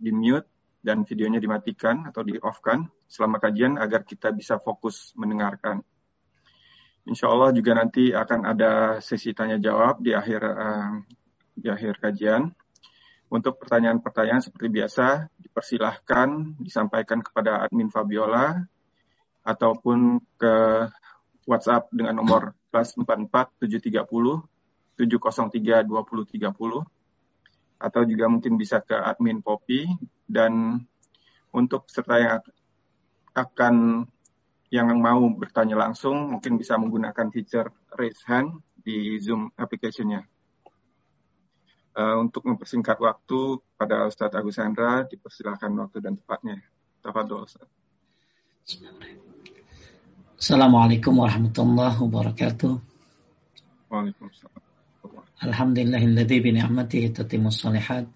di 0.00 0.10
mute 0.10 0.48
dan 0.80 1.04
videonya 1.04 1.36
dimatikan 1.36 2.08
atau 2.08 2.24
di 2.24 2.40
off-kan 2.40 2.88
selama 3.04 3.36
kajian 3.36 3.76
agar 3.76 4.00
kita 4.08 4.32
bisa 4.32 4.56
fokus 4.56 5.12
mendengarkan. 5.12 5.84
Insya 7.04 7.28
Allah 7.28 7.52
juga 7.52 7.76
nanti 7.76 8.12
akan 8.12 8.40
ada 8.48 8.72
sesi 9.04 9.36
tanya 9.36 9.60
jawab 9.60 10.00
di 10.00 10.16
akhir 10.16 10.40
uh, 10.40 11.04
di 11.52 11.68
akhir 11.68 12.00
kajian. 12.00 12.48
Untuk 13.30 13.62
pertanyaan-pertanyaan 13.62 14.42
seperti 14.42 14.66
biasa, 14.74 15.30
dipersilahkan 15.38 16.58
disampaikan 16.58 17.22
kepada 17.22 17.62
admin 17.62 17.86
Fabiola 17.86 18.58
ataupun 19.46 20.18
ke 20.34 20.54
WhatsApp 21.46 21.94
dengan 21.94 22.18
nomor 22.18 22.58
plus 22.70 22.94
44 22.98 23.58
730 23.66 24.06
703 24.98 25.86
2030 25.86 26.99
atau 27.80 28.04
juga 28.04 28.28
mungkin 28.28 28.60
bisa 28.60 28.84
ke 28.84 28.92
admin 28.92 29.40
Poppy 29.40 29.88
dan 30.28 30.84
untuk 31.50 31.88
serta 31.88 32.20
yang 32.20 32.40
akan 33.32 34.04
yang 34.70 34.86
mau 35.02 35.24
bertanya 35.34 35.74
langsung 35.74 36.38
mungkin 36.38 36.54
bisa 36.60 36.78
menggunakan 36.78 37.32
feature 37.34 37.72
raise 37.98 38.22
hand 38.28 38.62
di 38.78 39.18
Zoom 39.18 39.50
application-nya. 39.58 40.22
Uh, 41.90 42.22
untuk 42.22 42.46
mempersingkat 42.46 43.02
waktu 43.02 43.58
pada 43.74 44.06
Ustadz 44.06 44.38
Agus 44.38 44.62
Hendra, 44.62 45.02
dipersilahkan 45.10 45.74
waktu 45.74 45.98
dan 45.98 46.14
tempatnya. 46.14 46.62
Tafadol 47.02 47.50
Ustaz. 47.50 47.66
Assalamualaikum 50.38 51.18
warahmatullahi 51.18 51.98
wabarakatuh. 51.98 52.78
Waalaikumsalam. 53.90 54.69
الحمد 55.40 55.78
لله 55.78 56.04
الذي 56.04 56.40
بنعمته 56.40 57.06
تتم 57.16 57.46
الصالحات. 57.46 58.06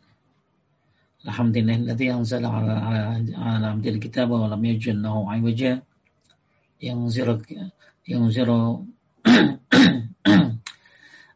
الحمد 1.25 1.57
لله 1.57 1.77
الذي 1.77 2.13
أنزل 2.13 2.45
على 2.45 2.73
على 3.33 3.67
عبد 3.67 3.87
الكتاب 3.87 4.31
ولم 4.31 4.65
يجعل 4.65 5.03
له 5.03 5.33
عوجا. 5.33 5.83
ينزل 6.83 7.29
ينزل 8.09 8.51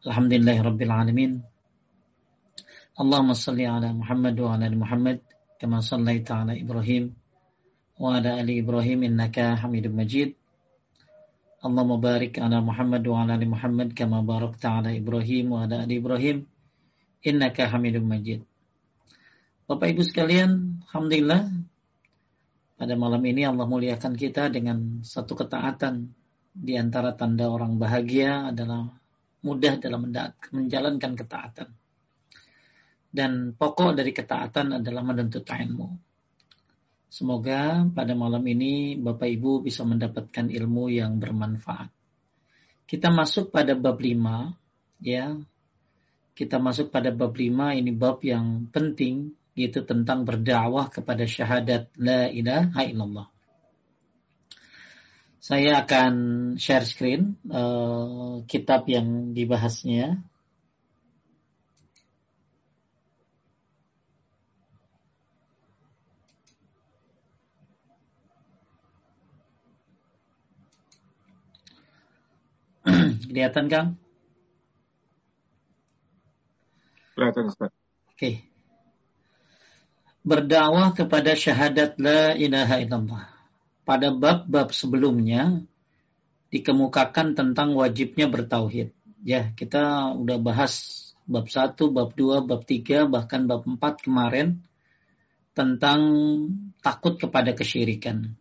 الحمد 0.09 0.33
لله 0.33 0.57
رب 0.63 0.81
العالمين. 0.83 1.33
اللهم 3.01 3.33
صل 3.33 3.61
على 3.61 3.89
محمد 3.93 4.41
وعلى 4.41 4.67
آل 4.69 4.79
محمد 4.79 5.19
كما 5.57 5.81
صليت 5.81 6.29
على 6.31 6.69
إبراهيم 6.69 7.17
وعلى 7.97 8.41
آل 8.41 8.49
إبراهيم 8.61 9.09
إنك 9.09 9.41
حميد 9.41 9.89
مجيد. 9.89 10.37
Allah 11.59 11.83
barik 11.99 12.39
ala 12.39 12.63
Muhammad 12.63 13.03
wa 13.03 13.27
ala 13.27 13.35
ali 13.35 13.51
Muhammad 13.51 13.91
kama 13.91 14.23
barakta 14.23 14.79
ala 14.79 14.95
Ibrahim 14.95 15.59
wa 15.59 15.67
ala 15.67 15.83
ali 15.83 15.99
Ibrahim 15.99 16.47
innaka 17.27 17.67
Hamidum 17.67 18.07
Majid. 18.07 18.47
Bapak 19.67 19.91
Ibu 19.91 20.07
sekalian, 20.07 20.79
alhamdulillah 20.87 21.51
pada 22.79 22.95
malam 22.95 23.19
ini 23.27 23.43
Allah 23.43 23.67
muliakan 23.67 24.15
kita 24.15 24.55
dengan 24.55 25.03
satu 25.03 25.35
ketaatan 25.35 26.07
di 26.55 26.79
antara 26.79 27.19
tanda 27.19 27.51
orang 27.51 27.75
bahagia 27.75 28.55
adalah 28.55 28.87
mudah 29.43 29.83
dalam 29.83 30.15
menjalankan 30.55 31.13
ketaatan. 31.19 31.69
Dan 33.11 33.59
pokok 33.59 33.99
dari 33.99 34.15
ketaatan 34.15 34.79
adalah 34.79 35.03
menuntut 35.03 35.43
ilmu. 35.43 36.08
Semoga 37.09 37.89
pada 37.89 38.13
malam 38.13 38.45
ini 38.45 39.01
Bapak 39.01 39.33
Ibu 39.33 39.65
bisa 39.65 39.81
mendapatkan 39.89 40.53
ilmu 40.53 40.93
yang 40.93 41.17
bermanfaat. 41.17 41.89
Kita 42.85 43.09
masuk 43.09 43.49
pada 43.49 43.73
bab 43.73 43.97
5 43.97 44.53
ya. 45.01 45.33
Kita 46.37 46.61
masuk 46.61 46.93
pada 46.93 47.09
bab 47.09 47.33
5 47.33 47.81
ini 47.81 47.91
bab 47.97 48.21
yang 48.21 48.69
penting 48.69 49.33
yaitu 49.57 49.83
tentang 49.89 50.23
berdakwah 50.23 50.93
kepada 50.93 51.25
syahadat 51.25 51.91
la 51.97 52.29
ilaha 52.29 52.85
illallah. 52.85 53.29
Saya 55.41 55.81
akan 55.83 56.15
share 56.61 56.85
screen 56.85 57.41
uh, 57.49 58.45
kitab 58.45 58.85
yang 58.85 59.33
dibahasnya 59.33 60.28
Kelihatan 73.29 73.69
Kang? 73.69 73.89
Kelihatan 77.13 77.45
Ustaz. 77.53 77.69
Oke. 77.69 78.17
Okay. 78.17 78.35
Berdakwah 80.25 80.97
kepada 80.97 81.37
syahadat 81.37 82.01
la 82.01 82.33
ilaha 82.33 82.81
illallah. 82.81 83.25
Pada 83.85 84.13
bab-bab 84.13 84.73
sebelumnya 84.73 85.61
dikemukakan 86.49 87.37
tentang 87.37 87.77
wajibnya 87.77 88.29
bertauhid. 88.33 88.97
Ya, 89.25 89.53
kita 89.53 90.17
udah 90.17 90.41
bahas 90.41 91.05
bab 91.29 91.53
1, 91.53 91.77
bab 91.93 92.17
2, 92.17 92.49
bab 92.49 92.65
3, 92.65 93.05
bahkan 93.05 93.45
bab 93.45 93.69
4 93.69 94.05
kemarin 94.05 94.65
tentang 95.53 96.01
takut 96.81 97.21
kepada 97.21 97.53
kesyirikan. 97.53 98.39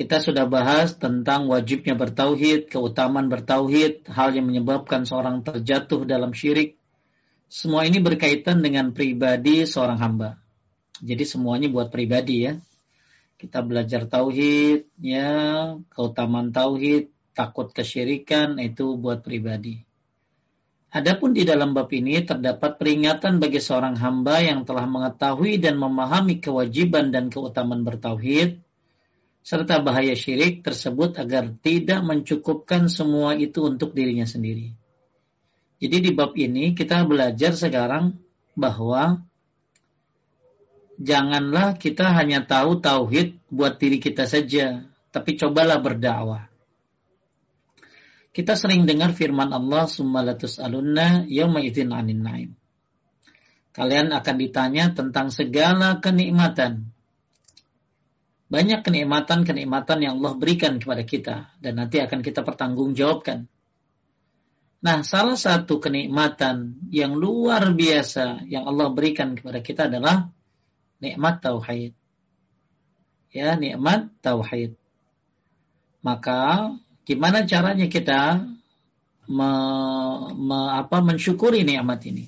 Kita 0.00 0.16
sudah 0.16 0.48
bahas 0.48 0.96
tentang 0.96 1.44
wajibnya 1.52 1.92
bertauhid, 1.92 2.72
keutamaan 2.72 3.28
bertauhid, 3.28 4.08
hal 4.08 4.32
yang 4.32 4.48
menyebabkan 4.48 5.04
seorang 5.04 5.44
terjatuh 5.44 6.08
dalam 6.08 6.32
syirik. 6.32 6.80
Semua 7.52 7.84
ini 7.84 8.00
berkaitan 8.00 8.64
dengan 8.64 8.96
pribadi 8.96 9.68
seorang 9.68 10.00
hamba. 10.00 10.40
Jadi 11.04 11.28
semuanya 11.28 11.68
buat 11.68 11.92
pribadi 11.92 12.48
ya. 12.48 12.56
Kita 13.36 13.60
belajar 13.60 14.08
tauhid, 14.08 14.88
ya, 15.04 15.76
keutamaan 15.92 16.48
tauhid, 16.48 17.12
takut 17.36 17.68
kesyirikan 17.68 18.56
itu 18.56 18.96
buat 18.96 19.20
pribadi. 19.20 19.84
Adapun 20.96 21.36
di 21.36 21.44
dalam 21.44 21.76
bab 21.76 21.92
ini 21.92 22.24
terdapat 22.24 22.80
peringatan 22.80 23.36
bagi 23.36 23.60
seorang 23.60 24.00
hamba 24.00 24.40
yang 24.40 24.64
telah 24.64 24.88
mengetahui 24.88 25.60
dan 25.60 25.76
memahami 25.76 26.40
kewajiban 26.40 27.12
dan 27.12 27.28
keutamaan 27.28 27.84
bertauhid, 27.84 28.64
serta 29.40 29.80
bahaya 29.80 30.12
syirik 30.12 30.60
tersebut 30.60 31.16
agar 31.16 31.48
tidak 31.64 32.00
mencukupkan 32.04 32.92
semua 32.92 33.36
itu 33.36 33.64
untuk 33.64 33.96
dirinya 33.96 34.28
sendiri. 34.28 34.76
Jadi 35.80 35.96
di 36.04 36.10
bab 36.12 36.36
ini 36.36 36.76
kita 36.76 37.08
belajar 37.08 37.56
sekarang 37.56 38.20
bahwa 38.52 39.24
janganlah 41.00 41.80
kita 41.80 42.12
hanya 42.12 42.44
tahu 42.44 42.84
tauhid 42.84 43.40
buat 43.48 43.80
diri 43.80 43.96
kita 43.96 44.28
saja, 44.28 44.84
tapi 45.08 45.40
cobalah 45.40 45.80
berdakwah. 45.80 46.52
Kita 48.30 48.54
sering 48.54 48.86
dengar 48.86 49.16
firman 49.16 49.50
Allah 49.50 49.90
summalatus 49.90 50.62
alunna 50.62 51.26
idzin 51.26 51.90
anin 51.90 52.22
naim. 52.22 52.50
Kalian 53.74 54.12
akan 54.12 54.36
ditanya 54.36 54.92
tentang 54.92 55.32
segala 55.32 55.98
kenikmatan 55.98 56.92
banyak 58.50 58.82
kenikmatan-kenikmatan 58.82 59.98
yang 60.02 60.14
Allah 60.18 60.34
berikan 60.34 60.82
kepada 60.82 61.06
kita 61.06 61.36
dan 61.62 61.78
nanti 61.78 62.02
akan 62.02 62.18
kita 62.18 62.42
pertanggungjawabkan. 62.42 63.46
Nah, 64.80 65.06
salah 65.06 65.38
satu 65.38 65.78
kenikmatan 65.78 66.82
yang 66.90 67.14
luar 67.14 67.70
biasa 67.70 68.42
yang 68.50 68.66
Allah 68.66 68.90
berikan 68.90 69.38
kepada 69.38 69.62
kita 69.62 69.86
adalah 69.86 70.34
nikmat 70.98 71.38
tauhid. 71.38 71.94
Ya, 73.30 73.54
nikmat 73.54 74.10
tauhid. 74.18 74.74
Maka 76.02 76.74
gimana 77.06 77.46
caranya 77.46 77.86
kita 77.86 78.50
me, 79.30 79.50
me, 80.34 80.58
apa, 80.74 80.98
mensyukuri 81.04 81.62
nikmat 81.62 82.02
ini? 82.08 82.26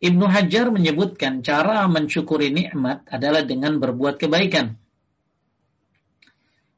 Ibnu 0.00 0.24
Hajar 0.32 0.72
menyebutkan 0.72 1.44
cara 1.44 1.84
mensyukuri 1.92 2.48
nikmat 2.54 3.04
adalah 3.12 3.44
dengan 3.44 3.76
berbuat 3.82 4.16
kebaikan. 4.16 4.83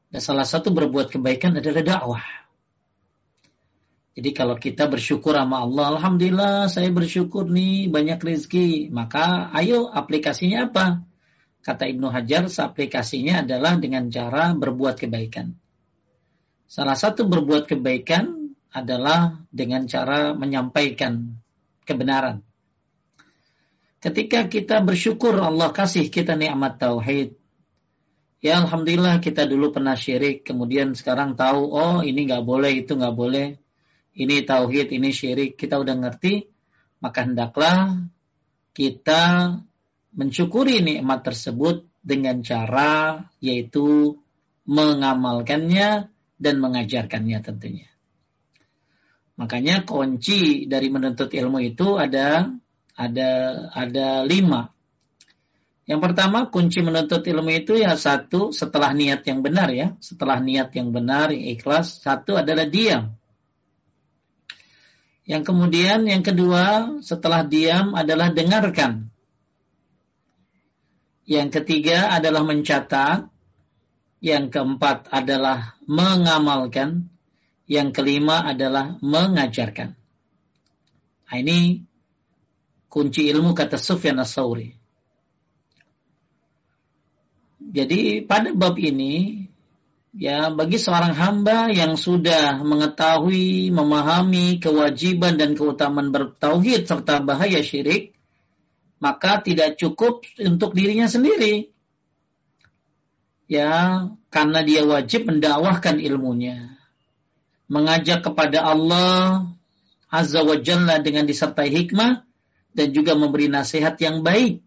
Dan 0.07 0.21
salah 0.23 0.47
satu 0.47 0.71
berbuat 0.71 1.11
kebaikan 1.11 1.59
adalah 1.59 1.83
dakwah. 1.83 2.25
Jadi 4.17 4.33
kalau 4.33 4.57
kita 4.57 4.89
bersyukur 4.89 5.37
sama 5.37 5.61
Allah, 5.61 5.93
Alhamdulillah 5.93 6.65
saya 6.73 6.89
bersyukur 6.89 7.45
nih 7.45 7.85
banyak 7.85 8.17
rezeki. 8.17 8.89
Maka 8.89 9.53
ayo 9.53 9.93
aplikasinya 9.93 10.73
apa? 10.73 11.05
Kata 11.61 11.85
Ibnu 11.85 12.09
Hajar, 12.09 12.49
aplikasinya 12.49 13.45
adalah 13.45 13.77
dengan 13.77 14.09
cara 14.09 14.57
berbuat 14.57 14.97
kebaikan. 14.97 15.53
Salah 16.65 16.97
satu 16.97 17.29
berbuat 17.29 17.69
kebaikan 17.69 18.55
adalah 18.73 19.43
dengan 19.53 19.85
cara 19.85 20.33
menyampaikan 20.33 21.37
kebenaran. 21.85 22.41
Ketika 24.01 24.45
kita 24.49 24.81
bersyukur 24.81 25.37
Allah 25.37 25.69
kasih 25.69 26.09
kita 26.09 26.33
nikmat 26.33 26.77
tauhid, 26.77 27.37
ya 28.43 28.61
alhamdulillah 28.61 29.19
kita 29.23 29.45
dulu 29.49 29.73
pernah 29.73 29.97
syirik, 29.97 30.45
kemudian 30.45 30.93
sekarang 30.93 31.33
tahu 31.33 31.73
oh 31.73 31.97
ini 32.05 32.27
nggak 32.29 32.45
boleh 32.45 32.71
itu 32.85 32.93
nggak 32.93 33.15
boleh, 33.17 33.57
ini 34.17 34.35
tauhid 34.45 34.93
ini 34.93 35.09
syirik 35.13 35.57
kita 35.57 35.77
udah 35.77 35.95
ngerti, 35.97 36.49
maka 37.01 37.25
hendaklah 37.25 38.07
kita 38.73 39.57
mensyukuri 40.17 40.81
nikmat 40.81 41.25
tersebut 41.25 41.85
dengan 42.01 42.41
cara 42.41 43.25
yaitu 43.41 44.17
mengamalkannya 44.67 46.09
dan 46.37 46.55
mengajarkannya 46.61 47.39
tentunya. 47.41 47.89
Makanya 49.37 49.85
kunci 49.85 50.65
dari 50.65 50.89
menuntut 50.89 51.29
ilmu 51.29 51.61
itu 51.61 51.97
ada 51.97 52.49
ada 52.97 53.31
ada 53.69 54.25
lima. 54.25 54.73
Yang 55.87 55.99
pertama 56.03 56.51
kunci 56.51 56.83
menuntut 56.83 57.23
ilmu 57.23 57.47
itu 57.63 57.79
ya 57.79 57.95
satu 57.95 58.51
setelah 58.51 58.91
niat 58.91 59.23
yang 59.23 59.39
benar 59.39 59.71
ya, 59.71 59.95
setelah 60.03 60.43
niat 60.43 60.75
yang 60.75 60.91
benar 60.91 61.31
yang 61.31 61.55
ikhlas, 61.55 62.03
satu 62.03 62.35
adalah 62.35 62.67
diam. 62.67 63.15
Yang 65.23 65.43
kemudian 65.47 66.03
yang 66.07 66.23
kedua 66.23 66.99
setelah 66.99 67.47
diam 67.47 67.95
adalah 67.95 68.35
dengarkan. 68.35 69.11
Yang 71.27 71.63
ketiga 71.63 72.15
adalah 72.15 72.43
mencatat. 72.47 73.27
Yang 74.23 74.45
keempat 74.49 75.11
adalah 75.11 75.75
mengamalkan. 75.83 77.11
Yang 77.67 77.99
kelima 77.99 78.47
adalah 78.47 78.95
mengajarkan. 79.03 79.99
Nah, 81.27 81.35
ini 81.35 81.83
kunci 82.87 83.27
ilmu 83.27 83.51
kata 83.51 83.75
Sufyan 83.75 84.23
as-Sawri. 84.23 84.86
Jadi 87.67 88.23
pada 88.23 88.55
bab 88.55 88.79
ini 88.79 89.43
ya 90.15 90.47
bagi 90.49 90.79
seorang 90.79 91.11
hamba 91.13 91.67
yang 91.67 91.99
sudah 91.99 92.63
mengetahui, 92.63 93.69
memahami 93.75 94.63
kewajiban 94.63 95.35
dan 95.35 95.53
keutamaan 95.53 96.15
bertauhid 96.15 96.87
serta 96.87 97.19
bahaya 97.19 97.59
syirik, 97.59 98.15
maka 99.03 99.43
tidak 99.43 99.75
cukup 99.75 100.23
untuk 100.39 100.71
dirinya 100.71 101.11
sendiri. 101.11 101.75
Ya, 103.47 104.07
karena 104.31 104.59
dia 104.63 104.83
wajib 104.83 105.27
mendakwahkan 105.27 106.03
ilmunya 106.03 106.77
mengajak 107.67 108.23
kepada 108.23 108.63
Allah 108.63 109.51
Azza 110.07 110.41
wa 110.43 110.55
Jalla 110.55 111.03
dengan 111.03 111.27
disertai 111.27 111.67
hikmah 111.67 112.23
dan 112.71 112.87
juga 112.95 113.13
memberi 113.13 113.51
nasihat 113.51 113.99
yang 113.99 114.23
baik. 114.23 114.63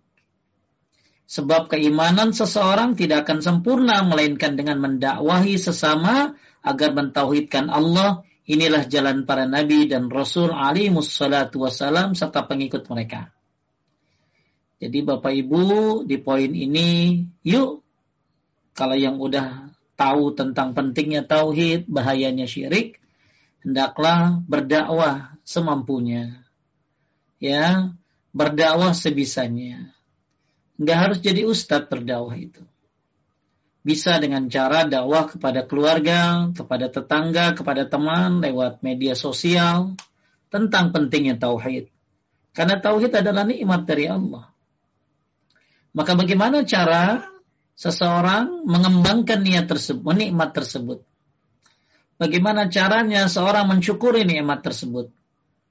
Sebab 1.31 1.71
keimanan 1.71 2.35
seseorang 2.35 2.99
tidak 2.99 3.23
akan 3.23 3.39
sempurna 3.39 4.03
melainkan 4.03 4.59
dengan 4.59 4.83
mendakwahi 4.83 5.55
sesama 5.63 6.35
agar 6.59 6.91
mentauhidkan 6.91 7.71
Allah. 7.71 8.27
Inilah 8.51 8.91
jalan 8.91 9.23
para 9.31 9.47
nabi 9.47 9.87
dan 9.87 10.11
rasul 10.11 10.51
Ali 10.51 10.91
musallatu 10.91 11.63
wassalam 11.63 12.19
serta 12.19 12.51
pengikut 12.51 12.83
mereka. 12.91 13.31
Jadi 14.83 15.07
Bapak 15.07 15.31
Ibu 15.31 16.03
di 16.03 16.19
poin 16.19 16.51
ini 16.51 17.23
yuk 17.47 17.79
kalau 18.75 18.99
yang 18.99 19.23
udah 19.23 19.71
tahu 19.95 20.35
tentang 20.35 20.73
pentingnya 20.75 21.29
tauhid, 21.29 21.87
bahayanya 21.87 22.49
syirik, 22.49 22.97
hendaklah 23.61 24.41
berdakwah 24.49 25.37
semampunya. 25.45 26.43
Ya, 27.37 27.93
berdakwah 28.33 28.97
sebisanya. 28.97 29.93
Enggak 30.81 30.99
harus 30.99 31.19
jadi 31.21 31.45
ustadz 31.45 31.93
berdakwah 31.93 32.41
itu. 32.41 32.65
Bisa 33.85 34.17
dengan 34.17 34.49
cara 34.49 34.89
dakwah 34.89 35.29
kepada 35.29 35.69
keluarga, 35.69 36.49
kepada 36.57 36.89
tetangga, 36.89 37.53
kepada 37.53 37.85
teman 37.85 38.41
lewat 38.41 38.81
media 38.81 39.13
sosial 39.13 39.93
tentang 40.49 40.89
pentingnya 40.89 41.37
tauhid. 41.37 41.93
Karena 42.57 42.81
tauhid 42.81 43.13
adalah 43.13 43.45
nikmat 43.45 43.85
dari 43.85 44.09
Allah. 44.09 44.49
Maka 45.93 46.17
bagaimana 46.17 46.65
cara 46.65 47.29
seseorang 47.77 48.65
mengembangkan 48.65 49.41
niat 49.45 49.69
tersebut, 49.69 50.13
nikmat 50.17 50.57
tersebut. 50.57 51.05
Bagaimana 52.21 52.69
caranya 52.69 53.29
seorang 53.29 53.69
mensyukuri 53.69 54.25
nikmat 54.29 54.61
tersebut? 54.61 55.13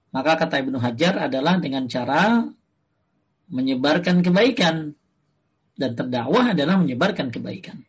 Maka 0.09 0.37
kata 0.41 0.65
Ibnu 0.65 0.81
Hajar 0.81 1.29
adalah 1.29 1.61
dengan 1.61 1.85
cara 1.85 2.41
menyebarkan 3.49 4.25
kebaikan 4.25 4.97
dan 5.79 5.95
terdakwah 5.95 6.51
adalah 6.51 6.75
menyebarkan 6.75 7.31
kebaikan. 7.31 7.87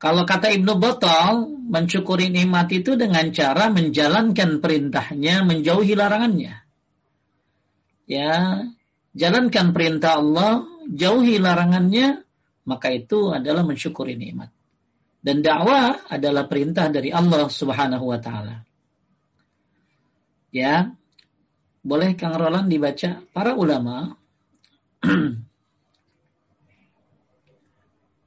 Kalau 0.00 0.24
kata 0.24 0.48
Ibnu 0.54 0.78
Botol, 0.80 1.52
mensyukuri 1.68 2.32
nikmat 2.32 2.72
itu 2.72 2.96
dengan 2.96 3.28
cara 3.34 3.68
menjalankan 3.68 4.62
perintahnya, 4.62 5.44
menjauhi 5.44 5.92
larangannya. 5.92 6.64
Ya, 8.08 8.64
jalankan 9.12 9.76
perintah 9.76 10.16
Allah, 10.22 10.64
jauhi 10.88 11.36
larangannya, 11.36 12.24
maka 12.64 12.88
itu 12.94 13.34
adalah 13.34 13.66
mensyukuri 13.66 14.16
nikmat. 14.16 14.48
Dan 15.18 15.42
dakwah 15.42 16.08
adalah 16.08 16.46
perintah 16.46 16.88
dari 16.88 17.10
Allah 17.10 17.50
Subhanahu 17.50 18.06
wa 18.06 18.18
taala. 18.22 18.64
Ya. 20.54 20.94
Boleh 21.78 22.14
Kang 22.18 22.36
Roland 22.36 22.68
dibaca 22.68 23.22
para 23.32 23.54
ulama 23.56 24.12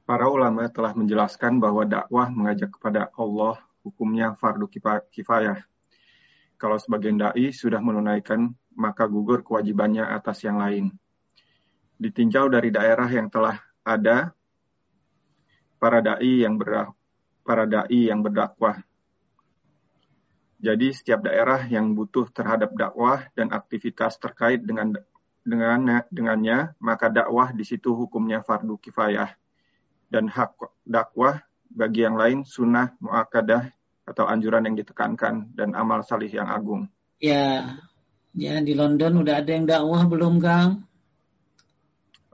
Para 0.02 0.26
ulama 0.26 0.66
telah 0.66 0.98
menjelaskan 0.98 1.62
bahwa 1.62 1.86
dakwah 1.86 2.26
mengajak 2.26 2.74
kepada 2.74 3.06
Allah 3.14 3.62
hukumnya 3.86 4.34
fardu 4.34 4.66
kifayah. 5.14 5.62
Kalau 6.58 6.74
sebagian 6.74 7.22
dai 7.22 7.54
sudah 7.54 7.78
menunaikan, 7.78 8.50
maka 8.74 9.06
gugur 9.06 9.46
kewajibannya 9.46 10.02
atas 10.02 10.42
yang 10.42 10.58
lain. 10.58 10.90
Ditinjau 12.02 12.50
dari 12.50 12.74
daerah 12.74 13.06
yang 13.06 13.30
telah 13.30 13.62
ada 13.86 14.34
para 15.78 16.02
dai 16.02 16.42
yang 16.42 16.58
ber, 16.58 16.90
para 17.46 17.62
yang 17.86 18.26
berdakwah. 18.26 18.82
Jadi 20.58 20.98
setiap 20.98 21.30
daerah 21.30 21.62
yang 21.70 21.94
butuh 21.94 22.26
terhadap 22.34 22.74
dakwah 22.74 23.30
dan 23.38 23.54
aktivitas 23.54 24.18
terkait 24.18 24.66
dengan 24.66 24.98
dengan 25.46 26.02
dengannya, 26.10 26.74
maka 26.82 27.06
dakwah 27.06 27.54
di 27.54 27.62
situ 27.62 27.94
hukumnya 27.94 28.42
fardu 28.42 28.78
kifayah 28.82 29.30
dan 30.12 30.28
hak 30.28 30.52
dakwah 30.84 31.40
bagi 31.72 32.04
yang 32.04 32.20
lain 32.20 32.44
sunnah 32.44 32.92
muakadah 33.00 33.72
atau 34.04 34.28
anjuran 34.28 34.68
yang 34.68 34.76
ditekankan 34.76 35.56
dan 35.56 35.72
amal 35.72 36.04
salih 36.04 36.28
yang 36.28 36.52
agung. 36.52 36.92
Ya, 37.16 37.80
ya 38.36 38.60
di 38.60 38.76
London 38.76 39.24
udah 39.24 39.40
ada 39.40 39.50
yang 39.50 39.64
dakwah 39.64 40.04
belum, 40.04 40.36
Kang? 40.42 40.84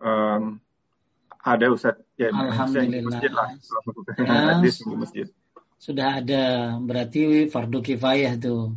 Um, 0.02 0.58
ada 1.38 1.66
Ustaz. 1.70 1.96
Ya, 2.18 2.34
Alhamdulillah. 2.34 3.22
Masjid 3.22 3.32
lah. 3.32 3.48
Ya, 4.18 4.58
masjid. 4.98 5.26
Sudah 5.78 6.18
ada 6.18 6.74
berarti 6.82 7.46
fardu 7.46 7.78
kifayah 7.78 8.34
tuh. 8.34 8.74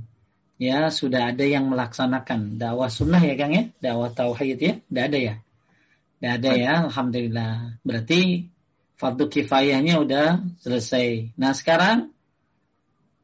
Ya, 0.61 0.93
sudah 0.93 1.33
ada 1.33 1.41
yang 1.41 1.73
melaksanakan 1.73 2.61
dakwah 2.61 2.85
sunnah 2.85 3.17
ya 3.17 3.33
Kang 3.33 3.49
ya? 3.49 3.63
Dakwah 3.81 4.13
tauhid 4.13 4.61
ya? 4.61 4.73
Tidak 4.77 5.03
ada 5.09 5.17
ya? 5.17 5.35
Tidak 6.21 6.31
ada 6.37 6.51
ya, 6.53 6.73
Alhamdulillah. 6.85 7.81
Berarti 7.81 8.45
fardu 9.01 9.25
kifayahnya 9.34 9.98
udah 9.98 10.46
selesai. 10.62 11.34
Nah 11.41 11.58
sekarang 11.58 12.13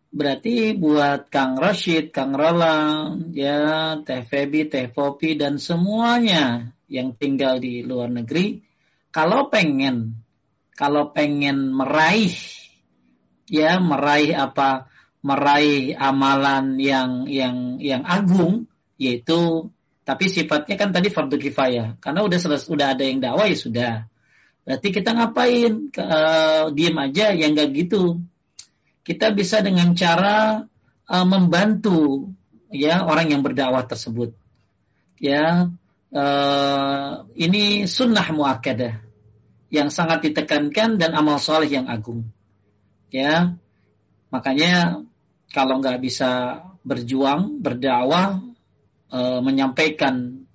berarti 0.09 0.73
buat 0.73 1.29
Kang 1.29 1.61
Rashid, 1.61 2.09
Kang 2.09 2.33
Roland, 2.33 3.37
ya 3.37 3.93
Teh 4.01 4.25
Febi, 4.25 4.65
Teh 4.65 4.89
Popi 4.89 5.37
dan 5.37 5.61
semuanya 5.61 6.73
yang 6.89 7.13
tinggal 7.13 7.61
di 7.61 7.85
luar 7.85 8.09
negeri 8.09 8.65
kalau 9.13 9.53
pengen 9.53 10.17
kalau 10.73 11.11
pengen 11.11 11.75
meraih 11.75 12.33
ya 13.51 13.77
meraih 13.77 14.33
apa 14.33 14.87
meraih 15.19 15.93
amalan 15.99 16.79
yang 16.79 17.27
yang 17.27 17.77
yang 17.83 18.07
agung 18.07 18.71
yaitu 18.95 19.67
tapi 20.07 20.31
sifatnya 20.31 20.79
kan 20.79 20.95
tadi 20.95 21.11
fardu 21.11 21.35
kifayah 21.35 21.99
karena 21.99 22.23
udah 22.23 22.39
selesai 22.39 22.71
udah 22.71 22.95
ada 22.95 23.03
yang 23.03 23.19
dakwah 23.19 23.51
ya 23.51 23.57
sudah 23.59 23.93
berarti 24.67 24.91
kita 24.91 25.15
ngapain? 25.15 25.87
Uh, 25.95 26.75
diem 26.75 26.97
aja 26.99 27.31
yang 27.31 27.55
enggak 27.55 27.71
gitu. 27.71 28.19
Kita 29.07 29.31
bisa 29.31 29.63
dengan 29.63 29.95
cara 29.95 30.67
uh, 31.07 31.25
membantu 31.25 32.35
ya 32.67 33.07
orang 33.07 33.31
yang 33.31 33.39
berdakwah 33.39 33.87
tersebut. 33.87 34.35
Ya 35.23 35.71
uh, 36.11 37.11
ini 37.39 37.87
sunnah 37.87 38.27
muakkadah 38.35 39.07
yang 39.67 39.91
sangat 39.91 40.23
ditekankan 40.23 40.95
dan 40.95 41.11
amal 41.15 41.39
soleh 41.39 41.67
yang 41.67 41.87
agung. 41.91 42.31
Ya, 43.11 43.55
makanya 44.31 45.03
kalau 45.51 45.79
nggak 45.79 45.99
bisa 46.03 46.63
berjuang, 46.87 47.59
berdakwah, 47.59 48.39
e, 49.11 49.19
menyampaikan, 49.43 50.47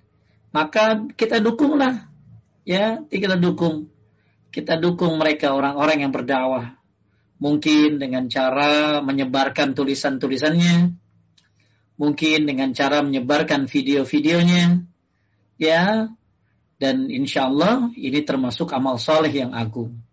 maka 0.49 1.01
kita 1.13 1.37
dukunglah, 1.41 2.09
ya, 2.65 3.01
kita 3.09 3.37
dukung, 3.37 3.89
kita 4.53 4.77
dukung 4.77 5.17
mereka 5.17 5.57
orang-orang 5.57 6.05
yang 6.05 6.13
berdakwah. 6.13 6.77
Mungkin 7.41 7.97
dengan 7.97 8.29
cara 8.29 9.01
menyebarkan 9.01 9.73
tulisan-tulisannya, 9.73 10.93
mungkin 11.97 12.39
dengan 12.45 12.71
cara 12.71 13.01
menyebarkan 13.01 13.65
video-videonya, 13.65 14.85
ya, 15.57 16.13
Dan 16.83 17.07
insya 17.07 17.47
Allah 17.47 17.95
ini 17.95 18.27
termasuk 18.27 18.75
amal 18.75 18.99
soleh 18.99 19.31
yang 19.31 19.55
agung. 19.55 20.03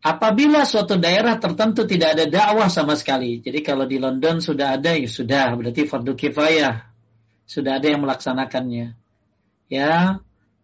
Apabila 0.00 0.64
suatu 0.64 0.96
daerah 0.96 1.36
tertentu 1.36 1.84
tidak 1.84 2.16
ada 2.16 2.24
dakwah 2.24 2.72
sama 2.72 2.96
sekali, 2.96 3.44
jadi 3.44 3.60
kalau 3.60 3.84
di 3.84 4.00
London 4.00 4.40
sudah 4.40 4.80
ada, 4.80 4.96
ya 4.96 5.04
sudah, 5.04 5.52
berarti 5.52 5.84
fardu 5.84 6.16
kifayah, 6.16 6.88
sudah 7.44 7.76
ada 7.76 7.86
yang 7.92 8.00
melaksanakannya. 8.00 8.96
Ya, 9.68 10.18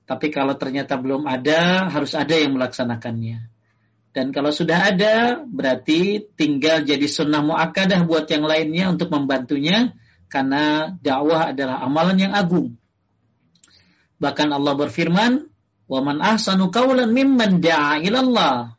tapi 0.09 0.33
kalau 0.33 0.57
ternyata 0.57 0.97
belum 0.97 1.29
ada, 1.29 1.93
harus 1.93 2.17
ada 2.17 2.33
yang 2.33 2.57
melaksanakannya. 2.57 3.53
Dan 4.17 4.33
kalau 4.33 4.49
sudah 4.49 4.89
ada, 4.89 5.45
berarti 5.45 6.25
tinggal 6.33 6.81
jadi 6.89 7.05
sunnah 7.05 7.45
mu'akadah 7.45 8.09
buat 8.09 8.25
yang 8.33 8.49
lainnya 8.49 8.89
untuk 8.89 9.13
membantunya, 9.13 9.93
karena 10.33 10.97
dakwah 11.05 11.53
adalah 11.53 11.85
amalan 11.85 12.17
yang 12.25 12.33
agung. 12.33 12.81
Bahkan 14.17 14.49
Allah 14.49 14.75
berfirman, 14.81 15.45
"Wa 15.85 16.01
ahsanu 16.03 16.73
qawlan 16.73 17.13
mimman 17.13 17.61
da'a 17.61 18.01
ilallah." 18.01 18.79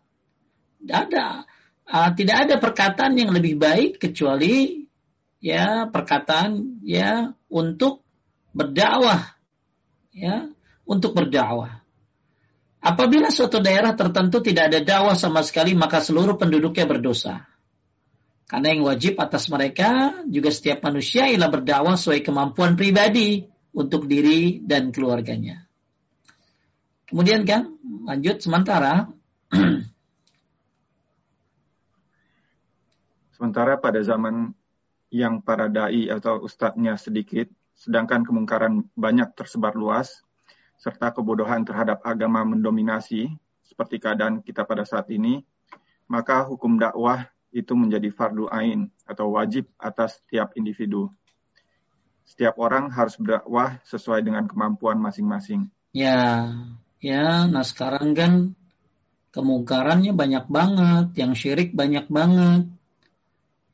ada 0.87 1.43
uh, 1.91 2.09
tidak 2.15 2.47
ada 2.47 2.55
perkataan 2.55 3.19
yang 3.19 3.35
lebih 3.35 3.59
baik 3.59 3.99
kecuali 3.99 4.87
ya 5.43 5.91
perkataan 5.91 6.79
ya 6.87 7.35
untuk 7.51 7.99
berdakwah 8.55 9.35
ya 10.15 10.47
untuk 10.89 11.13
berdakwah. 11.13 11.85
Apabila 12.81 13.29
suatu 13.29 13.61
daerah 13.61 13.93
tertentu 13.93 14.41
tidak 14.41 14.73
ada 14.73 14.79
dakwah 14.81 15.13
sama 15.13 15.45
sekali 15.45 15.77
maka 15.77 16.01
seluruh 16.01 16.39
penduduknya 16.41 16.89
berdosa. 16.89 17.45
Karena 18.49 18.73
yang 18.73 18.81
wajib 18.89 19.21
atas 19.21 19.45
mereka 19.53 20.25
juga 20.25 20.49
setiap 20.49 20.81
manusia 20.81 21.29
ialah 21.29 21.53
berdakwah 21.53 21.93
sesuai 21.93 22.25
kemampuan 22.25 22.73
pribadi 22.73 23.45
untuk 23.77 24.09
diri 24.09 24.57
dan 24.65 24.89
keluarganya. 24.89 25.69
Kemudian 27.05 27.45
kan 27.45 27.69
lanjut 28.09 28.41
sementara 28.41 29.05
Sementara 33.39 33.79
pada 33.79 34.03
zaman 34.03 34.51
yang 35.07 35.39
para 35.39 35.71
dai 35.71 36.11
atau 36.11 36.43
ustadznya 36.43 36.99
sedikit, 36.99 37.47
sedangkan 37.71 38.27
kemungkaran 38.27 38.83
banyak 38.99 39.31
tersebar 39.31 39.79
luas, 39.79 40.27
serta 40.79 41.11
kebodohan 41.11 41.67
terhadap 41.67 41.99
agama 42.07 42.47
mendominasi, 42.47 43.27
seperti 43.67 43.99
keadaan 43.99 44.39
kita 44.39 44.63
pada 44.63 44.87
saat 44.87 45.11
ini, 45.11 45.43
maka 46.07 46.47
hukum 46.47 46.79
dakwah 46.79 47.27
itu 47.51 47.75
menjadi 47.75 48.09
fardu 48.09 48.47
ain 48.49 48.87
atau 49.03 49.35
wajib 49.35 49.67
atas 49.75 50.23
setiap 50.23 50.55
individu. 50.55 51.11
Setiap 52.23 52.55
orang 52.61 52.89
harus 52.93 53.19
berdakwah 53.19 53.81
sesuai 53.83 54.23
dengan 54.23 54.47
kemampuan 54.47 55.01
masing-masing. 55.01 55.67
Ya, 55.91 56.53
ya. 57.01 57.49
Nah 57.49 57.65
sekarang 57.65 58.13
kan 58.13 58.33
kemungkarannya 59.35 60.13
banyak 60.13 60.45
banget, 60.47 61.05
yang 61.17 61.33
syirik 61.33 61.73
banyak 61.75 62.07
banget 62.07 62.69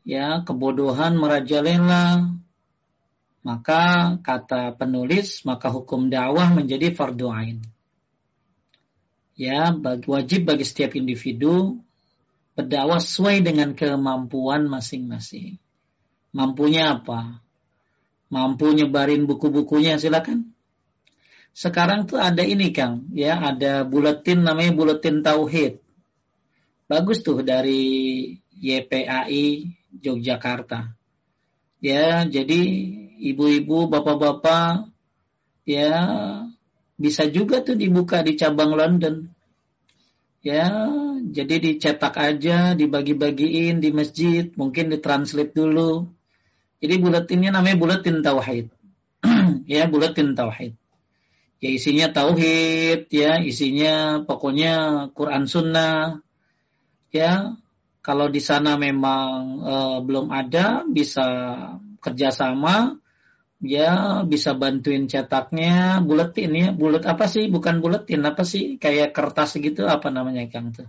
ya 0.05 0.45
kebodohan 0.45 1.17
merajalela 1.17 2.29
maka 3.45 4.17
kata 4.25 4.73
penulis 4.73 5.45
maka 5.45 5.69
hukum 5.69 6.09
dakwah 6.09 6.49
menjadi 6.49 6.97
fardu 6.97 7.29
ain. 7.29 7.61
Ya 9.37 9.69
wajib 10.09 10.49
bagi 10.49 10.65
setiap 10.65 10.97
individu 10.97 11.77
berdakwah 12.57 12.97
sesuai 12.97 13.45
dengan 13.45 13.77
kemampuan 13.77 14.65
masing-masing. 14.65 15.61
Mampunya 16.33 16.97
apa? 16.97 17.37
Mampu 18.33 18.73
nyebarin 18.73 19.29
buku-bukunya 19.29 20.01
silakan. 20.01 20.49
Sekarang 21.53 22.09
tuh 22.09 22.17
ada 22.17 22.41
ini 22.41 22.73
Kang. 22.73 23.07
Ya 23.13 23.37
ada 23.37 23.85
buletin 23.85 24.41
namanya 24.41 24.73
buletin 24.73 25.21
tauhid. 25.21 25.79
Bagus 26.89 27.21
tuh 27.21 27.45
dari 27.45 28.33
YPAI 28.57 29.69
Yogyakarta. 30.01 30.91
Ya, 31.79 32.25
jadi 32.25 32.61
ibu-ibu, 33.19 33.87
bapak-bapak 33.87 34.91
ya 35.65 35.93
bisa 36.95 37.27
juga 37.27 37.59
tuh 37.59 37.75
dibuka 37.75 38.23
di 38.23 38.39
cabang 38.39 38.71
London. 38.75 39.31
Ya, 40.45 40.69
jadi 41.25 41.57
dicetak 41.57 42.13
aja, 42.21 42.77
dibagi-bagiin 42.77 43.81
di 43.81 43.89
masjid, 43.89 44.53
mungkin 44.53 44.93
ditranslate 44.93 45.57
dulu. 45.57 46.05
Jadi 46.77 47.01
buletinnya 47.01 47.49
namanya 47.49 47.81
buletin 47.81 48.21
tauhid. 48.21 48.69
ya, 49.65 49.89
buletin 49.89 50.37
tauhid. 50.37 50.77
Ya 51.65 51.69
isinya 51.73 52.13
tauhid, 52.13 53.09
ya 53.09 53.41
isinya 53.41 54.21
pokoknya 54.21 55.07
Quran 55.17 55.49
Sunnah, 55.49 56.21
ya 57.09 57.57
kalau 58.05 58.29
di 58.29 58.37
sana 58.37 58.77
memang 58.77 59.65
uh, 59.65 59.97
belum 60.05 60.29
ada, 60.29 60.85
bisa 60.85 61.25
kerjasama, 62.05 63.01
ya 63.65 64.21
bisa 64.23 64.53
bantuin 64.53 65.09
cetaknya, 65.09 65.99
buletin 66.05 66.53
ya, 66.53 66.67
bulet 66.69 67.01
apa 67.03 67.25
sih? 67.25 67.49
Bukan 67.49 67.81
buletin 67.81 68.21
apa 68.21 68.45
sih? 68.45 68.77
Kayak 68.77 69.11
kertas 69.17 69.57
gitu, 69.57 69.89
apa 69.89 70.13
namanya 70.13 70.45
kang 70.47 70.69
tuh? 70.69 70.85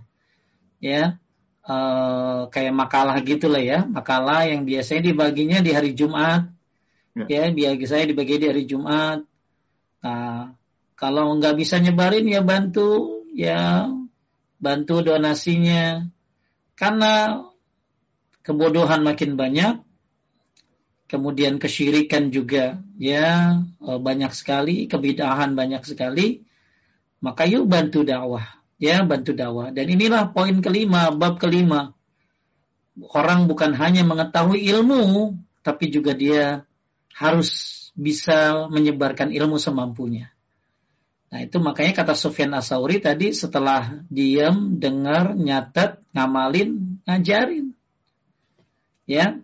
Ya, 0.77 1.17
uh, 1.65 2.47
kayak 2.53 2.73
makalah 2.77 3.17
gitu 3.25 3.49
lah 3.49 3.61
ya, 3.65 3.79
makalah 3.83 4.45
yang 4.45 4.63
biasanya 4.69 5.09
dibaginya 5.09 5.59
di 5.65 5.71
hari 5.73 5.97
Jumat, 5.97 6.53
ya, 7.25 7.49
ya 7.49 7.73
biasanya 7.73 8.05
dibagi 8.13 8.37
di 8.37 8.45
hari 8.45 8.63
Jumat. 8.69 9.25
Nah, 10.05 10.53
kalau 10.93 11.33
nggak 11.41 11.57
bisa 11.57 11.81
nyebarin 11.81 12.29
ya 12.29 12.45
bantu, 12.45 13.25
ya 13.33 13.89
bantu 14.61 15.01
donasinya 15.01 16.05
karena 16.77 17.41
kebodohan 18.45 19.01
makin 19.01 19.33
banyak, 19.33 19.81
kemudian 21.07 21.57
kesyirikan 21.57 22.29
juga 22.29 22.79
ya 22.99 23.59
e, 23.79 23.89
banyak 23.97 24.31
sekali, 24.35 24.85
kebidahan 24.85 25.55
banyak 25.55 25.83
sekali, 25.87 26.43
maka 27.23 27.47
yuk 27.47 27.65
bantu 27.65 28.03
dakwah, 28.03 28.45
ya 28.77 29.01
bantu 29.07 29.33
dakwah. 29.33 29.71
Dan 29.71 29.87
inilah 29.87 30.29
poin 30.35 30.59
kelima, 30.59 31.09
bab 31.15 31.39
kelima. 31.39 31.95
Orang 32.97 33.47
bukan 33.47 33.73
hanya 33.77 34.03
mengetahui 34.03 34.61
ilmu, 34.67 35.35
tapi 35.63 35.89
juga 35.89 36.13
dia 36.13 36.67
harus 37.17 37.49
bisa 37.97 38.69
menyebarkan 38.69 39.33
ilmu 39.33 39.57
semampunya. 39.57 40.29
Nah 41.27 41.43
itu 41.43 41.59
makanya 41.59 41.91
kata 42.03 42.13
Sufyan 42.15 42.55
Asauri 42.55 43.03
tadi 43.03 43.35
setelah 43.35 43.99
diam, 44.07 44.79
dengar, 44.79 45.35
nyatet, 45.35 45.99
ngamalin, 46.15 47.01
ngajarin. 47.03 47.75
Ya. 49.03 49.41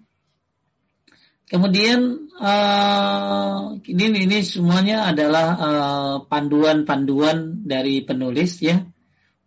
Kemudian 1.54 2.34
uh, 2.42 3.78
ini 3.86 4.26
ini 4.26 4.42
semuanya 4.42 5.06
adalah 5.14 5.48
eh, 5.54 6.16
panduan-panduan 6.26 7.38
uh, 7.38 7.58
dari 7.62 8.02
penulis 8.02 8.58
ya. 8.58 8.82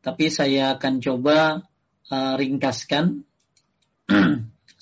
Tapi 0.07 0.31
saya 0.31 0.79
akan 0.79 1.03
coba 1.03 1.67
uh, 2.07 2.35
ringkaskan 2.39 3.27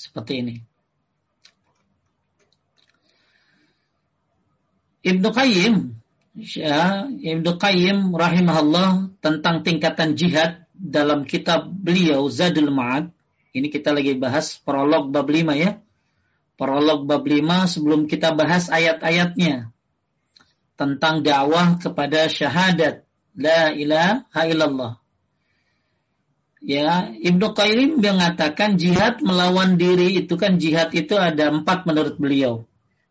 seperti 0.04 0.32
ini. 0.44 0.54
Ibnu 5.00 5.28
Qayyim 5.32 5.74
ya, 6.36 7.08
Ibnu 7.08 7.50
Qayyim 7.56 8.12
rahimahullah 8.12 9.16
tentang 9.24 9.64
tingkatan 9.64 10.12
jihad 10.12 10.68
dalam 10.76 11.24
kitab 11.24 11.72
beliau 11.72 12.28
Zadul 12.28 12.68
Ma'ad. 12.68 13.08
Ini 13.56 13.72
kita 13.72 13.96
lagi 13.96 14.12
bahas 14.12 14.60
prolog 14.60 15.08
bab 15.08 15.24
5 15.24 15.56
ya. 15.56 15.80
Prolog 16.54 17.10
bab 17.10 17.26
5 17.26 17.66
sebelum 17.66 18.06
kita 18.06 18.30
bahas 18.34 18.70
ayat-ayatnya 18.70 19.74
tentang 20.78 21.22
dakwah 21.26 21.78
kepada 21.82 22.30
syahadat 22.30 23.06
la 23.34 23.74
ilaha 23.74 24.42
illallah. 24.46 24.94
Ya, 26.64 27.12
Ibnu 27.12 27.52
Qayyim 27.52 28.00
mengatakan 28.00 28.80
jihad 28.80 29.20
melawan 29.20 29.76
diri 29.76 30.16
itu 30.16 30.32
kan 30.40 30.56
jihad 30.56 30.96
itu 30.96 31.12
ada 31.12 31.52
empat 31.52 31.84
menurut 31.84 32.16
beliau. 32.16 32.64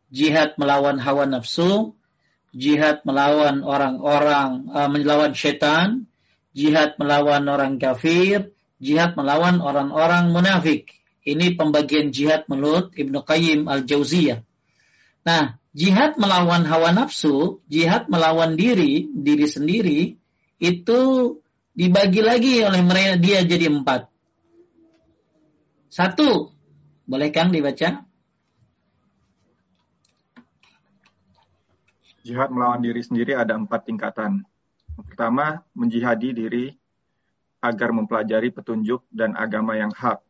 Jihad 0.10 0.58
melawan 0.58 0.98
hawa 0.98 1.30
nafsu, 1.30 1.94
jihad 2.50 3.06
melawan 3.06 3.62
orang-orang 3.62 4.74
uh, 4.74 4.90
melawan 4.90 5.38
setan, 5.38 6.10
jihad 6.58 6.98
melawan 6.98 7.46
orang 7.46 7.78
kafir, 7.78 8.50
jihad 8.82 9.14
melawan 9.14 9.62
orang-orang 9.62 10.34
munafik. 10.34 11.03
Ini 11.24 11.56
pembagian 11.56 12.12
jihad 12.12 12.48
menurut 12.52 12.92
Ibnu 12.96 13.24
Qayyim 13.24 13.72
Al-Jauziyah. 13.72 14.44
Nah, 15.24 15.56
jihad 15.72 16.20
melawan 16.20 16.68
hawa 16.68 16.92
nafsu, 16.92 17.64
jihad 17.72 18.12
melawan 18.12 18.60
diri, 18.60 19.08
diri 19.08 19.48
sendiri, 19.48 20.00
itu 20.60 21.00
dibagi 21.72 22.20
lagi 22.20 22.60
oleh 22.64 22.84
mereka 22.84 23.16
dia 23.20 23.40
jadi 23.44 23.72
empat. 23.72 24.12
Satu, 25.92 26.52
boleh 27.04 27.30
Kang 27.30 27.52
dibaca? 27.52 28.04
Jihad 32.24 32.50
melawan 32.56 32.80
diri 32.80 33.04
sendiri 33.04 33.36
ada 33.36 33.60
empat 33.60 33.84
tingkatan. 33.84 34.48
Pertama, 34.96 35.60
menjihadi 35.76 36.32
diri 36.32 36.72
agar 37.60 37.92
mempelajari 37.92 38.48
petunjuk 38.52 39.04
dan 39.12 39.36
agama 39.36 39.76
yang 39.76 39.92
hak, 39.92 40.23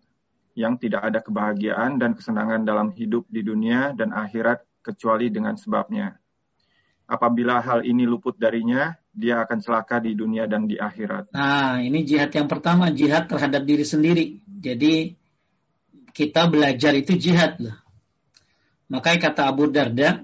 yang 0.54 0.78
tidak 0.78 1.02
ada 1.02 1.20
kebahagiaan 1.22 1.98
dan 1.98 2.14
kesenangan 2.14 2.62
dalam 2.62 2.94
hidup 2.94 3.26
di 3.30 3.42
dunia 3.42 3.94
dan 3.98 4.14
akhirat 4.14 4.62
kecuali 4.86 5.34
dengan 5.34 5.58
sebabnya. 5.58 6.14
Apabila 7.10 7.60
hal 7.60 7.84
ini 7.84 8.08
luput 8.08 8.38
darinya, 8.40 8.96
dia 9.14 9.44
akan 9.44 9.60
celaka 9.60 10.00
di 10.00 10.16
dunia 10.18 10.48
dan 10.48 10.66
di 10.66 10.80
akhirat. 10.80 11.36
Nah, 11.36 11.84
ini 11.84 12.02
jihad 12.08 12.32
yang 12.34 12.48
pertama, 12.48 12.90
jihad 12.90 13.28
terhadap 13.28 13.62
diri 13.68 13.86
sendiri. 13.86 14.26
Jadi 14.48 15.14
kita 16.16 16.48
belajar 16.48 16.94
itu 16.96 17.18
jihad 17.18 17.60
lah. 17.60 17.78
Makanya 18.94 19.20
kata 19.30 19.42
Abu 19.50 19.74
Darda, 19.74 20.22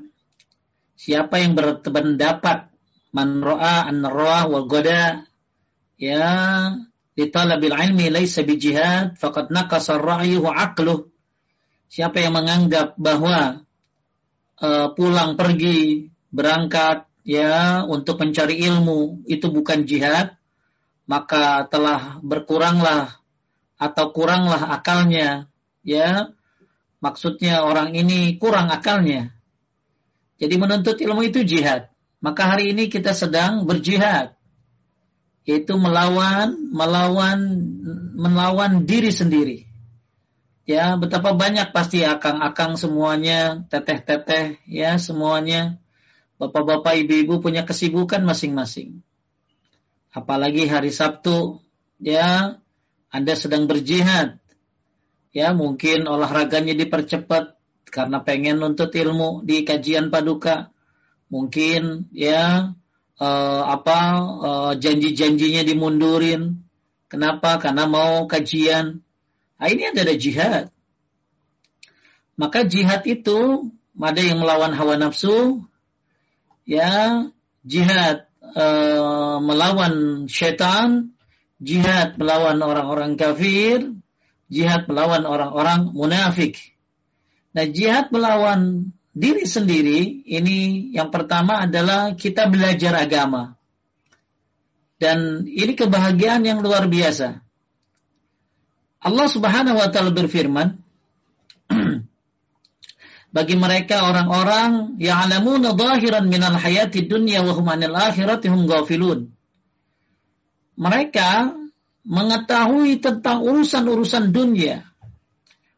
siapa 0.93 1.41
yang 1.41 1.57
berpendapat 1.57 2.69
man 3.11 3.41
ra'a 3.41 3.89
an 3.89 4.05
ra'a 4.05 4.45
wa 4.45 4.61
goda 4.69 5.25
ya 5.97 6.29
talabil 7.27 7.75
ilmi 7.75 8.07
laisa 8.07 8.47
bi 8.47 8.55
jihad 8.55 9.19
faqad 9.19 9.51
naqasa 9.51 9.99
ra'yuhu 9.99 10.47
aqluh 10.47 11.11
siapa 11.91 12.23
yang 12.23 12.39
menganggap 12.39 12.95
bahwa 12.95 13.67
uh, 14.63 14.87
pulang 14.95 15.35
pergi 15.35 16.07
berangkat 16.31 17.03
ya 17.27 17.83
untuk 17.83 18.23
mencari 18.23 18.63
ilmu 18.63 19.27
itu 19.27 19.51
bukan 19.51 19.83
jihad 19.83 20.39
maka 21.03 21.67
telah 21.67 22.23
berkuranglah 22.23 23.19
atau 23.75 24.05
kuranglah 24.15 24.71
akalnya 24.71 25.51
ya 25.83 26.31
maksudnya 27.03 27.67
orang 27.67 27.91
ini 27.91 28.39
kurang 28.39 28.71
akalnya 28.71 29.35
jadi 30.39 30.55
menuntut 30.55 30.95
ilmu 30.95 31.27
itu 31.27 31.43
jihad. 31.43 31.91
Maka 32.23 32.55
hari 32.55 32.71
ini 32.71 32.87
kita 32.87 33.11
sedang 33.11 33.67
berjihad. 33.67 34.38
Yaitu 35.49 35.73
melawan, 35.81 36.53
melawan, 36.69 37.39
melawan 38.13 38.85
diri 38.85 39.09
sendiri. 39.09 39.65
Ya, 40.69 40.93
betapa 41.01 41.33
banyak 41.33 41.73
pasti 41.73 42.05
akang-akang 42.05 42.77
semuanya, 42.77 43.65
teteh-teteh, 43.73 44.61
ya 44.69 45.01
semuanya. 45.01 45.81
Bapak-bapak, 46.37 47.01
ibu-ibu 47.01 47.41
punya 47.41 47.65
kesibukan 47.65 48.21
masing-masing. 48.21 49.01
Apalagi 50.13 50.69
hari 50.69 50.93
Sabtu, 50.93 51.65
ya, 51.97 52.61
Anda 53.09 53.33
sedang 53.33 53.65
berjihad. 53.65 54.37
Ya, 55.33 55.57
mungkin 55.57 56.05
olahraganya 56.05 56.77
dipercepat, 56.77 57.57
karena 57.89 58.21
pengen 58.21 58.61
nuntut 58.61 58.93
ilmu 58.93 59.41
di 59.41 59.65
kajian 59.65 60.13
paduka 60.13 60.69
mungkin 61.29 62.09
ya 62.13 62.73
uh, 63.19 63.63
apa 63.67 63.99
uh, 64.39 64.73
janji-janjinya 64.79 65.67
dimundurin. 65.67 66.63
Kenapa? 67.11 67.59
Karena 67.59 67.85
mau 67.85 68.25
kajian. 68.25 69.03
Nah, 69.59 69.67
ini 69.67 69.91
ada 69.91 70.15
jihad. 70.15 70.71
Maka 72.39 72.63
jihad 72.63 73.03
itu 73.03 73.67
ada 73.99 74.21
yang 74.23 74.39
melawan 74.39 74.71
hawa 74.71 74.95
nafsu 74.95 75.67
ya 76.63 77.27
jihad 77.67 78.31
uh, 78.55 79.43
melawan 79.43 80.23
syaitan 80.31 81.11
jihad 81.59 82.15
melawan 82.15 82.63
orang-orang 82.63 83.19
kafir 83.19 83.99
jihad 84.47 84.87
melawan 84.87 85.27
orang-orang 85.27 85.91
munafik. 85.91 86.55
Nah, 87.51 87.67
jihad 87.67 88.07
melawan 88.15 88.93
diri 89.19 89.43
sendiri 89.43 90.23
ini 90.31 90.89
yang 90.95 91.11
pertama 91.11 91.67
adalah 91.67 92.15
kita 92.15 92.47
belajar 92.47 92.95
agama. 92.95 93.59
Dan 94.95 95.43
ini 95.47 95.75
kebahagiaan 95.75 96.43
yang 96.47 96.63
luar 96.63 96.87
biasa. 96.87 97.43
Allah 98.99 99.27
Subhanahu 99.31 99.79
wa 99.79 99.87
taala 99.91 100.11
berfirman 100.11 100.75
bagi 103.35 103.55
mereka 103.55 104.07
orang-orang 104.07 104.99
yang 104.99 105.23
alamuna 105.23 105.71
zahiran 105.71 106.27
minal 106.27 106.55
hayati 106.59 107.07
dunya 107.07 107.39
wa 107.39 107.55
hum 107.55 107.67
anil 107.71 107.95
akhirati 107.95 108.51
hum. 108.51 108.67
Mereka 110.79 111.31
mengetahui 112.03 113.03
tentang 113.03 113.43
urusan-urusan 113.43 114.31
dunia, 114.31 114.83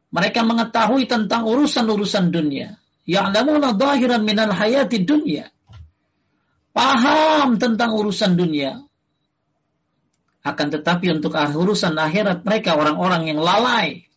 mereka 0.10 0.42
mengetahui 0.42 1.06
tentang 1.06 1.46
urusan-urusan 1.46 2.30
dunia. 2.34 2.81
Ya'lamuna 3.12 3.76
zahiran 3.76 4.24
minal 4.24 4.56
hayati 4.56 5.04
dunia. 5.04 5.52
Paham 6.72 7.60
tentang 7.60 7.92
urusan 7.92 8.40
dunia. 8.40 8.80
Akan 10.48 10.72
tetapi 10.72 11.12
untuk 11.20 11.36
urusan 11.36 12.00
akhirat 12.00 12.48
mereka 12.48 12.80
orang-orang 12.80 13.28
yang 13.28 13.40
lalai. 13.44 14.08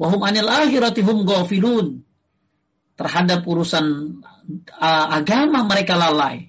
Wahum 0.00 0.24
anil 0.24 0.48
akhirati 0.48 1.04
hum 1.04 1.28
ghafilun. 1.28 2.00
Terhadap 2.96 3.44
urusan 3.44 3.84
uh, 4.72 5.06
agama 5.12 5.68
mereka 5.68 6.00
lalai. 6.00 6.48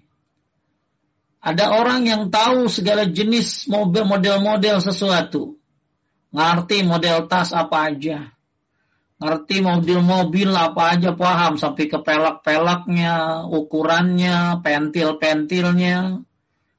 Ada 1.44 1.76
orang 1.76 2.08
yang 2.08 2.32
tahu 2.32 2.72
segala 2.72 3.04
jenis 3.04 3.68
mobil 3.68 4.08
model-model 4.08 4.80
sesuatu 4.80 5.60
ngerti 6.32 6.84
model 6.84 7.28
tas 7.32 7.56
apa 7.56 7.92
aja, 7.92 8.32
ngerti 9.18 9.66
mobil-mobil 9.66 10.54
apa 10.54 10.94
aja 10.94 11.12
paham 11.18 11.58
sampai 11.58 11.90
ke 11.90 11.98
pelak-pelaknya, 11.98 13.46
ukurannya, 13.50 14.62
pentil-pentilnya, 14.62 16.22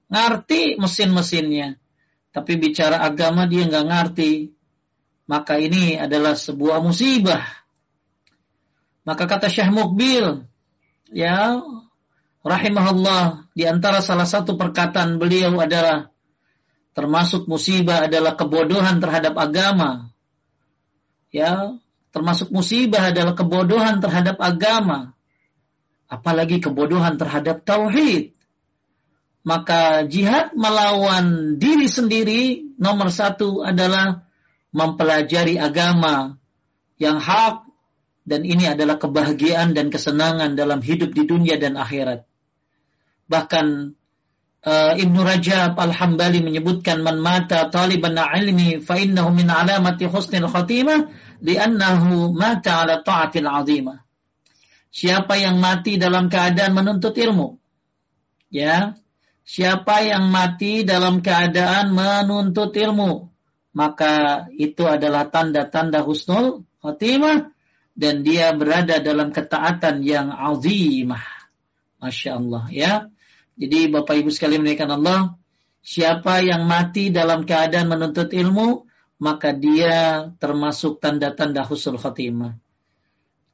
ngerti 0.06 0.78
mesin-mesinnya. 0.78 1.76
Tapi 2.30 2.52
bicara 2.54 3.02
agama 3.02 3.50
dia 3.50 3.66
nggak 3.66 3.86
ngerti. 3.90 4.54
Maka 5.28 5.60
ini 5.60 5.98
adalah 5.98 6.38
sebuah 6.38 6.80
musibah. 6.80 7.44
Maka 9.04 9.24
kata 9.28 9.50
Syekh 9.50 9.72
Mukbil, 9.74 10.46
ya 11.12 11.58
rahimahullah, 12.44 13.50
di 13.52 13.64
antara 13.66 14.00
salah 14.00 14.28
satu 14.28 14.56
perkataan 14.56 15.20
beliau 15.20 15.58
adalah 15.60 16.12
termasuk 16.96 17.44
musibah 17.50 18.08
adalah 18.08 18.36
kebodohan 18.36 19.00
terhadap 19.00 19.36
agama. 19.36 20.12
Ya, 21.28 21.76
termasuk 22.10 22.48
musibah 22.52 23.12
adalah 23.12 23.36
kebodohan 23.36 24.00
terhadap 24.00 24.40
agama. 24.40 25.12
Apalagi 26.08 26.58
kebodohan 26.58 27.20
terhadap 27.20 27.62
tauhid. 27.68 28.32
Maka 29.44 30.04
jihad 30.04 30.52
melawan 30.56 31.56
diri 31.56 31.88
sendiri 31.88 32.74
nomor 32.76 33.08
satu 33.08 33.64
adalah 33.64 34.28
mempelajari 34.72 35.56
agama 35.56 36.36
yang 37.00 37.16
hak 37.16 37.64
dan 38.28 38.44
ini 38.44 38.68
adalah 38.68 39.00
kebahagiaan 39.00 39.72
dan 39.72 39.88
kesenangan 39.88 40.52
dalam 40.52 40.84
hidup 40.84 41.16
di 41.16 41.24
dunia 41.24 41.56
dan 41.56 41.80
akhirat. 41.80 42.28
Bahkan 43.24 43.66
uh, 44.68 44.92
Ibnu 45.00 45.20
Rajab 45.24 45.80
Al-Hambali 45.80 46.44
menyebutkan 46.44 47.00
man 47.00 47.24
mata 47.24 47.72
taliban 47.72 48.20
ilmi 48.20 48.84
fa 48.84 49.00
innahu 49.00 49.32
min 49.32 49.48
alamati 49.48 50.04
husnil 50.04 50.48
khatimah 50.48 51.08
li'annahu 51.44 52.34
mata 52.34 52.84
ala 52.84 53.02
ta'atil 53.02 53.46
azimah. 53.46 54.02
Siapa 54.88 55.36
yang 55.36 55.60
mati 55.60 56.00
dalam 56.00 56.32
keadaan 56.32 56.72
menuntut 56.74 57.14
ilmu? 57.14 57.60
Ya. 58.48 58.96
Siapa 59.48 60.04
yang 60.04 60.28
mati 60.28 60.84
dalam 60.84 61.20
keadaan 61.24 61.92
menuntut 61.92 62.72
ilmu? 62.72 63.28
Maka 63.76 64.46
itu 64.56 64.84
adalah 64.88 65.28
tanda-tanda 65.28 66.02
husnul 66.02 66.66
khatimah 66.82 67.52
dan 67.94 68.24
dia 68.24 68.50
berada 68.56 68.98
dalam 68.98 69.30
ketaatan 69.30 70.02
yang 70.02 70.32
azimah. 70.32 71.22
Masya 72.00 72.30
Allah 72.40 72.64
ya. 72.72 72.92
Jadi 73.58 73.90
Bapak 73.90 74.18
Ibu 74.22 74.30
sekalian 74.30 74.62
menaikkan 74.62 74.88
Allah, 74.88 75.34
siapa 75.82 76.40
yang 76.42 76.64
mati 76.64 77.10
dalam 77.10 77.42
keadaan 77.42 77.90
menuntut 77.90 78.30
ilmu, 78.30 78.87
maka 79.18 79.50
dia 79.50 80.30
termasuk 80.38 81.02
tanda-tanda 81.02 81.66
husul 81.66 81.98
khatimah. 81.98 82.54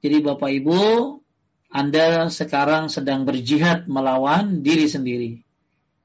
Jadi 0.05 0.21
Bapak 0.21 0.53
Ibu, 0.53 0.81
Anda 1.73 2.29
sekarang 2.29 2.93
sedang 2.93 3.25
berjihad 3.25 3.89
melawan 3.89 4.61
diri 4.61 4.85
sendiri. 4.85 5.41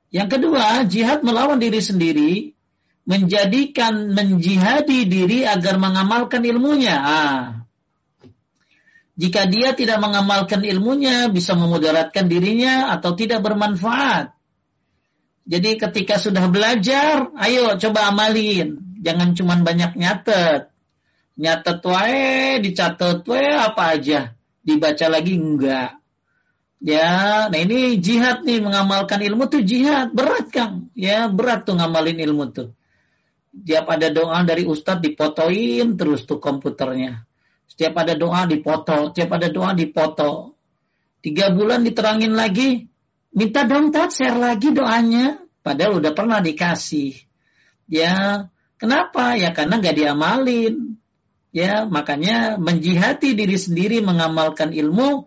Yang 0.10 0.40
kedua, 0.40 0.88
jihad 0.88 1.22
melawan 1.22 1.60
diri 1.60 1.84
sendiri 1.84 2.32
menjadikan 3.06 4.16
menjihadi 4.16 5.06
diri 5.06 5.46
agar 5.46 5.78
mengamalkan 5.78 6.42
ilmunya. 6.48 6.98
Ah, 6.98 7.60
jika 9.20 9.44
dia 9.52 9.76
tidak 9.76 10.00
mengamalkan 10.00 10.64
ilmunya, 10.64 11.28
bisa 11.28 11.52
memudaratkan 11.52 12.32
dirinya 12.32 12.96
atau 12.96 13.20
tidak 13.20 13.44
bermanfaat. 13.44 14.32
Jadi 15.44 15.76
ketika 15.76 16.16
sudah 16.16 16.48
belajar, 16.48 17.28
ayo 17.36 17.76
coba 17.76 18.08
amalin. 18.08 18.89
Jangan 19.00 19.32
cuma 19.34 19.56
banyak 19.64 19.96
nyatet. 19.96 20.70
Nyatet 21.40 21.80
wae, 21.88 22.60
dicatat 22.60 23.24
wae 23.24 23.48
apa 23.56 23.96
aja. 23.96 24.36
Dibaca 24.60 25.08
lagi 25.08 25.40
enggak. 25.40 26.00
Ya, 26.80 27.48
nah 27.52 27.60
ini 27.60 28.00
jihad 28.00 28.48
nih 28.48 28.64
mengamalkan 28.64 29.20
ilmu 29.20 29.52
tuh 29.52 29.64
jihad 29.64 30.16
berat 30.16 30.48
kang. 30.52 30.92
Ya 30.96 31.28
berat 31.28 31.68
tuh 31.68 31.76
ngamalin 31.76 32.20
ilmu 32.20 32.56
tuh. 32.56 32.72
Setiap 33.52 33.92
ada 33.92 34.08
doa 34.08 34.40
dari 34.48 34.64
ustadz 34.64 35.04
dipotoin 35.04 36.00
terus 36.00 36.24
tuh 36.24 36.40
komputernya. 36.40 37.28
Setiap 37.68 38.00
ada 38.00 38.16
doa 38.16 38.48
dipoto, 38.48 39.12
setiap 39.12 39.36
ada 39.36 39.52
doa 39.52 39.76
dipoto. 39.76 40.56
Tiga 41.20 41.52
bulan 41.52 41.84
diterangin 41.84 42.32
lagi, 42.32 42.88
minta 43.36 43.68
dong 43.68 43.92
tat 43.92 44.16
share 44.16 44.40
lagi 44.40 44.72
doanya. 44.72 45.44
Padahal 45.60 46.00
udah 46.00 46.16
pernah 46.16 46.40
dikasih. 46.40 47.12
Ya, 47.92 48.48
kenapa? 48.80 49.36
Ya 49.36 49.52
karena 49.52 49.84
gak 49.84 50.00
diamalin. 50.00 50.96
Ya, 51.50 51.82
makanya 51.90 52.62
menjihati 52.62 53.34
diri 53.34 53.58
sendiri 53.58 54.06
mengamalkan 54.06 54.70
ilmu 54.70 55.26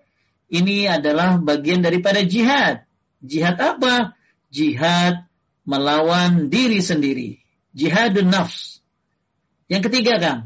ini 0.52 0.84
adalah 0.86 1.40
bagian 1.40 1.82
daripada 1.82 2.22
jihad. 2.22 2.86
Jihad 3.24 3.56
apa? 3.58 4.14
Jihad 4.52 5.26
melawan 5.64 6.52
diri 6.52 6.78
sendiri. 6.84 7.40
Jihadun 7.72 8.28
nafs. 8.28 8.84
Yang 9.66 9.88
ketiga, 9.88 10.20
Kang. 10.20 10.40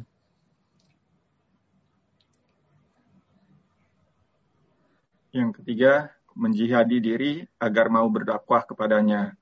Yang 5.35 5.51
ketiga, 5.61 5.93
menjihadi 6.39 6.97
diri 7.03 7.33
agar 7.59 7.91
mau 7.91 8.07
berdakwah 8.07 8.63
kepadanya. 8.63 9.35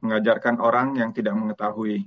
Mengajarkan 0.00 0.62
orang 0.62 0.94
yang 0.96 1.10
tidak 1.10 1.34
mengetahui. 1.34 2.06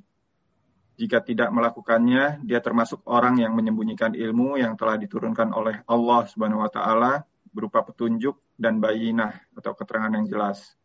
Jika 1.00 1.24
tidak 1.24 1.48
melakukannya, 1.56 2.44
dia 2.44 2.60
termasuk 2.60 3.08
orang 3.08 3.40
yang 3.40 3.56
menyembunyikan 3.56 4.20
ilmu 4.20 4.60
yang 4.60 4.76
telah 4.76 5.00
diturunkan 5.00 5.56
oleh 5.56 5.80
Allah 5.88 6.28
Subhanahu 6.28 6.60
wa 6.60 6.68
taala 6.68 7.24
berupa 7.56 7.88
petunjuk 7.88 8.36
dan 8.60 8.84
bayinah 8.84 9.48
atau 9.56 9.72
keterangan 9.72 10.12
yang 10.12 10.28
jelas. 10.28 10.76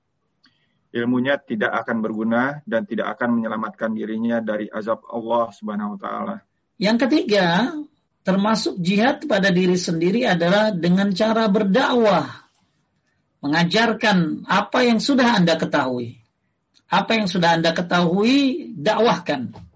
Ilmunya 0.94 1.34
tidak 1.42 1.74
akan 1.82 1.98
berguna 1.98 2.62
dan 2.62 2.86
tidak 2.86 3.18
akan 3.18 3.42
menyelamatkan 3.42 3.90
dirinya 3.90 4.38
dari 4.38 4.70
azab 4.70 5.02
Allah 5.10 5.50
Subhanahu 5.50 5.98
wa 5.98 6.00
taala. 6.00 6.36
Yang 6.78 7.10
ketiga, 7.10 7.74
termasuk 8.22 8.78
jihad 8.78 9.26
pada 9.26 9.50
diri 9.50 9.74
sendiri 9.74 10.30
adalah 10.30 10.70
dengan 10.70 11.10
cara 11.10 11.50
berdakwah. 11.50 12.46
Mengajarkan 13.42 14.46
apa 14.46 14.78
yang 14.86 15.02
sudah 15.02 15.42
Anda 15.42 15.58
ketahui. 15.58 16.22
Apa 16.86 17.18
yang 17.18 17.26
sudah 17.26 17.58
Anda 17.58 17.74
ketahui, 17.74 18.70
dakwahkan. 18.78 19.73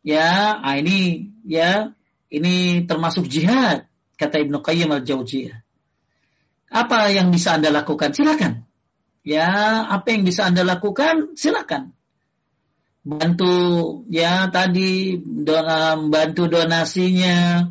Ya, 0.00 0.56
ah, 0.64 0.76
ini 0.80 1.28
ya, 1.44 1.92
ini 2.32 2.86
termasuk 2.88 3.28
jihad 3.28 3.84
kata 4.16 4.40
Ibnu 4.40 4.64
Qayyim 4.64 4.88
al-Jauziyah. 4.88 5.60
Apa 6.70 7.10
yang 7.10 7.34
bisa 7.34 7.58
Anda 7.58 7.68
lakukan? 7.74 8.14
Silakan. 8.14 8.64
Ya, 9.26 9.84
apa 9.90 10.14
yang 10.14 10.22
bisa 10.24 10.48
Anda 10.48 10.62
lakukan? 10.64 11.36
Silakan. 11.36 11.92
Bantu 13.00 13.52
ya 14.12 14.48
tadi 14.52 15.18
dalam 15.24 16.12
bantu 16.12 16.46
donasinya, 16.46 17.68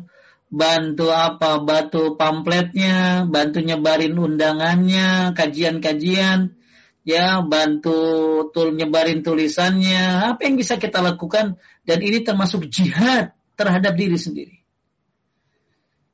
bantu 0.52 1.10
apa? 1.10 1.62
Bantu 1.62 2.18
pamfletnya, 2.20 3.24
bantu 3.26 3.62
nyebarin 3.64 4.18
undangannya, 4.18 5.32
kajian-kajian, 5.32 6.54
ya, 7.06 7.40
bantu 7.40 7.98
tul 8.52 8.76
nyebarin 8.76 9.24
tulisannya. 9.24 10.34
Apa 10.36 10.44
yang 10.44 10.60
bisa 10.60 10.76
kita 10.76 11.00
lakukan? 11.00 11.56
Dan 11.90 12.06
ini 12.06 12.22
termasuk 12.22 12.70
jihad 12.70 13.34
terhadap 13.58 13.98
diri 13.98 14.14
sendiri. 14.14 14.62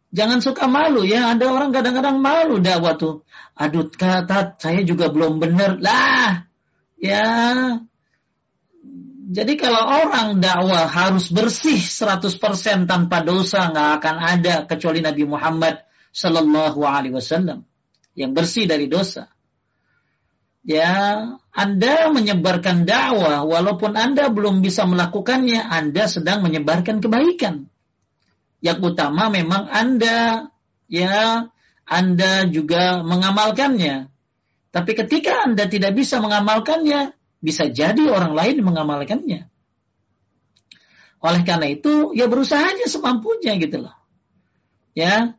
Jangan 0.09 0.41
suka 0.41 0.65
malu 0.65 1.05
ya. 1.05 1.37
Ada 1.37 1.45
orang 1.53 1.69
kadang-kadang 1.69 2.17
malu 2.17 2.57
dakwah 2.57 2.97
tuh. 2.97 3.29
Aduh 3.53 3.93
kata 3.93 4.57
saya 4.57 4.81
juga 4.89 5.13
belum 5.13 5.37
benar. 5.37 5.77
Lah 5.77 6.49
ya. 6.97 7.29
Jadi 9.27 9.53
kalau 9.61 9.85
orang 9.85 10.41
dakwah 10.41 10.89
harus 10.89 11.29
bersih 11.29 11.77
100% 11.77 12.89
tanpa 12.89 13.21
dosa 13.21 13.69
nggak 13.69 13.91
akan 14.01 14.17
ada 14.17 14.55
kecuali 14.65 15.05
Nabi 15.05 15.29
Muhammad 15.29 15.85
Sallallahu 16.17 16.81
Alaihi 16.89 17.13
Wasallam 17.13 17.69
yang 18.17 18.33
bersih 18.33 18.65
dari 18.65 18.89
dosa. 18.89 19.36
Ya, 20.67 20.91
Anda 21.55 22.11
menyebarkan 22.11 22.91
dakwah 22.91 23.47
walaupun 23.47 23.95
Anda 23.95 24.27
belum 24.35 24.67
bisa 24.67 24.83
melakukannya, 24.83 25.63
Anda 25.63 26.11
sedang 26.11 26.43
menyebarkan 26.43 26.99
kebaikan. 26.99 27.71
Yang 28.59 28.79
utama 28.83 29.31
memang 29.31 29.71
Anda 29.71 30.51
ya 30.91 31.47
Anda 31.87 32.51
juga 32.51 33.07
mengamalkannya. 33.07 34.11
Tapi 34.75 34.93
ketika 34.99 35.47
Anda 35.47 35.71
tidak 35.71 35.95
bisa 35.95 36.19
mengamalkannya, 36.19 37.15
bisa 37.39 37.71
jadi 37.71 38.11
orang 38.11 38.35
lain 38.35 38.67
mengamalkannya. 38.67 39.47
Oleh 41.23 41.43
karena 41.47 41.71
itu, 41.71 42.11
ya 42.13 42.27
berusaha 42.27 42.61
aja 42.61 42.91
semampunya 42.91 43.55
gitu 43.63 43.87
loh. 43.87 43.95
Ya. 44.99 45.39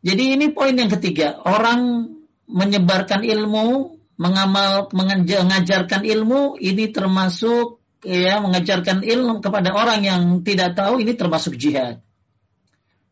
Jadi 0.00 0.36
ini 0.36 0.48
poin 0.56 0.72
yang 0.72 0.88
ketiga, 0.88 1.44
orang 1.44 2.08
menyebarkan 2.48 3.20
ilmu, 3.24 3.93
mengamal 4.14 4.90
mengajarkan 4.94 6.06
ilmu 6.06 6.60
ini 6.62 6.90
termasuk 6.94 7.82
ya 8.04 8.38
mengajarkan 8.38 9.02
ilmu 9.02 9.40
kepada 9.40 9.72
orang 9.72 10.04
yang 10.04 10.22
tidak 10.44 10.76
tahu 10.76 11.00
ini 11.00 11.16
termasuk 11.16 11.56
jihad. 11.56 12.04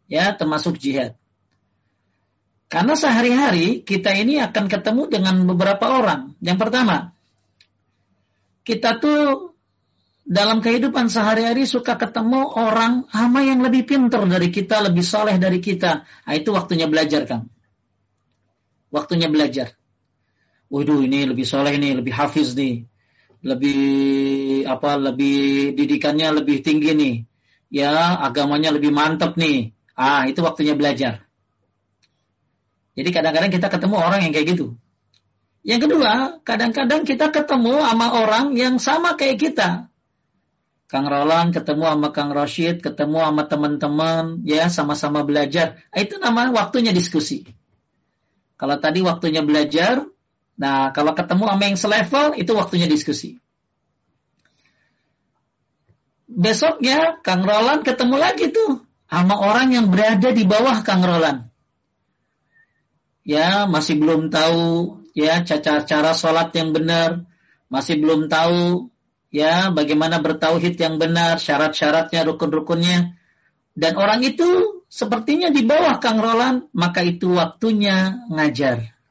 Ya, 0.06 0.36
termasuk 0.36 0.76
jihad. 0.76 1.16
Karena 2.68 2.96
sehari-hari 2.96 3.84
kita 3.84 4.12
ini 4.16 4.40
akan 4.40 4.68
ketemu 4.68 5.02
dengan 5.08 5.44
beberapa 5.44 5.92
orang. 5.92 6.36
Yang 6.40 6.58
pertama, 6.60 6.96
kita 8.64 8.96
tuh 8.96 9.52
dalam 10.22 10.62
kehidupan 10.62 11.10
sehari-hari 11.10 11.66
suka 11.68 11.98
ketemu 11.98 12.48
orang 12.54 13.04
ama 13.10 13.42
yang 13.42 13.60
lebih 13.60 13.84
pintar 13.84 14.24
dari 14.24 14.48
kita, 14.48 14.80
lebih 14.88 15.04
soleh 15.04 15.36
dari 15.36 15.58
kita. 15.58 16.06
Nah, 16.06 16.32
itu 16.32 16.54
waktunya 16.54 16.88
belajar, 16.88 17.28
kan? 17.28 17.50
Waktunya 18.92 19.28
belajar. 19.28 19.76
Waduh, 20.72 21.04
ini 21.04 21.28
lebih 21.28 21.44
soleh 21.44 21.76
nih, 21.76 22.00
lebih 22.00 22.16
hafiz 22.16 22.56
nih. 22.56 22.88
Lebih 23.44 23.82
apa 24.64 24.96
lebih 24.96 25.76
didikannya 25.76 26.40
lebih 26.40 26.64
tinggi 26.64 26.96
nih. 26.96 27.14
Ya 27.68 28.16
agamanya 28.24 28.72
lebih 28.72 28.88
mantap 28.88 29.36
nih. 29.36 29.76
Ah 29.92 30.24
itu 30.24 30.40
waktunya 30.40 30.72
belajar. 30.72 31.28
Jadi 32.96 33.08
kadang-kadang 33.12 33.52
kita 33.52 33.68
ketemu 33.68 33.96
orang 34.00 34.20
yang 34.24 34.32
kayak 34.32 34.48
gitu. 34.56 34.66
Yang 35.60 35.80
kedua 35.88 36.12
kadang-kadang 36.40 37.04
kita 37.04 37.28
ketemu 37.28 37.84
sama 37.84 38.06
orang 38.16 38.56
yang 38.56 38.80
sama 38.80 39.12
kayak 39.20 39.44
kita. 39.44 39.92
Kang 40.88 41.08
Roland 41.08 41.52
ketemu 41.52 41.84
sama 41.84 42.08
Kang 42.16 42.32
Rashid 42.32 42.80
ketemu 42.80 43.20
sama 43.20 43.44
teman-teman 43.44 44.40
ya 44.48 44.72
sama-sama 44.72 45.20
belajar. 45.20 45.84
Itu 45.92 46.16
nama 46.16 46.48
waktunya 46.48 46.96
diskusi. 46.96 47.44
Kalau 48.56 48.76
tadi 48.80 49.00
waktunya 49.04 49.40
belajar 49.44 50.11
Nah, 50.62 50.94
kalau 50.94 51.10
ketemu 51.18 51.42
sama 51.50 51.64
yang 51.66 51.74
selevel, 51.74 52.26
itu 52.38 52.54
waktunya 52.54 52.86
diskusi. 52.86 53.42
Besoknya, 56.30 57.18
Kang 57.26 57.42
Roland 57.42 57.82
ketemu 57.82 58.14
lagi 58.14 58.54
tuh 58.54 58.78
sama 59.10 59.42
orang 59.42 59.74
yang 59.74 59.90
berada 59.90 60.30
di 60.30 60.46
bawah 60.46 60.86
Kang 60.86 61.02
Roland. 61.02 61.50
Ya, 63.26 63.66
masih 63.66 63.98
belum 63.98 64.30
tahu 64.30 65.02
ya 65.18 65.42
cara 65.42 65.82
cara 65.82 66.14
sholat 66.14 66.54
yang 66.54 66.70
benar, 66.70 67.26
masih 67.66 67.98
belum 67.98 68.30
tahu 68.30 68.86
ya 69.34 69.74
bagaimana 69.74 70.22
bertauhid 70.22 70.78
yang 70.78 71.02
benar, 71.02 71.42
syarat-syaratnya, 71.42 72.22
rukun-rukunnya. 72.22 73.18
Dan 73.74 73.98
orang 73.98 74.22
itu 74.22 74.80
sepertinya 74.86 75.50
di 75.50 75.66
bawah 75.66 75.98
Kang 75.98 76.22
Roland, 76.22 76.70
maka 76.70 77.02
itu 77.02 77.34
waktunya 77.34 78.22
ngajar. 78.30 79.01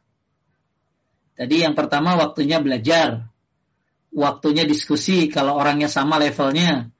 Tadi 1.35 1.63
yang 1.63 1.73
pertama 1.73 2.19
waktunya 2.19 2.59
belajar, 2.59 3.31
waktunya 4.11 4.67
diskusi 4.67 5.31
kalau 5.31 5.57
orangnya 5.57 5.87
sama 5.87 6.19
levelnya. 6.19 6.91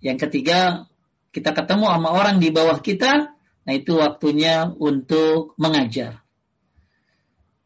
Yang 0.00 0.28
ketiga, 0.28 0.88
kita 1.32 1.52
ketemu 1.52 1.88
sama 1.88 2.10
orang 2.12 2.40
di 2.40 2.48
bawah 2.52 2.78
kita, 2.80 3.34
nah 3.36 3.72
itu 3.72 3.96
waktunya 3.96 4.68
untuk 4.68 5.56
mengajar. 5.60 6.20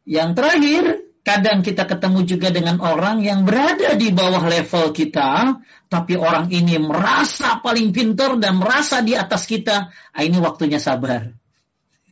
Yang 0.04 0.30
terakhir, 0.36 0.82
kadang 1.24 1.64
kita 1.64 1.88
ketemu 1.88 2.20
juga 2.28 2.48
dengan 2.52 2.76
orang 2.84 3.24
yang 3.24 3.48
berada 3.48 3.96
di 3.96 4.12
bawah 4.12 4.44
level 4.44 4.92
kita, 4.92 5.58
tapi 5.88 6.14
orang 6.20 6.52
ini 6.52 6.76
merasa 6.76 7.58
paling 7.64 7.90
pintar 7.90 8.36
dan 8.36 8.60
merasa 8.60 9.00
di 9.00 9.16
atas 9.16 9.48
kita. 9.48 9.88
Nah, 9.88 10.22
ini 10.22 10.36
waktunya 10.36 10.76
sabar. 10.76 11.32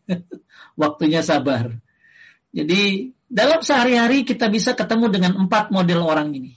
waktunya 0.83 1.21
sabar. 1.21 1.77
Jadi 2.53 3.13
dalam 3.33 3.65
sehari-hari 3.65 4.29
kita 4.29 4.53
bisa 4.53 4.77
ketemu 4.77 5.09
dengan 5.09 5.33
empat 5.41 5.73
model 5.73 6.05
orang 6.05 6.37
ini. 6.37 6.53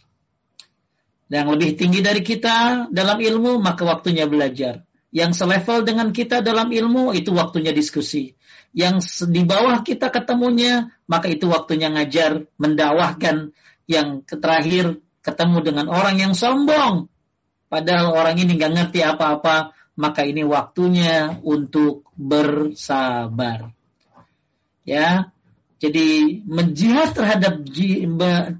Yang 1.31 1.47
lebih 1.55 1.71
tinggi 1.79 1.99
dari 2.03 2.21
kita 2.21 2.91
dalam 2.91 3.17
ilmu, 3.17 3.63
maka 3.63 3.87
waktunya 3.87 4.27
belajar. 4.27 4.83
Yang 5.15 5.39
selevel 5.39 5.87
dengan 5.87 6.11
kita 6.11 6.43
dalam 6.43 6.67
ilmu 6.67 7.15
itu 7.15 7.31
waktunya 7.31 7.71
diskusi. 7.71 8.35
Yang 8.75 9.23
di 9.31 9.47
bawah 9.47 9.79
kita 9.81 10.11
ketemunya, 10.11 10.91
maka 11.07 11.31
itu 11.31 11.47
waktunya 11.47 11.87
ngajar, 11.89 12.43
mendakwahkan. 12.59 13.55
Yang 13.87 14.07
terakhir 14.27 14.99
ketemu 15.23 15.57
dengan 15.63 15.87
orang 15.87 16.19
yang 16.19 16.33
sombong. 16.35 17.07
Padahal 17.71 18.13
orang 18.13 18.35
ini 18.37 18.59
nggak 18.59 18.73
ngerti 18.75 18.99
apa-apa, 19.01 19.73
maka 19.95 20.21
ini 20.27 20.43
waktunya 20.43 21.39
untuk 21.41 22.05
bersabar. 22.13 23.71
Ya, 24.85 25.33
jadi 25.75 26.39
menjihad 26.47 27.19
terhadap 27.19 27.67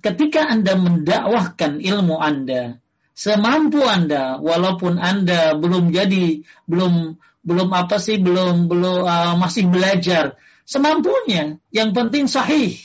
ketika 0.03 0.51
Anda 0.51 0.75
mendakwahkan 0.75 1.79
ilmu 1.79 2.19
Anda, 2.19 2.83
semampu 3.15 3.79
Anda 3.87 4.35
walaupun 4.43 4.99
Anda 4.99 5.55
belum 5.55 5.95
jadi 5.95 6.43
belum 6.67 7.15
belum 7.45 7.69
apa 7.71 8.01
sih 8.03 8.19
belum 8.19 8.67
belum 8.67 9.07
uh, 9.07 9.35
masih 9.39 9.71
belajar 9.71 10.35
semampunya. 10.67 11.61
Yang 11.71 11.89
penting 11.95 12.25
sahih. 12.27 12.75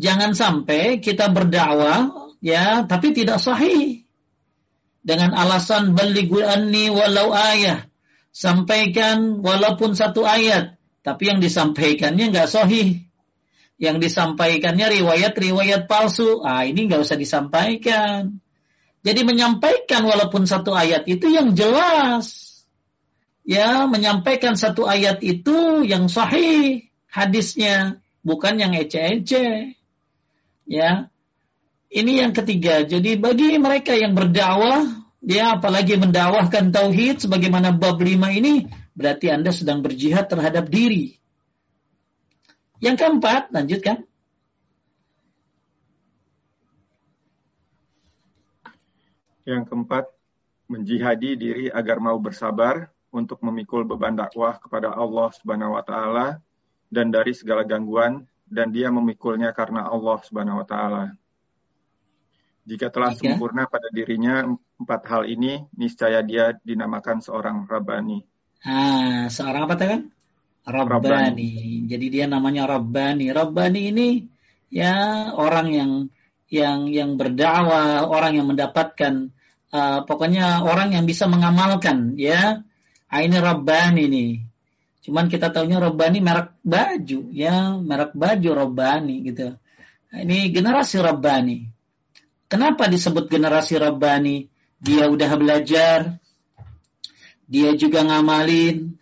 Jangan 0.00 0.32
sampai 0.32 1.04
kita 1.04 1.28
berdakwah 1.28 2.32
ya 2.40 2.88
tapi 2.88 3.12
tidak 3.12 3.44
sahih. 3.44 4.08
Dengan 5.02 5.36
alasan 5.36 5.92
balighu 5.92 6.40
anni 6.40 6.88
walau 6.88 7.34
ayah. 7.36 7.84
Sampaikan 8.32 9.44
walaupun 9.44 9.92
satu 9.92 10.24
ayat 10.24 10.80
tapi 11.02 11.30
yang 11.30 11.42
disampaikannya 11.42 12.30
nggak 12.30 12.50
sahih 12.50 13.02
yang 13.82 13.98
disampaikannya 13.98 15.02
riwayat-riwayat 15.02 15.90
palsu. 15.90 16.38
Ah, 16.46 16.62
ini 16.62 16.86
nggak 16.86 17.02
usah 17.02 17.18
disampaikan. 17.18 18.38
Jadi 19.02 19.20
menyampaikan 19.26 20.06
walaupun 20.06 20.46
satu 20.46 20.70
ayat 20.70 21.02
itu 21.10 21.26
yang 21.26 21.58
jelas. 21.58 22.54
Ya, 23.42 23.90
menyampaikan 23.90 24.54
satu 24.54 24.86
ayat 24.86 25.18
itu 25.26 25.82
yang 25.82 26.06
sahih 26.06 26.86
hadisnya, 27.10 27.98
bukan 28.22 28.62
yang 28.62 28.70
ece-ece. 28.78 29.74
Ya. 30.62 31.10
Ini 31.90 32.22
yang 32.22 32.32
ketiga. 32.38 32.86
Jadi 32.86 33.18
bagi 33.18 33.58
mereka 33.58 33.98
yang 33.98 34.14
berdakwah, 34.14 34.86
dia 35.18 35.58
apalagi 35.58 35.98
mendakwahkan 35.98 36.70
tauhid 36.70 37.18
sebagaimana 37.26 37.74
bab 37.74 37.98
lima 37.98 38.30
ini, 38.30 38.70
berarti 38.92 39.32
Anda 39.32 39.50
sedang 39.52 39.80
berjihad 39.80 40.28
terhadap 40.28 40.68
diri. 40.68 41.16
Yang 42.82 42.96
keempat, 42.98 43.52
lanjutkan. 43.54 44.04
Yang 49.42 49.62
keempat, 49.70 50.04
menjihadi 50.70 51.30
diri 51.36 51.66
agar 51.68 52.00
mau 52.00 52.16
bersabar 52.16 52.88
untuk 53.12 53.44
memikul 53.44 53.84
beban 53.84 54.16
dakwah 54.16 54.56
kepada 54.56 54.88
Allah 54.96 55.28
Subhanahu 55.36 55.76
wa 55.76 55.84
taala 55.84 56.40
dan 56.88 57.12
dari 57.12 57.36
segala 57.36 57.60
gangguan 57.60 58.24
dan 58.48 58.72
dia 58.72 58.88
memikulnya 58.88 59.52
karena 59.52 59.84
Allah 59.84 60.16
Subhanahu 60.24 60.64
wa 60.64 60.66
taala. 60.66 61.04
Jika 62.64 62.88
telah 62.88 63.12
Jika? 63.12 63.36
sempurna 63.36 63.68
pada 63.68 63.90
dirinya 63.92 64.46
empat 64.80 65.02
hal 65.10 65.22
ini, 65.28 65.66
niscaya 65.76 66.24
dia 66.24 66.56
dinamakan 66.62 67.20
seorang 67.20 67.66
Rabbani. 67.68 68.31
Ah, 68.62 69.26
seorang 69.26 69.66
apa 69.66 69.74
kan? 69.74 70.00
Rabbani. 70.62 71.02
Rabbani. 71.02 71.52
Jadi 71.90 72.06
dia 72.06 72.24
namanya 72.30 72.70
Rabbani. 72.70 73.34
Rabbani 73.34 73.80
ini 73.90 74.08
ya 74.70 75.30
orang 75.34 75.68
yang 75.74 75.92
yang 76.46 76.86
yang 76.86 77.18
berdakwah, 77.18 78.06
orang 78.06 78.38
yang 78.38 78.46
mendapatkan 78.46 79.34
uh, 79.74 80.06
pokoknya 80.06 80.62
orang 80.62 80.94
yang 80.94 81.04
bisa 81.08 81.26
mengamalkan 81.26 82.14
ya. 82.14 82.62
Ah, 83.12 83.20
ini 83.20 83.36
Rabbani 83.36 84.04
nih. 84.08 84.32
Cuman 85.02 85.26
kita 85.26 85.50
tahunya 85.50 85.82
Rabbani 85.82 86.22
merek 86.22 86.54
baju 86.62 87.20
ya, 87.34 87.74
merek 87.76 88.14
baju 88.14 88.50
Rabbani 88.54 89.26
gitu. 89.26 89.58
Nah, 90.14 90.18
ini 90.22 90.54
generasi 90.54 91.02
Rabbani. 91.02 91.66
Kenapa 92.46 92.86
disebut 92.86 93.26
generasi 93.26 93.76
Rabbani? 93.82 94.46
Dia 94.78 95.10
udah 95.10 95.30
belajar, 95.34 96.21
dia 97.46 97.74
juga 97.74 98.06
ngamalin, 98.06 98.98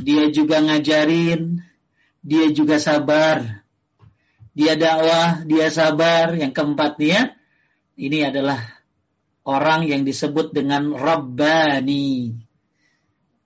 dia 0.00 0.28
juga 0.28 0.60
ngajarin, 0.60 1.64
dia 2.20 2.46
juga 2.52 2.76
sabar. 2.82 3.64
Dia 4.56 4.72
dakwah, 4.74 5.44
dia 5.44 5.68
sabar. 5.68 6.32
Yang 6.32 6.52
keempat 6.56 6.92
dia, 6.96 7.36
ini 8.00 8.24
adalah 8.24 8.60
orang 9.46 9.86
yang 9.86 10.02
disebut 10.02 10.50
dengan 10.52 10.96
Rabbani. 10.96 12.34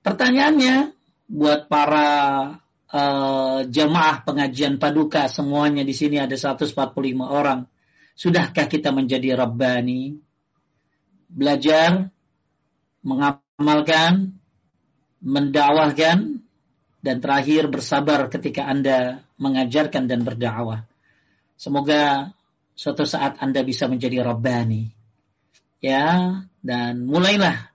Pertanyaannya 0.01 0.97
buat 1.29 1.69
para 1.69 2.09
uh, 2.91 3.59
jemaah 3.69 4.25
pengajian 4.25 4.81
paduka 4.81 5.29
semuanya 5.29 5.85
di 5.85 5.93
sini 5.93 6.17
ada 6.19 6.35
145 6.35 6.73
orang. 7.21 7.69
Sudahkah 8.17 8.67
kita 8.67 8.91
menjadi 8.91 9.37
Rabbani? 9.37 10.17
Belajar, 11.31 12.11
mengamalkan, 13.61 14.41
mendakwahkan, 15.21 16.41
dan 17.05 17.17
terakhir 17.21 17.69
bersabar 17.69 18.33
ketika 18.33 18.65
Anda 18.65 19.21
mengajarkan 19.37 20.09
dan 20.09 20.25
berdakwah. 20.25 20.89
Semoga 21.61 22.33
suatu 22.73 23.05
saat 23.05 23.37
Anda 23.45 23.61
bisa 23.61 23.85
menjadi 23.85 24.25
Rabbani. 24.25 24.97
Ya, 25.85 26.41
dan 26.65 27.05
mulailah 27.05 27.69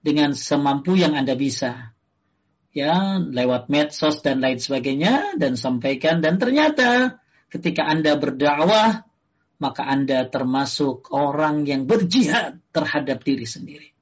dengan 0.00 0.32
semampu 0.32 0.96
yang 0.96 1.12
Anda 1.12 1.36
bisa. 1.36 1.92
Ya, 2.72 3.20
lewat 3.20 3.68
medsos 3.68 4.24
dan 4.24 4.40
lain 4.40 4.56
sebagainya 4.56 5.36
dan 5.36 5.60
sampaikan 5.60 6.24
dan 6.24 6.40
ternyata 6.40 7.20
ketika 7.52 7.84
Anda 7.84 8.16
berdakwah 8.16 9.04
maka 9.56 9.84
Anda 9.84 10.28
termasuk 10.28 11.12
orang 11.12 11.64
yang 11.68 11.84
berjihad 11.84 12.60
terhadap 12.72 13.24
diri 13.24 13.48
sendiri. 13.48 13.95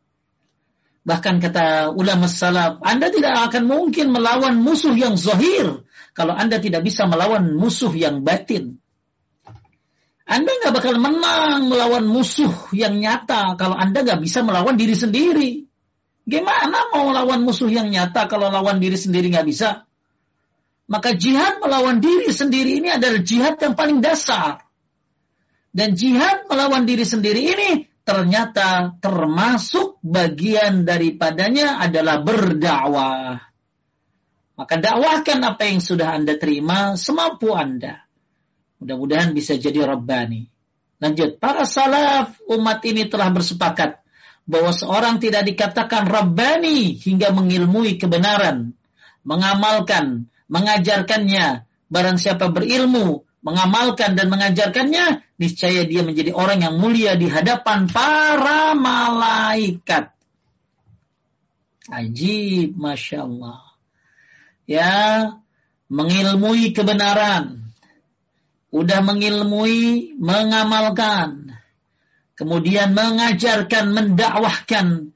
Bahkan 1.04 1.36
kata 1.36 1.92
ulama 1.92 2.24
salaf, 2.24 2.80
Anda 2.80 3.12
tidak 3.12 3.52
akan 3.52 3.68
mungkin 3.68 4.08
melawan 4.08 4.56
musuh 4.56 4.96
yang 4.96 5.20
zahir 5.20 5.84
kalau 6.16 6.32
Anda 6.32 6.56
tidak 6.56 6.80
bisa 6.80 7.04
melawan 7.04 7.52
musuh 7.60 7.92
yang 7.92 8.24
batin. 8.24 8.80
Anda 10.24 10.48
nggak 10.48 10.72
bakal 10.72 10.96
menang 10.96 11.68
melawan 11.68 12.08
musuh 12.08 12.72
yang 12.72 12.96
nyata 12.96 13.60
kalau 13.60 13.76
Anda 13.76 14.00
nggak 14.00 14.24
bisa 14.24 14.40
melawan 14.40 14.80
diri 14.80 14.96
sendiri. 14.96 15.68
Gimana 16.24 16.88
mau 16.88 17.12
melawan 17.12 17.44
musuh 17.44 17.68
yang 17.68 17.92
nyata 17.92 18.24
kalau 18.24 18.48
lawan 18.48 18.80
diri 18.80 18.96
sendiri 18.96 19.28
nggak 19.28 19.44
bisa? 19.44 19.84
Maka 20.88 21.12
jihad 21.12 21.60
melawan 21.60 22.00
diri 22.00 22.32
sendiri 22.32 22.80
ini 22.80 22.88
adalah 22.88 23.20
jihad 23.20 23.60
yang 23.60 23.76
paling 23.76 24.00
dasar. 24.00 24.64
Dan 25.68 25.92
jihad 25.92 26.48
melawan 26.48 26.88
diri 26.88 27.04
sendiri 27.04 27.42
ini 27.44 27.70
ternyata 28.04 28.94
termasuk 29.00 29.98
bagian 30.04 30.84
daripadanya 30.84 31.80
adalah 31.80 32.20
berdakwah. 32.20 33.40
Maka 34.54 34.74
dakwahkan 34.78 35.40
apa 35.42 35.62
yang 35.66 35.82
sudah 35.82 36.14
Anda 36.14 36.38
terima 36.38 36.94
semampu 36.94 37.50
Anda. 37.56 38.06
Mudah-mudahan 38.78 39.34
bisa 39.34 39.58
jadi 39.58 39.82
Rabbani. 39.82 40.46
Lanjut, 41.02 41.42
para 41.42 41.66
salaf 41.66 42.38
umat 42.46 42.78
ini 42.86 43.10
telah 43.10 43.34
bersepakat 43.34 43.98
bahwa 44.44 44.70
seorang 44.70 45.18
tidak 45.18 45.48
dikatakan 45.48 46.06
Rabbani 46.06 47.00
hingga 47.00 47.32
mengilmui 47.32 47.96
kebenaran, 47.96 48.76
mengamalkan, 49.24 50.28
mengajarkannya. 50.46 51.66
Barang 51.88 52.18
siapa 52.18 52.50
berilmu, 52.50 53.24
mengamalkan 53.44 54.16
dan 54.16 54.32
mengajarkannya, 54.32 55.20
niscaya 55.36 55.84
dia 55.84 56.00
menjadi 56.00 56.32
orang 56.32 56.64
yang 56.64 56.80
mulia 56.80 57.14
di 57.14 57.28
hadapan 57.28 57.86
para 57.92 58.72
malaikat. 58.72 60.16
Ajib, 61.92 62.80
Masya 62.80 63.28
Allah. 63.28 63.60
Ya, 64.64 64.96
mengilmui 65.92 66.72
kebenaran. 66.72 67.68
Udah 68.72 69.04
mengilmui, 69.04 70.16
mengamalkan. 70.16 71.52
Kemudian 72.34 72.96
mengajarkan, 72.96 73.92
mendakwahkan. 73.92 75.12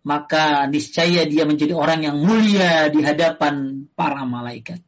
Maka 0.00 0.64
niscaya 0.72 1.28
dia 1.28 1.44
menjadi 1.44 1.76
orang 1.76 2.08
yang 2.08 2.16
mulia 2.24 2.88
di 2.88 3.04
hadapan 3.04 3.84
para 3.92 4.24
malaikat. 4.24 4.80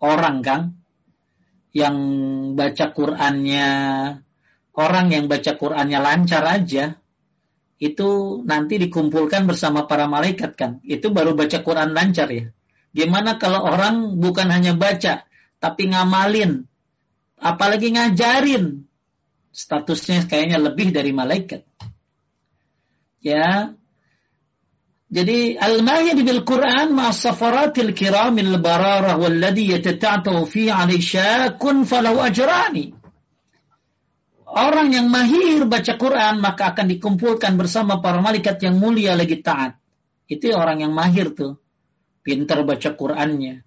Orang, 0.00 0.40
Kang, 0.40 0.81
yang 1.72 1.96
baca 2.52 2.92
Qur'annya 2.92 3.68
orang 4.76 5.06
yang 5.12 5.24
baca 5.28 5.52
Qur'annya 5.56 5.98
lancar 6.00 6.44
aja 6.44 6.96
itu 7.82 8.40
nanti 8.46 8.78
dikumpulkan 8.78 9.42
bersama 9.42 9.90
para 9.90 10.06
malaikat 10.06 10.54
kan? 10.54 10.78
Itu 10.86 11.10
baru 11.10 11.34
baca 11.34 11.66
Quran 11.66 11.90
lancar 11.90 12.30
ya? 12.30 12.46
Gimana 12.94 13.42
kalau 13.42 13.66
orang 13.66 14.22
bukan 14.22 14.54
hanya 14.54 14.78
baca 14.78 15.26
tapi 15.58 15.90
ngamalin 15.90 16.70
apalagi 17.42 17.90
ngajarin? 17.90 18.86
Statusnya 19.52 20.30
kayaknya 20.30 20.62
lebih 20.62 20.94
dari 20.94 21.10
malaikat. 21.12 21.66
Ya 23.18 23.74
Jadi 25.12 25.60
al-mahir 25.60 26.16
bil 26.24 26.40
Quran 26.40 26.96
ma 26.96 27.12
safaratil 27.12 27.92
kiramil 27.92 28.56
bararah 28.56 29.20
walladhi 29.20 29.76
yatata'tu 29.76 30.48
fi 30.48 30.72
syakun 31.04 31.84
falahu 31.84 32.24
ajrani. 32.24 32.96
Orang 34.48 34.92
yang 34.96 35.12
mahir 35.12 35.68
baca 35.68 36.00
Quran 36.00 36.40
maka 36.40 36.72
akan 36.72 36.88
dikumpulkan 36.96 37.60
bersama 37.60 38.00
para 38.00 38.24
malaikat 38.24 38.56
yang 38.64 38.80
mulia 38.80 39.12
lagi 39.12 39.44
taat. 39.44 39.76
Itu 40.24 40.48
orang 40.56 40.80
yang 40.80 40.96
mahir 40.96 41.36
tuh. 41.36 41.60
Pintar 42.24 42.64
baca 42.64 42.96
Qurannya. 42.96 43.60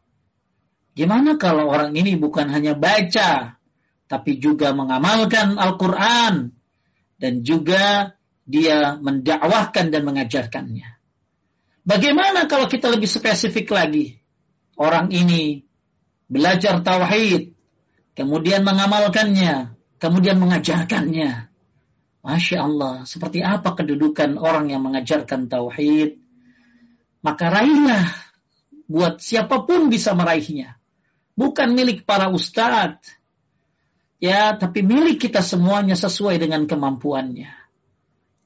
Gimana 0.98 1.38
kalau 1.38 1.70
orang 1.70 1.94
ini 1.94 2.18
bukan 2.18 2.50
hanya 2.50 2.74
baca, 2.74 3.60
tapi 4.08 4.40
juga 4.40 4.72
mengamalkan 4.72 5.60
Al-Quran, 5.60 6.56
dan 7.20 7.34
juga 7.44 8.16
dia 8.48 8.96
mendakwahkan 8.96 9.92
dan 9.92 10.02
mengajarkannya. 10.08 10.95
Bagaimana 11.86 12.50
kalau 12.50 12.66
kita 12.66 12.90
lebih 12.90 13.06
spesifik 13.06 13.70
lagi? 13.70 14.18
Orang 14.74 15.14
ini 15.14 15.62
belajar 16.26 16.82
tauhid, 16.82 17.54
kemudian 18.18 18.66
mengamalkannya, 18.66 19.78
kemudian 20.02 20.42
mengajarkannya. 20.42 21.48
Masya 22.26 22.58
Allah, 22.58 23.06
seperti 23.06 23.46
apa 23.46 23.78
kedudukan 23.78 24.42
orang 24.42 24.74
yang 24.74 24.82
mengajarkan 24.82 25.46
tauhid? 25.46 26.18
Maka 27.22 27.54
raihlah, 27.54 28.10
buat 28.90 29.22
siapa 29.22 29.62
pun 29.70 29.94
bisa 29.94 30.18
meraihnya. 30.18 30.82
Bukan 31.38 31.78
milik 31.78 32.02
para 32.10 32.34
ustadz, 32.34 33.14
ya, 34.18 34.58
tapi 34.58 34.82
milik 34.82 35.22
kita 35.22 35.46
semuanya 35.46 35.94
sesuai 35.94 36.42
dengan 36.42 36.66
kemampuannya. 36.66 37.65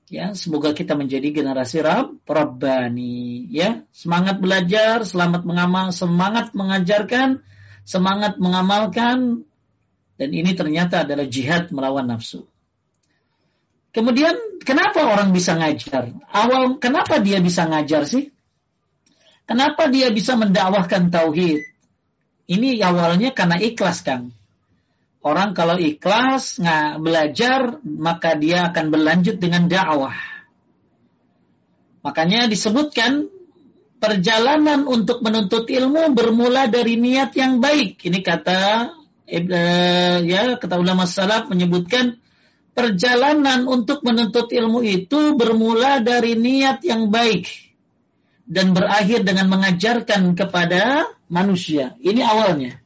Ya, 0.09 0.33
semoga 0.33 0.73
kita 0.73 0.97
menjadi 0.97 1.29
generasi 1.29 1.85
Rab, 1.85 2.17
Rabbani. 2.25 3.45
Ya, 3.53 3.85
semangat 3.93 4.41
belajar, 4.41 5.05
selamat 5.05 5.45
mengamal, 5.45 5.93
semangat 5.93 6.57
mengajarkan, 6.57 7.45
semangat 7.85 8.41
mengamalkan, 8.41 9.45
dan 10.17 10.29
ini 10.33 10.57
ternyata 10.57 11.05
adalah 11.05 11.29
jihad 11.29 11.69
melawan 11.69 12.09
nafsu. 12.09 12.49
Kemudian, 13.93 14.33
kenapa 14.65 15.05
orang 15.05 15.29
bisa 15.29 15.53
ngajar? 15.53 16.09
Awal, 16.33 16.81
kenapa 16.81 17.21
dia 17.21 17.37
bisa 17.37 17.69
ngajar 17.69 18.09
sih? 18.09 18.33
Kenapa 19.45 19.93
dia 19.93 20.09
bisa 20.09 20.33
mendakwahkan 20.33 21.13
tauhid? 21.13 21.61
Ini 22.49 22.81
awalnya 22.81 23.29
karena 23.29 23.61
ikhlas, 23.61 24.01
Kang. 24.01 24.33
Orang 25.19 25.51
kalau 25.51 25.75
ikhlas 25.75 26.63
nggak 26.63 27.03
belajar, 27.03 27.59
maka 27.83 28.39
dia 28.39 28.71
akan 28.71 28.87
berlanjut 28.87 29.35
dengan 29.35 29.67
dakwah. 29.67 30.15
Makanya 31.99 32.47
disebutkan 32.47 33.27
perjalanan 33.99 34.87
untuk 34.87 35.19
menuntut 35.19 35.67
ilmu 35.67 36.15
bermula 36.15 36.71
dari 36.71 36.95
niat 36.95 37.35
yang 37.35 37.59
baik. 37.59 37.99
Ini 37.99 38.19
kata 38.23 38.59
eh, 39.27 40.17
ya 40.23 40.55
kata 40.55 40.79
ulama 40.79 41.03
salaf 41.03 41.51
menyebutkan 41.51 42.15
perjalanan 42.71 43.67
untuk 43.67 43.99
menuntut 44.07 44.47
ilmu 44.47 44.79
itu 44.87 45.35
bermula 45.35 45.99
dari 45.99 46.39
niat 46.39 46.79
yang 46.87 47.11
baik 47.11 47.43
dan 48.47 48.71
berakhir 48.71 49.27
dengan 49.27 49.51
mengajarkan 49.51 50.31
kepada 50.31 51.11
manusia. 51.27 51.99
Ini 51.99 52.23
awalnya 52.23 52.79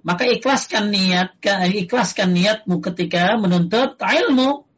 maka 0.00 0.24
ikhlaskan 0.24 0.88
niat 0.88 1.36
ikhlaskan 1.76 2.32
niatmu 2.32 2.80
ketika 2.80 3.36
menuntut 3.36 4.00
ilmu 4.00 4.70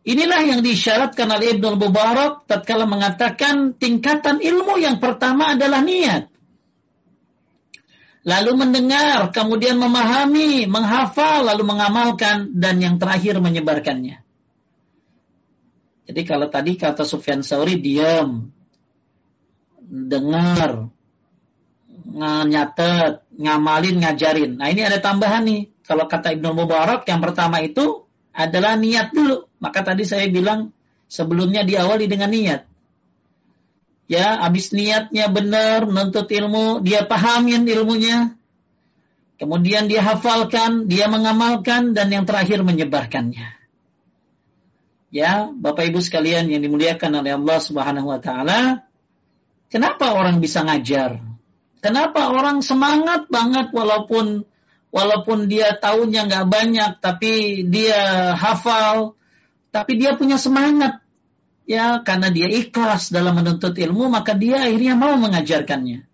Inilah 0.00 0.40
yang 0.48 0.60
disyaratkan 0.64 1.28
oleh 1.28 1.60
Ibnu 1.60 1.76
Mubarak 1.76 2.48
tatkala 2.48 2.88
mengatakan 2.88 3.76
tingkatan 3.76 4.40
ilmu 4.40 4.80
yang 4.80 4.96
pertama 4.96 5.52
adalah 5.52 5.84
niat. 5.84 6.32
Lalu 8.24 8.52
mendengar, 8.56 9.28
kemudian 9.32 9.76
memahami, 9.76 10.64
menghafal, 10.68 11.44
lalu 11.44 11.64
mengamalkan, 11.68 12.52
dan 12.56 12.80
yang 12.80 12.96
terakhir 12.96 13.40
menyebarkannya. 13.40 14.20
Jadi 16.08 16.22
kalau 16.24 16.48
tadi 16.48 16.76
kata 16.80 17.04
Sufyan 17.04 17.40
Sauri 17.44 17.80
diam, 17.80 18.52
dengar, 19.84 20.88
nyatet, 22.48 23.24
ngamalin, 23.40 23.96
ngajarin. 24.04 24.60
Nah 24.60 24.68
ini 24.68 24.84
ada 24.84 25.00
tambahan 25.00 25.48
nih. 25.48 25.72
Kalau 25.88 26.04
kata 26.06 26.36
Ibnu 26.36 26.52
Mubarak 26.52 27.08
yang 27.08 27.24
pertama 27.24 27.64
itu 27.64 28.04
adalah 28.36 28.76
niat 28.76 29.10
dulu. 29.16 29.48
Maka 29.58 29.80
tadi 29.82 30.04
saya 30.04 30.28
bilang 30.28 30.70
sebelumnya 31.08 31.64
diawali 31.64 32.06
dengan 32.06 32.30
niat. 32.30 32.62
Ya, 34.10 34.42
habis 34.42 34.74
niatnya 34.74 35.30
benar, 35.30 35.86
menuntut 35.86 36.26
ilmu, 36.26 36.82
dia 36.82 37.06
pahamin 37.06 37.62
ilmunya. 37.62 38.34
Kemudian 39.38 39.86
dia 39.86 40.02
hafalkan, 40.02 40.90
dia 40.90 41.06
mengamalkan, 41.06 41.94
dan 41.94 42.10
yang 42.10 42.26
terakhir 42.26 42.60
menyebarkannya. 42.66 43.54
Ya, 45.14 45.46
Bapak 45.54 45.94
Ibu 45.94 46.02
sekalian 46.02 46.50
yang 46.50 46.58
dimuliakan 46.58 47.22
oleh 47.22 47.38
Allah 47.38 47.58
Subhanahu 47.62 48.10
wa 48.10 48.18
taala, 48.18 48.82
kenapa 49.70 50.10
orang 50.10 50.42
bisa 50.42 50.66
ngajar? 50.66 51.29
Kenapa 51.80 52.28
orang 52.28 52.60
semangat 52.60 53.32
banget 53.32 53.72
walaupun 53.72 54.44
walaupun 54.92 55.48
dia 55.48 55.72
tahunnya 55.80 56.28
nggak 56.28 56.46
banyak 56.50 56.92
tapi 57.00 57.64
dia 57.64 58.32
hafal 58.36 59.16
tapi 59.72 59.96
dia 59.96 60.12
punya 60.18 60.36
semangat 60.36 61.00
ya 61.64 62.04
karena 62.04 62.28
dia 62.28 62.50
ikhlas 62.52 63.08
dalam 63.08 63.38
menuntut 63.38 63.72
ilmu 63.72 64.12
maka 64.12 64.36
dia 64.36 64.60
akhirnya 64.60 64.92
mau 64.92 65.16
mengajarkannya. 65.16 66.04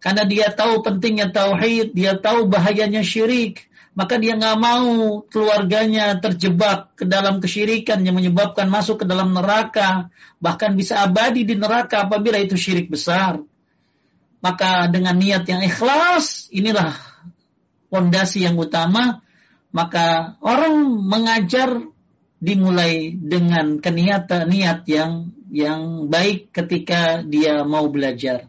Karena 0.00 0.22
dia 0.24 0.48
tahu 0.54 0.80
pentingnya 0.80 1.28
tauhid 1.28 1.92
dia 1.92 2.16
tahu 2.16 2.48
bahayanya 2.48 3.04
syirik 3.04 3.68
maka 3.96 4.20
dia 4.20 4.36
nggak 4.36 4.58
mau 4.60 5.24
keluarganya 5.28 6.20
terjebak 6.20 6.92
ke 7.00 7.08
dalam 7.08 7.40
kesyirikan 7.40 8.04
yang 8.04 8.16
menyebabkan 8.16 8.68
masuk 8.68 9.02
ke 9.02 9.04
dalam 9.08 9.32
neraka 9.32 10.12
bahkan 10.36 10.76
bisa 10.76 11.00
abadi 11.00 11.48
di 11.48 11.56
neraka 11.56 12.04
apabila 12.04 12.36
itu 12.36 12.60
syirik 12.60 12.92
besar 12.92 13.40
maka 14.46 14.86
dengan 14.86 15.18
niat 15.18 15.42
yang 15.50 15.58
ikhlas, 15.66 16.46
inilah 16.54 16.94
fondasi 17.90 18.46
yang 18.46 18.54
utama. 18.54 19.26
Maka 19.74 20.38
orang 20.38 20.86
mengajar 21.02 21.82
dimulai 22.38 23.10
dengan 23.18 23.82
keniatan 23.82 24.46
niat 24.46 24.86
yang 24.86 25.34
yang 25.50 26.06
baik 26.06 26.54
ketika 26.54 27.26
dia 27.26 27.66
mau 27.66 27.90
belajar. 27.90 28.46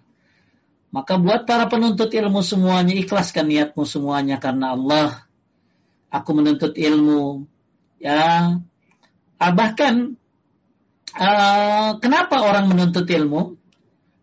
Maka 0.93 1.17
buat 1.17 1.49
para 1.49 1.65
penuntut 1.65 2.13
ilmu 2.13 2.45
semuanya 2.45 2.93
ikhlaskan 2.93 3.49
niatmu 3.49 3.81
semuanya 3.81 4.37
karena 4.37 4.77
Allah. 4.77 5.25
Aku 6.13 6.37
menuntut 6.37 6.77
ilmu. 6.77 7.49
Ya, 7.97 8.53
ah, 9.41 9.51
bahkan 9.51 10.13
uh, 11.17 11.97
kenapa 11.97 12.45
orang 12.45 12.69
menuntut 12.69 13.09
ilmu? 13.09 13.56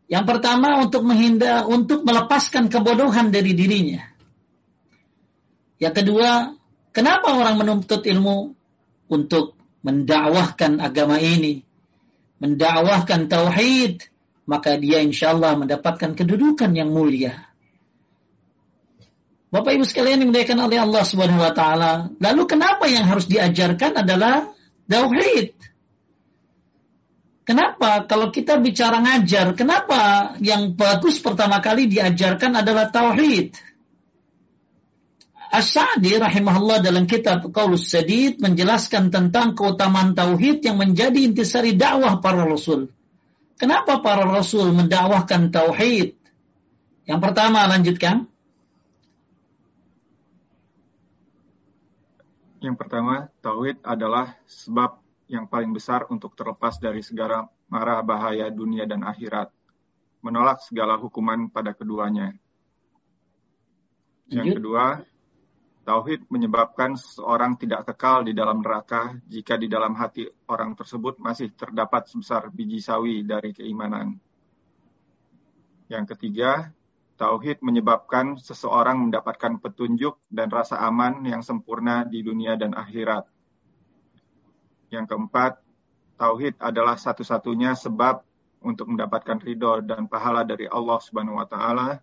Yang 0.05 0.25
pertama 0.29 0.85
untuk 0.85 1.03
menghindar, 1.03 1.65
untuk 1.65 2.05
melepaskan 2.05 2.69
kebodohan 2.69 3.33
dari 3.33 3.57
dirinya. 3.57 4.05
Yang 5.81 5.95
kedua, 6.05 6.53
kenapa 6.93 7.33
orang 7.33 7.57
menuntut 7.61 8.05
ilmu? 8.05 8.53
Untuk 9.05 9.57
mendakwahkan 9.85 10.81
agama 10.81 11.21
ini, 11.21 11.61
mendakwahkan 12.41 13.29
tauhid, 13.29 14.09
maka 14.49 14.81
dia 14.81 15.05
insya 15.05 15.37
Allah 15.37 15.61
mendapatkan 15.61 16.17
kedudukan 16.17 16.73
yang 16.73 16.89
mulia. 16.89 17.53
Bapak 19.53 19.77
Ibu 19.77 19.85
sekalian 19.87 20.19
yang 20.19 20.33
dimuliakan 20.33 20.59
oleh 20.67 20.79
Allah 20.83 21.03
Subhanahu 21.07 21.39
wa 21.39 21.53
taala. 21.55 21.93
Lalu 22.19 22.43
kenapa 22.49 22.91
yang 22.91 23.07
harus 23.07 23.31
diajarkan 23.31 24.03
adalah 24.03 24.51
tauhid? 24.89 25.55
Kenapa 27.45 28.09
kalau 28.09 28.33
kita 28.33 28.57
bicara 28.57 29.05
ngajar, 29.05 29.53
kenapa 29.53 30.33
yang 30.41 30.73
bagus 30.73 31.21
pertama 31.21 31.61
kali 31.61 31.93
diajarkan 31.93 32.65
adalah 32.65 32.89
tauhid? 32.89 33.53
As-Sa'di 35.55 36.19
rahimahullah 36.19 36.83
dalam 36.83 37.05
kitab 37.07 37.47
Qaulus 37.53 37.87
Sadid 37.87 38.43
menjelaskan 38.43 39.13
tentang 39.13 39.55
keutamaan 39.55 40.17
tauhid 40.17 40.65
yang 40.65 40.81
menjadi 40.81 41.21
intisari 41.21 41.77
dakwah 41.77 42.19
para 42.19 42.43
rasul. 42.43 42.91
Kenapa 43.55 44.03
para 44.03 44.27
rasul 44.27 44.75
mendakwahkan 44.75 45.53
tauhid? 45.55 46.17
Yang 47.07 47.21
pertama 47.23 47.69
lanjutkan. 47.71 48.27
Yang 52.65 52.77
pertama, 52.81 53.29
tauhid 53.45 53.85
adalah 53.85 54.41
sebab 54.49 55.04
yang 55.31 55.49
paling 55.49 55.73
besar 55.73 56.05
untuk 56.13 56.37
terlepas 56.37 56.77
dari 56.77 57.01
segala 57.01 57.49
mara 57.69 58.01
bahaya 58.05 58.53
dunia 58.53 58.85
dan 58.85 59.03
akhirat, 59.03 59.49
menolak 60.21 60.61
segala 60.65 61.01
hukuman 61.01 61.49
pada 61.49 61.73
keduanya. 61.73 62.37
Yang 64.29 64.61
kedua, 64.61 65.05
Tauhid 65.85 66.33
menyebabkan 66.33 66.97
seseorang 66.97 67.61
tidak 67.61 67.85
kekal 67.93 68.25
di 68.25 68.33
dalam 68.33 68.65
neraka 68.65 69.21
jika 69.29 69.61
di 69.61 69.69
dalam 69.69 69.93
hati 69.93 70.25
orang 70.49 70.73
tersebut 70.73 71.21
masih 71.21 71.53
terdapat 71.53 72.09
sebesar 72.09 72.49
biji 72.49 72.81
sawi 72.81 73.21
dari 73.21 73.53
keimanan. 73.53 74.17
Yang 75.93 76.17
ketiga, 76.17 76.73
tauhid 77.21 77.61
menyebabkan 77.61 78.41
seseorang 78.41 78.97
mendapatkan 78.97 79.61
petunjuk 79.61 80.17
dan 80.33 80.49
rasa 80.49 80.81
aman 80.81 81.21
yang 81.29 81.45
sempurna 81.45 82.09
di 82.09 82.25
dunia 82.25 82.57
dan 82.57 82.73
akhirat. 82.73 83.29
Yang 84.95 85.11
keempat, 85.11 85.59
tauhid 86.15 86.55
adalah 86.63 86.95
satu-satunya 86.95 87.75
sebab 87.75 88.23
untuk 88.63 88.95
mendapatkan 88.95 89.43
ridho 89.43 89.83
dan 89.83 90.07
pahala 90.07 90.47
dari 90.47 90.71
Allah 90.71 91.03
Subhanahu 91.03 91.43
wa 91.43 91.47
taala 91.51 91.99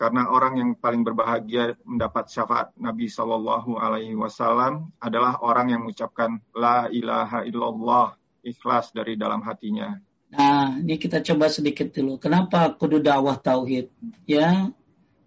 karena 0.00 0.32
orang 0.32 0.56
yang 0.56 0.70
paling 0.80 1.04
berbahagia 1.04 1.76
mendapat 1.84 2.32
syafaat 2.32 2.72
Nabi 2.80 3.12
Shallallahu 3.12 3.76
Alaihi 3.76 4.16
Wasallam 4.16 4.96
adalah 4.96 5.36
orang 5.44 5.76
yang 5.76 5.84
mengucapkan 5.84 6.40
La 6.56 6.88
ilaha 6.88 7.44
illallah 7.44 8.16
ikhlas 8.40 8.96
dari 8.96 9.20
dalam 9.20 9.44
hatinya. 9.44 10.00
Nah, 10.32 10.80
ini 10.80 10.96
kita 10.96 11.20
coba 11.20 11.52
sedikit 11.52 11.92
dulu. 11.92 12.16
Kenapa 12.16 12.72
kudu 12.72 13.04
dakwah 13.04 13.36
tauhid? 13.36 13.92
Ya, 14.24 14.72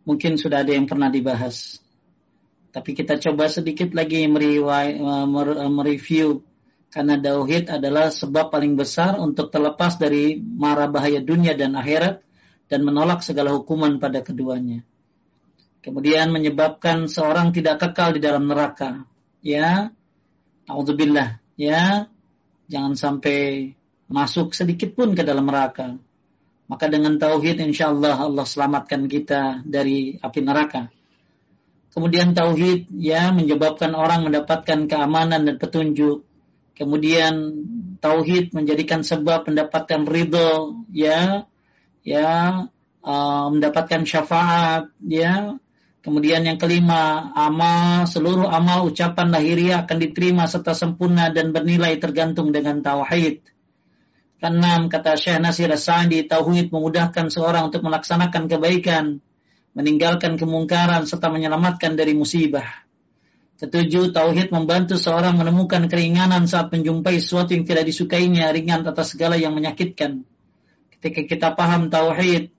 mungkin 0.10 0.42
sudah 0.42 0.66
ada 0.66 0.74
yang 0.74 0.90
pernah 0.90 1.14
dibahas. 1.14 1.78
Tapi 2.74 2.98
kita 2.98 3.22
coba 3.22 3.54
sedikit 3.54 3.94
lagi 3.94 4.26
mereview 4.26 6.42
karena 6.94 7.18
tauhid 7.18 7.74
adalah 7.74 8.14
sebab 8.14 8.54
paling 8.54 8.78
besar 8.78 9.18
untuk 9.18 9.50
terlepas 9.50 9.98
dari 9.98 10.38
mara 10.38 10.86
bahaya 10.86 11.26
dunia 11.26 11.58
dan 11.58 11.74
akhirat 11.74 12.22
dan 12.70 12.86
menolak 12.86 13.26
segala 13.26 13.50
hukuman 13.58 13.98
pada 13.98 14.22
keduanya. 14.22 14.86
Kemudian 15.82 16.30
menyebabkan 16.30 17.10
seorang 17.10 17.50
tidak 17.50 17.82
kekal 17.82 18.14
di 18.14 18.22
dalam 18.22 18.46
neraka. 18.46 19.10
Ya, 19.42 19.90
Alhamdulillah. 20.70 21.44
Ya, 21.58 22.08
jangan 22.72 22.94
sampai 22.96 23.74
masuk 24.08 24.54
sedikit 24.54 24.94
pun 24.94 25.18
ke 25.18 25.26
dalam 25.26 25.50
neraka. 25.50 25.98
Maka 26.72 26.88
dengan 26.88 27.20
tauhid 27.20 27.60
insya 27.60 27.92
Allah 27.92 28.16
Allah 28.16 28.46
selamatkan 28.48 29.10
kita 29.12 29.66
dari 29.66 30.16
api 30.22 30.40
neraka. 30.46 30.88
Kemudian 31.94 32.34
tauhid 32.34 32.90
ya 32.96 33.30
menyebabkan 33.36 33.94
orang 33.94 34.26
mendapatkan 34.26 34.88
keamanan 34.88 35.46
dan 35.46 35.56
petunjuk. 35.60 36.26
Kemudian 36.74 37.64
tauhid 38.02 38.52
menjadikan 38.58 39.06
sebab 39.06 39.46
mendapatkan 39.46 40.02
ridho 40.10 40.82
ya 40.90 41.46
ya 42.02 42.66
uh, 43.06 43.48
mendapatkan 43.54 44.02
syafaat 44.04 44.90
ya. 45.06 45.58
Kemudian 46.04 46.44
yang 46.44 46.60
kelima 46.60 47.32
amal 47.32 48.04
seluruh 48.04 48.52
amal 48.52 48.84
ucapan 48.92 49.32
lahiriah 49.32 49.88
akan 49.88 49.98
diterima 50.04 50.44
serta 50.52 50.76
sempurna 50.76 51.32
dan 51.32 51.56
bernilai 51.56 51.96
tergantung 51.96 52.52
dengan 52.52 52.84
tauhid. 52.84 53.40
Keenam 54.44 54.92
kata 54.92 55.16
Syekh 55.16 55.40
Nasir 55.40 55.72
Sa'di 55.72 56.28
tauhid 56.28 56.76
memudahkan 56.76 57.32
seorang 57.32 57.72
untuk 57.72 57.88
melaksanakan 57.88 58.52
kebaikan 58.52 59.24
meninggalkan 59.72 60.36
kemungkaran 60.36 61.08
serta 61.08 61.32
menyelamatkan 61.32 61.96
dari 61.96 62.12
musibah 62.12 62.84
Ketujuh, 63.64 64.12
tauhid 64.12 64.52
membantu 64.52 65.00
seorang 65.00 65.40
menemukan 65.40 65.88
keringanan 65.88 66.52
saat 66.52 66.68
menjumpai 66.76 67.16
sesuatu 67.16 67.56
yang 67.56 67.64
tidak 67.64 67.88
disukainya, 67.88 68.52
ringan 68.52 68.84
atas 68.84 69.16
segala 69.16 69.40
yang 69.40 69.56
menyakitkan. 69.56 70.28
Ketika 70.92 71.24
kita 71.24 71.48
paham 71.56 71.88
tauhid, 71.88 72.52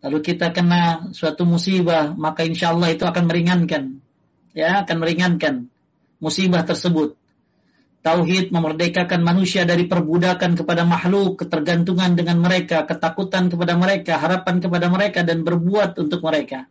lalu 0.00 0.18
kita 0.24 0.56
kena 0.56 1.12
suatu 1.12 1.44
musibah, 1.44 2.16
maka 2.16 2.48
insya 2.48 2.72
Allah 2.72 2.88
itu 2.88 3.04
akan 3.04 3.28
meringankan. 3.28 4.00
Ya, 4.56 4.80
akan 4.80 4.96
meringankan 4.96 5.68
musibah 6.24 6.64
tersebut. 6.64 7.20
Tauhid 8.00 8.48
memerdekakan 8.48 9.20
manusia 9.20 9.68
dari 9.68 9.84
perbudakan 9.84 10.56
kepada 10.56 10.88
makhluk, 10.88 11.36
ketergantungan 11.36 12.16
dengan 12.16 12.40
mereka, 12.40 12.88
ketakutan 12.88 13.52
kepada 13.52 13.76
mereka, 13.76 14.16
harapan 14.16 14.64
kepada 14.64 14.88
mereka, 14.88 15.20
dan 15.20 15.44
berbuat 15.44 16.00
untuk 16.00 16.24
mereka. 16.24 16.64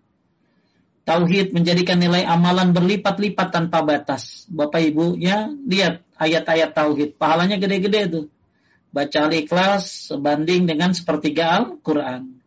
Tauhid 1.06 1.54
menjadikan 1.54 2.02
nilai 2.02 2.26
amalan 2.26 2.74
berlipat-lipat 2.74 3.54
tanpa 3.54 3.86
batas. 3.86 4.50
Bapak 4.50 4.82
Ibu, 4.82 5.22
ya, 5.22 5.54
lihat 5.54 6.02
ayat-ayat 6.18 6.74
tauhid. 6.74 7.22
Pahalanya 7.22 7.62
gede-gede 7.62 8.02
tuh 8.10 8.26
baca 8.96 9.28
al-ikhlas 9.28 10.10
sebanding 10.10 10.72
dengan 10.72 10.96
sepertiga 10.96 11.60
Al-Quran. 11.60 12.40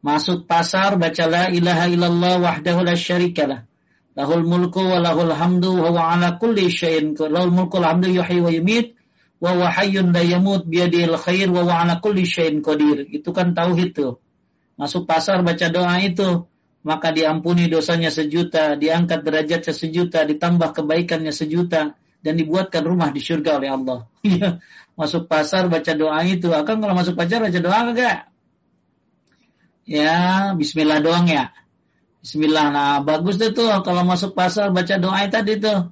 Masuk 0.00 0.46
pasar, 0.46 0.94
baca 0.94 1.24
la 1.26 1.50
ilaha 1.50 1.90
illallah 1.90 2.34
wahdahu 2.38 2.86
la 2.86 2.94
syarikalah. 2.94 3.66
Lahul 4.14 4.46
mulku 4.46 4.80
wa 4.80 5.02
lahul 5.02 5.34
hamdu 5.34 5.74
wa 5.74 5.90
wa 5.90 6.02
ala 6.14 6.38
kulli 6.38 6.70
syai'in. 6.70 7.18
Lahul 7.18 7.50
mulku 7.52 7.82
wa 7.82 7.92
hamdu 7.92 8.08
yuhi 8.08 8.38
wa 8.40 8.48
yumit. 8.48 8.96
Wa 9.42 9.52
wa 9.58 9.68
hayyun 9.68 10.14
la 10.14 10.22
yamut 10.24 10.64
khair 11.20 11.48
wa 11.50 11.66
wa 11.66 11.84
ala 11.84 12.00
kulli 12.00 12.24
syai'in 12.24 12.62
qadir. 12.62 13.10
Itu 13.10 13.34
kan 13.34 13.52
tauhid 13.52 13.92
tuh. 13.92 14.22
Masuk 14.80 15.04
pasar 15.04 15.44
baca 15.44 15.66
doa 15.68 16.00
itu. 16.00 16.46
Maka 16.80 17.12
diampuni 17.12 17.68
dosanya 17.68 18.08
sejuta, 18.08 18.76
diangkat 18.76 19.20
derajatnya 19.20 19.74
sejuta, 19.76 20.24
ditambah 20.24 20.72
kebaikannya 20.72 21.28
sejuta, 21.28 21.92
dan 22.24 22.34
dibuatkan 22.36 22.84
rumah 22.84 23.12
di 23.12 23.20
surga 23.20 23.60
oleh 23.60 23.70
Allah. 23.72 24.00
Iya 24.20 24.60
masuk 25.00 25.24
pasar 25.32 25.72
baca 25.72 25.92
doa 25.96 26.20
itu. 26.28 26.52
Akan 26.52 26.84
kalau 26.84 26.92
masuk 26.92 27.16
pasar 27.16 27.40
baca 27.40 27.56
doa 27.56 27.78
enggak? 27.88 28.28
Ya, 29.88 30.52
bismillah 30.52 31.00
doang 31.00 31.24
ya. 31.24 31.56
Bismillah. 32.20 32.66
Nah, 32.68 32.96
bagus 33.00 33.40
deh 33.40 33.56
tuh 33.56 33.72
kalau 33.80 34.04
masuk 34.04 34.36
pasar 34.36 34.68
baca 34.68 35.00
doa 35.00 35.24
tadi 35.32 35.56
tuh. 35.56 35.88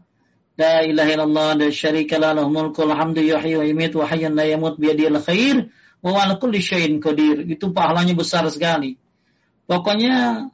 La 0.58 0.82
ilaha 0.84 1.10
illallah 1.14 1.50
la 1.54 1.68
syarika 1.70 2.18
la 2.18 2.34
mulku 2.34 2.82
hamdu 2.84 3.22
yuhyi 3.22 3.54
wa 3.56 3.64
yumiit 3.64 3.94
wa 3.94 4.04
hayyun 4.04 4.34
la 4.34 4.44
yamut 4.44 4.76
khair 5.24 5.72
wa 6.02 6.18
ala 6.20 6.36
qadir. 6.36 7.36
Itu 7.48 7.72
pahalanya 7.72 8.12
besar 8.12 8.44
sekali. 8.52 9.00
Pokoknya 9.64 10.48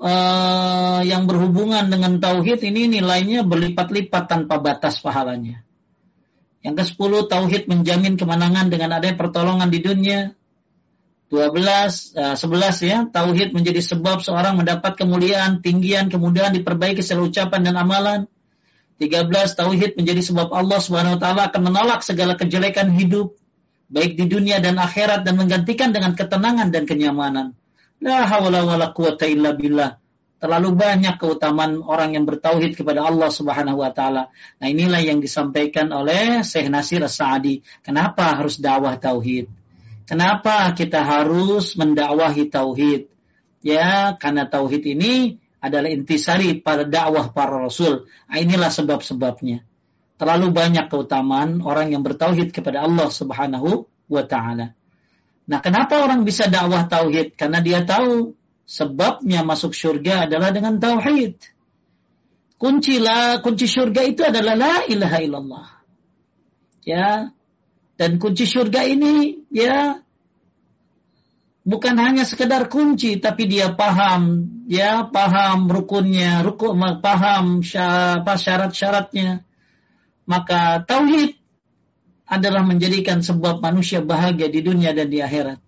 uh, 0.00 1.00
yang 1.04 1.28
berhubungan 1.28 1.92
dengan 1.92 2.18
tauhid 2.18 2.64
ini 2.64 2.88
nilainya 2.88 3.44
berlipat-lipat 3.44 4.26
tanpa 4.26 4.56
batas 4.58 4.98
pahalanya. 4.98 5.62
Yang 6.60 6.84
ke-10 6.84 7.12
tauhid 7.28 7.62
menjamin 7.72 8.20
kemenangan 8.20 8.68
dengan 8.68 8.96
adanya 8.96 9.16
pertolongan 9.16 9.68
di 9.72 9.80
dunia. 9.80 10.20
12 11.30 11.56
uh, 12.18 12.34
11 12.34 12.90
ya, 12.90 12.98
tauhid 13.06 13.54
menjadi 13.54 13.78
sebab 13.78 14.18
seorang 14.18 14.58
mendapat 14.58 14.98
kemuliaan, 14.98 15.62
tinggian, 15.62 16.10
kemudahan 16.10 16.50
diperbaiki 16.50 17.06
secara 17.06 17.22
ucapan 17.22 17.60
dan 17.70 17.78
amalan. 17.78 18.20
13 18.98 19.30
tauhid 19.30 19.96
menjadi 19.96 20.20
sebab 20.20 20.52
Allah 20.52 20.76
Subhanahu 20.82 21.16
wa 21.16 21.20
taala 21.22 21.42
akan 21.48 21.62
menolak 21.72 22.04
segala 22.04 22.36
kejelekan 22.36 22.92
hidup 22.92 23.32
baik 23.88 24.18
di 24.18 24.28
dunia 24.28 24.60
dan 24.60 24.76
akhirat 24.76 25.24
dan 25.24 25.40
menggantikan 25.40 25.94
dengan 25.94 26.12
ketenangan 26.12 26.68
dan 26.68 26.84
kenyamanan. 26.84 27.56
La 28.00 28.24
quwata. 28.96 29.28
Terlalu 30.40 30.72
banyak 30.72 31.20
keutamaan 31.20 31.84
orang 31.84 32.16
yang 32.16 32.24
bertauhid 32.24 32.72
kepada 32.72 33.04
Allah 33.04 33.28
Subhanahu 33.28 33.84
wa 33.84 33.92
taala. 33.92 34.32
Nah, 34.56 34.66
inilah 34.72 35.04
yang 35.04 35.20
disampaikan 35.20 35.92
oleh 35.92 36.40
Syekh 36.40 36.72
Nasir 36.72 37.04
As-Sa'di. 37.04 37.60
Kenapa 37.84 38.40
harus 38.40 38.56
dakwah 38.56 38.96
tauhid? 38.96 39.52
Kenapa 40.08 40.72
kita 40.72 41.04
harus 41.04 41.76
mendakwahi 41.76 42.48
tauhid? 42.48 43.12
Ya, 43.60 44.16
karena 44.16 44.48
tauhid 44.48 44.80
ini 44.88 45.36
adalah 45.60 45.92
intisari 45.92 46.56
pada 46.56 46.88
dakwah 46.88 47.36
para 47.36 47.60
rasul. 47.60 48.08
Nah, 48.32 48.40
inilah 48.40 48.72
sebab-sebabnya. 48.72 49.60
Terlalu 50.16 50.56
banyak 50.56 50.88
keutamaan 50.88 51.60
orang 51.60 51.92
yang 51.92 52.00
bertauhid 52.00 52.56
kepada 52.56 52.80
Allah 52.88 53.12
Subhanahu 53.12 53.84
wa 54.08 54.24
taala. 54.24 54.72
Nah, 55.50 55.58
kenapa 55.58 55.98
orang 55.98 56.22
bisa 56.22 56.46
dakwah 56.46 56.86
tauhid? 56.86 57.34
Karena 57.34 57.58
dia 57.58 57.82
tahu 57.82 58.38
sebabnya 58.62 59.42
masuk 59.42 59.74
surga 59.74 60.30
adalah 60.30 60.54
dengan 60.54 60.78
tauhid. 60.78 61.42
Kunci 62.54 63.02
la, 63.02 63.42
kunci 63.42 63.66
surga 63.66 64.06
itu 64.06 64.22
adalah 64.22 64.54
la 64.54 64.74
ilaha 64.86 65.18
illallah. 65.18 65.68
Ya. 66.86 67.34
Dan 67.98 68.22
kunci 68.22 68.46
surga 68.46 68.86
ini 68.86 69.42
ya 69.50 69.98
bukan 71.66 71.98
hanya 71.98 72.24
sekedar 72.24 72.70
kunci 72.70 73.20
tapi 73.20 73.44
dia 73.50 73.74
paham 73.76 74.48
ya 74.70 75.04
paham 75.10 75.68
rukunnya 75.68 76.40
rukun 76.40 76.80
paham 77.04 77.60
syarat-syaratnya 77.60 79.44
maka 80.24 80.80
tauhid 80.88 81.36
adalah 82.30 82.62
menjadikan 82.62 83.20
sebab 83.20 83.58
manusia 83.58 83.98
bahagia 83.98 84.46
di 84.46 84.62
dunia 84.62 84.94
dan 84.94 85.10
di 85.10 85.18
akhirat 85.18 85.58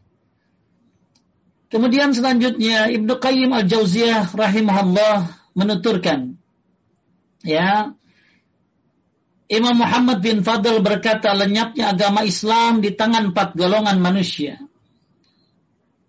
Kemudian 1.72 2.12
selanjutnya 2.12 2.92
Ibnu 2.92 3.16
Qayyim 3.16 3.48
Al-Jauziyah 3.48 4.28
rahimahullah 4.36 5.24
menuturkan 5.56 6.36
ya 7.40 7.96
Imam 9.48 9.76
Muhammad 9.76 10.20
bin 10.20 10.40
Fadl 10.40 10.84
berkata 10.84 11.32
lenyapnya 11.36 11.92
agama 11.92 12.24
Islam 12.24 12.80
di 12.80 12.92
tangan 12.96 13.32
empat 13.32 13.52
golongan 13.52 14.00
manusia. 14.00 14.56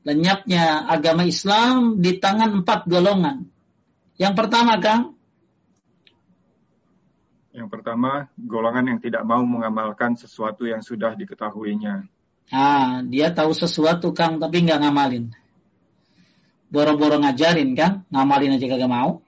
Lenyapnya 0.08 0.88
agama 0.88 1.28
Islam 1.28 2.00
di 2.00 2.24
tangan 2.24 2.64
empat 2.64 2.88
golongan. 2.88 3.48
Yang 4.16 4.34
pertama 4.40 4.80
Kang, 4.80 5.20
Yang 7.54 7.70
pertama, 7.70 8.34
golongan 8.34 8.98
yang 8.98 9.00
tidak 9.00 9.22
mau 9.30 9.46
mengamalkan 9.46 10.18
sesuatu 10.18 10.66
yang 10.66 10.82
sudah 10.82 11.14
diketahuinya. 11.14 12.02
Ah, 12.50 13.06
dia 13.06 13.30
tahu 13.30 13.54
sesuatu 13.54 14.10
Kang 14.10 14.42
tapi 14.42 14.66
nggak 14.66 14.82
ngamalin. 14.82 15.30
Boro-boro 16.74 17.22
ngajarin 17.22 17.78
Kang, 17.78 18.10
ngamalin 18.10 18.58
aja 18.58 18.66
kagak 18.66 18.90
mau. 18.90 19.22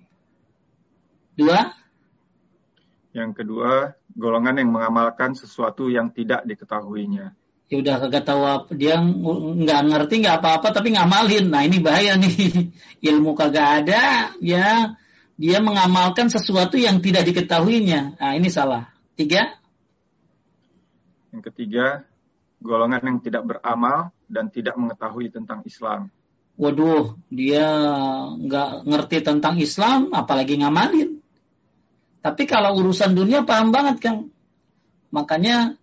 Dua. 1.38 1.70
Yang 3.14 3.46
kedua, 3.46 3.94
golongan 4.18 4.58
yang 4.58 4.74
mengamalkan 4.74 5.38
sesuatu 5.38 5.94
yang 5.94 6.10
tidak 6.10 6.50
diketahuinya. 6.50 7.38
Ya 7.70 7.76
udah 7.78 8.10
kagak 8.10 8.26
tahu 8.26 8.42
apa, 8.42 8.70
dia 8.74 8.98
nggak 9.06 9.82
ngerti 9.86 10.26
nggak 10.26 10.42
apa-apa 10.42 10.74
tapi 10.74 10.98
ngamalin. 10.98 11.46
Nah 11.54 11.62
ini 11.62 11.78
bahaya 11.78 12.18
nih, 12.18 12.74
ilmu 13.14 13.38
kagak 13.38 13.86
ada, 13.86 14.34
ya 14.42 14.98
dia 15.36 15.60
mengamalkan 15.60 16.32
sesuatu 16.32 16.80
yang 16.80 17.04
tidak 17.04 17.28
diketahuinya. 17.28 18.20
Nah 18.20 18.34
ini 18.36 18.48
salah. 18.48 18.88
Tiga. 19.20 19.60
Yang 21.36 21.52
ketiga, 21.52 22.08
golongan 22.64 23.04
yang 23.04 23.20
tidak 23.20 23.44
beramal 23.44 24.16
dan 24.32 24.48
tidak 24.48 24.80
mengetahui 24.80 25.28
tentang 25.32 25.64
Islam. 25.68 26.08
Waduh, 26.56 27.20
dia 27.28 27.68
nggak 28.40 28.88
ngerti 28.88 29.18
tentang 29.20 29.60
Islam, 29.60 30.16
apalagi 30.16 30.56
ngamalin. 30.56 31.20
Tapi 32.24 32.44
kalau 32.48 32.80
urusan 32.80 33.12
dunia 33.12 33.44
paham 33.44 33.76
banget 33.76 34.00
kan. 34.00 34.16
Makanya 35.12 35.76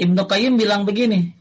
Ibnu 0.00 0.22
Qayyim 0.24 0.56
bilang 0.56 0.88
begini. 0.88 1.36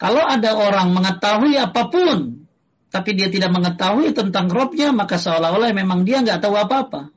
Kalau 0.00 0.24
ada 0.24 0.56
orang 0.56 0.94
mengetahui 0.96 1.58
apa 1.60 1.92
pun, 1.92 2.47
tapi 2.88 3.12
dia 3.12 3.28
tidak 3.28 3.52
mengetahui 3.52 4.16
tentang 4.16 4.48
robnya, 4.48 4.92
maka 4.96 5.20
seolah-olah 5.20 5.72
memang 5.76 6.08
dia 6.08 6.24
nggak 6.24 6.40
tahu 6.40 6.56
apa-apa. 6.56 7.12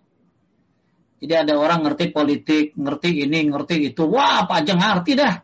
Jadi 1.21 1.33
ada 1.37 1.53
orang 1.55 1.85
ngerti 1.85 2.09
politik, 2.09 2.73
ngerti 2.73 3.23
ini, 3.23 3.45
ngerti 3.45 3.93
itu. 3.93 4.09
Wah, 4.09 4.43
apa 4.43 4.65
aja 4.65 4.73
ngerti 4.73 5.11
dah. 5.13 5.35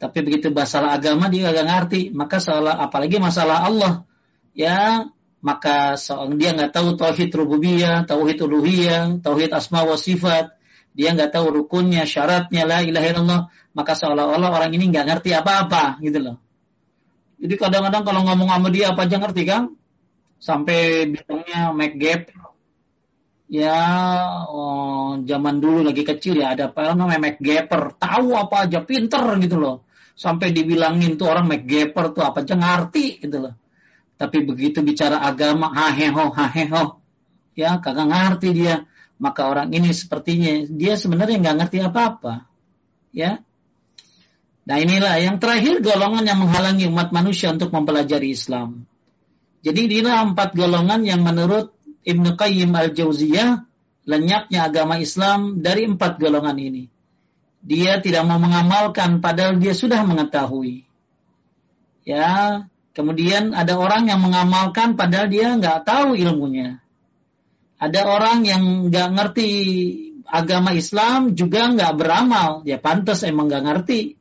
Tapi 0.00 0.18
begitu 0.24 0.48
masalah 0.48 0.96
agama 0.96 1.28
dia 1.28 1.52
gak 1.52 1.66
ngerti, 1.68 2.08
maka 2.16 2.40
salah 2.40 2.80
apalagi 2.80 3.20
masalah 3.20 3.68
Allah, 3.68 4.08
ya 4.56 5.04
maka 5.44 5.96
dia 6.40 6.56
nggak 6.56 6.72
tahu 6.72 6.96
tauhid 6.96 7.28
rububiyah, 7.32 8.08
tauhid 8.08 8.40
uluhiyah, 8.40 9.20
tauhid 9.20 9.52
asma 9.52 9.84
wa 9.84 10.00
sifat, 10.00 10.56
dia 10.96 11.12
nggak 11.12 11.36
tahu 11.36 11.52
rukunnya, 11.52 12.08
syaratnya 12.08 12.64
la 12.64 12.80
ilaha 12.80 13.06
illallah, 13.12 13.42
maka 13.76 13.92
seolah-olah 13.92 14.48
orang 14.48 14.72
ini 14.72 14.88
nggak 14.88 15.04
ngerti 15.04 15.30
apa-apa 15.36 16.00
gitu 16.00 16.18
loh. 16.20 16.36
Jadi 17.40 17.54
kadang-kadang 17.56 18.04
kalau 18.04 18.20
ngomong 18.28 18.52
sama 18.52 18.68
dia 18.68 18.92
apa 18.92 19.08
aja 19.08 19.16
ngerti 19.16 19.42
kan? 19.48 19.72
Sampai 20.36 21.08
bilangnya 21.08 21.72
make 21.72 21.96
gap. 21.96 22.28
Ya 23.50 23.80
oh, 24.46 25.18
zaman 25.26 25.58
dulu 25.58 25.82
lagi 25.82 26.06
kecil 26.06 26.38
ya 26.38 26.54
ada 26.54 26.70
apa 26.70 26.94
namanya 26.94 27.18
make 27.32 27.42
gapper, 27.42 27.98
tahu 27.98 28.38
apa 28.38 28.68
aja 28.68 28.78
pinter 28.86 29.26
gitu 29.42 29.58
loh 29.58 29.90
sampai 30.20 30.52
dibilangin 30.52 31.16
tuh 31.16 31.32
orang 31.32 31.48
McGapper 31.48 32.12
tuh 32.12 32.20
apa 32.20 32.44
aja 32.44 32.52
ngerti 32.52 33.24
gitu 33.24 33.40
loh. 33.40 33.56
Tapi 34.20 34.44
begitu 34.44 34.84
bicara 34.84 35.24
agama, 35.24 35.72
haheho, 35.72 36.28
haheho, 36.28 37.00
ya 37.56 37.80
kagak 37.80 38.04
ngerti 38.04 38.48
dia. 38.52 38.84
Maka 39.16 39.48
orang 39.48 39.72
ini 39.72 39.92
sepertinya 39.96 40.68
dia 40.68 41.00
sebenarnya 41.00 41.40
nggak 41.40 41.56
ngerti 41.64 41.78
apa-apa, 41.80 42.44
ya. 43.16 43.40
Nah 44.70 44.78
inilah 44.78 45.18
yang 45.18 45.42
terakhir 45.42 45.82
golongan 45.82 46.22
yang 46.22 46.38
menghalangi 46.38 46.86
umat 46.86 47.10
manusia 47.10 47.50
untuk 47.50 47.74
mempelajari 47.74 48.30
Islam. 48.30 48.86
Jadi 49.66 49.90
inilah 49.90 50.30
empat 50.30 50.54
golongan 50.54 51.02
yang 51.02 51.26
menurut 51.26 51.74
Ibnu 52.06 52.38
Qayyim 52.38 52.70
al-Jauziyah 52.70 53.66
lenyapnya 54.06 54.70
agama 54.70 55.02
Islam 55.02 55.58
dari 55.58 55.90
empat 55.90 56.22
golongan 56.22 56.54
ini 56.54 56.86
dia 57.60 58.00
tidak 58.00 58.24
mau 58.24 58.40
mengamalkan 58.40 59.20
padahal 59.20 59.60
dia 59.60 59.76
sudah 59.76 60.00
mengetahui. 60.04 60.88
Ya, 62.08 62.64
kemudian 62.96 63.52
ada 63.52 63.76
orang 63.76 64.08
yang 64.08 64.24
mengamalkan 64.24 64.96
padahal 64.96 65.28
dia 65.28 65.52
nggak 65.52 65.84
tahu 65.84 66.16
ilmunya. 66.16 66.80
Ada 67.80 68.08
orang 68.08 68.44
yang 68.44 68.62
nggak 68.88 69.08
ngerti 69.16 69.50
agama 70.24 70.72
Islam 70.72 71.36
juga 71.36 71.68
nggak 71.68 71.96
beramal, 71.96 72.64
ya 72.64 72.80
pantas 72.80 73.24
emang 73.24 73.48
nggak 73.48 73.64
ngerti. 73.68 74.19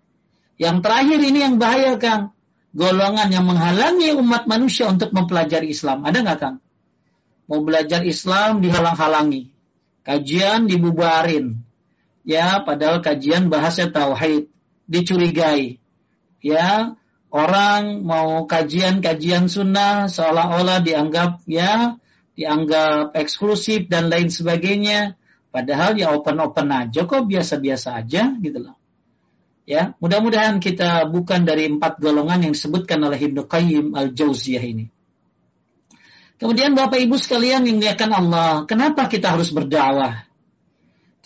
Yang 0.60 0.78
terakhir 0.84 1.20
ini 1.24 1.39
yang 1.39 1.55
bahaya 1.55 1.95
Kang, 1.95 2.36
golongan 2.76 3.32
yang 3.32 3.47
menghalangi 3.47 4.12
umat 4.20 4.43
manusia 4.43 4.91
untuk 4.91 5.16
mempelajari 5.16 5.72
Islam. 5.72 6.03
Ada 6.03 6.20
nggak 6.20 6.39
Kang? 6.43 6.57
Mau 7.47 7.64
belajar 7.64 8.03
Islam 8.03 8.60
dihalang-halangi, 8.60 9.55
kajian 10.03 10.68
dibubarin, 10.68 11.64
ya 12.28 12.60
padahal 12.62 12.99
kajian 12.99 13.47
bahasa 13.47 13.88
tauhid. 13.88 14.51
Dicurigai. 14.89 15.78
Ya 16.41 16.97
orang 17.30 18.01
mau 18.01 18.49
kajian-kajian 18.49 19.45
sunnah 19.45 20.10
seolah-olah 20.10 20.82
dianggap 20.82 21.45
ya 21.45 22.01
dianggap 22.34 23.14
eksklusif 23.14 23.86
dan 23.86 24.10
lain 24.10 24.34
sebagainya. 24.34 25.14
Padahal 25.53 25.93
ya 25.93 26.10
open-open 26.10 26.74
aja 26.74 27.05
kok 27.05 27.30
biasa-biasa 27.30 28.01
aja 28.01 28.34
gitu 28.41 28.66
loh 28.66 28.78
ya 29.70 29.93
mudah-mudahan 30.01 30.57
kita 30.57 31.05
bukan 31.13 31.45
dari 31.45 31.70
empat 31.70 32.01
golongan 32.01 32.49
yang 32.49 32.53
disebutkan 32.57 32.97
oleh 33.05 33.22
Ibnu 33.22 33.45
Qayyim 33.45 33.93
al-Jauziyah 33.93 34.65
ini 34.65 34.89
Kemudian 36.39 36.72
Bapak 36.72 37.03
Ibu 37.03 37.20
sekalian 37.20 37.67
yang 37.67 37.84
diakan 37.84 38.11
Allah, 38.15 38.51
kenapa 38.63 39.11
kita 39.11 39.36
harus 39.36 39.51
berdakwah? 39.51 40.24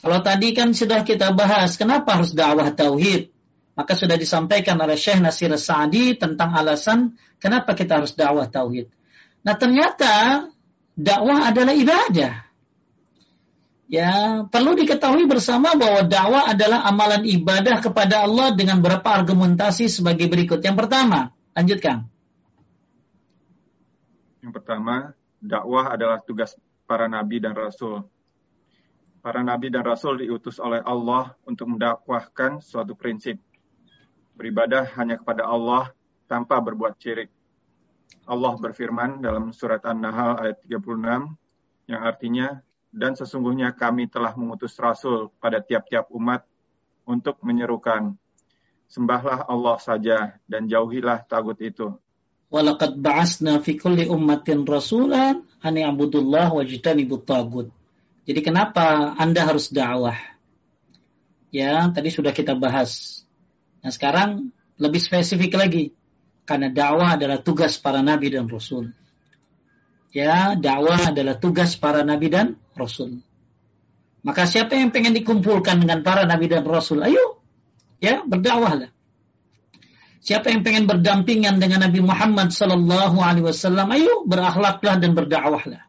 Kalau 0.02 0.20
tadi 0.26 0.58
kan 0.58 0.74
sudah 0.74 1.06
kita 1.06 1.30
bahas, 1.38 1.78
kenapa 1.78 2.18
harus 2.18 2.34
dakwah 2.34 2.74
tauhid? 2.74 3.30
Maka 3.78 3.94
sudah 3.94 4.18
disampaikan 4.18 4.74
oleh 4.82 4.98
Syekh 4.98 5.22
Nasir 5.22 5.54
Sa'di 5.54 6.18
tentang 6.18 6.58
alasan 6.58 7.14
kenapa 7.38 7.78
kita 7.78 8.02
harus 8.02 8.18
dakwah 8.18 8.50
tauhid. 8.50 8.90
Nah 9.46 9.54
ternyata 9.54 10.46
dakwah 10.98 11.54
adalah 11.54 11.78
ibadah. 11.78 12.42
Ya, 13.94 14.42
perlu 14.50 14.74
diketahui 14.74 15.30
bersama 15.30 15.78
bahwa 15.78 16.02
dakwah 16.02 16.50
adalah 16.50 16.82
amalan 16.82 17.30
ibadah 17.30 17.78
kepada 17.78 18.26
Allah 18.26 18.58
dengan 18.58 18.82
beberapa 18.82 19.14
argumentasi 19.14 19.86
sebagai 19.86 20.26
berikut. 20.26 20.66
Yang 20.66 20.82
pertama, 20.82 21.30
lanjutkan. 21.54 22.10
Yang 24.42 24.54
pertama, 24.58 25.14
dakwah 25.38 25.94
adalah 25.94 26.18
tugas 26.26 26.58
para 26.90 27.06
nabi 27.06 27.38
dan 27.38 27.54
rasul 27.54 28.02
para 29.24 29.40
nabi 29.40 29.72
dan 29.72 29.88
rasul 29.88 30.20
diutus 30.20 30.60
oleh 30.60 30.84
Allah 30.84 31.32
untuk 31.48 31.72
mendakwahkan 31.72 32.60
suatu 32.60 32.92
prinsip. 32.92 33.40
Beribadah 34.36 34.84
hanya 35.00 35.16
kepada 35.16 35.48
Allah 35.48 35.96
tanpa 36.28 36.60
berbuat 36.60 37.00
syirik. 37.00 37.32
Allah 38.28 38.54
berfirman 38.60 39.24
dalam 39.24 39.56
surat 39.56 39.80
An-Nahl 39.88 40.44
ayat 40.44 40.60
36 40.68 41.40
yang 41.88 42.02
artinya 42.04 42.60
dan 42.94 43.18
sesungguhnya 43.18 43.74
kami 43.74 44.06
telah 44.06 44.38
mengutus 44.38 44.78
rasul 44.78 45.34
pada 45.42 45.58
tiap-tiap 45.58 46.14
umat 46.14 46.46
untuk 47.10 47.42
menyerukan 47.42 48.14
sembahlah 48.86 49.50
Allah 49.50 49.78
saja 49.82 50.38
dan 50.46 50.70
jauhilah 50.70 51.26
tagut 51.26 51.58
itu. 51.58 51.98
Walaqad 52.54 53.02
ba'asna 53.02 53.58
fi 53.66 53.82
kulli 53.82 54.06
ummatin 54.06 54.62
rasulan 54.62 55.42
an 55.66 55.74
ya'budullah 55.74 56.54
wajtanibut 56.54 57.26
tagut. 57.26 57.74
Jadi 58.30 58.40
kenapa 58.46 59.18
Anda 59.18 59.50
harus 59.50 59.74
dakwah? 59.74 60.16
Ya, 61.50 61.90
tadi 61.90 62.14
sudah 62.14 62.30
kita 62.30 62.54
bahas. 62.54 63.26
Nah, 63.82 63.90
sekarang 63.90 64.54
lebih 64.78 65.02
spesifik 65.02 65.58
lagi. 65.58 65.98
Karena 66.46 66.70
dakwah 66.70 67.18
adalah 67.18 67.42
tugas 67.42 67.82
para 67.82 68.06
nabi 68.06 68.30
dan 68.30 68.46
rasul. 68.46 68.94
Ya, 70.14 70.54
dakwah 70.54 71.10
adalah 71.10 71.42
tugas 71.42 71.74
para 71.74 72.06
nabi 72.06 72.30
dan 72.30 72.62
rasul. 72.74 73.22
Maka 74.24 74.48
siapa 74.48 74.80
yang 74.80 74.90
pengen 74.96 75.12
dikumpulkan 75.16 75.84
dengan 75.84 76.00
para 76.02 76.24
nabi 76.24 76.48
dan 76.48 76.64
rasul? 76.64 77.04
Ayo, 77.04 77.44
ya, 78.00 78.24
berdakwahlah. 78.24 78.92
Siapa 80.24 80.56
yang 80.56 80.64
pengen 80.64 80.88
berdampingan 80.88 81.60
dengan 81.60 81.84
Nabi 81.84 82.00
Muhammad 82.00 82.56
sallallahu 82.56 83.20
alaihi 83.20 83.44
wasallam? 83.44 83.92
Ayo, 83.92 84.24
berakhlaklah 84.24 84.96
dan 84.96 85.12
berdakwahlah. 85.12 85.84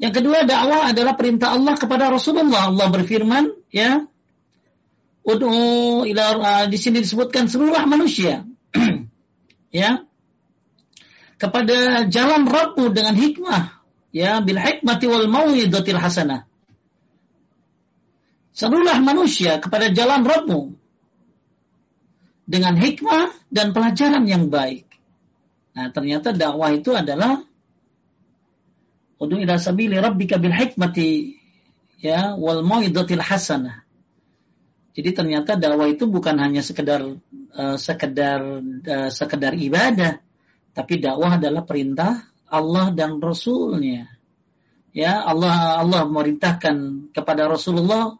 Yang 0.00 0.12
kedua 0.22 0.48
dakwah 0.48 0.88
adalah 0.88 1.12
perintah 1.12 1.52
Allah 1.52 1.76
kepada 1.76 2.08
Rasulullah. 2.08 2.72
Allah 2.72 2.88
berfirman, 2.88 3.52
ya, 3.68 4.08
Ud'u 5.28 6.08
di 6.72 6.78
sini 6.80 7.04
disebutkan 7.04 7.52
seluruh 7.52 7.76
manusia. 7.84 8.48
ya. 9.68 10.08
Kepada 11.36 12.08
jalan 12.08 12.48
Rabbu 12.48 12.88
dengan 12.96 13.12
hikmah, 13.12 13.77
ya, 14.18 14.42
bil 14.42 14.58
hikmati 14.58 15.06
wal 15.06 15.30
mau'izatil 15.30 16.00
hasanah. 16.02 16.50
Seluruh 18.50 18.98
manusia 18.98 19.62
kepada 19.62 19.94
jalan 19.94 20.26
Rabbu 20.26 20.74
dengan 22.42 22.74
hikmah 22.74 23.30
dan 23.54 23.70
pelajaran 23.70 24.26
yang 24.26 24.50
baik. 24.50 24.90
Nah, 25.78 25.94
ternyata 25.94 26.34
dakwah 26.34 26.74
itu 26.74 26.90
adalah 26.90 27.46
Udu 29.18 29.34
ila 29.42 29.58
sabili 29.58 29.98
rabbika 29.98 30.38
bil 30.38 30.54
hikmati 30.54 31.34
ya 31.98 32.38
wal 32.38 32.62
mau'izatil 32.62 33.22
hasanah. 33.22 33.82
Jadi 34.94 35.10
ternyata 35.10 35.58
dakwah 35.58 35.90
itu 35.90 36.06
bukan 36.06 36.38
hanya 36.38 36.62
sekedar 36.62 37.02
uh, 37.54 37.76
sekedar 37.78 38.42
uh, 38.62 39.10
sekedar 39.10 39.58
ibadah, 39.58 40.22
tapi 40.70 41.02
dakwah 41.02 41.34
adalah 41.34 41.66
perintah 41.66 42.27
Allah 42.48 42.92
dan 42.92 43.20
Rasulnya. 43.20 44.08
Ya 44.96 45.20
Allah 45.22 45.78
Allah 45.84 46.08
memerintahkan 46.08 47.08
kepada 47.12 47.46
Rasulullah 47.46 48.16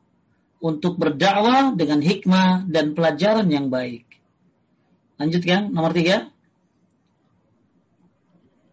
untuk 0.61 1.01
berdakwah 1.01 1.75
dengan 1.75 1.99
hikmah 1.99 2.69
dan 2.69 2.93
pelajaran 2.93 3.49
yang 3.49 3.73
baik. 3.73 4.05
Lanjutkan 5.19 5.75
nomor 5.75 5.91
tiga. 5.97 6.31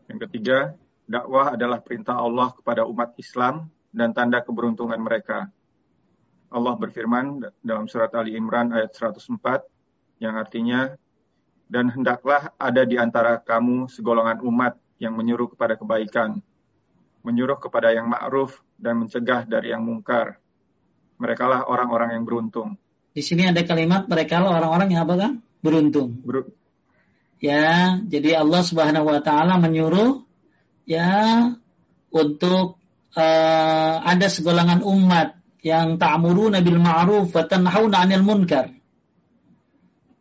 Yang 0.06 0.20
ketiga, 0.30 0.78
dakwah 1.10 1.58
adalah 1.58 1.82
perintah 1.82 2.22
Allah 2.22 2.54
kepada 2.54 2.86
umat 2.86 3.18
Islam 3.18 3.74
dan 3.90 4.14
tanda 4.14 4.46
keberuntungan 4.46 5.02
mereka. 5.02 5.50
Allah 6.54 6.78
berfirman 6.78 7.42
dalam 7.66 7.90
surat 7.90 8.14
Ali 8.14 8.38
Imran 8.38 8.70
ayat 8.70 8.94
104 8.94 9.66
yang 10.22 10.38
artinya 10.38 10.94
dan 11.66 11.90
hendaklah 11.90 12.54
ada 12.62 12.86
di 12.86 12.96
antara 13.02 13.42
kamu 13.42 13.90
segolongan 13.90 14.46
umat 14.46 14.78
yang 15.00 15.14
menyuruh 15.16 15.52
kepada 15.52 15.76
kebaikan, 15.76 16.40
menyuruh 17.26 17.60
kepada 17.60 17.92
yang 17.92 18.08
ma'ruf 18.08 18.62
dan 18.80 19.04
mencegah 19.04 19.44
dari 19.48 19.72
yang 19.76 19.84
mungkar. 19.84 20.40
Merekalah 21.16 21.68
orang-orang 21.68 22.20
yang 22.20 22.24
beruntung. 22.28 22.76
Di 23.16 23.24
sini 23.24 23.48
ada 23.48 23.64
kalimat 23.64 24.12
mereka 24.12 24.44
lah 24.44 24.60
orang-orang 24.60 24.92
yang 24.92 25.08
apa 25.08 25.16
kan? 25.16 25.32
Beruntung. 25.64 26.20
Ber 26.20 26.52
ya, 27.40 27.96
jadi 28.04 28.44
Allah 28.44 28.62
Subhanahu 28.64 29.08
wa 29.08 29.20
taala 29.24 29.56
menyuruh 29.56 30.28
ya 30.84 31.48
untuk 32.12 32.76
uh, 33.16 33.96
ada 34.04 34.28
segolongan 34.28 34.84
umat 34.84 35.40
yang 35.64 35.96
ta'muruna 35.96 36.60
bil 36.60 36.78
ma'ruf 36.78 37.32
wa 37.32 37.44
tanhauna 37.48 38.04
'anil 38.04 38.24
munkar. 38.28 38.76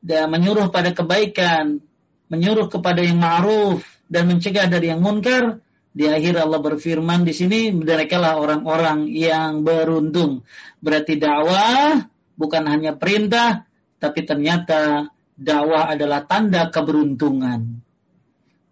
Dan 0.05 0.31
menyuruh 0.31 0.71
pada 0.71 0.95
kebaikan, 0.95 1.83
menyuruh 2.31 2.71
kepada 2.71 3.03
yang 3.03 3.19
ma'ruf 3.19 3.83
dan 4.15 4.31
mencegah 4.31 4.71
dari 4.71 4.95
yang 4.95 5.03
munkar. 5.03 5.59
Di 5.95 6.11
akhir 6.11 6.39
Allah 6.39 6.59
berfirman 6.59 7.23
di 7.27 7.35
sini 7.35 7.71
mereka 7.75 8.19
lah 8.19 8.39
orang-orang 8.39 9.11
yang 9.11 9.67
beruntung. 9.67 10.47
Berarti 10.79 11.19
dakwah 11.19 12.03
bukan 12.35 12.67
hanya 12.67 12.95
perintah, 12.99 13.67
tapi 13.99 14.27
ternyata 14.27 15.11
dakwah 15.35 15.91
adalah 15.91 16.27
tanda 16.27 16.71
keberuntungan. 16.71 17.83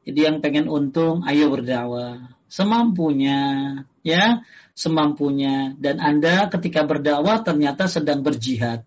Jadi 0.03 0.19
yang 0.19 0.43
pengen 0.43 0.67
untung, 0.67 1.23
ayo 1.27 1.47
berdakwah 1.51 2.33
semampunya, 2.53 3.41
ya 4.05 4.45
semampunya 4.77 5.73
dan 5.81 5.97
Anda 6.05 6.53
ketika 6.53 6.85
berdakwah 6.85 7.41
ternyata 7.41 7.89
sedang 7.89 8.21
berjihad. 8.21 8.85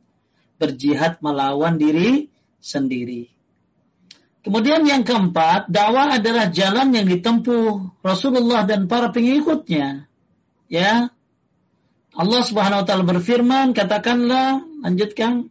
Berjihad 0.61 1.19
melawan 1.19 1.75
diri 1.81 2.31
sendiri. 2.61 3.34
Kemudian 4.45 4.85
yang 4.85 5.01
keempat, 5.01 5.73
dakwah 5.73 6.21
adalah 6.21 6.53
jalan 6.53 6.93
yang 6.93 7.09
ditempuh 7.09 7.97
Rasulullah 8.05 8.61
dan 8.61 8.85
para 8.85 9.09
pengikutnya. 9.09 10.05
Ya. 10.69 11.09
Allah 12.13 12.41
Subhanahu 12.45 12.81
wa 12.81 12.85
taala 12.85 13.03
berfirman, 13.09 13.73
katakanlah, 13.73 14.61
lanjutkan. 14.85 15.49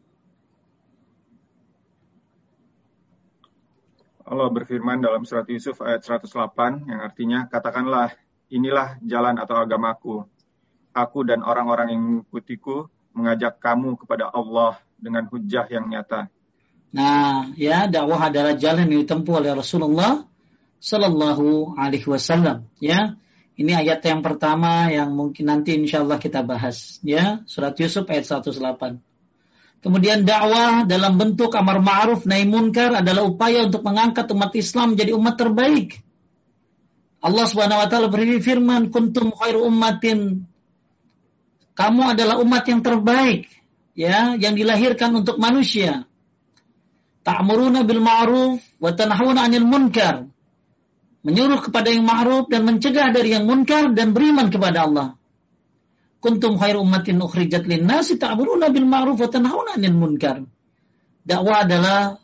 Allah 4.24 4.48
berfirman 4.48 5.02
dalam 5.02 5.26
surat 5.26 5.44
Yusuf 5.50 5.82
ayat 5.82 6.06
108 6.06 6.86
yang 6.86 7.02
artinya 7.02 7.50
katakanlah 7.50 8.14
inilah 8.46 9.02
jalan 9.02 9.42
atau 9.42 9.58
agamaku. 9.58 10.22
Aku 10.94 11.26
dan 11.26 11.42
orang-orang 11.42 11.98
yang 11.98 12.02
mengikutiku 12.06 12.86
mengajak 13.10 13.58
kamu 13.58 13.98
kepada 13.98 14.30
Allah 14.30 14.78
dengan 14.96 15.26
hujah 15.26 15.66
yang 15.66 15.90
nyata. 15.90 16.30
Nah, 16.94 17.50
ya 17.58 17.90
dakwah 17.90 18.30
adalah 18.30 18.54
jalan 18.54 18.86
yang 18.86 19.02
ditempuh 19.02 19.42
oleh 19.42 19.50
Rasulullah 19.50 20.22
Sallallahu 20.78 21.74
Alaihi 21.74 22.06
Wasallam. 22.06 22.70
Ya, 22.78 23.18
ini 23.58 23.74
ayat 23.74 23.98
yang 24.06 24.22
pertama 24.22 24.86
yang 24.94 25.10
mungkin 25.10 25.50
nanti 25.50 25.74
insya 25.74 26.06
Allah 26.06 26.22
kita 26.22 26.46
bahas. 26.46 27.02
Ya, 27.02 27.42
surat 27.50 27.74
Yusuf 27.82 28.06
ayat 28.06 28.30
108. 28.30 29.02
Kemudian 29.82 30.22
dakwah 30.22 30.86
dalam 30.86 31.18
bentuk 31.18 31.50
amar 31.58 31.82
ma'ruf 31.82 32.24
nahi 32.30 32.46
munkar 32.46 33.02
adalah 33.02 33.26
upaya 33.26 33.66
untuk 33.66 33.82
mengangkat 33.82 34.30
umat 34.30 34.54
Islam 34.54 34.94
menjadi 34.94 35.12
umat 35.18 35.34
terbaik. 35.34 35.98
Allah 37.20 37.44
Subhanahu 37.50 37.82
wa 37.82 37.88
taala 37.90 38.06
berfirman, 38.06 38.94
"Kuntum 38.94 39.34
khairu 39.34 39.66
ummatin." 39.66 40.46
Kamu 41.74 42.14
adalah 42.14 42.38
umat 42.38 42.64
yang 42.70 42.86
terbaik, 42.86 43.50
ya, 43.98 44.38
yang 44.38 44.54
dilahirkan 44.54 45.10
untuk 45.10 45.42
manusia. 45.42 46.06
Ta'muruna 47.24 47.88
bil 47.88 48.04
ma'ruf 48.04 48.60
wa 48.78 48.90
tanhauna 48.92 49.48
'anil 49.48 49.64
munkar. 49.64 50.28
Menyuruh 51.24 51.64
kepada 51.64 51.88
yang 51.88 52.04
ma'ruf 52.04 52.52
dan 52.52 52.68
mencegah 52.68 53.08
dari 53.16 53.32
yang 53.32 53.48
munkar 53.48 53.96
dan 53.96 54.12
beriman 54.12 54.52
kepada 54.52 54.84
Allah. 54.84 55.08
Kuntum 56.20 56.60
khairu 56.60 56.84
ummatin 56.84 57.16
ukhrijat 57.24 57.64
lin-nasi 57.64 58.20
ta'muruna 58.20 58.68
bil 58.68 58.84
ma'ruf 58.84 59.16
wa 59.16 59.28
tanhauna 59.32 59.80
'anil 59.80 59.96
munkar. 59.96 60.44
Dakwah 61.24 61.64
adalah 61.64 62.20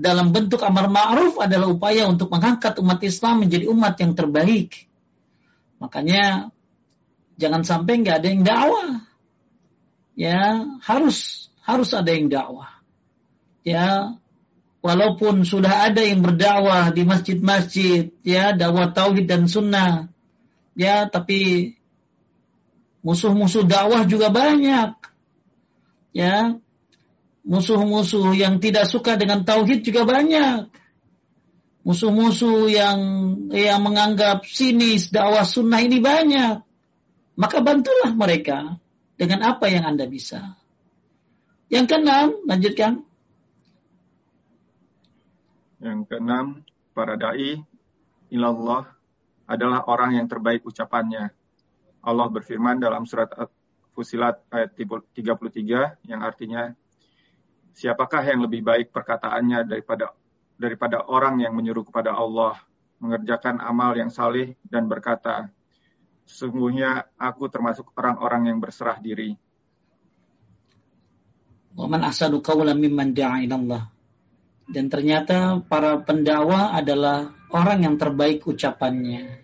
dalam 0.00 0.32
bentuk 0.32 0.64
amar 0.64 0.88
ma'ruf 0.88 1.38
adalah 1.38 1.68
upaya 1.68 2.08
untuk 2.08 2.32
mengangkat 2.32 2.80
umat 2.80 2.98
Islam 3.04 3.46
menjadi 3.46 3.68
umat 3.68 3.94
yang 4.00 4.16
terbaik. 4.16 4.88
Makanya 5.78 6.50
jangan 7.36 7.62
sampai 7.62 8.00
nggak 8.00 8.16
ada 8.16 8.28
yang 8.32 8.42
dakwah. 8.42 8.90
Ya, 10.16 10.40
harus 10.82 11.48
harus 11.62 11.92
ada 11.92 12.10
yang 12.10 12.32
dakwah. 12.32 12.80
Ya, 13.62 14.18
walaupun 14.82 15.46
sudah 15.46 15.88
ada 15.88 16.02
yang 16.02 16.20
berdakwah 16.20 16.90
di 16.90 17.06
masjid-masjid, 17.06 18.10
ya, 18.26 18.52
dakwah 18.52 18.90
tauhid 18.90 19.30
dan 19.30 19.46
sunnah. 19.48 20.10
Ya, 20.76 21.06
tapi 21.08 21.72
musuh-musuh 23.06 23.64
dakwah 23.64 24.04
juga 24.04 24.28
banyak. 24.28 24.98
Ya, 26.12 26.60
Musuh-musuh 27.42 28.38
yang 28.38 28.62
tidak 28.62 28.86
suka 28.86 29.18
dengan 29.18 29.42
tauhid 29.42 29.82
juga 29.82 30.06
banyak. 30.06 30.70
Musuh-musuh 31.82 32.70
yang 32.70 32.98
yang 33.50 33.82
menganggap 33.82 34.46
sinis 34.46 35.10
dakwah 35.10 35.42
sunnah 35.42 35.82
ini 35.82 35.98
banyak. 35.98 36.62
Maka 37.34 37.58
bantulah 37.58 38.14
mereka 38.14 38.78
dengan 39.18 39.42
apa 39.42 39.66
yang 39.66 39.82
Anda 39.82 40.06
bisa. 40.06 40.54
Yang 41.66 41.84
keenam, 41.90 42.28
lanjutkan. 42.46 43.02
Yang 45.82 46.06
keenam, 46.06 46.62
para 46.94 47.18
dai 47.18 47.58
ilallah 48.30 48.86
adalah 49.50 49.82
orang 49.90 50.16
yang 50.22 50.30
terbaik 50.30 50.62
ucapannya. 50.62 51.34
Allah 52.02 52.26
berfirman 52.30 52.78
dalam 52.78 53.02
surat 53.02 53.28
Fusilat 53.92 54.40
ayat 54.48 54.72
33 54.72 56.08
yang 56.08 56.24
artinya 56.24 56.72
siapakah 57.76 58.24
yang 58.24 58.40
lebih 58.40 58.64
baik 58.64 58.88
perkataannya 58.88 59.68
daripada 59.68 60.16
daripada 60.56 61.04
orang 61.04 61.44
yang 61.44 61.52
menyuruh 61.52 61.84
kepada 61.84 62.16
Allah 62.16 62.56
mengerjakan 63.02 63.58
amal 63.58 63.92
yang 63.98 64.08
saleh 64.08 64.54
dan 64.62 64.86
berkata, 64.86 65.50
sesungguhnya 66.24 67.10
aku 67.18 67.50
termasuk 67.50 67.90
orang-orang 67.98 68.54
yang 68.54 68.58
berserah 68.62 68.96
diri. 69.02 69.34
Waman 71.74 72.06
asadu 72.06 72.38
qawlan 72.38 72.78
mimman 72.78 73.10
da'a 73.10 73.42
Allah. 73.42 73.90
Dan 74.68 74.88
ternyata 74.88 75.60
para 75.66 76.00
pendakwa 76.02 76.74
adalah 76.74 77.34
orang 77.50 77.84
yang 77.84 77.96
terbaik 77.98 78.46
ucapannya. 78.46 79.42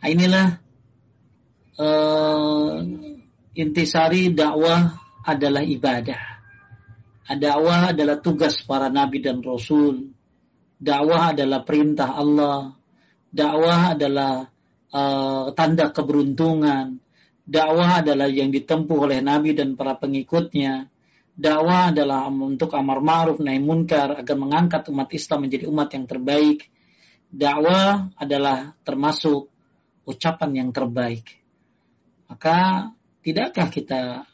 Nah, 0.00 0.08
inilah 0.08 0.48
uh, 1.82 2.78
intisari 3.58 4.30
dakwah 4.30 4.96
adalah 5.26 5.66
ibadah 5.66 6.36
Dakwah 7.26 7.90
adalah 7.90 8.22
tugas 8.22 8.62
para 8.62 8.86
nabi 8.86 9.18
dan 9.18 9.42
rasul. 9.42 10.14
Dakwah 10.78 11.34
adalah 11.34 11.66
perintah 11.66 12.14
Allah. 12.14 12.70
Dakwah 13.34 13.98
adalah 13.98 14.46
uh, 14.94 15.50
tanda 15.58 15.90
keberuntungan. 15.90 17.02
Dakwah 17.42 18.06
adalah 18.06 18.30
yang 18.30 18.54
ditempuh 18.54 19.10
oleh 19.10 19.18
nabi 19.26 19.58
dan 19.58 19.74
para 19.74 19.98
pengikutnya. 19.98 20.86
Dakwah 21.36 21.92
adalah 21.92 22.32
untuk 22.32 22.72
amar 22.72 23.04
ma'ruf 23.04 23.44
nahi 23.44 23.60
munkar 23.60 24.24
agar 24.24 24.36
mengangkat 24.40 24.88
umat 24.88 25.12
Islam 25.12 25.44
menjadi 25.44 25.68
umat 25.68 25.92
yang 25.92 26.08
terbaik. 26.08 26.72
Dakwah 27.28 28.08
adalah 28.16 28.72
termasuk 28.80 29.52
ucapan 30.08 30.64
yang 30.64 30.70
terbaik. 30.72 31.28
Maka 32.32 32.88
tidakkah 33.20 33.68
kita 33.68 34.24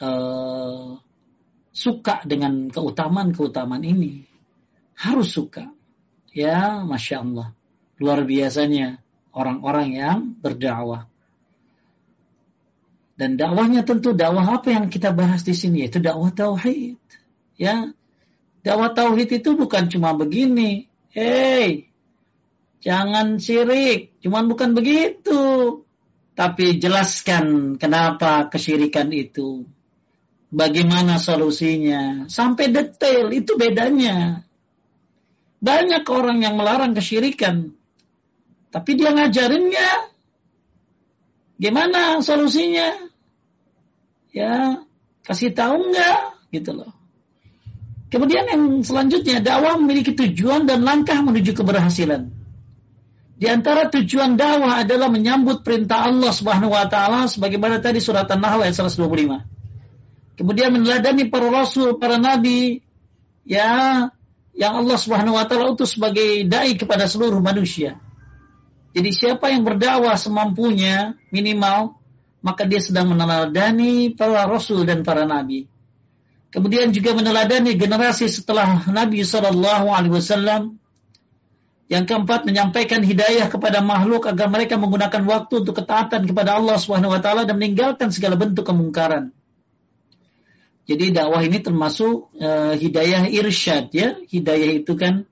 uh, 0.00 0.96
suka 1.74 2.24
dengan 2.24 2.72
keutamaan-keutamaan 2.72 3.84
ini. 3.84 4.24
Harus 4.96 5.28
suka. 5.34 5.68
Ya, 6.32 6.80
Masya 6.82 7.20
Allah. 7.20 7.52
Luar 8.00 8.24
biasanya 8.24 9.02
orang-orang 9.36 9.88
yang 9.92 10.18
berdakwah. 10.40 11.10
Dan 13.14 13.38
dakwahnya 13.38 13.86
tentu 13.86 14.10
dakwah 14.10 14.58
apa 14.58 14.74
yang 14.74 14.90
kita 14.90 15.14
bahas 15.14 15.46
di 15.46 15.54
sini 15.54 15.86
yaitu 15.86 16.02
dakwah 16.02 16.34
tauhid. 16.34 16.98
Ya. 17.54 17.94
Dakwah 18.66 18.90
tauhid 18.90 19.30
itu 19.38 19.54
bukan 19.54 19.86
cuma 19.86 20.18
begini. 20.18 20.90
Hei, 21.14 21.86
jangan 22.82 23.38
syirik. 23.38 24.18
Cuman 24.18 24.50
bukan 24.50 24.74
begitu. 24.74 25.42
Tapi 26.34 26.82
jelaskan 26.82 27.78
kenapa 27.78 28.50
kesyirikan 28.50 29.14
itu. 29.14 29.62
Bagaimana 30.50 31.22
solusinya. 31.22 32.26
Sampai 32.26 32.74
detail, 32.74 33.30
itu 33.30 33.54
bedanya. 33.54 34.42
Banyak 35.62 36.02
orang 36.10 36.42
yang 36.42 36.58
melarang 36.58 36.98
kesyirikan. 36.98 37.70
Tapi 38.74 38.90
dia 38.98 39.14
ngajarinnya 39.14 40.13
Gimana 41.58 42.18
solusinya? 42.20 43.10
Ya, 44.34 44.82
kasih 45.22 45.54
tahu 45.54 45.94
nggak? 45.94 46.20
Gitu 46.50 46.70
loh. 46.74 46.90
Kemudian 48.10 48.46
yang 48.46 48.62
selanjutnya, 48.86 49.42
dakwah 49.42 49.74
memiliki 49.74 50.14
tujuan 50.14 50.70
dan 50.70 50.86
langkah 50.86 51.18
menuju 51.18 51.54
keberhasilan. 51.54 52.30
Di 53.34 53.50
antara 53.50 53.90
tujuan 53.90 54.38
dakwah 54.38 54.86
adalah 54.86 55.10
menyambut 55.10 55.66
perintah 55.66 56.06
Allah 56.06 56.30
Subhanahu 56.30 56.70
wa 56.70 56.86
taala 56.86 57.26
sebagaimana 57.26 57.82
tadi 57.82 57.98
surat 57.98 58.30
An-Nahl 58.30 58.62
ayat 58.62 58.78
125. 58.78 60.38
Kemudian 60.38 60.70
meneladani 60.70 61.26
para 61.26 61.50
rasul, 61.50 61.98
para 61.98 62.18
nabi 62.18 62.86
ya 63.42 64.06
yang 64.54 64.74
Allah 64.78 64.98
Subhanahu 64.98 65.34
wa 65.34 65.44
taala 65.50 65.74
utus 65.74 65.98
sebagai 65.98 66.46
dai 66.46 66.78
kepada 66.78 67.10
seluruh 67.10 67.42
manusia. 67.42 67.98
Jadi 68.94 69.10
siapa 69.10 69.50
yang 69.50 69.66
berdakwah 69.66 70.14
semampunya 70.14 71.18
minimal 71.34 71.98
maka 72.44 72.68
dia 72.68 72.78
sedang 72.78 73.08
meneladani 73.08 74.12
para 74.12 74.44
rasul 74.44 74.84
dan 74.84 75.00
para 75.00 75.24
nabi. 75.24 75.64
Kemudian 76.52 76.92
juga 76.94 77.16
meneladani 77.16 77.74
generasi 77.74 78.30
setelah 78.30 78.86
Nabi 78.86 79.26
Shallallahu 79.26 79.90
Alaihi 79.90 80.14
Wasallam. 80.14 80.78
Yang 81.90 82.04
keempat 82.14 82.46
menyampaikan 82.46 83.02
hidayah 83.02 83.50
kepada 83.50 83.82
makhluk 83.82 84.30
agar 84.30 84.46
mereka 84.46 84.78
menggunakan 84.78 85.20
waktu 85.26 85.66
untuk 85.66 85.82
ketaatan 85.82 86.30
kepada 86.30 86.56
Allah 86.56 86.78
Subhanahu 86.78 87.12
Wa 87.12 87.20
Taala 87.20 87.42
dan 87.42 87.58
meninggalkan 87.58 88.14
segala 88.14 88.38
bentuk 88.38 88.64
kemungkaran. 88.64 89.34
Jadi 90.86 91.10
dakwah 91.10 91.42
ini 91.42 91.58
termasuk 91.58 92.30
uh, 92.38 92.72
hidayah 92.76 93.26
irsyad 93.28 93.90
ya. 93.90 94.14
Hidayah 94.30 94.84
itu 94.84 94.94
kan 94.94 95.26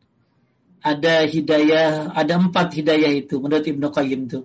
ada 0.83 1.23
hidayah, 1.25 2.11
ada 2.11 2.35
empat 2.43 2.75
hidayah 2.75 3.15
itu 3.15 3.39
menurut 3.39 3.63
Ibnu 3.63 3.87
Qayyim 3.89 4.21
itu. 4.27 4.41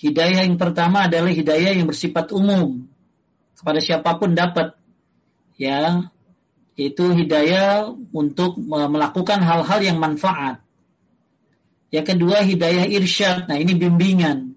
Hidayah 0.00 0.48
yang 0.48 0.56
pertama 0.56 1.06
adalah 1.06 1.28
hidayah 1.28 1.76
yang 1.76 1.84
bersifat 1.84 2.32
umum 2.32 2.88
kepada 3.52 3.78
siapa 3.78 4.16
pun 4.16 4.32
dapat. 4.32 4.72
Ya, 5.60 6.08
itu 6.74 7.12
hidayah 7.12 7.92
untuk 8.10 8.56
melakukan 8.56 9.44
hal-hal 9.44 9.80
yang 9.84 10.00
manfaat. 10.00 10.64
Yang 11.92 12.16
kedua 12.16 12.40
hidayah 12.40 12.88
irsyad. 12.88 13.52
Nah, 13.52 13.60
ini 13.60 13.76
bimbingan 13.76 14.56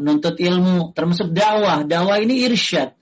menuntut 0.00 0.40
ilmu 0.40 0.96
termasuk 0.96 1.28
dakwah. 1.36 1.84
Dakwah 1.84 2.16
ini 2.24 2.48
irsyad. 2.48 2.96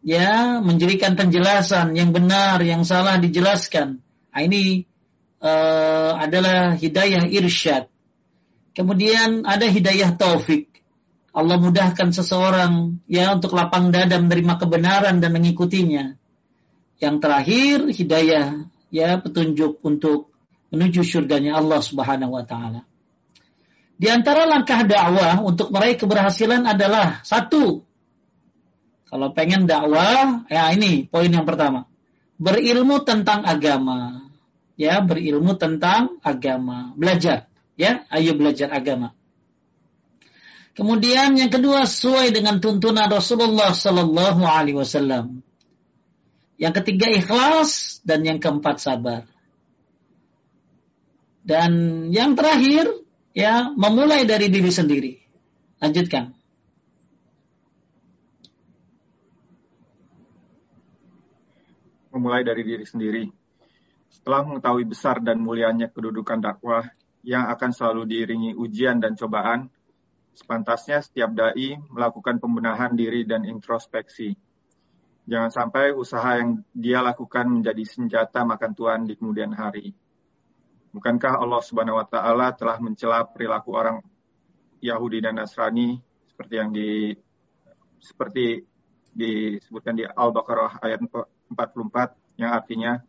Ya, 0.00 0.60
menjadikan 0.64 1.12
penjelasan 1.16 1.92
yang 1.92 2.16
benar, 2.16 2.64
yang 2.64 2.88
salah 2.88 3.20
dijelaskan. 3.20 4.00
Nah, 4.32 4.40
ini 4.40 4.88
uh, 5.44 6.12
adalah 6.16 6.74
hidayah 6.74 7.28
irsyad. 7.28 7.92
Kemudian 8.74 9.44
ada 9.44 9.68
hidayah 9.68 10.16
taufik. 10.16 10.72
Allah 11.34 11.58
mudahkan 11.58 12.14
seseorang 12.14 13.02
ya 13.10 13.34
untuk 13.34 13.54
lapang 13.54 13.90
dada 13.90 14.18
menerima 14.18 14.54
kebenaran 14.56 15.20
dan 15.20 15.30
mengikutinya. 15.34 16.16
Yang 16.98 17.16
terakhir 17.20 17.76
hidayah 17.90 18.46
ya 18.88 19.18
petunjuk 19.18 19.82
untuk 19.82 20.30
menuju 20.70 21.02
surganya 21.06 21.58
Allah 21.58 21.82
Subhanahu 21.82 22.34
wa 22.34 22.46
taala. 22.46 22.86
Di 23.94 24.10
antara 24.10 24.46
langkah 24.46 24.82
dakwah 24.82 25.38
untuk 25.42 25.70
meraih 25.70 25.94
keberhasilan 25.94 26.66
adalah 26.66 27.22
satu. 27.22 27.86
Kalau 29.06 29.30
pengen 29.30 29.70
dakwah, 29.70 30.42
ya 30.50 30.74
ini 30.74 31.06
poin 31.06 31.30
yang 31.30 31.46
pertama. 31.46 31.86
Berilmu 32.34 33.06
tentang 33.06 33.46
agama 33.46 34.23
ya 34.74 35.02
berilmu 35.02 35.54
tentang 35.54 36.18
agama, 36.22 36.94
belajar, 36.98 37.46
ya, 37.78 38.06
ayo 38.10 38.34
belajar 38.34 38.70
agama. 38.74 39.14
Kemudian 40.74 41.38
yang 41.38 41.54
kedua 41.54 41.86
sesuai 41.86 42.34
dengan 42.34 42.58
tuntunan 42.58 43.06
Rasulullah 43.06 43.70
Sallallahu 43.70 44.42
Alaihi 44.42 44.74
Wasallam. 44.74 45.46
Yang 46.58 46.82
ketiga 46.82 47.06
ikhlas 47.14 48.02
dan 48.02 48.26
yang 48.26 48.42
keempat 48.42 48.82
sabar. 48.82 49.22
Dan 51.46 51.70
yang 52.10 52.34
terakhir 52.34 52.90
ya 53.30 53.70
memulai 53.78 54.26
dari 54.26 54.50
diri 54.50 54.70
sendiri. 54.74 55.12
Lanjutkan. 55.78 56.34
Memulai 62.10 62.42
dari 62.42 62.62
diri 62.66 62.82
sendiri. 62.82 63.43
Setelah 64.24 64.40
mengetahui 64.40 64.88
besar 64.88 65.20
dan 65.20 65.36
mulianya 65.36 65.92
kedudukan 65.92 66.40
dakwah 66.40 66.88
yang 67.28 67.44
akan 67.44 67.76
selalu 67.76 68.08
diiringi 68.08 68.50
ujian 68.56 68.96
dan 68.96 69.20
cobaan, 69.20 69.68
sepantasnya 70.32 71.04
setiap 71.04 71.36
dai 71.36 71.76
melakukan 71.92 72.40
pembenahan 72.40 72.96
diri 72.96 73.28
dan 73.28 73.44
introspeksi. 73.44 74.32
Jangan 75.28 75.52
sampai 75.52 75.92
usaha 75.92 76.40
yang 76.40 76.64
dia 76.72 77.04
lakukan 77.04 77.52
menjadi 77.52 77.84
senjata 77.84 78.48
makan 78.48 78.72
tuan 78.72 79.04
di 79.04 79.12
kemudian 79.12 79.52
hari. 79.52 79.92
Bukankah 80.96 81.44
Allah 81.44 81.60
Subhanahu 81.60 82.00
wa 82.00 82.08
taala 82.08 82.56
telah 82.56 82.80
mencela 82.80 83.28
perilaku 83.28 83.76
orang 83.76 84.00
Yahudi 84.80 85.20
dan 85.20 85.36
Nasrani 85.36 86.00
seperti 86.32 86.54
yang 86.56 86.72
di 86.72 87.12
seperti 88.00 88.64
disebutkan 89.12 90.00
di 90.00 90.08
Al-Baqarah 90.08 90.80
ayat 90.80 91.04
44 91.04 92.40
yang 92.40 92.56
artinya 92.56 93.04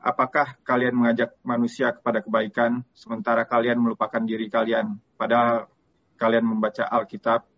apakah 0.00 0.56
kalian 0.64 0.96
mengajak 0.96 1.36
manusia 1.44 1.92
kepada 1.92 2.24
kebaikan 2.24 2.82
sementara 2.96 3.44
kalian 3.44 3.80
melupakan 3.80 4.20
diri 4.24 4.48
kalian 4.48 4.96
padahal 5.20 5.68
kalian 6.16 6.44
membaca 6.44 6.84
Alkitab? 6.88 7.48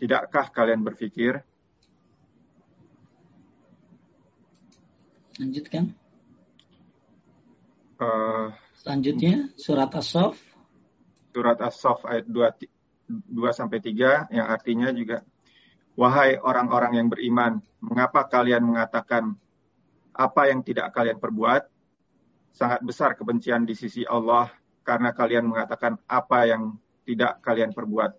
Tidakkah 0.00 0.48
kalian 0.48 0.80
berpikir? 0.80 1.44
Lanjutkan. 5.36 5.92
Uh, 8.00 8.48
selanjutnya 8.80 9.52
surat 9.60 9.92
As-Saff 9.92 10.40
surat 11.36 11.60
As-Saff 11.60 12.00
ayat 12.08 12.24
2 12.26 13.28
2 13.28 13.52
sampai 13.52 13.78
3 13.84 14.32
yang 14.32 14.46
artinya 14.48 14.88
juga 14.88 15.20
wahai 16.00 16.40
orang-orang 16.40 16.96
yang 16.96 17.08
beriman 17.12 17.60
mengapa 17.84 18.24
kalian 18.24 18.64
mengatakan 18.64 19.36
apa 20.20 20.52
yang 20.52 20.60
tidak 20.60 20.92
kalian 20.92 21.16
perbuat, 21.16 21.64
sangat 22.52 22.84
besar 22.84 23.16
kebencian 23.16 23.64
di 23.64 23.72
sisi 23.72 24.04
Allah 24.04 24.52
karena 24.84 25.16
kalian 25.16 25.48
mengatakan 25.48 25.96
apa 26.04 26.44
yang 26.44 26.76
tidak 27.08 27.40
kalian 27.40 27.72
perbuat. 27.72 28.12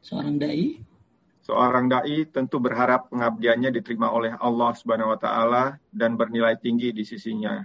Seorang 0.00 0.40
dai 0.40 0.80
Seorang 1.44 1.88
dai 1.88 2.28
tentu 2.28 2.60
berharap 2.60 3.12
pengabdiannya 3.12 3.72
diterima 3.72 4.12
oleh 4.12 4.36
Allah 4.36 4.72
Subhanahu 4.76 5.16
wa 5.16 5.20
taala 5.20 5.64
dan 5.92 6.16
bernilai 6.16 6.56
tinggi 6.60 6.92
di 6.92 7.04
sisinya. 7.04 7.64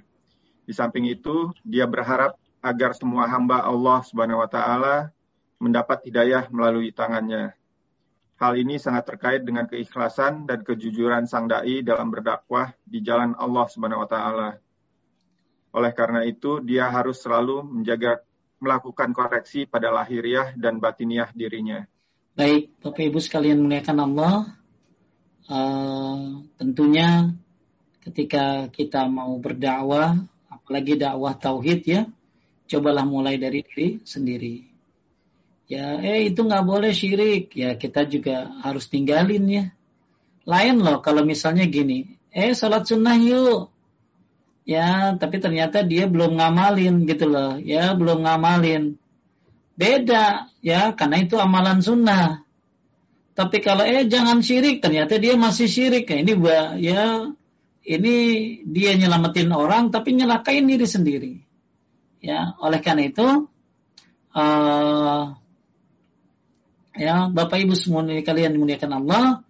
Di 0.64 0.72
samping 0.72 1.08
itu, 1.08 1.52
dia 1.68 1.84
berharap 1.84 2.39
agar 2.64 2.96
semua 2.96 3.28
hamba 3.28 3.64
Allah 3.64 4.00
Subhanahu 4.08 4.39
wa 4.39 4.48
taala 4.48 5.12
mendapat 5.60 6.04
hidayah 6.08 6.48
melalui 6.48 6.96
tangannya. 6.96 7.56
Hal 8.44 8.60
ini 8.60 8.76
sangat 8.76 9.08
terkait 9.08 9.48
dengan 9.48 9.64
keikhlasan 9.72 10.44
dan 10.44 10.68
kejujuran 10.68 11.24
sang 11.32 11.48
dai 11.48 11.80
dalam 11.80 12.12
berdakwah 12.12 12.76
di 12.84 13.00
jalan 13.00 13.32
Allah 13.39 13.72
Subhanahu 13.72 14.04
wa 14.04 14.10
taala. 14.12 14.50
Oleh 15.72 15.96
karena 15.96 16.28
itu, 16.28 16.60
dia 16.60 16.91
harus 16.91 17.24
selalu 17.24 17.64
menjaga 17.64 18.20
melakukan 18.60 19.16
koreksi 19.16 19.64
pada 19.64 19.96
lahiriah 19.96 20.52
dan 20.60 20.84
batiniah 20.84 21.32
dirinya. 21.32 21.88
Baik, 22.36 22.76
Bapak 22.84 23.16
Ibu 23.16 23.24
sekalian 23.24 23.64
muliakan 23.64 24.12
Allah. 24.12 24.36
Uh, 25.48 26.44
tentunya 26.60 27.32
ketika 28.04 28.68
kita 28.76 29.08
mau 29.08 29.39
berdakwah, 29.39 30.20
apalagi 30.52 31.00
dakwah 31.00 31.32
tauhid 31.39 31.80
ya, 31.88 32.02
cobalah 32.68 33.08
mulai 33.08 33.39
dari 33.39 33.64
diri 33.64 34.04
sendiri 34.04 34.73
ya 35.68 35.99
eh 36.03 36.28
itu 36.32 36.43
nggak 36.43 36.66
boleh 36.68 36.91
syirik 36.91 37.55
ya 37.55 37.76
kita 37.80 38.03
juga 38.07 38.51
harus 38.61 38.88
tinggalin 38.91 39.43
ya 39.47 39.66
lain 40.43 40.84
loh 40.84 40.99
kalau 40.99 41.24
misalnya 41.24 41.64
gini 41.66 42.20
eh 42.30 42.51
sholat 42.51 42.84
sunnah 42.84 43.16
yuk 43.16 43.72
ya 44.68 45.16
tapi 45.16 45.39
ternyata 45.39 45.84
dia 45.84 46.07
belum 46.07 46.39
ngamalin 46.39 47.07
gitu 47.07 47.32
loh 47.32 47.55
ya 47.59 47.95
belum 47.95 48.28
ngamalin 48.28 48.99
beda 49.74 50.53
ya 50.61 50.93
karena 50.93 51.18
itu 51.22 51.36
amalan 51.38 51.82
sunnah. 51.82 52.45
Tapi 53.34 53.66
kalau 53.66 53.82
eh 53.82 54.05
jangan 54.05 54.45
syirik 54.45 54.80
ternyata 54.80 55.18
dia 55.18 55.34
masih 55.34 55.66
syirik. 55.66 56.05
Nah, 56.05 56.22
ini 56.22 56.34
ya 56.86 57.34
ini 57.84 58.16
dia 58.64 58.91
nyelamatin 58.93 59.49
orang 59.49 59.89
tapi 59.89 60.14
nyelakain 60.14 60.70
diri 60.70 60.86
sendiri. 60.86 61.34
Ya, 62.24 62.55
oleh 62.61 62.80
karena 62.80 63.09
itu 63.09 63.49
uh, 64.32 65.24
ya 66.94 67.28
Bapak 67.30 67.58
Ibu 67.62 67.74
semua 67.74 68.06
kalian 68.06 68.58
dimuliakan 68.58 68.91
Allah 69.04 69.44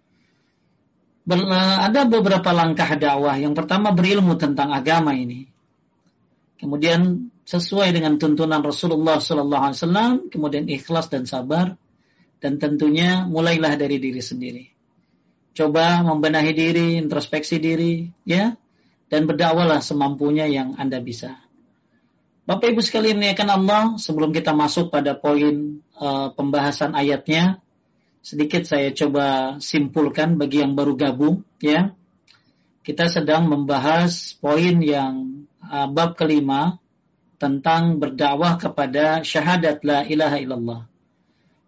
ber, 1.28 1.40
ada 1.52 2.04
beberapa 2.08 2.52
langkah 2.52 2.96
dakwah. 3.00 3.36
Yang 3.40 3.64
pertama 3.64 3.96
berilmu 3.96 4.36
tentang 4.36 4.76
agama 4.76 5.16
ini. 5.16 5.48
Kemudian 6.60 7.28
sesuai 7.44 7.92
dengan 7.92 8.16
tuntunan 8.16 8.64
Rasulullah 8.64 9.20
Sallallahu 9.20 9.64
Alaihi 9.68 9.80
Wasallam, 9.84 10.14
kemudian 10.32 10.66
ikhlas 10.72 11.12
dan 11.12 11.28
sabar, 11.28 11.76
dan 12.40 12.56
tentunya 12.56 13.28
mulailah 13.28 13.76
dari 13.76 14.00
diri 14.00 14.24
sendiri. 14.24 14.66
Coba 15.52 16.02
membenahi 16.02 16.52
diri, 16.56 16.88
introspeksi 16.98 17.60
diri, 17.60 18.08
ya, 18.24 18.56
dan 19.12 19.28
berdakwalah 19.28 19.84
semampunya 19.84 20.48
yang 20.48 20.80
anda 20.80 21.04
bisa. 21.04 21.43
Bapak 22.44 22.76
Ibu 22.76 22.84
sekalian 22.84 23.24
kan 23.40 23.48
Allah, 23.48 23.96
sebelum 23.96 24.36
kita 24.36 24.52
masuk 24.52 24.92
pada 24.92 25.16
poin 25.16 25.80
uh, 25.96 26.28
pembahasan 26.36 26.92
ayatnya, 26.92 27.64
sedikit 28.20 28.68
saya 28.68 28.92
coba 28.92 29.56
simpulkan 29.64 30.36
bagi 30.36 30.60
yang 30.60 30.76
baru 30.76 31.00
gabung, 31.00 31.48
ya. 31.64 31.96
Kita 32.84 33.08
sedang 33.08 33.48
membahas 33.48 34.36
poin 34.44 34.76
yang 34.84 35.48
uh, 35.64 35.88
bab 35.88 36.20
kelima 36.20 36.84
tentang 37.40 38.04
berdakwah 38.04 38.60
kepada 38.60 39.24
syahadat 39.24 39.80
la 39.88 40.04
ilaha 40.04 40.36
illallah. 40.36 40.82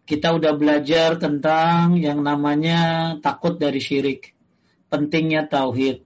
Kita 0.04 0.36
udah 0.36 0.60
belajar 0.60 1.16
tentang 1.16 1.96
yang 2.04 2.20
namanya 2.20 3.16
takut 3.24 3.56
dari 3.56 3.80
syirik, 3.80 4.36
pentingnya 4.92 5.48
tauhid. 5.48 6.04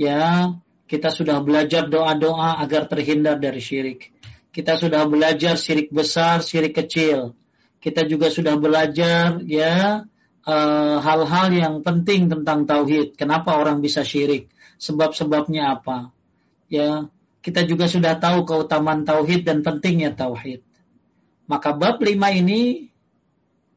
Ya, 0.00 0.56
kita 0.86 1.08
sudah 1.08 1.40
belajar 1.40 1.88
doa-doa 1.88 2.60
agar 2.60 2.86
terhindar 2.90 3.40
dari 3.40 3.62
syirik. 3.62 4.12
Kita 4.52 4.76
sudah 4.76 5.08
belajar 5.08 5.56
syirik 5.56 5.88
besar, 5.88 6.44
syirik 6.44 6.76
kecil. 6.76 7.32
Kita 7.80 8.04
juga 8.04 8.28
sudah 8.28 8.60
belajar 8.60 9.40
ya 9.48 10.04
eh, 10.44 10.96
hal-hal 11.00 11.48
uh, 11.50 11.56
yang 11.56 11.74
penting 11.80 12.28
tentang 12.28 12.68
tauhid. 12.68 13.16
Kenapa 13.16 13.56
orang 13.56 13.80
bisa 13.80 14.04
syirik? 14.04 14.52
Sebab-sebabnya 14.76 15.80
apa? 15.80 16.12
Ya, 16.68 17.08
kita 17.42 17.66
juga 17.66 17.90
sudah 17.90 18.20
tahu 18.20 18.46
keutamaan 18.46 19.02
tauhid 19.02 19.42
dan 19.42 19.66
pentingnya 19.66 20.14
tauhid. 20.14 20.62
Maka 21.50 21.74
bab 21.74 21.98
lima 21.98 22.30
ini, 22.30 22.92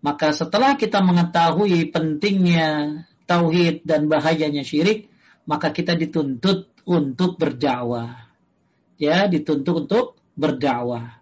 maka 0.05 0.35
setelah 0.35 0.77
kita 0.77 1.01
mengetahui 1.01 1.89
pentingnya 1.89 3.01
tauhid 3.25 3.81
dan 3.87 4.05
bahayanya 4.05 4.61
syirik, 4.61 5.09
maka 5.49 5.73
kita 5.73 5.97
dituntut 5.97 6.74
untuk 6.85 7.41
berdakwah. 7.41 8.29
Ya, 8.95 9.27
dituntut 9.27 9.89
untuk 9.89 10.05
berdakwah. 10.37 11.19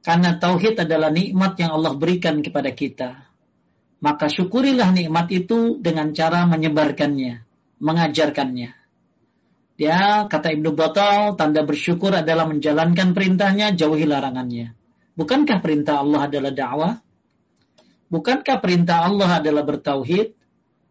Karena 0.00 0.38
tauhid 0.38 0.78
adalah 0.88 1.12
nikmat 1.12 1.58
yang 1.60 1.76
Allah 1.76 1.92
berikan 1.98 2.40
kepada 2.40 2.72
kita. 2.72 3.28
Maka 3.98 4.30
syukurilah 4.30 4.94
nikmat 4.94 5.26
itu 5.34 5.76
dengan 5.82 6.14
cara 6.14 6.46
menyebarkannya, 6.46 7.42
mengajarkannya. 7.82 8.70
Ya, 9.78 10.26
kata 10.30 10.54
Ibnu 10.54 10.74
Batal, 10.74 11.34
tanda 11.34 11.66
bersyukur 11.66 12.14
adalah 12.14 12.46
menjalankan 12.46 13.14
perintahnya, 13.14 13.74
jauhi 13.74 14.06
larangannya. 14.06 14.74
Bukankah 15.18 15.58
perintah 15.58 15.98
Allah 15.98 16.30
adalah 16.30 16.54
dakwah? 16.54 16.94
Bukankah 18.06 18.62
perintah 18.62 19.02
Allah 19.02 19.42
adalah 19.42 19.66
bertauhid? 19.66 20.34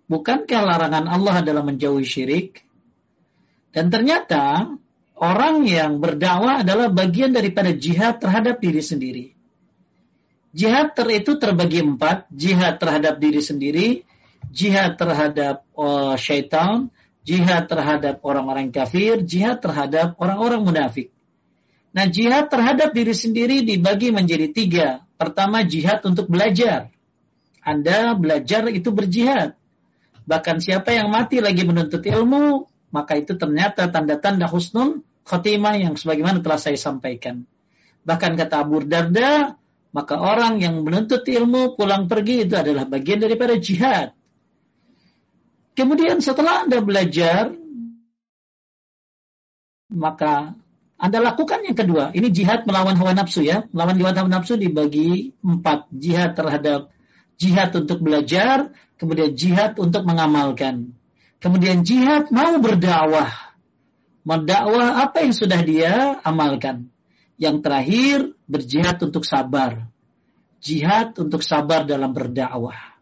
Bukankah 0.08 0.62
larangan 0.68 1.08
Allah 1.08 1.40
adalah 1.40 1.64
menjauhi 1.64 2.04
syirik? 2.04 2.67
Dan 3.78 3.94
ternyata 3.94 4.74
orang 5.22 5.62
yang 5.70 6.02
berdakwah 6.02 6.66
adalah 6.66 6.90
bagian 6.90 7.30
daripada 7.30 7.70
jihad 7.70 8.18
terhadap 8.18 8.58
diri 8.58 8.82
sendiri. 8.82 9.26
Jihad 10.50 10.98
ter 10.98 11.06
itu 11.14 11.38
terbagi 11.38 11.86
empat, 11.86 12.26
jihad 12.34 12.82
terhadap 12.82 13.22
diri 13.22 13.38
sendiri, 13.38 14.02
jihad 14.50 14.98
terhadap 14.98 15.62
uh, 15.78 16.18
syaitan, 16.18 16.90
jihad 17.22 17.70
terhadap 17.70 18.18
orang-orang 18.26 18.74
kafir, 18.74 19.22
jihad 19.22 19.62
terhadap 19.62 20.18
orang-orang 20.18 20.66
munafik. 20.66 21.14
Nah, 21.94 22.10
jihad 22.10 22.50
terhadap 22.50 22.98
diri 22.98 23.14
sendiri 23.14 23.62
dibagi 23.62 24.10
menjadi 24.10 24.50
tiga. 24.50 24.88
Pertama, 25.22 25.62
jihad 25.62 26.02
untuk 26.02 26.26
belajar. 26.34 26.90
Anda 27.62 28.18
belajar 28.18 28.66
itu 28.74 28.90
berjihad. 28.90 29.54
Bahkan 30.26 30.66
siapa 30.66 30.98
yang 30.98 31.14
mati 31.14 31.38
lagi 31.38 31.62
menuntut 31.62 32.02
ilmu, 32.02 32.66
maka 32.92 33.20
itu 33.20 33.36
ternyata 33.36 33.92
tanda-tanda 33.92 34.48
husnul 34.48 35.04
khotimah 35.28 35.76
yang 35.76 35.94
sebagaimana 36.00 36.40
telah 36.40 36.60
saya 36.60 36.80
sampaikan. 36.80 37.44
Bahkan 38.08 38.40
kata 38.40 38.64
Abu 38.64 38.88
Darda, 38.88 39.60
maka 39.92 40.16
orang 40.16 40.64
yang 40.64 40.80
menuntut 40.84 41.28
ilmu 41.28 41.76
pulang 41.76 42.08
pergi 42.08 42.48
itu 42.48 42.56
adalah 42.56 42.88
bagian 42.88 43.20
daripada 43.20 43.60
jihad. 43.60 44.16
Kemudian 45.76 46.24
setelah 46.24 46.66
Anda 46.66 46.82
belajar, 46.82 47.54
maka 49.94 50.58
Anda 50.98 51.22
lakukan 51.22 51.62
yang 51.70 51.78
kedua. 51.78 52.10
Ini 52.16 52.34
jihad 52.34 52.66
melawan 52.66 52.98
hawa 52.98 53.14
nafsu 53.14 53.46
ya. 53.46 53.70
Melawan 53.70 54.02
hawa 54.02 54.26
nafsu 54.26 54.58
dibagi 54.58 55.38
empat. 55.46 55.92
Jihad 55.94 56.34
terhadap 56.34 56.90
jihad 57.38 57.70
untuk 57.78 58.02
belajar, 58.02 58.74
kemudian 58.98 59.38
jihad 59.38 59.78
untuk 59.78 60.02
mengamalkan. 60.10 60.97
Kemudian 61.38 61.86
jihad 61.86 62.34
mau 62.34 62.58
berdakwah. 62.58 63.54
Mendakwah 64.28 65.08
apa 65.08 65.24
yang 65.24 65.34
sudah 65.34 65.62
dia 65.64 66.20
amalkan. 66.26 66.90
Yang 67.38 67.58
terakhir 67.62 68.18
berjihad 68.50 68.98
untuk 69.00 69.24
sabar. 69.24 69.88
Jihad 70.58 71.14
untuk 71.22 71.46
sabar 71.46 71.86
dalam 71.86 72.12
berdakwah. 72.12 72.98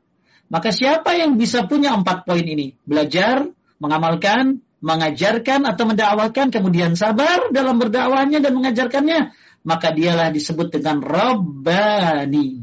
Maka 0.51 0.69
siapa 0.69 1.17
yang 1.17 1.39
bisa 1.39 1.65
punya 1.65 1.95
empat 1.95 2.27
poin 2.27 2.43
ini? 2.45 2.77
Belajar, 2.85 3.49
mengamalkan, 3.81 4.61
mengajarkan 4.85 5.65
atau 5.65 5.83
mendakwakan, 5.89 6.53
kemudian 6.53 6.93
sabar 6.93 7.49
dalam 7.49 7.81
berdakwahnya 7.81 8.37
dan 8.37 8.53
mengajarkannya, 8.53 9.33
maka 9.65 9.89
dialah 9.89 10.29
disebut 10.29 10.69
dengan 10.69 11.01
Rabbani. 11.01 12.61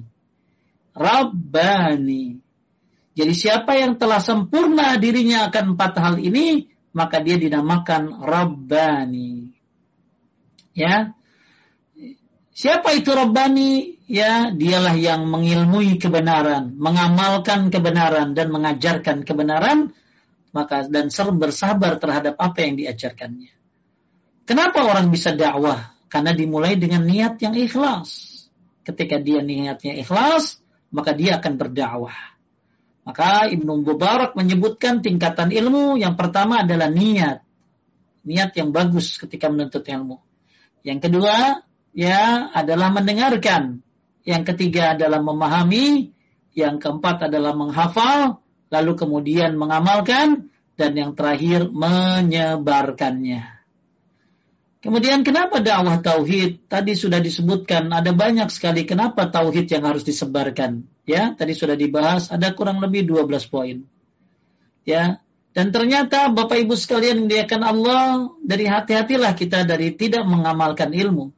Rabbani. 0.94 2.41
Jadi 3.12 3.32
siapa 3.36 3.76
yang 3.76 4.00
telah 4.00 4.20
sempurna 4.24 4.96
dirinya 4.96 5.52
akan 5.52 5.76
empat 5.76 5.92
hal 6.00 6.14
ini, 6.16 6.72
maka 6.96 7.20
dia 7.20 7.36
dinamakan 7.36 8.24
Rabbani. 8.24 9.52
Ya. 10.72 11.12
Siapa 12.52 12.96
itu 12.96 13.12
Rabbani? 13.12 13.92
ya 14.12 14.52
dialah 14.52 14.92
yang 14.92 15.24
mengilmui 15.24 15.96
kebenaran, 15.96 16.76
mengamalkan 16.76 17.72
kebenaran 17.72 18.36
dan 18.36 18.52
mengajarkan 18.52 19.24
kebenaran, 19.24 19.96
maka 20.52 20.84
dan 20.84 21.08
bersabar 21.40 21.96
terhadap 21.96 22.36
apa 22.36 22.58
yang 22.60 22.76
diajarkannya. 22.76 23.56
Kenapa 24.44 24.84
orang 24.84 25.08
bisa 25.08 25.32
dakwah? 25.32 25.96
Karena 26.12 26.36
dimulai 26.36 26.76
dengan 26.76 27.08
niat 27.08 27.40
yang 27.40 27.56
ikhlas. 27.56 28.28
Ketika 28.84 29.16
dia 29.16 29.40
niatnya 29.40 29.96
ikhlas, 29.96 30.60
maka 30.92 31.16
dia 31.16 31.40
akan 31.40 31.56
berdakwah. 31.56 32.31
Maka 33.02 33.50
Ibnu 33.50 33.82
Mubarak 33.82 34.38
menyebutkan 34.38 35.02
tingkatan 35.02 35.50
ilmu 35.50 35.98
yang 35.98 36.14
pertama 36.14 36.62
adalah 36.62 36.86
niat. 36.86 37.42
Niat 38.22 38.54
yang 38.54 38.70
bagus 38.70 39.18
ketika 39.18 39.50
menuntut 39.50 39.82
ilmu. 39.82 40.22
Yang 40.86 41.10
kedua, 41.10 41.66
ya 41.90 42.50
adalah 42.54 42.94
mendengarkan 42.94 43.82
yang 44.22 44.46
ketiga 44.46 44.94
adalah 44.94 45.18
memahami, 45.18 46.14
yang 46.54 46.78
keempat 46.78 47.26
adalah 47.26 47.58
menghafal, 47.58 48.38
lalu 48.70 48.92
kemudian 48.94 49.58
mengamalkan, 49.58 50.52
dan 50.78 50.94
yang 50.94 51.12
terakhir 51.18 51.68
menyebarkannya. 51.74 53.62
Kemudian 54.82 55.22
kenapa 55.22 55.62
dakwah 55.62 56.02
tauhid? 56.02 56.66
Tadi 56.66 56.98
sudah 56.98 57.22
disebutkan 57.22 57.86
ada 57.94 58.10
banyak 58.10 58.50
sekali 58.50 58.82
kenapa 58.82 59.30
tauhid 59.30 59.70
yang 59.70 59.86
harus 59.86 60.02
disebarkan. 60.02 60.86
Ya, 61.02 61.34
tadi 61.34 61.52
sudah 61.58 61.74
dibahas 61.74 62.30
ada 62.30 62.54
kurang 62.54 62.78
lebih 62.78 63.02
12 63.06 63.50
poin. 63.50 63.82
Ya, 64.86 65.22
dan 65.52 65.68
ternyata 65.68 66.32
Bapak 66.32 66.64
Ibu 66.64 66.72
sekalian 66.78 67.28
diakan 67.28 67.62
Allah 67.62 68.04
dari 68.40 68.64
hati-hatilah 68.64 69.36
kita 69.36 69.68
dari 69.68 69.92
tidak 69.92 70.24
mengamalkan 70.24 70.96
ilmu. 70.96 71.34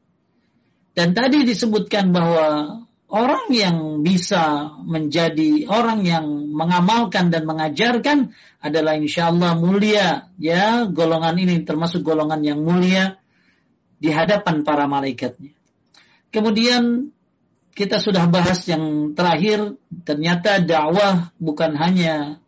Dan 0.95 1.11
tadi 1.11 1.43
disebutkan 1.43 2.15
bahwa 2.15 2.79
orang 3.11 3.51
yang 3.51 4.07
bisa 4.07 4.71
menjadi 4.87 5.67
orang 5.67 6.07
yang 6.07 6.27
mengamalkan 6.55 7.35
dan 7.35 7.43
mengajarkan 7.43 8.31
adalah 8.62 8.95
insya 8.95 9.35
Allah 9.35 9.59
mulia. 9.59 10.31
Ya, 10.39 10.87
golongan 10.87 11.35
ini 11.35 11.67
termasuk 11.67 12.07
golongan 12.07 12.47
yang 12.47 12.62
mulia 12.62 13.19
di 13.99 14.15
hadapan 14.15 14.62
para 14.62 14.87
malaikatnya. 14.87 15.51
Kemudian 16.31 17.14
kita 17.75 17.99
sudah 17.99 18.31
bahas 18.31 18.62
yang 18.70 19.12
terakhir, 19.18 19.75
ternyata 20.07 20.62
dakwah 20.62 21.35
bukan 21.43 21.75
hanya 21.75 22.39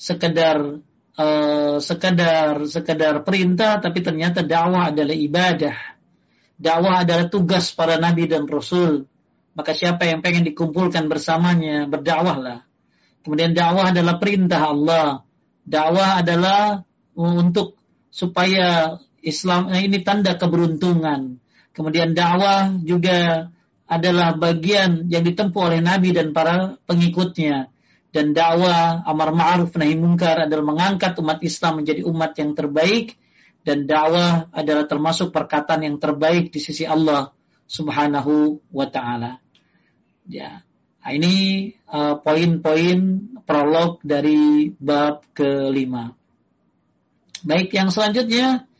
sekedar 0.00 0.80
uh, 1.20 1.76
sekedar 1.76 2.64
sekedar 2.64 3.20
perintah, 3.20 3.78
tapi 3.84 4.00
ternyata 4.00 4.40
dakwah 4.40 4.88
adalah 4.88 5.12
ibadah. 5.12 5.76
Dakwah 6.56 7.04
adalah 7.04 7.28
tugas 7.28 7.70
para 7.76 8.00
nabi 8.00 8.24
dan 8.24 8.48
rasul. 8.48 9.04
Maka 9.52 9.76
siapa 9.76 10.08
yang 10.08 10.24
pengen 10.24 10.48
dikumpulkan 10.48 11.12
bersamanya, 11.12 11.84
berdakwahlah. 11.84 12.64
Kemudian 13.20 13.52
dakwah 13.52 13.92
adalah 13.92 14.16
perintah 14.16 14.72
Allah. 14.72 15.08
Dakwah 15.68 16.24
adalah 16.24 16.80
untuk 17.12 17.76
supaya 18.08 18.96
Islam 19.20 19.68
nah 19.68 19.78
ini 19.78 20.00
tanda 20.00 20.34
keberuntungan. 20.40 21.38
Kemudian 21.76 22.16
dakwah 22.16 22.72
juga 22.80 23.48
adalah 23.92 24.32
bagian 24.32 25.12
yang 25.12 25.20
ditempuh 25.20 25.68
oleh 25.68 25.84
Nabi 25.84 26.16
dan 26.16 26.32
para 26.32 26.80
pengikutnya. 26.88 27.68
Dan 28.12 28.36
dakwah 28.36 29.04
amar 29.08 29.32
ma'ruf 29.32 29.72
nahi 29.76 29.96
munkar 29.96 30.48
adalah 30.48 30.64
mengangkat 30.64 31.16
umat 31.20 31.40
Islam 31.40 31.80
menjadi 31.80 32.04
umat 32.04 32.36
yang 32.36 32.52
terbaik 32.52 33.16
dan 33.64 33.88
dakwah 33.88 34.52
adalah 34.52 34.84
termasuk 34.84 35.32
perkataan 35.32 35.86
yang 35.86 35.96
terbaik 35.96 36.52
di 36.52 36.60
sisi 36.60 36.84
Allah 36.84 37.32
Subhanahu 37.64 38.60
wa 38.68 38.86
taala. 38.92 39.40
Ya. 40.28 40.60
Nah, 41.02 41.10
ini 41.18 41.72
uh, 41.88 42.20
poin-poin 42.20 42.98
prolog 43.42 43.98
dari 44.04 44.70
bab 44.76 45.24
kelima. 45.34 46.14
Baik, 47.42 47.74
yang 47.74 47.90
selanjutnya 47.90 48.70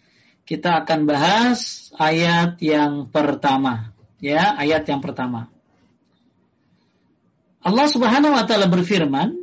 kita 0.47 0.85
akan 0.85 1.09
bahas 1.09 1.91
ayat 1.99 2.61
yang 2.63 3.11
pertama. 3.11 3.92
Ya, 4.23 4.55
ayat 4.55 4.87
yang 4.87 5.03
pertama. 5.03 5.51
Allah 7.59 7.87
Subhanahu 7.91 8.39
wa 8.39 8.47
taala 8.47 8.71
berfirman, 8.71 9.35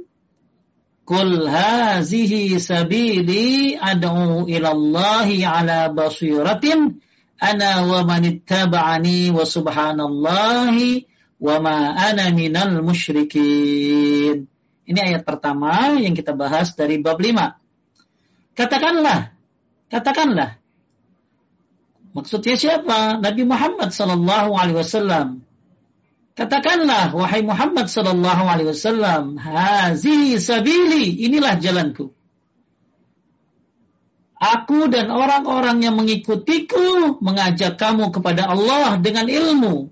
"Qul 1.04 1.52
hazihi 1.52 2.56
sabili 2.64 3.76
ad'u 3.76 4.48
ila 4.48 4.70
Allah 4.72 5.28
ala 5.28 5.80
basiratin 5.92 7.04
ana 7.44 7.84
wa 7.84 8.08
man 8.08 8.24
ittaba'ani 8.24 9.36
wa 9.36 9.44
subhanallahi 9.44 11.04
wa 11.44 11.56
ma 11.60 12.00
ana 12.00 12.32
minal 12.32 12.80
musyrikin." 12.80 14.48
Ini 14.88 15.00
ayat 15.00 15.28
pertama 15.28 16.00
yang 16.00 16.16
kita 16.16 16.32
bahas 16.32 16.72
dari 16.72 17.04
bab 17.04 17.20
5. 17.20 17.60
Katakanlah, 18.56 19.36
katakanlah 19.92 20.59
Maksudnya 22.14 22.58
siapa? 22.58 23.22
Nabi 23.22 23.46
Muhammad 23.46 23.94
sallallahu 23.94 24.58
alaihi 24.58 24.78
wasallam. 24.82 25.46
Katakanlah 26.34 27.12
wahai 27.12 27.44
Muhammad 27.44 27.92
sallallahu 27.92 28.44
alaihi 28.48 28.72
wasallam, 28.72 29.36
hazi 29.36 30.40
sabili, 30.40 31.20
inilah 31.28 31.60
jalanku. 31.60 32.16
Aku 34.40 34.88
dan 34.88 35.12
orang-orang 35.12 35.84
yang 35.84 36.00
mengikutiku 36.00 37.20
mengajak 37.20 37.76
kamu 37.76 38.16
kepada 38.16 38.48
Allah 38.48 38.96
dengan 39.04 39.28
ilmu. 39.28 39.92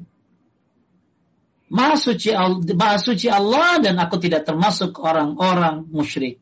Maha 1.68 2.00
suci, 2.00 3.28
Allah 3.28 3.84
dan 3.84 4.00
aku 4.00 4.16
tidak 4.24 4.48
termasuk 4.48 4.96
orang-orang 5.04 5.84
musyrik. 5.92 6.40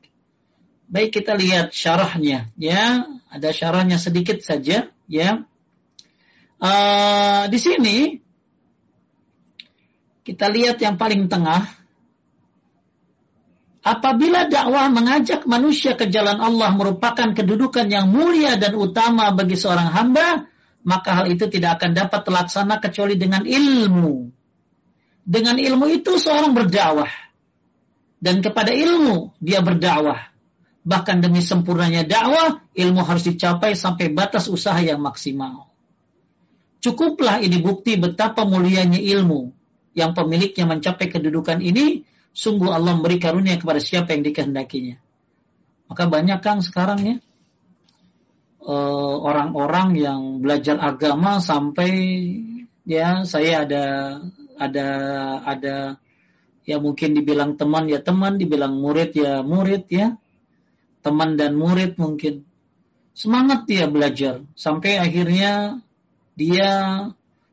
Baik 0.85 1.17
kita 1.17 1.33
lihat 1.33 1.73
syarahnya 1.73 2.53
ya, 2.61 3.09
ada 3.33 3.49
syarahnya 3.49 3.97
sedikit 3.97 4.37
saja 4.45 4.93
ya. 5.09 5.49
Uh, 6.65 7.45
di 7.53 7.59
sini 7.61 7.97
kita 10.25 10.49
lihat 10.49 10.81
yang 10.81 10.97
paling 10.97 11.29
tengah. 11.29 11.61
Apabila 13.85 14.49
dakwah 14.49 14.89
mengajak 14.89 15.45
manusia 15.45 15.93
ke 15.93 16.09
jalan 16.09 16.41
Allah 16.41 16.73
merupakan 16.73 17.37
kedudukan 17.37 17.85
yang 17.85 18.09
mulia 18.09 18.57
dan 18.57 18.73
utama 18.73 19.29
bagi 19.29 19.53
seorang 19.53 19.93
hamba, 19.93 20.49
maka 20.81 21.21
hal 21.21 21.29
itu 21.29 21.45
tidak 21.45 21.77
akan 21.77 21.93
dapat 21.93 22.25
terlaksana 22.25 22.81
kecuali 22.81 23.13
dengan 23.13 23.45
ilmu. 23.45 24.33
Dengan 25.21 25.61
ilmu 25.61 25.85
itu 25.93 26.17
seorang 26.17 26.57
berdakwah. 26.57 27.13
Dan 28.17 28.41
kepada 28.41 28.73
ilmu 28.73 29.37
dia 29.37 29.61
berdakwah. 29.61 30.33
Bahkan 30.81 31.21
demi 31.21 31.45
sempurnanya 31.45 32.01
dakwah, 32.09 32.57
ilmu 32.73 33.05
harus 33.05 33.29
dicapai 33.29 33.77
sampai 33.77 34.09
batas 34.09 34.49
usaha 34.49 34.81
yang 34.81 34.97
maksimal. 34.97 35.74
Cukuplah 36.85 37.41
ini 37.41 37.57
bukti 37.65 37.97
betapa 37.97 38.45
mulianya 38.45 39.01
ilmu 39.01 39.49
yang 39.97 40.13
pemiliknya 40.13 40.69
mencapai 40.69 41.09
kedudukan 41.09 41.57
ini, 41.57 42.05
sungguh 42.29 42.69
Allah 42.69 42.93
memberi 42.93 43.17
karunia 43.17 43.57
kepada 43.57 43.81
siapa 43.81 44.13
yang 44.13 44.21
dikehendakinya. 44.21 45.01
Maka 45.89 46.05
banyak 46.05 46.45
kang 46.45 46.61
sekarang 46.61 47.01
ya 47.01 47.17
eh, 48.69 49.15
orang-orang 49.17 49.97
yang 49.97 50.21
belajar 50.45 50.77
agama 50.77 51.41
sampai 51.41 51.89
ya 52.85 53.25
saya 53.25 53.65
ada 53.65 53.85
ada 54.61 54.87
ada 55.41 55.75
ya 56.69 56.77
mungkin 56.77 57.17
dibilang 57.17 57.57
teman 57.57 57.89
ya 57.89 57.97
teman, 57.97 58.37
dibilang 58.37 58.77
murid 58.77 59.17
ya 59.17 59.41
murid 59.41 59.89
ya 59.89 60.13
teman 61.01 61.33
dan 61.33 61.57
murid 61.57 61.97
mungkin 61.97 62.45
semangat 63.17 63.65
dia 63.65 63.89
belajar 63.89 64.45
sampai 64.53 65.01
akhirnya 65.01 65.81
dia 66.35 66.69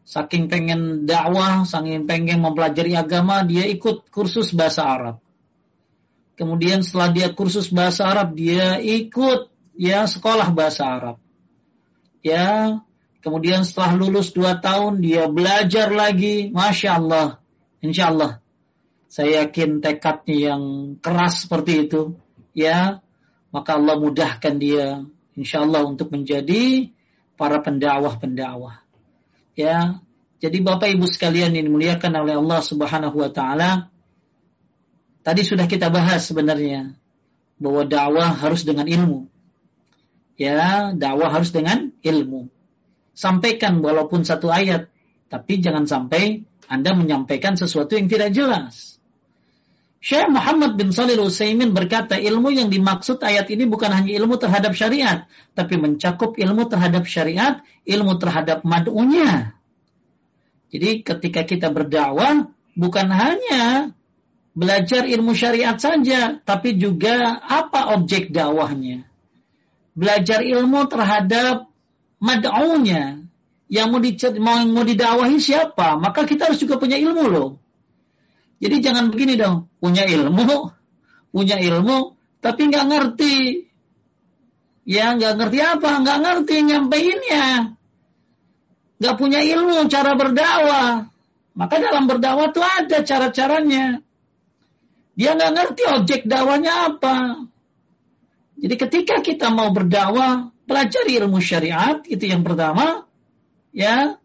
saking 0.02 0.50
pengen 0.50 1.06
dakwah, 1.06 1.62
saking 1.62 2.04
pengen 2.04 2.42
mempelajari 2.42 2.98
agama, 2.98 3.46
dia 3.46 3.64
ikut 3.70 4.10
kursus 4.10 4.50
bahasa 4.52 4.84
Arab. 4.84 5.16
Kemudian 6.34 6.82
setelah 6.82 7.14
dia 7.14 7.28
kursus 7.30 7.70
bahasa 7.70 8.10
Arab, 8.10 8.34
dia 8.34 8.82
ikut 8.82 9.48
ya 9.78 10.04
sekolah 10.04 10.50
bahasa 10.50 10.82
Arab. 10.84 11.16
Ya, 12.22 12.78
kemudian 13.22 13.66
setelah 13.66 13.98
lulus 13.98 14.34
dua 14.34 14.58
tahun 14.58 15.02
dia 15.02 15.26
belajar 15.30 15.90
lagi, 15.90 16.50
masya 16.50 16.98
Allah, 16.98 17.28
insya 17.82 18.10
Allah. 18.10 18.32
Saya 19.12 19.44
yakin 19.44 19.84
tekadnya 19.84 20.54
yang 20.54 20.62
keras 20.98 21.44
seperti 21.44 21.86
itu, 21.86 22.16
ya, 22.56 23.04
maka 23.52 23.76
Allah 23.76 24.00
mudahkan 24.00 24.56
dia, 24.56 25.04
insya 25.36 25.62
Allah 25.68 25.84
untuk 25.84 26.08
menjadi 26.08 26.88
para 27.36 27.60
pendakwah-pendakwah. 27.60 28.84
Ya, 29.52 30.00
jadi 30.42 30.58
Bapak 30.58 30.90
Ibu 30.90 31.06
sekalian 31.06 31.54
yang 31.54 31.70
dimuliakan 31.70 32.12
oleh 32.18 32.34
Allah 32.34 32.60
Subhanahu 32.64 33.14
wa 33.14 33.30
taala, 33.30 33.92
tadi 35.22 35.46
sudah 35.46 35.70
kita 35.70 35.86
bahas 35.92 36.26
sebenarnya 36.26 36.98
bahwa 37.62 37.86
dakwah 37.86 38.34
harus 38.34 38.66
dengan 38.66 38.90
ilmu. 38.90 39.30
Ya, 40.34 40.90
dakwah 40.96 41.30
harus 41.30 41.54
dengan 41.54 41.94
ilmu. 42.02 42.50
Sampaikan 43.14 43.78
walaupun 43.78 44.26
satu 44.26 44.50
ayat, 44.50 44.90
tapi 45.30 45.62
jangan 45.62 45.86
sampai 45.86 46.42
Anda 46.66 46.96
menyampaikan 46.96 47.54
sesuatu 47.54 47.94
yang 47.94 48.10
tidak 48.10 48.34
jelas. 48.34 48.91
Syekh 50.02 50.34
Muhammad 50.34 50.74
bin 50.74 50.90
Salih 50.90 51.14
Utsaimin 51.22 51.70
berkata, 51.70 52.18
ilmu 52.18 52.50
yang 52.50 52.74
dimaksud 52.74 53.22
ayat 53.22 53.46
ini 53.54 53.70
bukan 53.70 53.86
hanya 53.94 54.10
ilmu 54.18 54.34
terhadap 54.34 54.74
syariat, 54.74 55.30
tapi 55.54 55.78
mencakup 55.78 56.34
ilmu 56.34 56.66
terhadap 56.66 57.06
syariat, 57.06 57.62
ilmu 57.86 58.18
terhadap 58.18 58.66
mad'unya. 58.66 59.54
Jadi 60.74 61.06
ketika 61.06 61.46
kita 61.46 61.70
berdakwah 61.70 62.50
bukan 62.74 63.08
hanya 63.14 63.94
belajar 64.58 65.06
ilmu 65.06 65.38
syariat 65.38 65.78
saja, 65.78 66.42
tapi 66.42 66.74
juga 66.82 67.38
apa 67.38 67.94
objek 67.94 68.34
dakwahnya. 68.34 69.06
Belajar 69.94 70.42
ilmu 70.42 70.82
terhadap 70.90 71.70
mad'unya. 72.18 73.22
Yang 73.70 73.88
mau, 74.42 74.58
mau 74.66 74.82
didakwahi 74.82 75.38
siapa? 75.38 75.94
Maka 75.94 76.26
kita 76.26 76.50
harus 76.50 76.58
juga 76.58 76.74
punya 76.76 76.98
ilmu 76.98 77.24
loh. 77.30 77.61
Jadi 78.62 78.76
jangan 78.78 79.10
begini 79.10 79.34
dong, 79.34 79.66
punya 79.82 80.06
ilmu, 80.06 80.70
punya 81.34 81.58
ilmu, 81.58 82.14
tapi 82.38 82.70
nggak 82.70 82.86
ngerti. 82.86 83.36
Ya 84.86 85.14
nggak 85.18 85.34
ngerti 85.34 85.58
apa? 85.58 85.90
Nggak 85.98 86.18
ngerti 86.22 86.56
nyampeinnya 86.70 87.74
nggak 89.02 89.18
punya 89.18 89.42
ilmu 89.42 89.90
cara 89.90 90.14
berdakwah. 90.14 91.10
Maka 91.58 91.74
dalam 91.82 92.06
berdakwah 92.06 92.54
tuh 92.54 92.62
ada 92.62 93.02
cara-caranya. 93.02 93.98
Dia 95.18 95.34
nggak 95.34 95.52
ngerti 95.58 95.82
objek 95.90 96.20
dakwanya 96.30 96.94
apa. 96.94 97.42
Jadi 98.62 98.74
ketika 98.78 99.18
kita 99.18 99.50
mau 99.50 99.74
berdakwah, 99.74 100.54
pelajari 100.70 101.18
ilmu 101.18 101.42
syariat, 101.42 101.98
itu 102.06 102.30
yang 102.30 102.46
pertama. 102.46 103.10
ya. 103.74 104.22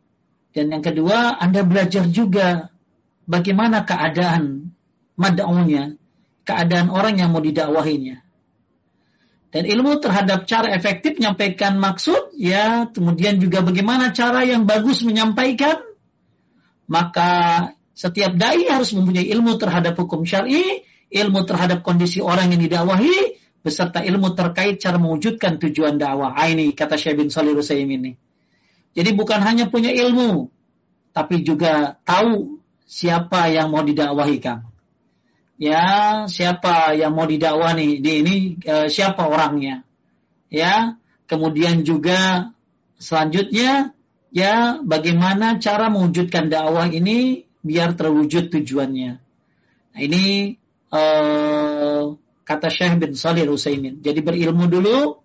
Dan 0.54 0.70
yang 0.70 0.86
kedua, 0.86 1.42
Anda 1.42 1.66
belajar 1.66 2.06
juga 2.14 2.70
bagaimana 3.28 3.84
keadaan 3.84 4.74
mad'unya, 5.20 6.00
keadaan 6.48 6.90
orang 6.90 7.20
yang 7.20 7.30
mau 7.36 7.44
didakwahinya. 7.44 8.24
Dan 9.48 9.64
ilmu 9.64 10.00
terhadap 10.04 10.44
cara 10.50 10.72
efektif 10.76 11.20
menyampaikan 11.22 11.80
maksud, 11.80 12.36
ya, 12.36 12.88
kemudian 12.92 13.40
juga 13.40 13.64
bagaimana 13.64 14.12
cara 14.12 14.44
yang 14.44 14.68
bagus 14.68 15.04
menyampaikan, 15.08 15.80
maka 16.88 17.72
Setiap 17.98 18.38
dai 18.38 18.70
harus 18.70 18.94
mempunyai 18.94 19.26
ilmu 19.26 19.58
terhadap 19.58 19.98
hukum 19.98 20.22
syar'i, 20.22 20.86
ilmu 21.10 21.50
terhadap 21.50 21.82
kondisi 21.82 22.22
orang 22.22 22.54
yang 22.54 22.62
didakwahi, 22.62 23.42
beserta 23.66 24.06
ilmu 24.06 24.38
terkait 24.38 24.78
cara 24.78 25.02
mewujudkan 25.02 25.58
tujuan 25.58 25.98
dakwah. 25.98 26.38
Ah, 26.38 26.46
ini 26.46 26.78
kata 26.78 26.94
Syekh 26.94 27.18
bin 27.18 27.34
Shalih 27.34 27.58
ini. 27.58 28.14
Jadi 28.94 29.10
bukan 29.18 29.42
hanya 29.42 29.74
punya 29.74 29.90
ilmu, 29.90 30.54
tapi 31.10 31.42
juga 31.42 31.98
tahu 32.06 32.57
siapa 32.88 33.52
yang 33.52 33.70
mau 33.70 33.84
didakwahi, 33.84 34.40
Kang. 34.40 34.64
Ya, 35.60 36.24
siapa 36.32 36.96
yang 36.96 37.14
mau 37.14 37.28
didakwahi 37.28 38.00
di 38.00 38.12
ini 38.24 38.36
uh, 38.64 38.88
siapa 38.88 39.28
orangnya. 39.28 39.84
Ya, 40.48 40.96
kemudian 41.28 41.84
juga 41.84 42.54
selanjutnya 42.98 43.92
ya 44.32 44.80
bagaimana 44.82 45.60
cara 45.60 45.92
mewujudkan 45.92 46.48
dakwah 46.48 46.88
ini 46.88 47.50
biar 47.66 48.00
terwujud 48.00 48.48
tujuannya. 48.54 49.12
Nah, 49.92 50.00
ini 50.00 50.56
uh, 50.94 52.16
kata 52.48 52.70
Syekh 52.72 53.02
bin 53.02 53.12
Salih 53.18 53.50
Utsaimin. 53.52 54.00
Jadi 54.00 54.24
berilmu 54.24 54.72
dulu, 54.72 55.20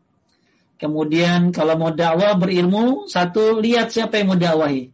kemudian 0.80 1.54
kalau 1.54 1.78
mau 1.78 1.92
dakwah 1.94 2.34
berilmu, 2.34 3.06
satu 3.06 3.62
lihat 3.62 3.94
siapa 3.94 4.18
yang 4.18 4.34
mau 4.34 4.38
dakwahi. 4.40 4.90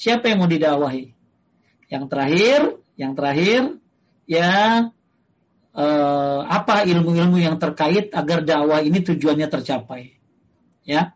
Siapa 0.00 0.32
yang 0.32 0.42
mau 0.42 0.50
didakwahi. 0.50 1.17
Yang 1.88 2.04
terakhir, 2.12 2.60
yang 3.00 3.12
terakhir 3.16 3.60
ya 4.28 4.52
uh, 5.72 6.40
apa 6.44 6.84
ilmu-ilmu 6.84 7.40
yang 7.40 7.56
terkait 7.56 8.12
agar 8.12 8.44
dakwah 8.44 8.84
ini 8.84 9.00
tujuannya 9.00 9.48
tercapai. 9.48 10.18
Ya. 10.84 11.14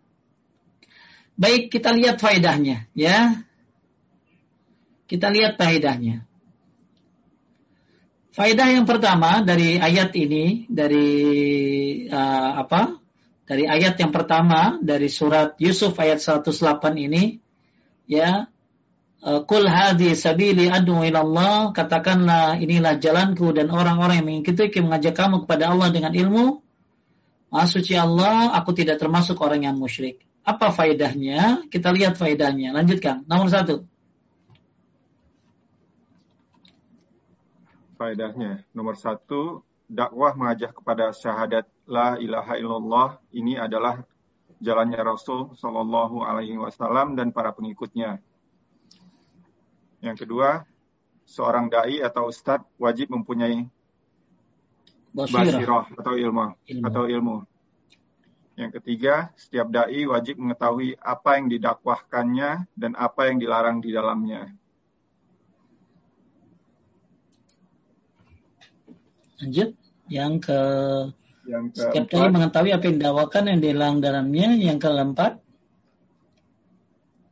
Baik, 1.35 1.73
kita 1.73 1.91
lihat 1.97 2.21
faedahnya, 2.21 2.87
ya. 2.93 3.43
Kita 5.09 5.33
lihat 5.33 5.57
faedahnya. 5.57 6.29
Faedah 8.33 8.69
yang 8.73 8.89
pertama 8.89 9.45
dari 9.45 9.77
ayat 9.77 10.13
ini, 10.17 10.65
dari 10.69 11.09
uh, 12.09 12.65
apa? 12.65 12.97
Dari 13.45 13.69
ayat 13.69 14.01
yang 14.01 14.09
pertama 14.09 14.81
dari 14.81 15.13
surat 15.13 15.57
Yusuf 15.61 15.93
ayat 16.01 16.21
108 16.21 16.97
ini, 16.97 17.41
ya. 18.09 18.52
Kul 19.23 19.65
uh, 19.67 19.71
hadi 19.71 20.19
sabili 20.19 20.67
adu 20.67 20.99
ilallah 21.07 21.71
katakanlah 21.71 22.59
inilah 22.59 22.99
jalanku 22.99 23.55
dan 23.55 23.71
orang-orang 23.71 24.19
yang 24.19 24.27
mengikuti 24.27 24.83
mengajak 24.83 25.15
kamu 25.15 25.47
kepada 25.47 25.71
Allah 25.71 25.95
dengan 25.95 26.11
ilmu 26.11 26.59
Maha 27.55 27.69
Allah 28.03 28.57
aku 28.59 28.75
tidak 28.75 28.99
termasuk 28.99 29.39
orang 29.39 29.63
yang 29.69 29.79
musyrik 29.79 30.27
apa 30.43 30.75
faedahnya? 30.75 31.71
Kita 31.71 31.95
lihat 31.95 32.19
faedahnya. 32.19 32.75
Lanjutkan. 32.75 33.23
Nomor 33.31 33.47
satu. 33.47 33.87
Faedahnya. 37.95 38.67
Nomor 38.75 38.99
satu, 38.99 39.63
dakwah 39.87 40.35
mengajak 40.35 40.75
kepada 40.75 41.15
syahadat 41.15 41.71
la 41.87 42.19
ilaha 42.19 42.59
illallah 42.59 43.09
ini 43.31 43.55
adalah 43.55 44.03
jalannya 44.59 44.99
Rasul 44.99 45.55
Shallallahu 45.55 46.27
Alaihi 46.27 46.59
Wasallam 46.59 47.15
dan 47.15 47.31
para 47.31 47.55
pengikutnya. 47.55 48.19
Yang 50.03 50.27
kedua, 50.27 50.67
seorang 51.23 51.71
dai 51.71 52.03
atau 52.03 52.27
ustadz 52.27 52.67
wajib 52.75 53.15
mempunyai 53.15 53.71
basirah, 55.15 55.87
atau 55.95 56.19
ilmu, 56.19 56.59
ilmu. 56.67 56.85
atau 56.91 57.05
ilmu. 57.07 57.37
Yang 58.59 58.83
ketiga, 58.83 59.31
setiap 59.39 59.71
dai 59.71 60.03
wajib 60.05 60.43
mengetahui 60.43 60.99
apa 60.99 61.39
yang 61.39 61.47
didakwahkannya 61.49 62.69
dan 62.75 62.93
apa 62.99 63.31
yang 63.31 63.39
dilarang 63.39 63.79
di 63.79 63.91
dalamnya. 63.95 64.51
Lanjut, 69.41 69.71
yang 70.11 70.43
ke 70.43 70.61
yang 71.47 71.71
ke 71.71 71.79
setiap 71.79 72.07
dai 72.11 72.29
mengetahui 72.29 72.75
apa 72.75 72.85
yang 72.91 72.97
didakwakan 72.99 73.43
yang 73.55 73.61
dilarang 73.63 73.99
dalamnya. 74.03 74.49
Yang 74.59 74.79
keempat, 74.83 75.33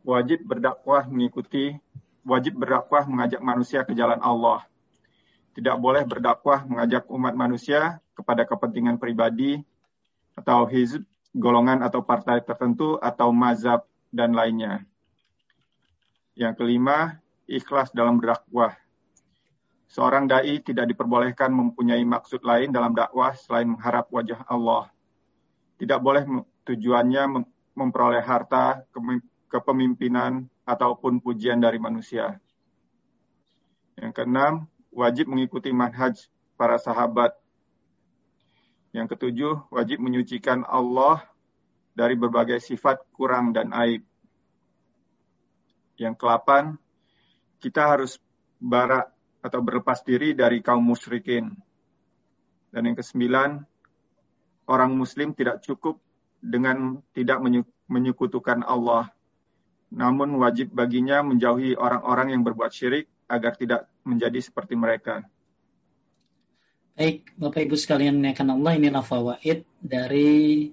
wajib 0.07 0.43
berdakwah 0.49 1.05
mengikuti 1.07 1.77
wajib 2.25 2.57
berdakwah 2.61 3.07
mengajak 3.09 3.41
manusia 3.41 3.81
ke 3.85 3.93
jalan 3.97 4.21
Allah. 4.21 4.65
Tidak 5.57 5.77
boleh 5.81 6.07
berdakwah 6.07 6.63
mengajak 6.69 7.09
umat 7.11 7.35
manusia 7.35 7.99
kepada 8.15 8.47
kepentingan 8.47 9.01
pribadi 9.01 9.59
atau 10.39 10.65
hizb, 10.69 11.03
golongan 11.35 11.83
atau 11.83 12.03
partai 12.03 12.43
tertentu 12.43 12.97
atau 13.03 13.35
mazhab 13.35 13.83
dan 14.11 14.35
lainnya. 14.35 14.87
Yang 16.39 16.63
kelima, 16.63 17.19
ikhlas 17.47 17.91
dalam 17.95 18.19
berdakwah. 18.19 18.75
Seorang 19.91 20.31
dai 20.31 20.63
tidak 20.63 20.87
diperbolehkan 20.87 21.51
mempunyai 21.51 22.07
maksud 22.07 22.47
lain 22.47 22.71
dalam 22.71 22.95
dakwah 22.95 23.35
selain 23.35 23.75
mengharap 23.75 24.07
wajah 24.15 24.47
Allah. 24.47 24.87
Tidak 25.83 25.99
boleh 25.99 26.23
tujuannya 26.63 27.43
memperoleh 27.75 28.23
harta, 28.23 28.87
kepemimpinan, 29.51 30.47
ataupun 30.65 31.21
pujian 31.23 31.61
dari 31.61 31.81
manusia. 31.81 32.39
Yang 34.01 34.13
keenam, 34.17 34.55
wajib 34.91 35.29
mengikuti 35.29 35.71
manhaj 35.71 36.17
para 36.57 36.81
sahabat 36.81 37.37
yang 38.91 39.07
ketujuh, 39.07 39.71
wajib 39.71 40.03
menyucikan 40.03 40.67
Allah 40.67 41.23
dari 41.95 42.19
berbagai 42.19 42.59
sifat 42.59 43.07
kurang 43.15 43.55
dan 43.55 43.71
aib. 43.71 44.03
Yang 45.95 46.15
kelapan, 46.19 46.75
kita 47.63 47.87
harus 47.87 48.19
barak 48.59 49.13
atau 49.41 49.61
berlepas 49.63 50.03
diri 50.03 50.35
dari 50.35 50.59
kaum 50.59 50.83
musyrikin. 50.83 51.55
Dan 52.75 52.91
yang 52.91 52.97
kesembilan, 52.99 53.63
orang 54.67 54.91
muslim 54.95 55.37
tidak 55.39 55.63
cukup 55.63 56.03
dengan 56.41 57.05
tidak 57.13 57.39
menyekutukan 57.87 58.65
Allah. 58.65 59.13
Namun 59.91 60.39
wajib 60.39 60.71
baginya 60.71 61.23
menjauhi 61.27 61.75
orang-orang 61.75 62.35
yang 62.35 62.43
berbuat 62.47 62.71
syirik 62.71 63.11
agar 63.27 63.59
tidak 63.59 63.91
menjadi 64.07 64.39
seperti 64.39 64.79
mereka. 64.79 65.27
Baik, 66.95 67.33
Bapak 67.39 67.65
Ibu 67.67 67.75
sekalian 67.79 68.19
menaikkan 68.19 68.51
Allah, 68.51 68.77
inilah 68.77 69.03
fawaid 69.03 69.67
dari 69.81 70.69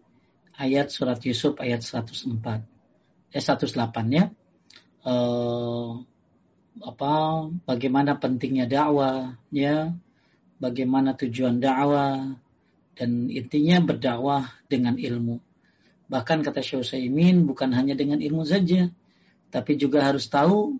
ayat 0.57 0.89
surat 0.89 1.21
Yusuf 1.23 1.57
ayat 1.61 1.85
104. 1.85 2.65
Eh 3.31 3.41
108 3.41 4.17
ya. 4.17 4.25
Eh, 5.07 5.89
apa 6.83 7.13
bagaimana 7.63 8.19
pentingnya 8.19 8.69
dakwah 8.69 9.39
ya, 9.49 9.93
bagaimana 10.61 11.17
tujuan 11.17 11.57
dakwah 11.57 12.37
dan 12.97 13.29
intinya 13.29 13.77
berdakwah 13.81 14.51
dengan 14.67 14.97
ilmu. 14.97 15.41
Bahkan 16.09 16.43
kata 16.43 16.59
Syekh 16.65 16.81
Utsaimin 16.83 17.45
bukan 17.45 17.71
hanya 17.71 17.93
dengan 17.93 18.19
ilmu 18.19 18.43
saja, 18.43 18.89
tapi 19.49 19.79
juga 19.79 20.03
harus 20.03 20.27
tahu 20.27 20.77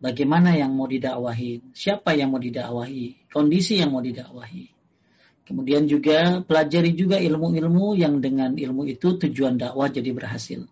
bagaimana 0.00 0.54
yang 0.56 0.76
mau 0.76 0.86
didakwahi, 0.86 1.72
siapa 1.72 2.12
yang 2.12 2.32
mau 2.32 2.40
didakwahi, 2.40 3.32
kondisi 3.32 3.80
yang 3.80 3.92
mau 3.92 4.04
didakwahi. 4.04 4.76
Kemudian 5.46 5.86
juga 5.86 6.42
pelajari 6.42 6.90
juga 6.98 7.22
ilmu-ilmu 7.22 7.94
yang 7.94 8.18
dengan 8.18 8.58
ilmu 8.58 8.82
itu 8.90 9.14
tujuan 9.14 9.54
dakwah 9.54 9.86
jadi 9.86 10.10
berhasil. 10.10 10.66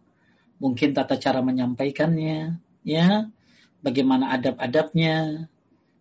Mungkin 0.59 0.91
tata 0.91 1.15
cara 1.15 1.47
menyampaikannya, 1.47 2.59
ya, 2.83 3.31
bagaimana 3.79 4.35
adab-adabnya, 4.35 5.47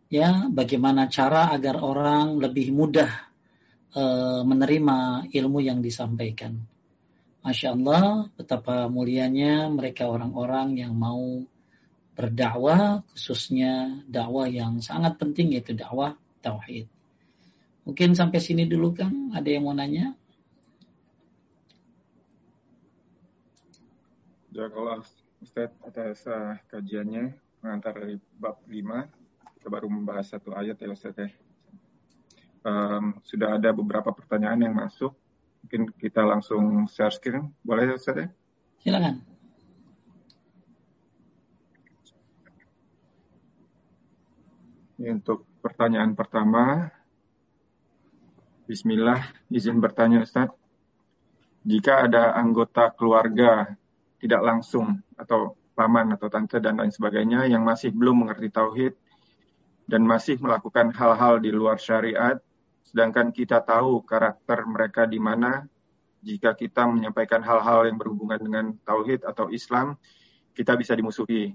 ya, 0.10 0.50
bagaimana 0.50 1.06
cara 1.06 1.54
agar 1.54 1.78
orang 1.86 2.42
lebih 2.42 2.74
mudah 2.74 3.14
e, 3.94 4.04
menerima 4.42 5.30
ilmu 5.30 5.60
yang 5.62 5.86
disampaikan. 5.86 6.73
Masya 7.44 7.76
Allah, 7.76 8.32
betapa 8.40 8.88
mulianya 8.88 9.68
mereka 9.68 10.07
orang-orang 10.07 10.80
yang 10.80 10.95
mau 10.95 11.44
berdakwah 12.15 13.03
khususnya 13.11 13.99
dakwah 14.07 14.48
yang 14.48 14.80
sangat 14.80 15.20
penting 15.20 15.52
yaitu 15.52 15.76
dakwah 15.76 16.15
tauhid. 16.40 16.88
Mungkin 17.84 18.15
sampai 18.15 18.40
sini 18.40 18.64
dulu 18.64 18.95
Kang, 18.95 19.36
ada 19.36 19.49
yang 19.49 19.68
mau 19.68 19.76
nanya? 19.76 20.15
kalau 24.53 25.02
Ustaz 25.44 25.74
atas 25.84 26.24
uh, 26.30 26.56
kajiannya 26.72 27.36
mengantar 27.60 27.99
dari 27.99 28.15
bab 28.40 28.61
5 28.70 29.60
kita 29.60 29.68
baru 29.68 29.88
membahas 29.88 30.28
satu 30.28 30.52
ayat 30.56 30.76
ya 30.76 30.91
Ustaz 30.91 31.15
ya. 31.15 31.32
Um, 32.64 33.20
sudah 33.24 33.60
ada 33.60 33.72
beberapa 33.76 34.11
pertanyaan 34.11 34.60
yang 34.68 34.76
masuk. 34.76 35.11
Mungkin 35.64 35.95
kita 35.95 36.22
langsung 36.27 36.85
share 36.91 37.15
screen. 37.15 37.56
Boleh 37.64 37.95
Ustaz 37.95 38.19
ya? 38.19 38.27
Silakan. 38.84 39.23
Ini 44.99 45.19
untuk 45.19 45.48
pertanyaan 45.64 46.15
pertama. 46.15 46.91
Bismillah, 48.68 49.19
izin 49.52 49.80
bertanya 49.80 50.23
Ustaz. 50.23 50.52
Jika 51.64 52.07
ada 52.11 52.35
anggota 52.35 52.91
keluarga 52.91 53.72
tidak 54.19 54.41
langsung 54.44 54.99
atau 55.15 55.56
paman 55.76 56.15
atau 56.15 56.27
tante 56.27 56.60
dan 56.60 56.80
lain 56.80 56.91
sebagainya 56.91 57.48
yang 57.48 57.64
masih 57.64 57.91
belum 57.91 58.23
mengerti 58.23 58.52
tauhid 58.52 58.94
dan 59.88 60.03
masih 60.07 60.40
melakukan 60.40 60.95
hal-hal 60.95 61.44
di 61.44 61.52
luar 61.52 61.76
syariat, 61.80 62.40
sedangkan 62.88 63.32
kita 63.32 63.64
tahu 63.64 64.04
karakter 64.04 64.64
mereka 64.68 65.08
di 65.08 65.18
mana, 65.18 65.66
jika 66.24 66.56
kita 66.56 66.88
menyampaikan 66.88 67.44
hal-hal 67.44 67.88
yang 67.88 68.00
berhubungan 68.00 68.40
dengan 68.40 68.66
tauhid 68.88 69.28
atau 69.28 69.52
Islam, 69.52 70.00
kita 70.56 70.78
bisa 70.80 70.96
dimusuhi. 70.96 71.52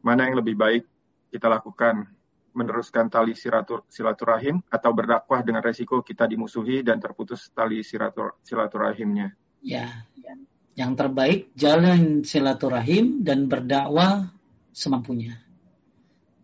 Mana 0.00 0.30
yang 0.30 0.40
lebih 0.40 0.56
baik 0.56 0.82
kita 1.28 1.50
lakukan? 1.50 2.08
Meneruskan 2.50 3.06
tali 3.06 3.38
silaturahim 3.86 4.58
atau 4.66 4.90
berdakwah 4.90 5.38
dengan 5.46 5.62
resiko 5.62 6.02
kita 6.02 6.26
dimusuhi 6.26 6.82
dan 6.82 6.98
terputus 6.98 7.46
tali 7.54 7.78
silaturahimnya? 8.42 9.38
Ya, 9.62 10.02
yang 10.74 10.98
terbaik 10.98 11.54
jalan 11.54 12.26
silaturahim 12.26 13.22
dan 13.22 13.46
berdakwah 13.46 14.34
semampunya. 14.72 15.38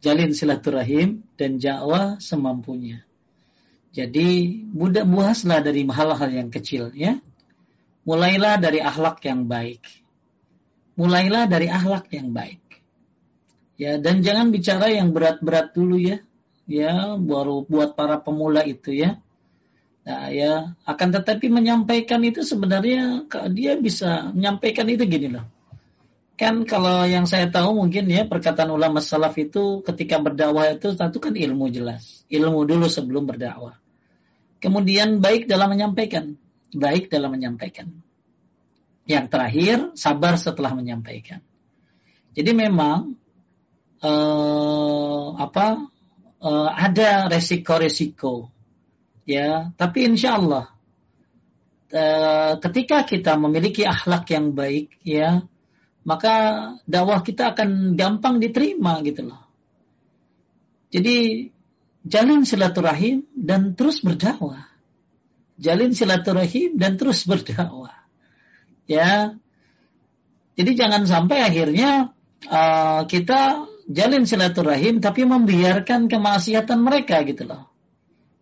Jalin 0.05 0.31
silaturahim 0.31 1.25
dan 1.35 1.59
dakwah 1.59 2.21
semampunya. 2.23 3.03
Jadi 3.97 4.61
mudah 4.77 5.09
buaslah 5.09 5.65
dari 5.65 5.89
hal-hal 5.89 6.29
yang 6.29 6.53
kecil 6.53 6.93
ya. 6.93 7.17
Mulailah 8.05 8.61
dari 8.61 8.85
akhlak 8.85 9.25
yang 9.25 9.49
baik. 9.49 9.81
Mulailah 11.01 11.49
dari 11.49 11.73
akhlak 11.73 12.13
yang 12.13 12.29
baik. 12.37 12.61
Ya, 13.81 13.97
dan 13.97 14.21
jangan 14.21 14.53
bicara 14.53 14.93
yang 14.93 15.17
berat-berat 15.17 15.73
dulu 15.73 15.97
ya. 15.97 16.21
Ya, 16.69 17.17
baru 17.17 17.65
buat 17.65 17.97
para 17.97 18.21
pemula 18.21 18.69
itu 18.69 18.93
ya. 18.93 19.17
Nah, 20.05 20.29
ya, 20.29 20.77
akan 20.85 21.09
tetapi 21.17 21.49
menyampaikan 21.49 22.21
itu 22.21 22.45
sebenarnya 22.45 23.25
dia 23.49 23.81
bisa 23.81 24.29
menyampaikan 24.37 24.87
itu 24.93 25.09
gini 25.09 25.33
loh. 25.33 25.49
Kan 26.37 26.69
kalau 26.69 27.09
yang 27.09 27.25
saya 27.25 27.49
tahu 27.49 27.81
mungkin 27.81 28.13
ya 28.13 28.29
perkataan 28.29 28.69
ulama 28.69 29.01
salaf 29.01 29.41
itu 29.41 29.81
ketika 29.89 30.21
berdakwah 30.21 30.69
itu 30.69 30.93
satu 30.93 31.17
kan 31.17 31.33
ilmu 31.33 31.73
jelas. 31.73 32.29
Ilmu 32.29 32.69
dulu 32.69 32.93
sebelum 32.93 33.25
berdakwah. 33.25 33.86
Kemudian 34.57 35.21
baik 35.21 35.47
dalam 35.47 35.73
menyampaikan, 35.73 36.37
baik 36.73 37.13
dalam 37.13 37.33
menyampaikan. 37.33 37.93
Yang 39.07 39.27
terakhir, 39.31 39.77
sabar 39.95 40.35
setelah 40.41 40.75
menyampaikan. 40.75 41.45
Jadi 42.35 42.51
memang 42.53 43.15
eh, 44.03 45.27
apa 45.37 45.87
eh, 46.43 46.71
ada 46.73 47.31
resiko-resiko, 47.31 48.51
ya. 49.29 49.71
Tapi 49.79 49.99
insya 50.11 50.37
Allah 50.41 50.67
eh, 51.93 52.53
ketika 52.59 53.07
kita 53.07 53.39
memiliki 53.39 53.87
akhlak 53.87 54.27
yang 54.33 54.53
baik, 54.57 54.99
ya, 55.07 55.47
maka 56.07 56.35
dakwah 56.87 57.23
kita 57.23 57.55
akan 57.55 57.95
gampang 57.99 58.43
diterima 58.43 59.03
gitu 59.07 59.27
loh. 59.31 59.43
Jadi 60.91 61.51
jalin 62.07 62.47
silaturahim 62.47 63.27
dan 63.35 63.75
terus 63.75 64.01
berdakwah. 64.01 64.71
Jalin 65.59 65.91
silaturahim 65.91 66.79
dan 66.79 66.95
terus 66.95 67.27
berdakwah. 67.27 68.07
Ya. 68.87 69.35
Jadi 70.57 70.71
jangan 70.79 71.05
sampai 71.05 71.43
akhirnya 71.43 72.15
uh, 72.49 73.05
kita 73.11 73.67
jalin 73.91 74.25
silaturahim 74.25 75.03
tapi 75.03 75.27
membiarkan 75.27 76.07
kemaksiatan 76.07 76.79
mereka 76.81 77.27
gitu 77.27 77.45
loh. 77.45 77.69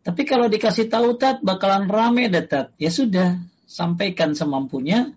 Tapi 0.04 0.28
kalau 0.28 0.52
dikasih 0.52 0.92
tahu 0.92 1.16
tat 1.16 1.40
bakalan 1.40 1.88
rame 1.88 2.28
detat. 2.28 2.76
Ya 2.76 2.92
sudah, 2.92 3.40
sampaikan 3.64 4.36
semampunya. 4.36 5.16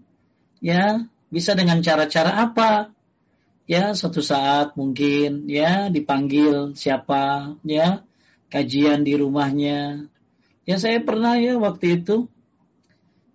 Ya, 0.64 1.06
bisa 1.28 1.54
dengan 1.54 1.84
cara-cara 1.84 2.40
apa? 2.40 2.96
Ya, 3.68 3.92
suatu 3.92 4.24
saat 4.24 4.80
mungkin 4.80 5.52
ya 5.52 5.92
dipanggil 5.92 6.72
siapa 6.80 7.52
ya 7.68 8.07
kajian 8.48 9.04
di 9.04 9.14
rumahnya. 9.20 10.08
Ya 10.68 10.76
saya 10.80 11.00
pernah 11.00 11.40
ya 11.40 11.56
waktu 11.56 12.04
itu 12.04 12.28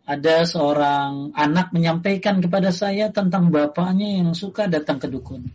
ada 0.03 0.45
seorang 0.45 1.33
anak 1.33 1.71
menyampaikan 1.71 2.43
kepada 2.43 2.75
saya 2.75 3.09
tentang 3.15 3.55
bapaknya 3.55 4.21
yang 4.21 4.35
suka 4.35 4.69
datang 4.69 4.99
ke 4.99 5.09
dukun. 5.09 5.49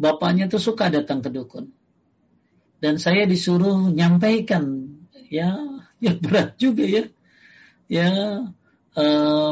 Bapaknya 0.00 0.48
tuh 0.48 0.58
suka 0.58 0.88
datang 0.88 1.20
ke 1.20 1.28
dukun. 1.28 1.70
Dan 2.80 2.96
saya 2.96 3.28
disuruh 3.28 3.92
nyampaikan 3.92 4.96
ya 5.28 5.54
ya 6.04 6.12
berat 6.16 6.56
juga 6.56 6.84
ya. 6.88 7.04
Ya 7.90 8.10
e, 8.94 9.04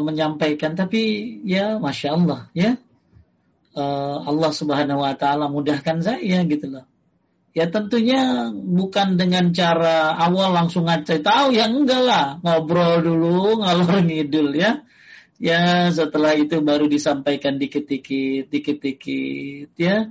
menyampaikan 0.02 0.78
tapi 0.78 1.36
ya 1.42 1.76
masya 1.82 2.14
Allah 2.14 2.40
ya 2.54 2.78
e, 3.74 3.84
Allah 4.24 4.50
Subhanahu 4.54 5.02
Wa 5.02 5.14
Taala 5.18 5.50
mudahkan 5.50 6.00
saya 6.00 6.46
gitu 6.46 6.70
loh 6.70 6.86
Ya 7.56 7.66
tentunya 7.72 8.52
bukan 8.52 9.16
dengan 9.16 9.50
cara 9.56 10.14
awal 10.14 10.52
langsung 10.52 10.84
ngacai 10.84 11.24
tahu 11.24 11.56
ya 11.56 11.66
enggak 11.66 12.02
lah 12.04 12.26
ngobrol 12.44 13.00
dulu 13.00 13.40
ngalor 13.64 14.04
ngidul 14.04 14.52
ya. 14.54 14.84
Ya 15.38 15.86
setelah 15.94 16.34
itu 16.34 16.58
baru 16.58 16.90
disampaikan 16.90 17.62
dikit-dikit, 17.62 18.50
dikit-dikit 18.50 19.70
ya. 19.78 20.10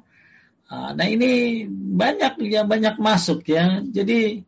Ah, 0.68 0.92
nah 0.96 1.08
ini 1.08 1.64
banyak 1.72 2.44
ya 2.48 2.64
banyak 2.64 2.96
masuk 3.00 3.44
ya. 3.48 3.84
Jadi 3.84 4.44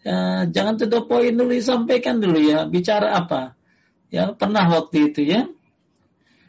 ya, 0.00 0.48
jangan 0.48 0.80
tutup 0.80 1.08
poin 1.12 1.32
dulu 1.32 1.52
disampaikan 1.52 2.24
dulu 2.24 2.40
ya. 2.40 2.64
Bicara 2.64 3.20
apa? 3.20 3.56
Ya 4.08 4.32
pernah 4.32 4.64
waktu 4.72 5.12
itu 5.12 5.24
ya. 5.28 5.48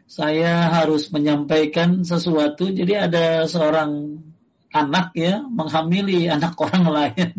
Saya 0.07 0.71
harus 0.71 1.11
menyampaikan 1.11 2.03
sesuatu. 2.07 2.71
Jadi 2.71 2.95
ada 2.95 3.43
seorang 3.43 4.23
anak 4.75 5.15
ya 5.15 5.39
menghamili 5.47 6.27
anak 6.27 6.59
orang 6.59 6.85
lain. 6.91 7.31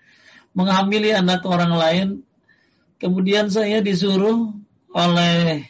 Menghamili 0.56 1.12
anak 1.12 1.44
orang 1.44 1.76
lain. 1.76 2.08
Kemudian 2.96 3.52
saya 3.52 3.84
disuruh 3.84 4.56
oleh 4.90 5.68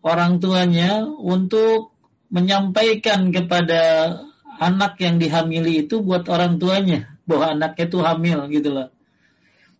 orang 0.00 0.40
tuanya 0.40 1.04
untuk 1.06 1.94
menyampaikan 2.32 3.30
kepada 3.30 4.12
anak 4.58 4.98
yang 4.98 5.20
dihamili 5.20 5.86
itu 5.86 6.00
buat 6.00 6.26
orang 6.32 6.56
tuanya. 6.56 7.20
Bahwa 7.28 7.52
anaknya 7.54 7.84
itu 7.86 7.98
hamil 8.00 8.38
gitu 8.50 8.68
loh. 8.72 8.88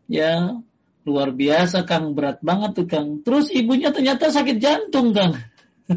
Ya 0.06 0.54
luar 1.02 1.32
biasa 1.34 1.82
Kang. 1.88 2.12
Berat 2.12 2.44
banget 2.44 2.76
tuh 2.76 2.86
Kang. 2.86 3.24
Terus 3.24 3.50
ibunya 3.50 3.90
ternyata 3.90 4.30
sakit 4.30 4.60
jantung 4.60 5.16
Kang. 5.16 5.34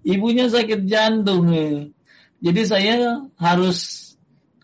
Ibunya 0.00 0.48
sakit 0.48 0.88
jantung 0.88 1.52
ya 1.52 1.92
jadi 2.40 2.62
saya 2.64 2.96
harus 3.36 4.10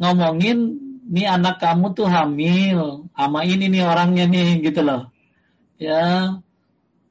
ngomongin 0.00 0.80
nih 1.06 1.28
anak 1.28 1.60
kamu 1.60 1.92
tuh 1.92 2.08
hamil 2.08 3.08
sama 3.12 3.44
ini 3.44 3.68
nih 3.68 3.84
orangnya 3.84 4.24
nih 4.24 4.64
gitu 4.64 4.80
loh. 4.80 5.12
Ya, 5.76 6.40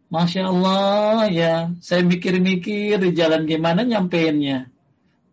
masya 0.10 0.50
Allah 0.50 1.30
ya. 1.30 1.54
Saya 1.86 2.02
mikir-mikir 2.02 2.98
di 2.98 3.10
jalan 3.14 3.46
gimana 3.46 3.86
nyampeinnya. 3.86 4.74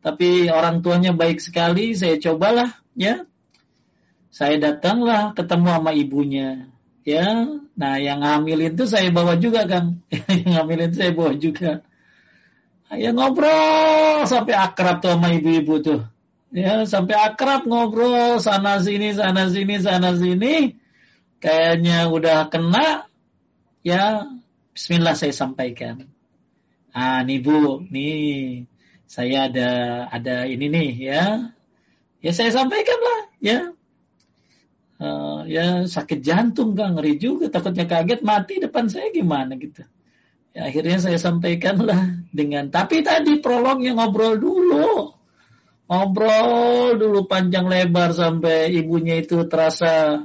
Tapi 0.05 0.53
orang 0.53 0.85
tuanya 0.85 1.17
baik 1.17 1.41
sekali. 1.41 1.97
Saya 1.97 2.21
cobalah 2.21 2.69
ya. 2.93 3.25
Saya 4.29 4.61
datanglah 4.61 5.33
ketemu 5.33 5.69
sama 5.81 5.93
ibunya. 5.97 6.69
Ya, 7.03 7.35
nah 7.75 7.99
yang 7.99 8.23
hamil 8.23 8.69
itu 8.69 8.85
saya 8.85 9.09
bawa 9.09 9.41
juga 9.41 9.65
kan. 9.65 10.05
yang 10.45 10.61
hamil 10.61 10.93
itu 10.93 10.97
saya 11.01 11.13
bawa 11.17 11.35
juga 11.41 11.83
ya 12.97 13.11
ngobrol 13.17 14.25
sampai 14.29 14.55
akrab 14.57 15.01
tuh 15.01 15.17
sama 15.17 15.33
ibu-ibu 15.33 15.81
tuh. 15.81 16.01
Ya, 16.53 16.85
sampai 16.85 17.17
akrab 17.17 17.65
ngobrol 17.65 18.37
sana 18.37 18.77
sini 18.85 19.17
sana 19.17 19.49
sini 19.49 19.81
sana 19.81 20.13
sini. 20.13 20.77
Kayaknya 21.41 22.13
udah 22.13 22.53
kena 22.53 23.09
ya 23.83 24.29
bismillah 24.77 25.17
saya 25.17 25.33
sampaikan. 25.33 26.07
Ah, 26.93 27.25
nih 27.25 27.41
Bu, 27.41 27.89
nih 27.89 28.69
saya 29.09 29.49
ada 29.49 29.71
ada 30.13 30.45
ini 30.45 30.69
nih 30.69 30.91
ya. 31.01 31.25
Ya 32.23 32.31
saya 32.31 32.53
sampaikan 32.55 32.99
lah 33.01 33.21
ya. 33.43 33.59
Uh, 35.03 35.43
ya 35.51 35.83
sakit 35.83 36.23
jantung 36.23 36.79
kan 36.79 36.95
ngeri 36.95 37.19
juga 37.19 37.51
takutnya 37.51 37.91
kaget 37.91 38.23
mati 38.23 38.63
depan 38.63 38.87
saya 38.87 39.11
gimana 39.11 39.59
gitu. 39.59 39.83
Ya, 40.55 40.71
akhirnya 40.71 41.03
saya 41.03 41.19
sampaikanlah 41.19 42.22
dengan 42.33 42.73
tapi 42.73 43.05
tadi 43.05 43.39
prolognya 43.39 43.93
ngobrol 43.93 44.41
dulu. 44.41 45.13
Ngobrol 45.87 46.97
dulu 46.97 47.29
panjang 47.29 47.69
lebar 47.69 48.17
sampai 48.17 48.73
ibunya 48.73 49.21
itu 49.21 49.45
terasa 49.45 50.25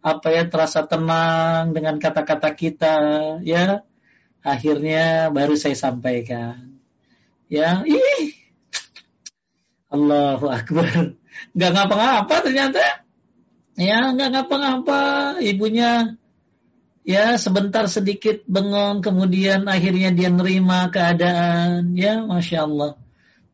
apa 0.00 0.28
ya 0.32 0.46
terasa 0.48 0.86
tenang 0.86 1.74
dengan 1.74 1.98
kata-kata 1.98 2.54
kita 2.54 2.96
ya. 3.42 3.82
Akhirnya 4.40 5.28
baru 5.28 5.58
saya 5.58 5.76
sampaikan. 5.76 6.80
Ya, 7.50 7.82
ih. 7.84 8.32
Allahu 9.90 10.46
Akbar. 10.48 11.18
Gak 11.52 11.70
ngapa-ngapa 11.74 12.34
ternyata. 12.46 13.04
Ya, 13.74 14.14
gak 14.14 14.30
ngapa-ngapa. 14.32 15.00
Ibunya 15.42 16.19
ya 17.04 17.36
sebentar 17.40 17.88
sedikit 17.88 18.44
bengong 18.44 19.00
kemudian 19.00 19.66
akhirnya 19.66 20.12
dia 20.12 20.28
nerima 20.28 20.88
keadaan 20.92 21.96
ya 21.96 22.24
masya 22.24 22.66
Allah 22.68 23.00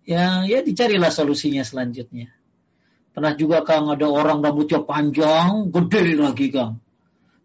Ya, 0.07 0.47
ya 0.47 0.63
dicarilah 0.63 1.11
solusinya 1.11 1.67
selanjutnya. 1.67 2.31
Pernah 3.11 3.35
juga 3.35 3.67
Kang 3.67 3.91
ada 3.91 4.07
orang 4.07 4.39
rambutnya 4.39 4.87
panjang, 4.87 5.75
gede 5.75 6.15
lagi 6.15 6.55
Kang. 6.55 6.79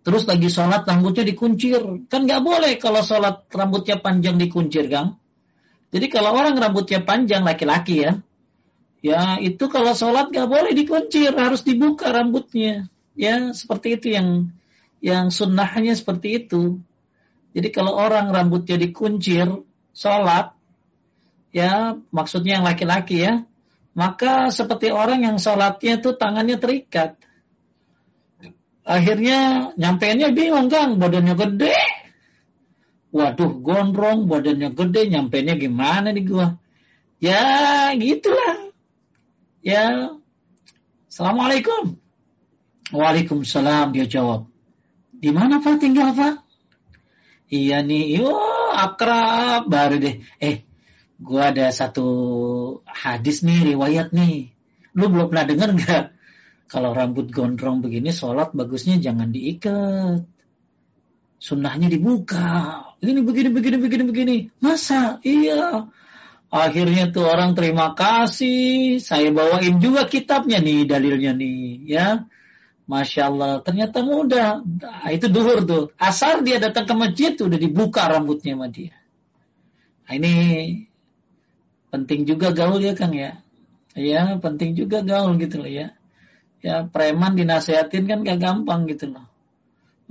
Terus 0.06 0.30
lagi 0.30 0.46
sholat 0.46 0.86
rambutnya 0.86 1.26
dikuncir. 1.26 1.82
Kan 2.06 2.30
nggak 2.30 2.42
boleh 2.46 2.78
kalau 2.78 3.02
sholat 3.02 3.50
rambutnya 3.50 3.98
panjang 3.98 4.38
dikuncir 4.38 4.86
Kang. 4.94 5.18
Jadi 5.90 6.06
kalau 6.14 6.38
orang 6.38 6.54
rambutnya 6.54 7.02
panjang 7.02 7.42
laki-laki 7.42 8.06
ya, 8.06 8.22
ya 9.02 9.42
itu 9.42 9.66
kalau 9.66 9.98
sholat 9.98 10.30
nggak 10.30 10.48
boleh 10.48 10.72
dikuncir, 10.78 11.34
harus 11.34 11.66
dibuka 11.66 12.14
rambutnya. 12.14 12.86
Ya 13.18 13.58
seperti 13.58 13.98
itu 13.98 14.14
yang 14.14 14.54
yang 15.02 15.34
sunnahnya 15.34 15.98
seperti 15.98 16.46
itu. 16.46 16.80
Jadi 17.52 17.68
kalau 17.74 17.98
orang 17.98 18.32
rambutnya 18.32 18.80
dikuncir, 18.80 19.50
sholat, 19.92 20.56
ya 21.52 22.00
maksudnya 22.14 22.62
yang 22.62 22.66
laki-laki 22.66 23.28
ya, 23.28 23.44
maka 23.92 24.48
seperti 24.54 24.94
orang 24.94 25.28
yang 25.28 25.36
sholatnya 25.36 26.00
itu 26.00 26.16
tangannya 26.16 26.56
terikat. 26.56 27.20
Akhirnya 28.88 29.72
nyampeinnya 29.76 30.32
bingung 30.32 30.72
kan, 30.72 30.96
badannya 30.96 31.36
gede. 31.36 31.76
Waduh, 33.12 33.60
gondrong, 33.60 34.32
badannya 34.32 34.72
gede, 34.72 35.12
nyampeinnya 35.12 35.60
gimana 35.60 36.16
nih 36.16 36.24
gua? 36.24 36.56
Ya, 37.20 37.92
gitulah. 38.00 38.72
Ya, 39.62 40.16
Assalamualaikum. 41.12 42.00
Waalaikumsalam, 42.96 43.92
dia 43.92 44.08
jawab. 44.08 44.51
Di 45.22 45.30
mana 45.30 45.62
Pak 45.62 45.78
tinggal 45.78 46.18
Pak? 46.18 46.42
Iya 47.52 47.86
nih, 47.86 48.18
yo 48.18 48.34
akrab 48.74 49.70
baru 49.70 50.02
deh. 50.02 50.16
Eh, 50.42 50.66
gua 51.22 51.54
ada 51.54 51.70
satu 51.70 52.08
hadis 52.90 53.46
nih, 53.46 53.76
riwayat 53.76 54.16
nih. 54.16 54.50
Lu 54.98 55.14
belum 55.14 55.30
pernah 55.30 55.46
dengar 55.46 55.70
nggak? 55.78 56.06
Kalau 56.72 56.96
rambut 56.96 57.28
gondrong 57.30 57.84
begini, 57.84 58.16
sholat 58.16 58.56
bagusnya 58.56 58.98
jangan 58.98 59.30
diikat. 59.30 60.24
Sunnahnya 61.38 61.92
dibuka. 61.92 62.80
Ini 63.04 63.20
begini, 63.22 63.50
begini, 63.52 63.78
begini, 63.78 64.04
begini. 64.08 64.38
Masa? 64.64 65.20
Iya. 65.20 65.92
Akhirnya 66.48 67.12
tuh 67.12 67.28
orang 67.28 67.54
terima 67.60 67.92
kasih. 67.92 68.98
Saya 69.04 69.36
bawain 69.36 69.84
juga 69.84 70.08
kitabnya 70.08 70.64
nih, 70.64 70.88
dalilnya 70.88 71.36
nih. 71.36 71.84
Ya. 71.92 72.08
Masya 72.92 73.32
Allah, 73.32 73.64
ternyata 73.64 74.04
mudah. 74.04 74.60
Nah, 74.68 75.08
itu 75.16 75.32
duhur 75.32 75.64
tuh. 75.64 75.96
Asal 75.96 76.44
dia 76.44 76.60
datang 76.60 76.84
ke 76.84 76.92
masjid, 76.92 77.32
udah 77.40 77.56
dibuka 77.56 78.04
rambutnya 78.12 78.52
sama 78.52 78.68
dia. 78.68 78.92
Nah, 80.04 80.20
ini 80.20 80.34
penting 81.88 82.28
juga 82.28 82.52
gaul 82.52 82.84
ya 82.84 82.92
Kang 82.92 83.16
ya. 83.16 83.40
Ya, 83.96 84.36
penting 84.44 84.76
juga 84.76 85.00
gaul 85.08 85.40
gitu 85.40 85.64
loh 85.64 85.72
ya. 85.72 85.96
Ya, 86.60 86.84
preman 86.84 87.40
dinasehatin 87.40 88.12
kan 88.12 88.28
gak 88.28 88.44
gampang 88.44 88.92
gitu 88.92 89.16
loh. 89.16 89.24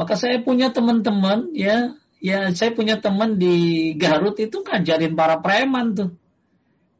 Maka 0.01 0.17
saya 0.17 0.41
punya 0.41 0.73
teman-teman 0.73 1.53
ya, 1.53 1.93
ya 2.17 2.49
saya 2.57 2.73
punya 2.73 2.97
teman 2.97 3.37
di 3.37 3.93
Garut 4.01 4.41
itu 4.41 4.65
ngajarin 4.65 5.13
para 5.13 5.37
preman 5.45 5.93
tuh. 5.93 6.11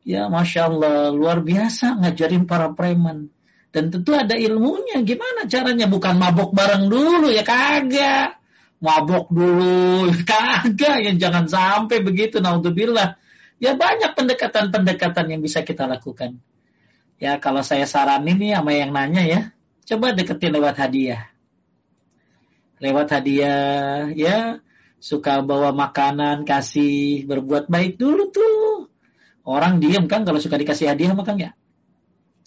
Ya, 0.05 0.29
masya 0.29 0.69
Allah, 0.69 1.09
luar 1.09 1.41
biasa 1.41 2.05
ngajarin 2.05 2.45
para 2.45 2.69
preman. 2.77 3.33
Dan 3.71 3.95
tentu 3.95 4.15
ada 4.15 4.35
ilmunya. 4.35 5.03
Gimana 5.07 5.47
caranya? 5.47 5.87
Bukan 5.87 6.19
mabok 6.19 6.51
bareng 6.55 6.91
dulu 6.91 7.31
ya 7.31 7.47
kagak. 7.47 8.39
Mabok 8.83 9.31
dulu, 9.31 10.11
kagak. 10.27 11.07
Yang 11.07 11.17
jangan 11.23 11.45
sampai 11.47 12.03
begitu. 12.03 12.43
Naudzubillah 12.43 13.21
Ya 13.61 13.77
banyak 13.77 14.17
pendekatan-pendekatan 14.17 15.37
yang 15.37 15.45
bisa 15.45 15.61
kita 15.61 15.85
lakukan. 15.85 16.41
Ya 17.21 17.37
kalau 17.37 17.61
saya 17.61 17.85
saranin 17.85 18.41
nih 18.41 18.57
sama 18.57 18.73
yang 18.73 18.97
nanya 18.97 19.23
ya, 19.29 19.41
coba 19.85 20.17
deketin 20.17 20.57
lewat 20.57 20.81
hadiah. 20.81 21.29
Lewat 22.81 23.13
hadiah, 23.13 24.09
ya 24.17 24.65
suka 24.97 25.45
bawa 25.45 25.77
makanan, 25.77 26.49
kasih, 26.49 27.29
berbuat 27.29 27.69
baik 27.69 28.01
dulu 28.01 28.33
tuh. 28.33 28.89
Orang 29.45 29.85
diem 29.85 30.09
kan 30.09 30.25
kalau 30.25 30.41
suka 30.41 30.57
dikasih 30.57 30.97
hadiah 30.97 31.13
makan 31.13 31.37
ya. 31.37 31.51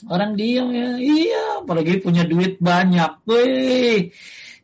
Orang 0.09 0.35
diem 0.35 0.67
ya, 0.75 0.89
iya, 0.99 1.43
apalagi 1.63 2.03
punya 2.03 2.27
duit 2.27 2.59
banyak, 2.59 3.23
wih, 3.23 4.11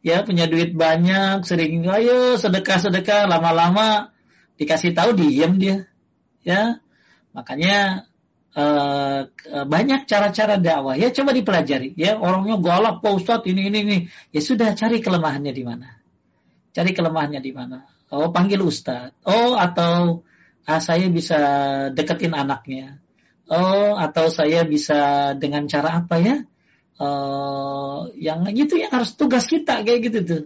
ya 0.03 0.27
punya 0.27 0.51
duit 0.51 0.75
banyak, 0.75 1.47
sering 1.47 1.87
ayo 1.87 2.35
sedekah 2.35 2.79
sedekah, 2.79 3.23
lama-lama 3.27 4.11
dikasih 4.59 4.91
tahu 4.91 5.15
diem 5.15 5.55
dia, 5.55 5.77
ya. 6.43 6.83
Makanya 7.31 8.09
uh, 8.57 9.29
banyak 9.65 10.09
cara-cara 10.09 10.57
dakwah. 10.57 10.97
Ya 10.97 11.13
coba 11.13 11.31
dipelajari. 11.31 11.93
Ya 11.95 12.17
orangnya 12.17 12.57
galak 12.59 12.99
pak 13.05 13.13
ustadz 13.15 13.47
ini 13.47 13.69
ini 13.69 13.79
ini. 13.85 13.97
Ya 14.33 14.41
sudah 14.41 14.73
cari 14.73 14.99
kelemahannya 14.99 15.53
di 15.53 15.63
mana. 15.63 16.01
Cari 16.73 16.91
kelemahannya 16.93 17.41
di 17.41 17.51
mana. 17.53 17.85
Oh 18.09 18.33
panggil 18.33 18.59
ustadz. 18.65 19.15
Oh 19.23 19.53
atau 19.55 20.25
ah, 20.65 20.81
saya 20.81 21.07
bisa 21.09 21.39
deketin 21.93 22.33
anaknya 22.33 22.99
oh 23.49 23.97
atau 23.97 24.29
saya 24.29 24.63
bisa 24.63 25.33
dengan 25.35 25.65
cara 25.65 26.05
apa 26.05 26.15
ya 26.21 26.37
uh, 27.01 28.09
yang 28.15 28.45
itu 28.53 28.77
yang 28.77 28.93
harus 28.93 29.17
tugas 29.17 29.49
kita 29.49 29.81
kayak 29.81 29.99
gitu 30.09 30.19
tuh 30.23 30.43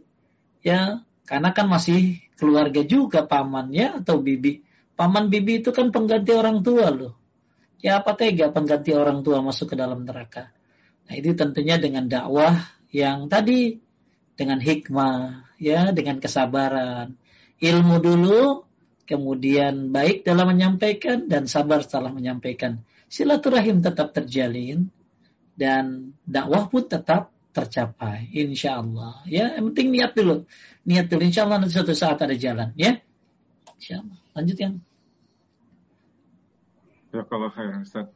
ya 0.63 1.03
karena 1.27 1.51
kan 1.51 1.67
masih 1.67 2.23
keluarga 2.39 2.83
juga 2.83 3.27
paman 3.27 3.71
ya 3.75 3.99
atau 3.99 4.19
bibi 4.19 4.63
Paman 4.93 5.33
bibi 5.33 5.65
itu 5.65 5.73
kan 5.73 5.89
pengganti 5.89 6.31
orang 6.37 6.61
tua 6.61 6.93
loh. 6.93 7.13
Ya 7.81 7.99
apa 7.99 8.13
tega 8.13 8.53
pengganti 8.53 8.93
orang 8.93 9.25
tua 9.25 9.41
masuk 9.41 9.73
ke 9.73 9.75
dalam 9.75 10.05
neraka. 10.05 10.53
Nah 11.09 11.13
itu 11.17 11.33
tentunya 11.33 11.81
dengan 11.81 12.07
dakwah 12.07 12.61
yang 12.93 13.27
tadi 13.27 13.81
dengan 14.37 14.61
hikmah, 14.61 15.49
ya 15.57 15.91
dengan 15.91 16.21
kesabaran, 16.21 17.17
ilmu 17.59 17.95
dulu, 17.99 18.63
kemudian 19.09 19.91
baik 19.91 20.23
dalam 20.23 20.55
menyampaikan 20.55 21.25
dan 21.27 21.49
sabar 21.49 21.83
setelah 21.83 22.13
menyampaikan. 22.13 22.85
Silaturahim 23.13 23.77
tetap 23.77 24.09
terjalin 24.09 24.89
dan 25.53 26.17
dakwah 26.25 26.65
pun 26.65 26.81
tetap 26.81 27.29
tercapai, 27.53 28.25
insya 28.33 28.81
Allah. 28.81 29.21
Ya, 29.29 29.53
yang 29.53 29.69
penting 29.69 29.93
niat 29.93 30.17
dulu, 30.17 30.49
niat 30.81 31.13
dulu. 31.13 31.21
Insya 31.21 31.45
Allah 31.45 31.61
nanti 31.61 31.77
suatu 31.77 31.93
saat 31.93 32.17
ada 32.25 32.33
jalan, 32.33 32.73
ya. 32.73 32.97
Insya 33.77 34.01
Allah. 34.01 34.17
Lanjut 34.33 34.57
yang. 34.57 34.75
Ya 37.13 37.21
kalau 37.29 37.53
saya 37.53 37.77
Ustaz. 37.85 38.09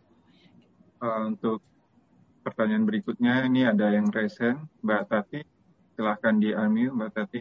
Uh, 0.98 1.30
untuk 1.30 1.62
pertanyaan 2.42 2.90
berikutnya 2.90 3.46
ini 3.46 3.70
ada 3.70 3.94
yang 3.94 4.10
resen, 4.10 4.66
Mbak 4.82 5.14
Tati. 5.14 5.46
Silahkan 5.94 6.42
di 6.42 6.58
unmute 6.58 6.98
Mbak 6.98 7.12
Tati. 7.14 7.40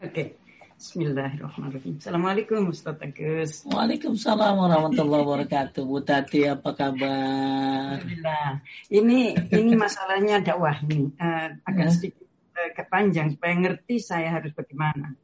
Oke. 0.00 0.45
Bismillahirrahmanirrahim. 0.86 1.98
Assalamualaikum 1.98 2.70
Ustaz 2.70 3.02
Agus. 3.02 3.66
Waalaikumsalam 3.66 4.54
warahmatullahi 4.54 5.18
wabarakatuh. 5.26 5.82
Bu 5.82 5.98
Tati 5.98 6.46
apa 6.46 6.78
kabar? 6.78 7.98
Alhamdulillah. 7.98 8.62
Ini 8.86 9.18
ini 9.50 9.74
masalahnya 9.74 10.46
dakwah 10.46 10.78
nih. 10.86 11.10
Uh, 11.18 11.58
agak 11.66 11.90
ya. 11.90 11.90
sedikit 11.90 12.30
uh, 12.54 12.70
kepanjang 12.70 13.34
supaya 13.34 13.54
ngerti 13.66 13.98
saya 13.98 14.30
harus 14.30 14.54
bagaimana 14.54 15.18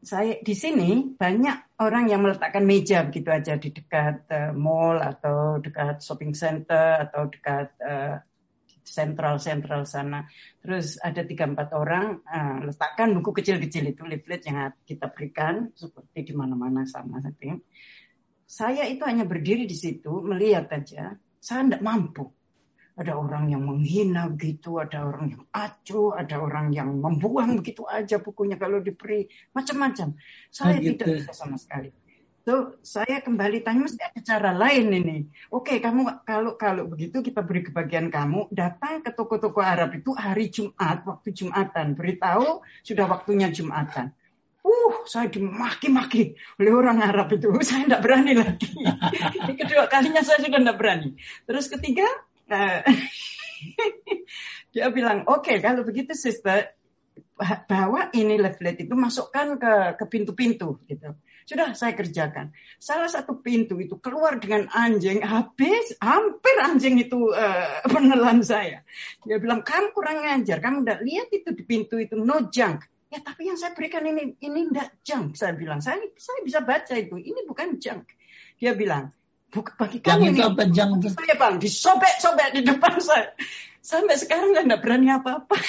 saya 0.00 0.40
di 0.40 0.56
sini 0.56 1.12
banyak 1.12 1.76
orang 1.76 2.08
yang 2.08 2.24
meletakkan 2.24 2.64
meja 2.64 3.04
begitu 3.04 3.28
aja 3.28 3.60
di 3.60 3.68
dekat 3.68 4.32
uh, 4.32 4.56
mall 4.56 4.96
atau 4.96 5.60
dekat 5.60 6.00
shopping 6.00 6.32
center 6.32 7.04
atau 7.04 7.28
dekat 7.28 7.68
uh, 7.84 8.16
sentral 8.82 9.38
sentral 9.38 9.86
sana. 9.86 10.26
Terus 10.62 10.98
ada 10.98 11.22
tiga 11.22 11.46
empat 11.46 11.72
orang 11.72 12.20
uh, 12.26 12.58
letakkan 12.66 13.14
buku 13.16 13.30
kecil-kecil 13.42 13.94
itu 13.94 14.02
leaflet 14.04 14.42
yang 14.46 14.70
kita 14.84 15.10
berikan 15.10 15.70
seperti 15.74 16.30
di 16.30 16.32
mana-mana 16.34 16.84
sama. 16.84 17.22
Saya 18.46 18.84
itu 18.84 19.02
hanya 19.08 19.24
berdiri 19.24 19.64
di 19.64 19.74
situ 19.78 20.20
melihat 20.20 20.68
aja. 20.74 21.16
Saya 21.42 21.66
tidak 21.66 21.82
mampu 21.82 22.28
ada 22.92 23.16
orang 23.16 23.48
yang 23.48 23.64
menghina 23.64 24.28
begitu, 24.28 24.76
ada 24.76 25.08
orang 25.08 25.32
yang 25.32 25.44
acuh, 25.48 26.12
ada 26.12 26.36
orang 26.36 26.76
yang 26.76 26.92
membuang 27.00 27.56
begitu 27.60 27.88
aja 27.88 28.20
bukunya 28.20 28.60
kalau 28.60 28.84
diberi 28.84 29.24
macam-macam. 29.56 30.12
Saya 30.52 30.76
nah, 30.76 30.84
tidak 30.84 31.06
bisa 31.24 31.32
sama 31.32 31.56
sekali. 31.56 31.88
So, 32.42 32.74
saya 32.82 33.22
kembali 33.22 33.62
tanya 33.62 33.86
mesti 33.86 34.02
ada 34.02 34.20
cara 34.20 34.50
lain 34.50 34.90
ini. 34.90 35.18
Oke, 35.54 35.78
kamu 35.78 36.26
kalau 36.26 36.58
kalau 36.58 36.90
begitu 36.90 37.22
kita 37.22 37.38
beri 37.38 37.62
kebagian 37.62 38.10
kamu 38.10 38.50
datang 38.50 38.98
ke 39.06 39.14
toko-toko 39.14 39.62
Arab 39.62 39.94
itu 39.94 40.10
hari 40.10 40.50
Jumat, 40.50 41.06
waktu 41.06 41.30
Jumatan, 41.30 41.94
beritahu 41.94 42.66
sudah 42.82 43.06
waktunya 43.06 43.54
Jumatan. 43.54 44.10
Uh, 44.62 45.06
saya 45.06 45.26
dimaki-maki 45.30 46.38
oleh 46.58 46.72
orang 46.74 47.02
Arab 47.02 47.34
itu. 47.34 47.50
Saya 47.66 47.86
tidak 47.86 48.02
berani 48.06 48.34
lagi. 48.38 48.70
Kedua 49.58 49.90
kalinya 49.90 50.22
saya 50.22 50.38
sudah 50.38 50.62
tidak 50.62 50.78
berani. 50.78 51.18
Terus 51.50 51.66
ketiga, 51.66 52.06
Nah, 52.52 52.84
dia 54.76 54.86
bilang, 54.92 55.24
oke 55.24 55.48
okay, 55.48 55.56
kalau 55.64 55.86
begitu 55.88 56.12
sister, 56.12 56.76
bawa 57.68 58.12
ini 58.12 58.36
leaflet 58.36 58.84
itu 58.84 58.92
masukkan 58.92 59.56
ke 59.56 59.74
ke 59.96 60.04
pintu-pintu 60.08 60.80
gitu. 60.84 61.16
Sudah 61.44 61.74
saya 61.74 61.92
kerjakan. 61.96 62.54
Salah 62.78 63.10
satu 63.10 63.42
pintu 63.42 63.78
itu 63.82 63.98
keluar 63.98 64.38
dengan 64.38 64.70
anjing, 64.70 65.22
habis 65.22 65.94
hampir 65.98 66.56
anjing 66.62 66.98
itu 67.02 67.30
uh, 67.34 67.82
menelan 67.92 68.42
saya. 68.46 68.86
Dia 69.26 69.38
bilang, 69.42 69.66
kamu 69.66 69.90
kurang 69.94 70.22
ngajar, 70.22 70.62
kamu 70.62 70.86
udah 70.86 70.98
lihat 71.02 71.28
itu 71.34 71.50
di 71.54 71.62
pintu 71.66 71.98
itu 71.98 72.18
no 72.18 72.48
junk. 72.50 72.86
Ya 73.12 73.20
tapi 73.20 73.44
yang 73.50 73.60
saya 73.60 73.76
berikan 73.76 74.08
ini 74.08 74.38
ini 74.40 74.72
tidak 74.72 74.88
junk. 75.04 75.36
Saya 75.36 75.52
bilang, 75.52 75.84
saya 75.84 76.00
saya 76.16 76.40
bisa 76.46 76.64
baca 76.64 76.94
itu, 76.96 77.20
ini 77.20 77.44
bukan 77.44 77.76
junk. 77.76 78.08
Dia 78.56 78.72
bilang, 78.72 79.12
Bukan 79.52 79.76
bagi 79.76 80.00
kamu 80.00 80.32
ini. 80.32 80.40
Apa, 80.40 80.64
junk. 80.72 81.12
Saya 81.12 81.36
bang, 81.36 81.60
disobek-sobek 81.60 82.48
di 82.56 82.60
depan 82.64 82.96
saya. 83.04 83.36
Sampai 83.84 84.16
sekarang 84.16 84.56
nggak 84.56 84.80
berani 84.80 85.12
apa-apa. 85.12 85.60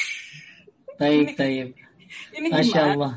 Baik, 0.96 1.36
baik. 1.36 1.76
Ini 2.32 2.48
Masya 2.48 2.64
gimana? 2.64 2.94
Allah. 2.96 3.14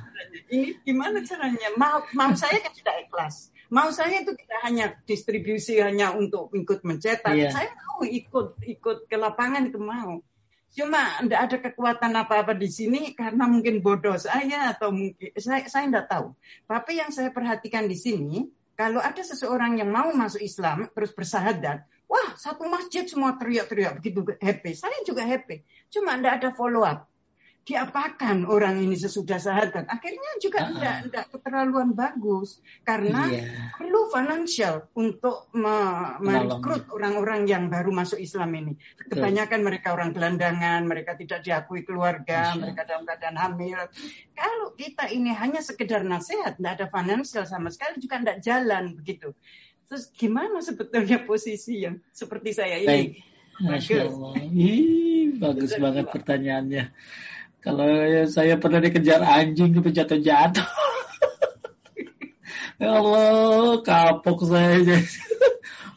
Ini 0.46 0.82
gimana 0.86 1.22
caranya? 1.26 1.74
Mau, 1.74 2.06
mau 2.14 2.32
saya 2.38 2.62
kan 2.62 2.72
tidak 2.74 3.08
ikhlas. 3.08 3.50
Mau 3.66 3.90
saya 3.90 4.22
itu 4.22 4.30
tidak 4.38 4.60
hanya 4.62 4.86
distribusi 5.02 5.82
hanya 5.82 6.14
untuk 6.14 6.54
ikut 6.54 6.86
mencetak. 6.86 7.34
Yeah. 7.34 7.50
Saya 7.50 7.74
mau 7.74 8.06
ikut 8.06 8.62
ikut 8.62 9.10
ke 9.10 9.16
lapangan 9.18 9.66
itu 9.66 9.82
mau. 9.82 10.22
Cuma 10.76 11.18
tidak 11.24 11.40
ada 11.50 11.56
kekuatan 11.66 12.12
apa-apa 12.14 12.52
di 12.54 12.70
sini 12.70 13.16
karena 13.16 13.48
mungkin 13.48 13.82
bodoh 13.82 14.14
saya 14.20 14.70
atau 14.70 14.94
mungkin 14.94 15.34
saya 15.34 15.66
saya 15.66 15.90
tidak 15.90 16.06
tahu. 16.06 16.26
Tapi 16.68 16.92
yang 17.00 17.10
saya 17.10 17.34
perhatikan 17.34 17.90
di 17.90 17.96
sini, 17.98 18.46
kalau 18.78 19.02
ada 19.02 19.24
seseorang 19.24 19.82
yang 19.82 19.90
mau 19.90 20.12
masuk 20.14 20.44
Islam 20.44 20.86
terus 20.94 21.10
bersahadat, 21.10 21.82
wah 22.06 22.28
satu 22.38 22.70
masjid 22.70 23.08
semua 23.08 23.34
teriak-teriak 23.34 23.98
begitu 23.98 24.22
happy. 24.38 24.78
Saya 24.78 25.00
juga 25.02 25.26
happy. 25.26 25.64
Cuma 25.90 26.14
tidak 26.20 26.32
ada 26.38 26.48
follow 26.54 26.86
up 26.86 27.10
diapakan 27.66 28.46
orang 28.46 28.78
ini 28.78 28.94
sesudah 28.94 29.42
syahadat. 29.42 29.90
Akhirnya 29.90 30.30
juga 30.38 30.70
tidak 30.70 30.94
uh 30.96 31.04
tidak 31.06 31.24
keterlaluan 31.34 31.94
bagus 31.94 32.62
karena 32.82 33.30
yeah. 33.30 33.70
perlu 33.78 34.10
financial 34.10 34.86
untuk 34.94 35.50
me 35.54 35.76
merekrut 36.22 36.86
orang-orang 36.94 37.46
yang 37.46 37.66
baru 37.66 37.90
masuk 37.90 38.22
Islam 38.22 38.54
ini. 38.54 38.72
Kebanyakan 39.10 39.60
mereka 39.66 39.94
orang 39.94 40.14
gelandangan, 40.14 40.86
mereka 40.86 41.18
tidak 41.18 41.42
diakui 41.42 41.82
keluarga, 41.82 42.54
Masya. 42.54 42.58
mereka 42.62 42.80
dalam 42.86 43.02
keadaan 43.02 43.36
hamil. 43.38 43.78
Kalau 44.34 44.68
kita 44.78 45.10
ini 45.10 45.34
hanya 45.34 45.58
sekedar 45.62 46.06
nasihat, 46.06 46.58
tidak 46.58 46.72
ada 46.80 46.86
financial 46.90 47.44
sama 47.46 47.68
sekali 47.74 47.98
juga 47.98 48.22
tidak 48.22 48.38
jalan 48.46 48.94
begitu. 48.94 49.34
Terus 49.86 50.10
gimana 50.14 50.58
sebetulnya 50.62 51.22
posisi 51.22 51.86
yang 51.86 51.98
seperti 52.10 52.50
saya 52.54 52.78
ini? 52.82 53.22
Masya 53.62 54.10
Allah. 54.10 54.32
Ih, 54.42 55.38
bagus 55.38 55.72
banget 55.80 56.06
pertanyaannya. 56.12 56.84
Kalau 57.66 57.90
saya 58.30 58.54
pernah 58.62 58.78
dikejar 58.78 59.26
anjing 59.26 59.74
tapi 59.74 59.90
jatuh-jatuh. 59.98 60.68
ya 62.78 62.88
Allah, 62.94 63.82
kapok 63.82 64.46
saya. 64.46 65.02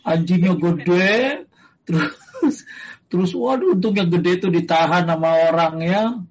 Anjingnya 0.02 0.58
gede, 0.58 1.46
terus 1.86 2.66
terus 3.06 3.38
waduh 3.38 3.78
untungnya 3.78 4.10
gede 4.10 4.42
itu 4.42 4.48
ditahan 4.50 5.06
sama 5.06 5.46
orangnya. 5.54 6.26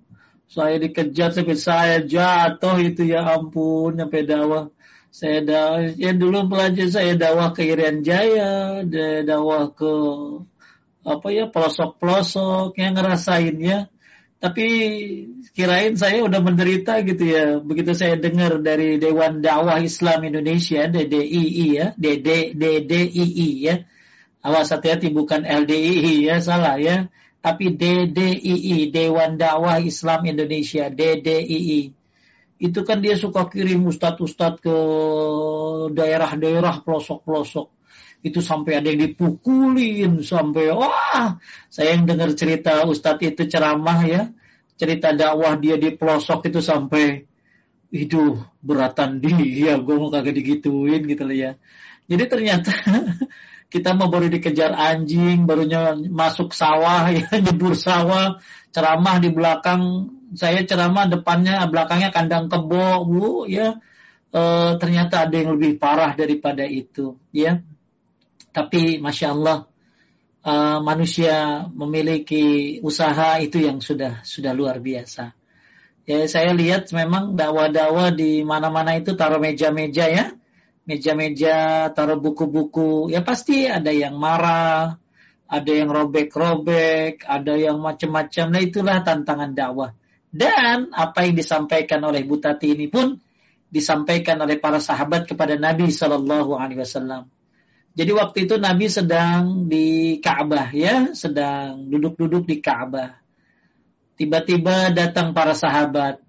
Saya 0.50 0.82
dikejar 0.82 1.30
sampai 1.30 1.54
saya 1.54 2.02
jatuh 2.02 2.82
itu 2.82 3.06
ya 3.06 3.22
ampun 3.22 3.94
sampai 3.94 4.26
dakwah. 4.26 4.74
Saya 5.14 5.38
dakwah, 5.46 5.86
ya 5.94 6.18
dulu 6.18 6.50
pelajar 6.50 6.90
saya 6.90 7.14
dakwah 7.14 7.54
ke 7.54 7.62
Irian 7.62 8.02
Jaya, 8.02 8.82
dakwah 9.22 9.70
ke 9.70 9.92
apa 11.06 11.26
ya 11.30 11.46
pelosok-pelosok 11.46 12.74
yang 12.74 12.98
ngerasain 12.98 13.54
ya 13.62 13.86
tapi 14.38 14.66
kirain 15.50 15.98
saya 15.98 16.22
udah 16.22 16.38
menderita 16.38 17.02
gitu 17.02 17.26
ya. 17.26 17.58
Begitu 17.58 17.90
saya 17.98 18.14
dengar 18.14 18.62
dari 18.62 19.02
Dewan 19.02 19.42
Dakwah 19.42 19.82
Islam 19.82 20.30
Indonesia, 20.30 20.86
DDII 20.86 21.66
ya, 21.74 21.86
DD 21.98 22.54
DDII 22.54 23.50
ya. 23.66 23.82
Awas 24.38 24.70
hati-hati 24.70 25.10
bukan 25.10 25.42
LDII 25.42 26.30
ya, 26.30 26.38
salah 26.38 26.78
ya. 26.78 27.10
Tapi 27.42 27.74
DDII, 27.74 28.94
Dewan 28.94 29.34
Dakwah 29.38 29.82
Islam 29.82 30.30
Indonesia, 30.30 30.86
DDII. 30.86 31.94
Itu 32.58 32.82
kan 32.82 32.98
dia 33.02 33.14
suka 33.18 33.46
kirim 33.50 33.86
ustadz-ustadz 33.86 34.62
ke 34.62 34.76
daerah-daerah 35.94 36.82
pelosok-pelosok 36.82 37.77
itu 38.18 38.42
sampai 38.42 38.82
ada 38.82 38.90
yang 38.90 39.14
dipukulin 39.14 40.26
sampai 40.26 40.74
wah 40.74 41.38
saya 41.70 41.94
yang 41.94 42.02
dengar 42.10 42.34
cerita 42.34 42.82
Ustadz 42.82 43.22
itu 43.22 43.46
ceramah 43.46 44.02
ya. 44.02 44.22
Cerita 44.78 45.10
dakwah 45.10 45.58
dia 45.58 45.74
di 45.74 45.90
pelosok 45.90 46.50
itu 46.50 46.62
sampai 46.62 47.26
itu 47.90 48.38
beratan 48.62 49.18
dia 49.18 49.80
gue 49.80 49.94
mau 49.96 50.10
kagak 50.10 50.34
digituin 50.38 51.02
gitu 51.06 51.22
loh 51.26 51.34
ya. 51.34 51.50
Jadi 52.10 52.24
ternyata 52.26 52.70
kita 53.74 53.94
mau 53.94 54.10
baru 54.10 54.30
dikejar 54.30 54.74
anjing 54.74 55.46
barunya 55.46 55.94
masuk 56.10 56.54
sawah 56.54 57.10
ya 57.10 57.26
nyebur 57.44 57.78
sawah 57.78 58.42
ceramah 58.74 59.22
di 59.22 59.30
belakang. 59.30 59.82
Saya 60.34 60.60
ceramah 60.66 61.08
depannya 61.08 61.64
belakangnya 61.70 62.12
kandang 62.12 62.50
kebo 62.50 63.06
bu 63.06 63.48
ya. 63.48 63.78
E, 64.28 64.42
ternyata 64.76 65.24
ada 65.24 65.32
yang 65.32 65.56
lebih 65.56 65.80
parah 65.80 66.12
daripada 66.12 66.60
itu 66.68 67.16
ya 67.32 67.64
tapi 68.58 68.98
masya 68.98 69.38
Allah 69.38 69.70
uh, 70.42 70.78
manusia 70.82 71.70
memiliki 71.70 72.78
usaha 72.82 73.38
itu 73.38 73.62
yang 73.62 73.78
sudah 73.78 74.26
sudah 74.26 74.50
luar 74.50 74.82
biasa. 74.82 75.30
Ya 76.10 76.26
saya 76.26 76.50
lihat 76.56 76.90
memang 76.90 77.38
dakwah-dakwah 77.38 78.10
di 78.10 78.42
mana-mana 78.42 78.98
itu 78.98 79.14
taruh 79.14 79.38
meja-meja 79.38 80.10
ya, 80.10 80.26
meja-meja 80.90 81.86
taruh 81.94 82.18
buku-buku. 82.18 83.14
Ya 83.14 83.22
pasti 83.22 83.70
ada 83.70 83.94
yang 83.94 84.18
marah, 84.18 84.98
ada 85.46 85.70
yang 85.70 85.92
robek-robek, 85.92 87.22
ada 87.28 87.54
yang 87.54 87.78
macam-macam. 87.78 88.46
Nah 88.50 88.62
itulah 88.64 89.06
tantangan 89.06 89.54
dakwah. 89.54 89.94
Dan 90.28 90.90
apa 90.96 91.28
yang 91.28 91.38
disampaikan 91.38 92.02
oleh 92.02 92.26
Butati 92.26 92.74
ini 92.74 92.90
pun 92.90 93.20
disampaikan 93.68 94.40
oleh 94.40 94.56
para 94.56 94.80
sahabat 94.80 95.28
kepada 95.28 95.60
Nabi 95.60 95.92
Shallallahu 95.92 96.56
Alaihi 96.56 96.82
Wasallam. 96.82 97.37
Jadi 97.98 98.14
waktu 98.14 98.46
itu 98.46 98.54
Nabi 98.62 98.86
sedang 98.86 99.66
di 99.66 100.22
Ka'bah 100.22 100.70
ya, 100.70 101.10
sedang 101.18 101.90
duduk-duduk 101.90 102.46
di 102.46 102.62
Ka'bah. 102.62 103.18
Tiba-tiba 104.14 104.94
datang 104.94 105.34
para 105.34 105.50
sahabat. 105.50 106.22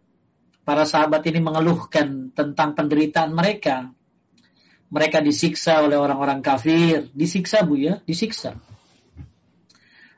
Para 0.66 0.90
sahabat 0.90 1.22
ini 1.30 1.38
mengeluhkan 1.38 2.34
tentang 2.34 2.74
penderitaan 2.74 3.38
mereka. 3.38 3.94
Mereka 4.90 5.22
disiksa 5.22 5.86
oleh 5.86 5.94
orang-orang 5.94 6.42
kafir. 6.42 7.14
Disiksa 7.14 7.62
bu 7.62 7.78
ya, 7.78 8.02
disiksa. 8.02 8.58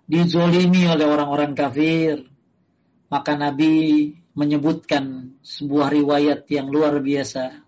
Dizolimi 0.08 0.88
oleh 0.88 1.04
orang-orang 1.04 1.52
kafir. 1.52 2.32
Maka 3.12 3.36
Nabi 3.36 4.08
menyebutkan 4.40 5.36
sebuah 5.44 5.92
riwayat 5.92 6.48
yang 6.48 6.72
luar 6.72 6.96
biasa 7.04 7.61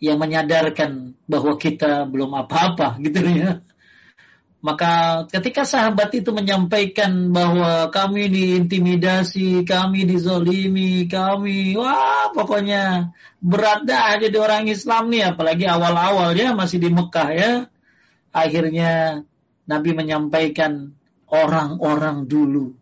yang 0.00 0.20
menyadarkan 0.20 1.16
bahwa 1.24 1.56
kita 1.56 2.04
belum 2.08 2.36
apa-apa 2.36 2.96
gitu 3.04 3.20
ya. 3.24 3.64
Maka 4.64 5.22
ketika 5.30 5.62
sahabat 5.62 6.10
itu 6.16 6.34
menyampaikan 6.34 7.30
bahwa 7.30 7.86
kami 7.94 8.26
diintimidasi, 8.26 9.62
kami 9.62 10.02
dizolimi, 10.08 11.06
kami 11.06 11.78
wah 11.78 12.34
pokoknya 12.34 13.14
berat 13.38 13.86
dah 13.86 14.18
jadi 14.18 14.34
orang 14.34 14.66
Islam 14.66 15.12
nih 15.12 15.36
apalagi 15.36 15.70
awal-awal 15.70 16.34
ya 16.34 16.50
masih 16.56 16.82
di 16.82 16.90
Mekah 16.90 17.28
ya. 17.30 17.52
Akhirnya 18.34 19.22
Nabi 19.70 19.90
menyampaikan 19.94 20.98
orang-orang 21.30 22.26
dulu 22.26 22.74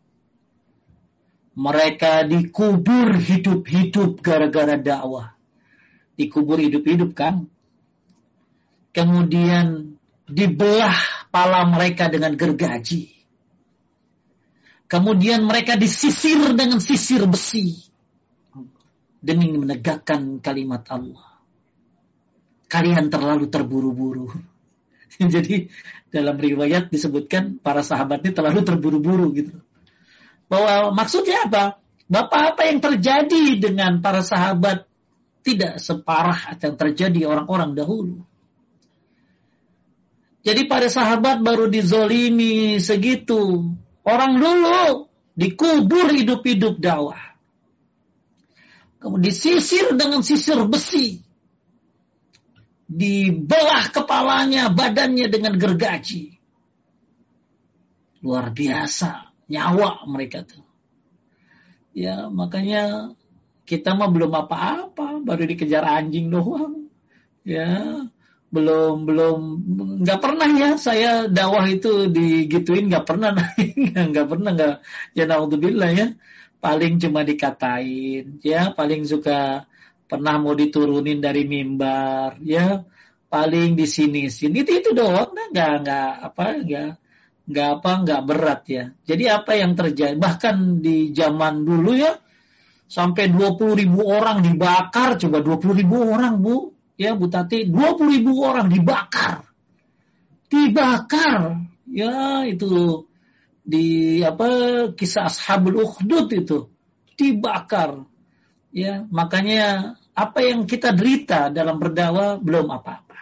mereka 1.55 2.27
dikubur 2.27 3.15
hidup-hidup 3.15 4.25
gara-gara 4.25 4.75
dakwah 4.81 5.34
dikubur 6.15 6.59
hidup-hidup 6.59 7.15
kan. 7.15 7.47
Kemudian 8.95 9.99
dibelah 10.31 11.29
pala 11.29 11.67
mereka 11.67 12.07
dengan 12.07 12.39
gergaji. 12.39 13.11
Kemudian 14.87 15.43
mereka 15.43 15.75
disisir 15.75 16.39
dengan 16.55 16.79
sisir 16.79 17.27
besi 17.27 17.91
demi 19.19 19.51
menegakkan 19.51 20.39
kalimat 20.39 20.85
Allah. 20.93 21.41
Kalian 22.69 23.11
terlalu 23.11 23.51
terburu-buru. 23.51 24.31
Jadi 25.35 25.67
dalam 26.13 26.37
riwayat 26.39 26.93
disebutkan 26.93 27.59
para 27.59 27.83
sahabat 27.83 28.23
ini 28.23 28.33
terlalu 28.37 28.61
terburu-buru 28.63 29.27
gitu. 29.35 29.55
Bahwa 30.47 30.95
maksudnya 30.95 31.49
apa? 31.49 31.81
Bapak 32.05 32.55
apa 32.55 32.63
yang 32.69 32.79
terjadi 32.85 33.57
dengan 33.57 34.05
para 34.05 34.21
sahabat 34.21 34.85
tidak 35.45 35.77
separah 35.77 36.57
yang 36.57 36.75
terjadi 36.81 37.21
orang-orang 37.29 37.77
dahulu. 37.77 38.25
Jadi 40.45 40.65
pada 40.69 40.89
sahabat 40.89 41.45
baru 41.45 41.69
dizolimi 41.69 42.81
segitu. 42.81 43.73
Orang 44.05 44.41
dulu 44.41 45.09
dikubur 45.37 46.13
hidup-hidup 46.13 46.81
dakwah. 46.81 47.37
Kemudian 49.01 49.29
disisir 49.29 49.93
dengan 49.93 50.25
sisir 50.25 50.57
besi. 50.65 51.21
dibelah 52.85 53.91
kepalanya, 53.91 54.69
badannya 54.69 55.27
dengan 55.33 55.57
gergaji. 55.57 56.37
Luar 58.21 58.53
biasa 58.53 59.35
nyawa 59.49 60.05
mereka 60.09 60.45
tuh. 60.45 60.65
Ya, 61.97 62.29
makanya 62.29 63.15
kita 63.65 63.97
mah 63.97 64.13
belum 64.13 64.33
apa-apa, 64.33 65.25
baru 65.25 65.43
dikejar 65.49 65.85
anjing 65.85 66.29
doang. 66.29 66.89
Ya, 67.45 68.05
belum 68.55 69.09
belum 69.09 69.39
nggak 70.07 70.21
pernah 70.23 70.49
ya 70.55 70.71
saya 70.79 71.27
dakwah 71.27 71.67
itu 71.67 72.07
digituin 72.07 72.87
nggak 72.87 73.03
pernah 73.03 73.35
nggak 74.15 74.27
pernah 74.31 74.51
nggak 74.55 74.75
ya 75.17 75.25
naudzubillah 75.27 75.91
ya. 75.93 76.09
Paling 76.63 76.97
cuma 77.03 77.21
dikatain 77.29 78.41
ya 78.41 78.73
paling 78.73 79.05
suka 79.05 79.69
pernah 80.09 80.41
mau 80.41 80.55
diturunin 80.57 81.19
dari 81.19 81.45
mimbar 81.45 82.39
ya. 82.45 82.85
Paling 83.29 83.75
di 83.75 83.87
sini 83.91 84.31
sini 84.31 84.63
itu 84.63 84.73
itu 84.79 84.91
doang 84.95 85.35
nah 85.35 85.47
nggak 85.51 85.73
nggak 85.83 86.11
apa 86.33 86.45
nggak 86.63 86.91
nggak 87.51 87.69
apa 87.81 87.91
nggak 88.07 88.23
berat 88.25 88.61
ya. 88.71 88.85
Jadi 89.05 89.25
apa 89.29 89.53
yang 89.59 89.73
terjadi 89.77 90.17
bahkan 90.17 90.81
di 90.81 91.11
zaman 91.13 91.67
dulu 91.67 91.93
ya 91.99 92.24
sampai 92.89 93.33
20 93.33 93.81
ribu 93.81 94.05
orang 94.07 94.45
dibakar 94.45 95.17
coba 95.17 95.41
20 95.41 95.81
ribu 95.81 95.97
orang 96.05 96.41
bu. 96.41 96.73
Ya 96.95 97.19
Bu 97.19 97.27
Tati 97.27 97.67
20 97.67 98.15
ribu 98.15 98.39
orang 98.47 98.71
dibakar. 98.71 99.51
Dibakar. 100.47 101.67
Ya 101.91 102.47
itu 102.47 103.05
di 103.67 104.21
apa 104.23 104.47
kisah 104.95 105.27
ashabul 105.27 105.83
ukhdud 105.83 106.31
itu. 106.31 106.71
Dibakar. 107.19 108.07
Ya 108.71 109.03
makanya 109.11 109.99
apa 110.15 110.39
yang 110.47 110.71
kita 110.71 110.95
derita 110.95 111.51
dalam 111.51 111.83
berdakwah 111.83 112.39
belum 112.39 112.71
apa-apa. 112.71 113.19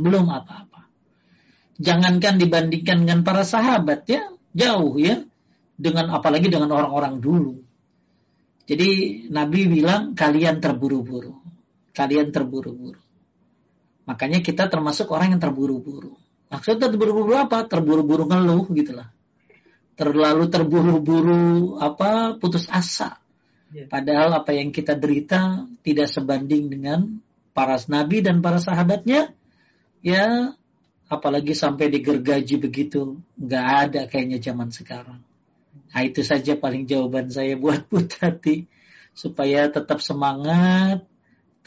Belum 0.00 0.24
apa-apa. 0.32 0.88
Jangankan 1.76 2.40
dibandingkan 2.40 3.04
dengan 3.04 3.20
para 3.20 3.44
sahabat 3.44 4.08
ya. 4.08 4.32
Jauh 4.56 4.96
ya. 4.96 5.28
Dengan 5.76 6.12
apalagi 6.12 6.48
dengan 6.48 6.72
orang-orang 6.72 7.20
dulu 7.20 7.69
jadi 8.70 8.88
Nabi 9.34 9.66
bilang 9.66 10.14
kalian 10.14 10.62
terburu-buru 10.62 11.40
kalian 12.00 12.30
terburu-buru. 12.30 12.98
Makanya 14.06 14.40
kita 14.42 14.66
termasuk 14.72 15.10
orang 15.12 15.36
yang 15.36 15.42
terburu-buru. 15.42 16.16
Maksudnya 16.50 16.90
terburu-buru 16.90 17.36
apa? 17.36 17.66
Terburu-buru 17.68 18.26
ngeluh 18.26 18.66
gitulah. 18.74 19.12
Terlalu 19.94 20.48
terburu-buru 20.50 21.76
apa? 21.78 22.40
Putus 22.40 22.66
asa. 22.72 23.20
Ya. 23.70 23.86
Padahal 23.86 24.34
apa 24.34 24.50
yang 24.50 24.74
kita 24.74 24.98
derita 24.98 25.68
tidak 25.86 26.10
sebanding 26.10 26.72
dengan 26.72 27.22
para 27.54 27.78
nabi 27.86 28.18
dan 28.24 28.42
para 28.42 28.58
sahabatnya. 28.58 29.30
Ya, 30.00 30.56
apalagi 31.12 31.52
sampai 31.52 31.92
digergaji 31.92 32.56
begitu, 32.56 33.20
nggak 33.36 33.66
ada 33.84 34.00
kayaknya 34.08 34.40
zaman 34.40 34.72
sekarang. 34.72 35.20
Nah 35.90 36.02
itu 36.06 36.22
saja 36.22 36.54
paling 36.54 36.86
jawaban 36.86 37.30
saya 37.30 37.58
buat 37.58 37.86
Putati 37.90 38.70
supaya 39.10 39.66
tetap 39.66 39.98
semangat, 39.98 41.02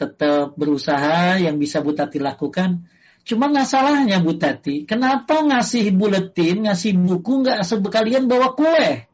tetap 0.00 0.56
berusaha 0.56 1.38
yang 1.38 1.60
bisa 1.60 1.84
Bu 1.84 1.92
Tati 1.92 2.18
lakukan. 2.18 2.88
Cuma 3.24 3.48
nggak 3.48 3.68
salahnya 3.68 4.20
Bu 4.20 4.36
Tati, 4.36 4.84
kenapa 4.84 5.40
ngasih 5.40 5.92
buletin, 5.96 6.68
ngasih 6.68 6.96
buku 6.96 7.44
nggak 7.44 7.64
sekalian 7.64 8.28
bawa 8.28 8.52
kue? 8.56 9.08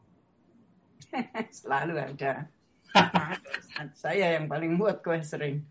Selalu 1.59 1.95
ada. 1.99 2.47
Saya 4.03 4.35
yang 4.39 4.51
paling 4.51 4.75
buat 4.75 4.99
kue 4.99 5.19
sering. 5.23 5.63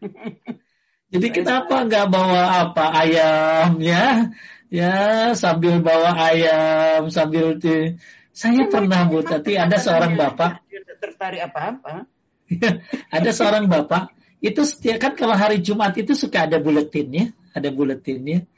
Jadi 1.12 1.28
kenapa 1.34 1.84
nggak 1.84 2.06
bawa 2.06 2.70
apa 2.70 2.84
ayam 3.02 3.82
ya? 3.82 4.30
Ya 4.70 5.34
sambil 5.34 5.82
bawa 5.82 6.14
ayam 6.30 7.10
sambil 7.10 7.58
di... 7.58 7.98
Saya 8.30 8.66
pernah 8.70 9.04
Bu 9.10 9.20
Tati 9.26 9.58
ada 9.58 9.76
seorang 9.76 10.14
bapak. 10.14 10.62
Tertarik 11.00 11.42
apa-apa? 11.50 12.06
ada 13.16 13.30
seorang 13.30 13.70
bapak 13.70 14.14
itu 14.40 14.64
setiap 14.64 14.96
kan 14.96 15.12
kalau 15.12 15.36
hari 15.36 15.60
Jumat 15.60 15.92
itu 16.00 16.16
suka 16.16 16.48
ada 16.48 16.56
buletinnya, 16.56 17.36
ada 17.52 17.68
buletinnya. 17.68 18.48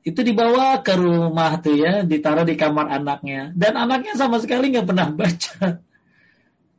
Itu 0.00 0.24
dibawa 0.24 0.80
ke 0.80 0.96
rumah 0.96 1.60
tuh 1.60 1.76
ya, 1.76 2.00
ditaruh 2.06 2.48
di 2.48 2.56
kamar 2.56 2.88
anaknya. 2.88 3.52
Dan 3.52 3.76
anaknya 3.76 4.16
sama 4.16 4.40
sekali 4.40 4.72
nggak 4.72 4.88
pernah 4.88 5.12
baca. 5.12 5.82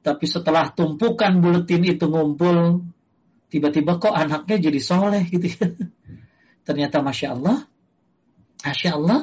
Tapi 0.02 0.26
setelah 0.26 0.74
tumpukan 0.74 1.38
buletin 1.38 1.86
itu 1.86 2.08
ngumpul, 2.10 2.88
tiba-tiba 3.52 4.02
kok 4.02 4.16
anaknya 4.16 4.58
jadi 4.58 4.80
soleh 4.82 5.28
gitu 5.30 5.54
ya. 5.54 5.68
Ternyata 6.68 7.04
Masya 7.04 7.28
Allah, 7.38 7.68
Masya 8.66 8.90
Allah, 8.98 9.20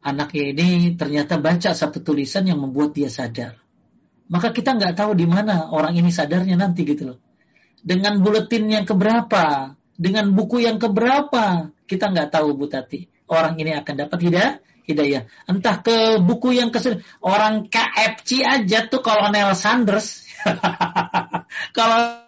anaknya 0.00 0.44
ini 0.52 0.68
ternyata 0.96 1.36
baca 1.36 1.72
satu 1.72 2.00
tulisan 2.00 2.48
yang 2.48 2.60
membuat 2.60 2.96
dia 2.96 3.08
sadar. 3.12 3.60
Maka 4.30 4.54
kita 4.54 4.76
nggak 4.78 4.94
tahu 4.94 5.12
di 5.18 5.26
mana 5.26 5.68
orang 5.74 5.96
ini 5.98 6.08
sadarnya 6.14 6.54
nanti 6.54 6.86
gitu 6.86 7.14
loh 7.14 7.18
dengan 7.80 8.20
buletin 8.20 8.68
yang 8.68 8.84
keberapa, 8.84 9.74
dengan 9.96 10.32
buku 10.32 10.64
yang 10.64 10.76
keberapa, 10.76 11.72
kita 11.88 12.12
nggak 12.12 12.30
tahu 12.32 12.56
Bu 12.56 12.68
Tati. 12.68 13.08
Orang 13.30 13.56
ini 13.56 13.72
akan 13.72 13.94
dapat 14.06 14.18
hidayah, 14.20 14.54
hidayah. 14.84 15.22
Entah 15.48 15.80
ke 15.80 16.20
buku 16.20 16.56
yang 16.56 16.68
ke 16.74 16.82
orang 17.24 17.70
KFC 17.70 18.44
aja 18.44 18.86
tuh 18.90 19.00
kalau 19.00 19.32
Neil 19.32 19.54
Sanders, 19.56 20.26
kalau 21.76 22.26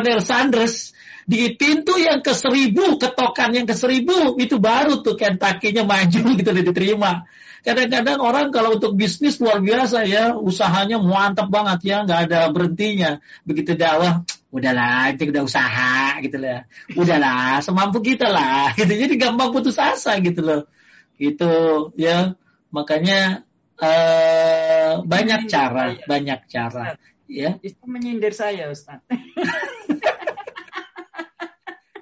Neil 0.00 0.20
Sanders 0.24 0.96
di 1.26 1.58
pintu 1.58 1.98
yang 1.98 2.22
ke 2.22 2.30
seribu, 2.38 3.02
ketokan 3.02 3.50
yang 3.50 3.66
ke 3.66 3.74
seribu, 3.74 4.38
itu 4.38 4.62
baru 4.62 5.02
tuh 5.02 5.18
Kentucky-nya 5.18 5.82
maju 5.82 6.22
gitu 6.38 6.50
diterima. 6.54 7.26
Kadang-kadang 7.66 8.22
orang 8.22 8.54
kalau 8.54 8.78
untuk 8.78 8.94
bisnis 8.94 9.42
luar 9.42 9.58
biasa 9.58 10.06
ya, 10.06 10.38
usahanya 10.38 11.02
mantap 11.02 11.50
banget 11.50 11.82
ya, 11.82 11.96
nggak 12.06 12.30
ada 12.30 12.46
berhentinya. 12.54 13.18
Begitu 13.42 13.74
dakwah, 13.74 14.22
udahlah, 14.54 15.10
itu 15.10 15.34
udah 15.34 15.42
usaha 15.42 16.22
gitu 16.22 16.38
lah. 16.38 16.62
Udahlah, 16.94 17.58
semampu 17.66 17.98
kita 18.06 18.30
lah. 18.30 18.70
Gitu. 18.78 18.94
Jadi 18.94 19.14
gampang 19.18 19.50
putus 19.50 19.82
asa 19.82 20.22
gitu 20.22 20.46
loh. 20.46 20.62
Gitu 21.18 21.90
ya. 21.98 22.38
Makanya 22.70 23.42
uh, 23.82 25.02
banyak 25.02 25.50
cara, 25.50 25.98
banyak 26.06 26.46
cara. 26.46 26.94
Ya. 27.26 27.58
Itu 27.66 27.82
menyindir 27.90 28.30
saya, 28.30 28.70
Ustaz. 28.70 29.02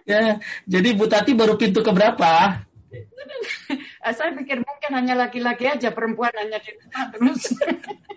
ya, 0.05 0.39
jadi 0.69 0.89
Bu 0.97 1.09
Tati 1.09 1.33
baru 1.37 1.57
pintu 1.57 1.81
keberapa? 1.85 2.65
saya 4.17 4.31
pikir 4.37 4.61
mungkin 4.61 4.91
hanya 4.93 5.15
laki-laki 5.17 5.65
aja, 5.69 5.91
perempuan 5.91 6.33
hanya 6.37 6.61
di 6.61 6.71
rumah 6.77 7.05
terus. 7.11 7.43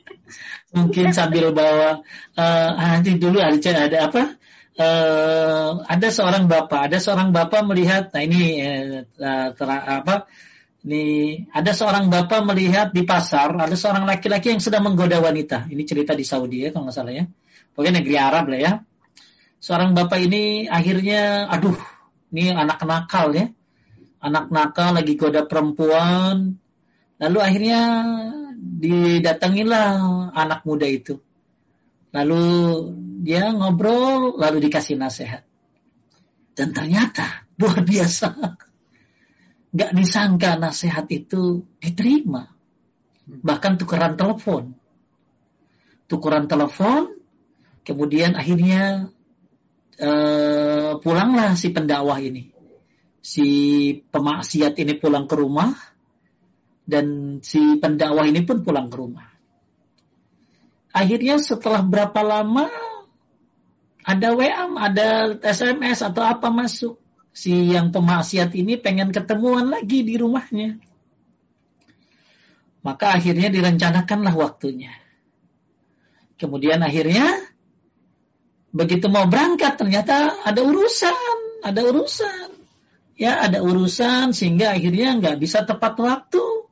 mungkin 0.76 1.16
sambil 1.16 1.56
bawa 1.56 2.04
uh, 2.36 2.70
nanti 2.76 3.16
dulu 3.16 3.40
ada 3.40 3.56
ada 3.56 3.98
apa? 4.12 4.24
Uh, 4.78 5.82
ada 5.90 6.08
seorang 6.14 6.46
bapak, 6.46 6.92
ada 6.92 7.02
seorang 7.02 7.34
bapak 7.34 7.66
melihat, 7.66 8.14
nah 8.14 8.22
ini 8.22 8.62
uh, 9.18 9.50
ter, 9.58 9.68
apa? 9.74 10.30
Ini 10.88 11.04
ada 11.50 11.74
seorang 11.74 12.08
bapak 12.08 12.46
melihat 12.46 12.94
di 12.94 13.02
pasar 13.04 13.52
ada 13.58 13.74
seorang 13.74 14.06
laki-laki 14.06 14.54
yang 14.54 14.62
sedang 14.62 14.86
menggoda 14.86 15.18
wanita. 15.18 15.66
Ini 15.68 15.84
cerita 15.84 16.14
di 16.14 16.24
Saudi 16.24 16.64
ya 16.64 16.70
kalau 16.70 16.88
nggak 16.88 16.96
salah 16.96 17.12
ya. 17.12 17.26
Pokoknya 17.74 18.00
negeri 18.00 18.16
Arab 18.16 18.46
lah 18.54 18.60
ya. 18.62 18.74
Seorang 19.58 19.98
bapak 19.98 20.22
ini 20.22 20.70
akhirnya, 20.70 21.50
aduh, 21.50 21.78
ini 22.30 22.54
anak 22.54 22.86
nakal 22.86 23.34
ya. 23.34 23.50
Anak 24.22 24.54
nakal 24.54 24.98
lagi 24.98 25.18
goda 25.18 25.46
perempuan. 25.46 26.58
Lalu 27.18 27.40
akhirnya 27.42 27.82
didatangilah 28.58 29.90
anak 30.34 30.62
muda 30.66 30.86
itu. 30.86 31.18
Lalu 32.14 32.46
dia 33.26 33.50
ngobrol 33.54 34.38
lalu 34.38 34.70
dikasih 34.70 34.98
nasihat. 34.98 35.46
Dan 36.54 36.74
ternyata 36.74 37.46
luar 37.58 37.82
biasa. 37.82 38.30
Nggak 39.74 39.92
disangka 39.94 40.58
nasihat 40.58 41.06
itu 41.10 41.66
diterima. 41.78 42.50
Bahkan 43.28 43.78
tukeran 43.82 44.18
telepon. 44.18 44.74
Tukeran 46.08 46.46
telepon 46.46 47.18
kemudian 47.84 48.34
akhirnya 48.34 49.12
uh, 50.02 50.98
pulanglah 51.02 51.54
si 51.58 51.70
pendakwah 51.74 52.18
ini 52.22 52.58
si 53.28 53.48
pemaksiat 54.08 54.80
ini 54.80 54.96
pulang 54.96 55.28
ke 55.28 55.36
rumah 55.36 55.76
dan 56.88 57.38
si 57.44 57.76
pendakwah 57.76 58.24
ini 58.24 58.48
pun 58.48 58.64
pulang 58.64 58.88
ke 58.88 58.96
rumah. 58.96 59.28
Akhirnya 60.96 61.36
setelah 61.36 61.84
berapa 61.84 62.24
lama 62.24 62.72
ada 64.08 64.32
WA, 64.32 64.72
ada 64.80 65.36
SMS 65.44 66.00
atau 66.00 66.24
apa 66.24 66.48
masuk. 66.48 66.96
Si 67.36 67.76
yang 67.76 67.92
pemaksiat 67.92 68.56
ini 68.56 68.80
pengen 68.80 69.12
ketemuan 69.12 69.70
lagi 69.70 70.02
di 70.02 70.16
rumahnya. 70.16 70.80
Maka 72.82 73.20
akhirnya 73.20 73.52
direncanakanlah 73.52 74.34
waktunya. 74.34 74.96
Kemudian 76.40 76.80
akhirnya 76.82 77.47
Begitu 78.72 79.08
mau 79.08 79.26
berangkat 79.26 79.80
ternyata 79.80 80.44
ada 80.44 80.62
urusan, 80.62 81.64
ada 81.64 81.82
urusan. 81.88 82.48
Ya, 83.18 83.42
ada 83.42 83.66
urusan 83.66 84.30
sehingga 84.30 84.78
akhirnya 84.78 85.18
nggak 85.18 85.42
bisa 85.42 85.66
tepat 85.66 85.98
waktu. 85.98 86.70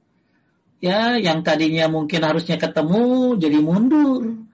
Ya, 0.78 1.18
yang 1.18 1.42
tadinya 1.42 1.90
mungkin 1.90 2.22
harusnya 2.22 2.62
ketemu 2.62 3.34
jadi 3.42 3.58
mundur. 3.58 4.46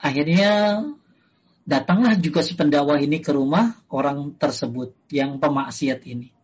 Akhirnya 0.00 0.82
datanglah 1.62 2.18
juga 2.18 2.42
si 2.42 2.58
pendakwah 2.58 2.98
ini 2.98 3.22
ke 3.22 3.30
rumah 3.30 3.78
orang 3.92 4.34
tersebut 4.34 4.96
yang 5.12 5.38
pemaksiat 5.38 6.02
ini. 6.08 6.34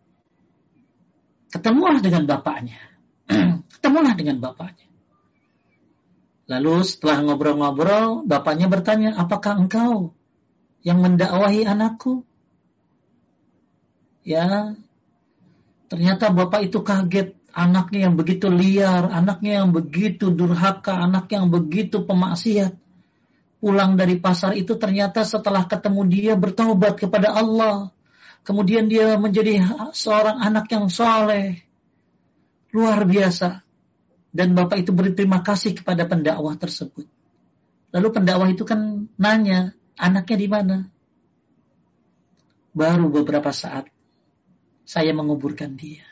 Ketemulah 1.51 1.99
dengan 1.99 2.23
bapaknya. 2.23 2.79
Ketemulah 3.75 4.13
dengan 4.15 4.39
bapaknya. 4.39 4.87
Lalu 6.47 6.87
setelah 6.87 7.27
ngobrol-ngobrol, 7.27 8.23
bapaknya 8.23 8.71
bertanya, 8.71 9.19
apakah 9.19 9.59
engkau 9.59 10.15
yang 10.79 11.03
mendakwahi 11.03 11.67
anakku? 11.67 12.23
Ya, 14.23 14.75
ternyata 15.91 16.31
bapak 16.31 16.71
itu 16.71 16.79
kaget. 16.79 17.35
Anaknya 17.57 18.07
yang 18.07 18.15
begitu 18.15 18.47
liar, 18.53 19.09
anaknya 19.11 19.63
yang 19.63 19.73
begitu 19.73 20.29
durhaka, 20.29 20.93
anak 20.93 21.27
yang 21.33 21.51
begitu 21.51 22.05
pemaksiat. 22.05 22.77
Pulang 23.57 23.97
dari 23.97 24.21
pasar 24.21 24.53
itu 24.53 24.77
ternyata 24.77 25.25
setelah 25.25 25.65
ketemu 25.65 26.01
dia 26.05 26.33
bertobat 26.37 27.01
kepada 27.01 27.33
Allah. 27.33 27.89
Kemudian 28.45 28.85
dia 28.87 29.17
menjadi 29.17 29.65
seorang 29.91 30.37
anak 30.37 30.69
yang 30.69 30.87
soleh. 30.87 31.65
Luar 32.71 33.03
biasa 33.09 33.66
dan 34.37 34.53
bapak 34.53 34.85
itu 34.85 34.93
berterima 34.93 35.41
kasih 35.41 35.73
kepada 35.73 36.05
pendakwah 36.05 36.53
tersebut. 36.53 37.09
Lalu 37.89 38.07
pendakwah 38.13 38.45
itu 38.53 38.61
kan 38.69 39.09
nanya, 39.17 39.73
anaknya 39.97 40.37
di 40.37 40.45
mana? 40.45 40.77
Baru 42.77 43.09
beberapa 43.09 43.49
saat 43.49 43.89
saya 44.85 45.09
menguburkan 45.17 45.73
dia. 45.73 46.05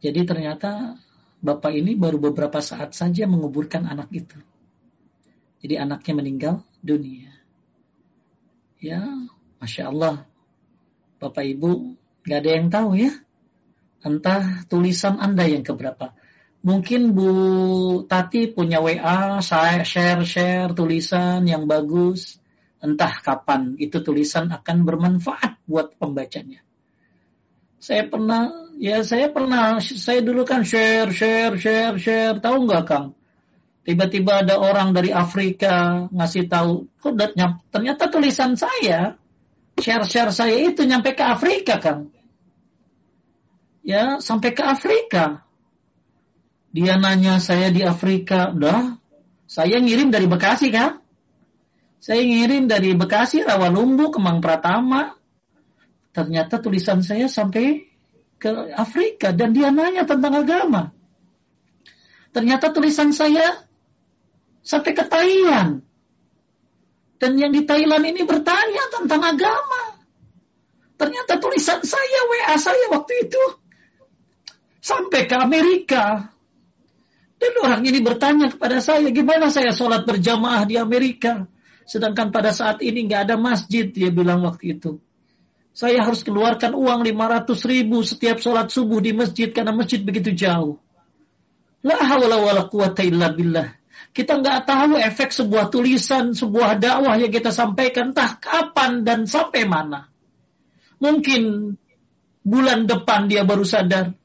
Jadi 0.00 0.24
ternyata 0.24 0.96
bapak 1.44 1.76
ini 1.76 1.92
baru 1.92 2.16
beberapa 2.16 2.64
saat 2.64 2.96
saja 2.96 3.28
menguburkan 3.28 3.84
anak 3.84 4.08
itu. 4.16 4.40
Jadi 5.60 5.76
anaknya 5.76 6.14
meninggal 6.16 6.54
dunia. 6.80 7.36
Ya, 8.80 9.04
masya 9.60 9.92
Allah, 9.92 10.24
bapak 11.20 11.44
ibu 11.44 12.00
gak 12.24 12.48
ada 12.48 12.50
yang 12.56 12.72
tahu 12.72 12.96
ya 12.96 13.12
entah 14.00 14.64
tulisan 14.66 15.20
Anda 15.20 15.44
yang 15.48 15.64
keberapa. 15.64 16.16
Mungkin 16.60 17.16
Bu 17.16 17.30
Tati 18.04 18.52
punya 18.52 18.84
WA, 18.84 19.40
saya 19.40 19.80
share-share 19.80 20.76
tulisan 20.76 21.48
yang 21.48 21.64
bagus. 21.64 22.36
Entah 22.80 23.12
kapan 23.20 23.76
itu 23.76 24.00
tulisan 24.00 24.48
akan 24.52 24.88
bermanfaat 24.88 25.60
buat 25.68 25.96
pembacanya. 26.00 26.64
Saya 27.80 28.08
pernah, 28.08 28.72
ya 28.76 29.00
saya 29.04 29.32
pernah, 29.32 29.80
saya 29.80 30.20
dulu 30.20 30.44
kan 30.44 30.64
share, 30.64 31.12
share, 31.12 31.56
share, 31.56 31.96
share. 31.96 32.36
Tahu 32.40 32.56
nggak 32.68 32.84
Kang? 32.88 33.16
Tiba-tiba 33.84 34.44
ada 34.44 34.60
orang 34.60 34.92
dari 34.92 35.12
Afrika 35.12 36.04
ngasih 36.12 36.44
tahu, 36.48 36.92
kok 37.00 37.16
ternyata 37.72 38.12
tulisan 38.12 38.52
saya, 38.52 39.16
share-share 39.80 40.32
saya 40.32 40.56
itu 40.60 40.84
nyampe 40.84 41.16
ke 41.16 41.24
Afrika 41.24 41.80
Kang 41.80 42.19
ya 43.84 44.18
sampai 44.20 44.50
ke 44.52 44.62
Afrika. 44.64 45.44
Dia 46.70 46.94
nanya 47.00 47.42
saya 47.42 47.74
di 47.74 47.82
Afrika, 47.82 48.54
dah 48.54 49.00
saya 49.50 49.82
ngirim 49.82 50.14
dari 50.14 50.30
Bekasi 50.30 50.70
kan? 50.70 51.02
Saya 51.98 52.22
ngirim 52.22 52.70
dari 52.70 52.94
Bekasi, 52.94 53.42
Rawalumbu, 53.42 54.14
Kemang 54.14 54.38
Pratama. 54.38 55.18
Ternyata 56.14 56.62
tulisan 56.62 57.02
saya 57.02 57.26
sampai 57.26 57.90
ke 58.40 58.50
Afrika 58.72 59.34
dan 59.34 59.52
dia 59.52 59.74
nanya 59.74 60.06
tentang 60.06 60.32
agama. 60.38 60.94
Ternyata 62.30 62.70
tulisan 62.70 63.10
saya 63.10 63.66
sampai 64.62 64.92
ke 64.94 65.04
Thailand. 65.10 65.82
Dan 67.20 67.36
yang 67.36 67.52
di 67.52 67.66
Thailand 67.68 68.06
ini 68.06 68.22
bertanya 68.24 68.86
tentang 68.96 69.20
agama. 69.20 69.98
Ternyata 70.96 71.36
tulisan 71.36 71.84
saya, 71.84 72.20
WA 72.32 72.54
saya 72.56 72.86
waktu 72.96 73.28
itu 73.28 73.59
sampai 74.80 75.28
ke 75.28 75.36
Amerika. 75.36 76.32
Dan 77.40 77.52
orang 77.64 77.80
ini 77.88 78.04
bertanya 78.04 78.52
kepada 78.52 78.84
saya, 78.84 79.08
gimana 79.08 79.48
saya 79.48 79.72
sholat 79.72 80.04
berjamaah 80.04 80.68
di 80.68 80.76
Amerika? 80.76 81.48
Sedangkan 81.88 82.28
pada 82.28 82.52
saat 82.52 82.84
ini 82.84 83.08
nggak 83.08 83.32
ada 83.32 83.36
masjid, 83.40 83.88
dia 83.88 84.12
bilang 84.12 84.44
waktu 84.44 84.76
itu. 84.76 85.00
Saya 85.72 86.04
harus 86.04 86.20
keluarkan 86.20 86.76
uang 86.76 87.00
500 87.06 87.72
ribu 87.72 88.04
setiap 88.04 88.42
sholat 88.42 88.68
subuh 88.68 89.00
di 89.00 89.16
masjid 89.16 89.48
karena 89.48 89.72
masjid 89.72 90.02
begitu 90.02 90.36
jauh. 90.36 90.76
La 91.80 91.96
hawla 91.96 92.36
wa 92.36 92.68
quwata 92.68 93.00
illa 93.00 93.32
billah. 93.32 93.72
Kita 94.12 94.36
nggak 94.36 94.68
tahu 94.68 95.00
efek 95.00 95.32
sebuah 95.32 95.72
tulisan, 95.72 96.36
sebuah 96.36 96.76
dakwah 96.76 97.16
yang 97.16 97.32
kita 97.32 97.48
sampaikan 97.54 98.12
entah 98.12 98.36
kapan 98.36 99.06
dan 99.06 99.24
sampai 99.24 99.64
mana. 99.64 100.12
Mungkin 101.00 101.72
bulan 102.44 102.84
depan 102.84 103.32
dia 103.32 103.48
baru 103.48 103.64
sadar 103.64 104.19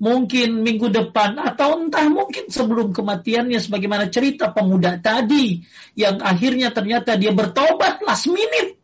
mungkin 0.00 0.64
minggu 0.64 0.88
depan 0.88 1.36
atau 1.36 1.76
entah 1.76 2.08
mungkin 2.08 2.48
sebelum 2.48 2.96
kematiannya 2.96 3.60
sebagaimana 3.60 4.08
cerita 4.08 4.48
pemuda 4.48 4.96
tadi 4.96 5.60
yang 5.92 6.24
akhirnya 6.24 6.72
ternyata 6.72 7.20
dia 7.20 7.36
bertobat 7.36 8.00
last 8.00 8.26
minute. 8.32 8.80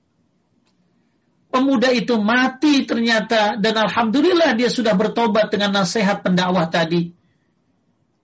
Pemuda 1.48 1.88
itu 1.88 2.20
mati 2.20 2.84
ternyata 2.84 3.56
dan 3.56 3.80
alhamdulillah 3.80 4.52
dia 4.60 4.68
sudah 4.68 4.92
bertobat 4.92 5.48
dengan 5.48 5.80
nasihat 5.80 6.20
pendakwah 6.20 6.68
tadi. 6.68 7.16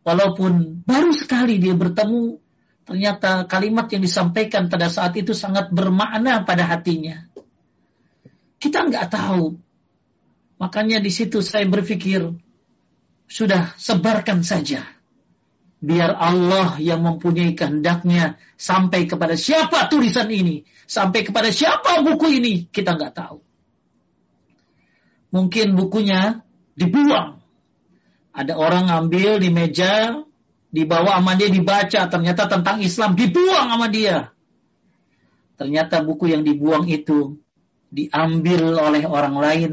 Walaupun 0.05 0.85
baru 0.85 1.17
sekali 1.17 1.57
dia 1.57 1.73
bertemu, 1.73 2.37
ternyata 2.85 3.49
kalimat 3.49 3.89
yang 3.89 4.05
disampaikan 4.05 4.69
pada 4.69 4.93
saat 4.93 5.17
itu 5.17 5.33
sangat 5.33 5.73
bermakna 5.73 6.45
pada 6.45 6.69
hatinya. 6.69 7.25
Kita 8.61 8.85
nggak 8.85 9.09
tahu. 9.09 9.57
Makanya 10.61 11.01
di 11.01 11.09
situ 11.09 11.41
saya 11.41 11.65
berpikir, 11.65 12.52
sudah 13.33 13.73
sebarkan 13.81 14.45
saja. 14.45 14.85
Biar 15.83 16.15
Allah 16.15 16.79
yang 16.79 17.03
mempunyai 17.03 17.57
kehendaknya 17.57 18.39
sampai 18.61 19.09
kepada 19.09 19.35
siapa 19.35 19.89
tulisan 19.89 20.29
ini, 20.31 20.63
sampai 20.85 21.25
kepada 21.27 21.49
siapa 21.49 22.05
buku 22.05 22.39
ini, 22.39 22.55
kita 22.71 22.95
nggak 22.95 23.15
tahu. 23.17 23.41
Mungkin 25.33 25.75
bukunya 25.75 26.45
dibuang. 26.77 27.41
Ada 28.37 28.55
orang 28.55 28.93
ambil 28.93 29.41
di 29.43 29.49
meja, 29.51 30.23
dibawa 30.71 31.19
sama 31.19 31.35
dia 31.35 31.51
dibaca, 31.51 32.01
ternyata 32.07 32.47
tentang 32.47 32.79
Islam 32.85 33.17
dibuang 33.17 33.67
sama 33.75 33.89
dia. 33.89 34.31
Ternyata 35.57 36.05
buku 36.05 36.31
yang 36.31 36.47
dibuang 36.47 36.87
itu 36.87 37.43
diambil 37.91 38.77
oleh 38.77 39.03
orang 39.09 39.37
lain 39.37 39.73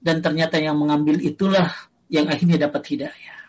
dan 0.00 0.24
ternyata 0.24 0.56
yang 0.58 0.80
mengambil 0.80 1.20
itulah 1.20 1.89
yang 2.10 2.26
akhirnya 2.26 2.58
dapat 2.66 2.82
hidayah. 2.90 3.40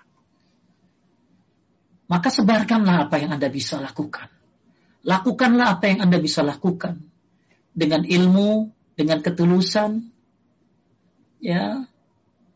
Maka 2.07 2.29
sebarkanlah 2.29 3.09
apa 3.09 3.17
yang 3.17 3.33
Anda 3.35 3.49
bisa 3.49 3.81
lakukan. 3.81 4.29
Lakukanlah 5.01 5.79
apa 5.79 5.89
yang 5.89 6.05
Anda 6.05 6.21
bisa 6.21 6.45
lakukan. 6.45 7.01
Dengan 7.73 8.05
ilmu, 8.05 8.69
dengan 8.93 9.23
ketulusan. 9.25 10.11
Ya, 11.41 11.89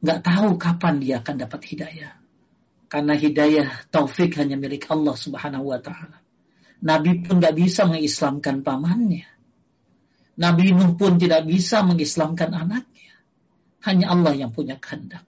nggak 0.06 0.20
tahu 0.22 0.62
kapan 0.62 1.02
dia 1.02 1.26
akan 1.26 1.36
dapat 1.42 1.62
hidayah. 1.66 2.14
Karena 2.86 3.18
hidayah 3.18 3.90
taufik 3.90 4.38
hanya 4.38 4.62
milik 4.62 4.86
Allah 4.94 5.18
subhanahu 5.18 5.74
wa 5.74 5.82
ta'ala. 5.82 6.22
Nabi 6.86 7.26
pun 7.26 7.42
nggak 7.42 7.56
bisa 7.58 7.90
mengislamkan 7.90 8.62
pamannya. 8.62 9.26
Nabi 10.36 10.76
Nuh 10.76 10.94
pun 11.00 11.16
tidak 11.16 11.48
bisa 11.48 11.82
mengislamkan 11.82 12.52
anaknya. 12.52 13.16
Hanya 13.88 14.12
Allah 14.12 14.36
yang 14.36 14.52
punya 14.52 14.76
kehendak. 14.78 15.24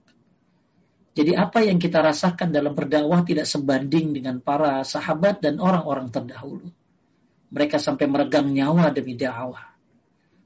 Jadi 1.18 1.34
apa 1.34 1.66
yang 1.66 1.82
kita 1.82 1.98
rasakan 1.98 2.54
dalam 2.54 2.78
berdakwah 2.78 3.26
tidak 3.26 3.50
sebanding 3.50 4.14
dengan 4.14 4.38
para 4.38 4.86
sahabat 4.86 5.42
dan 5.42 5.58
orang-orang 5.58 6.14
terdahulu. 6.14 6.70
Mereka 7.50 7.82
sampai 7.82 8.06
meregang 8.06 8.46
nyawa 8.54 8.94
demi 8.94 9.18
dakwah. 9.18 9.74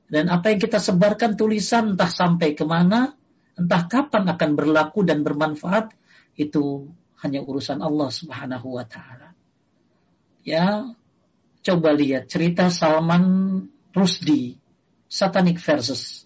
Dan 0.08 0.32
apa 0.32 0.48
yang 0.48 0.56
kita 0.56 0.80
sebarkan 0.80 1.36
tulisan 1.36 1.92
entah 1.92 2.08
sampai 2.08 2.56
ke 2.56 2.64
mana, 2.64 3.12
entah 3.52 3.84
kapan 3.84 4.24
akan 4.32 4.50
berlaku 4.56 5.04
dan 5.04 5.20
bermanfaat, 5.20 5.92
itu 6.40 6.88
hanya 7.20 7.44
urusan 7.44 7.84
Allah 7.84 8.08
subhanahu 8.08 8.72
wa 8.72 8.84
ta'ala. 8.88 9.36
Ya, 10.40 10.88
coba 11.60 11.92
lihat 11.92 12.32
cerita 12.32 12.72
Salman 12.72 13.24
Rusdi, 13.92 14.56
Satanic 15.04 15.60
Versus. 15.60 16.24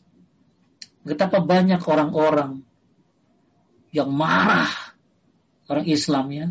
Betapa 1.02 1.42
banyak 1.42 1.82
orang-orang 1.82 2.65
yang 3.96 4.12
marah 4.12 4.68
orang 5.72 5.86
Islam 5.88 6.26
ya 6.28 6.46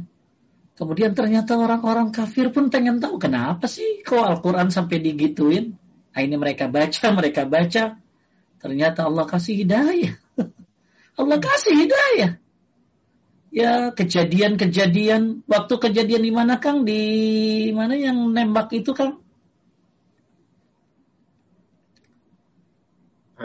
Kemudian 0.75 1.15
ternyata 1.15 1.55
orang-orang 1.55 2.11
kafir 2.11 2.51
pun 2.51 2.67
pengen 2.67 2.99
tahu 2.99 3.15
kenapa 3.15 3.63
sih 3.63 4.03
kok 4.03 4.19
Al-Quran 4.19 4.67
sampai 4.67 4.99
digituin. 4.99 5.71
Nah, 6.11 6.19
ini 6.19 6.35
mereka 6.35 6.67
baca, 6.67 7.05
mereka 7.19 7.47
baca. 7.47 7.95
Ternyata 8.59 9.07
Allah 9.07 9.23
kasih 9.23 9.55
hidayah. 9.63 10.13
Allah 11.19 11.39
kasih 11.39 11.73
hidayah. 11.79 12.31
Ya 13.55 13.95
kejadian-kejadian, 13.95 15.47
waktu 15.47 15.75
kejadian 15.79 16.27
di 16.27 16.31
mana 16.35 16.59
Kang? 16.59 16.83
Di 16.83 17.03
mana 17.71 17.95
yang 17.95 18.35
nembak 18.35 18.67
itu 18.75 18.91
Kang? 18.91 19.23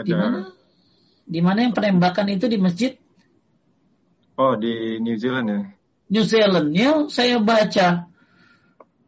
Di 0.03 0.11
mana? 0.11 0.51
Di 1.23 1.39
mana 1.39 1.63
yang 1.63 1.71
penembakan 1.71 2.27
itu 2.27 2.51
di 2.51 2.59
masjid? 2.59 2.99
Oh, 4.41 4.57
di 4.57 4.97
New 4.97 5.21
Zealand 5.21 5.47
ya? 5.53 5.61
New 6.09 6.25
Zealand. 6.25 6.73
Ya 6.73 6.91
saya 7.13 7.37
baca. 7.37 8.09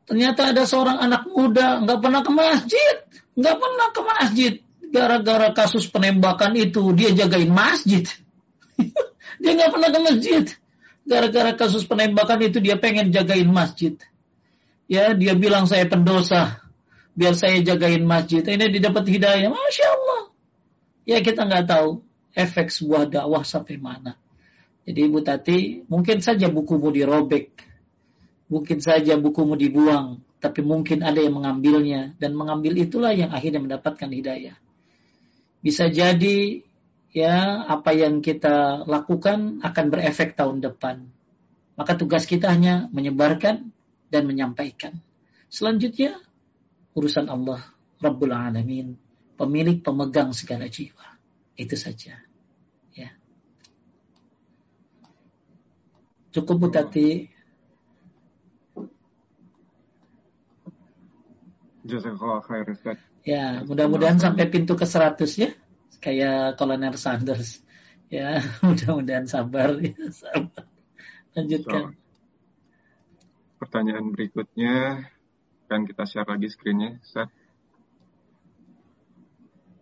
Ternyata 0.05 0.53
ada 0.53 0.63
seorang 0.69 1.01
anak 1.01 1.25
muda 1.25 1.81
nggak 1.81 1.99
pernah 2.05 2.21
ke 2.21 2.31
masjid. 2.31 2.95
Nggak 3.33 3.57
pernah 3.57 3.87
ke 3.89 4.01
masjid. 4.05 4.53
Gara-gara 4.93 5.49
kasus 5.57 5.89
penembakan 5.89 6.53
itu 6.53 6.93
dia 6.93 7.09
jagain 7.17 7.49
masjid. 7.49 8.05
Dia 9.41 9.51
nggak 9.57 9.71
pernah 9.73 9.89
ke 9.89 9.99
masjid. 9.99 10.45
Gara-gara 11.03 11.51
kasus 11.57 11.83
penembakan 11.83 12.39
itu 12.47 12.63
dia 12.63 12.79
pengen 12.79 13.11
jagain 13.11 13.49
masjid. 13.49 13.97
Ya 14.87 15.11
dia 15.11 15.35
bilang 15.35 15.67
saya 15.67 15.83
pendosa. 15.89 16.63
Biar 17.11 17.35
saya 17.35 17.59
jagain 17.59 18.07
masjid. 18.07 18.39
Ini 18.39 18.71
didapat 18.71 19.03
hidayah. 19.03 19.51
Masya 19.51 19.87
Allah. 19.89 20.21
Ya 21.03 21.19
kita 21.19 21.43
nggak 21.43 21.65
tahu 21.67 22.05
efek 22.37 22.71
sebuah 22.71 23.11
dakwah 23.11 23.43
sampai 23.43 23.75
mana 23.81 24.15
jadi 24.83 24.99
Ibu 25.07 25.19
Tati, 25.23 25.87
mungkin 25.87 26.19
saja 26.19 26.51
bukumu 26.51 26.91
dirobek, 26.91 27.55
mungkin 28.51 28.83
saja 28.83 29.15
bukumu 29.15 29.55
dibuang, 29.55 30.19
tapi 30.43 30.59
mungkin 30.59 31.07
ada 31.07 31.23
yang 31.23 31.39
mengambilnya 31.39 32.19
dan 32.19 32.35
mengambil 32.35 32.75
itulah 32.75 33.15
yang 33.15 33.31
akhirnya 33.31 33.63
mendapatkan 33.63 34.11
hidayah. 34.11 34.59
Bisa 35.63 35.87
jadi 35.87 36.59
ya 37.15 37.63
apa 37.63 37.95
yang 37.95 38.19
kita 38.19 38.83
lakukan 38.83 39.63
akan 39.63 39.85
berefek 39.87 40.35
tahun 40.35 40.59
depan. 40.59 41.07
Maka 41.79 41.95
tugas 41.95 42.27
kita 42.27 42.51
hanya 42.51 42.91
menyebarkan 42.91 43.71
dan 44.11 44.23
menyampaikan. 44.27 44.99
Selanjutnya 45.47 46.19
urusan 46.91 47.31
Allah 47.31 47.63
Rabbul 48.03 48.35
Alamin, 48.35 48.99
pemilik 49.39 49.79
pemegang 49.79 50.35
segala 50.35 50.67
jiwa. 50.67 51.15
Itu 51.55 51.79
saja. 51.79 52.19
Cukup 56.33 56.65
Bu 56.65 56.67
Tati. 56.73 57.29
Jazakallah 61.85 62.41
khair 62.41 62.65
Ustaz. 62.73 62.97
Ya, 63.21 63.61
mudah-mudahan 63.63 64.17
sampai 64.17 64.49
pintu 64.49 64.73
ke 64.73 64.89
100 64.89 65.19
ya. 65.37 65.49
Kayak 66.01 66.57
Kolonel 66.57 66.97
Sanders. 66.97 67.61
Ya, 68.09 68.41
mudah-mudahan 68.65 69.29
sabar 69.29 69.77
ya, 69.77 69.93
sabar. 70.09 70.65
Lanjutkan. 71.37 71.93
So, 71.93 72.01
pertanyaan 73.61 74.11
berikutnya 74.11 75.07
kan 75.69 75.85
kita 75.85 76.03
share 76.09 76.27
lagi 76.27 76.49
screen-nya, 76.49 76.99
Ustaz. 76.99 77.29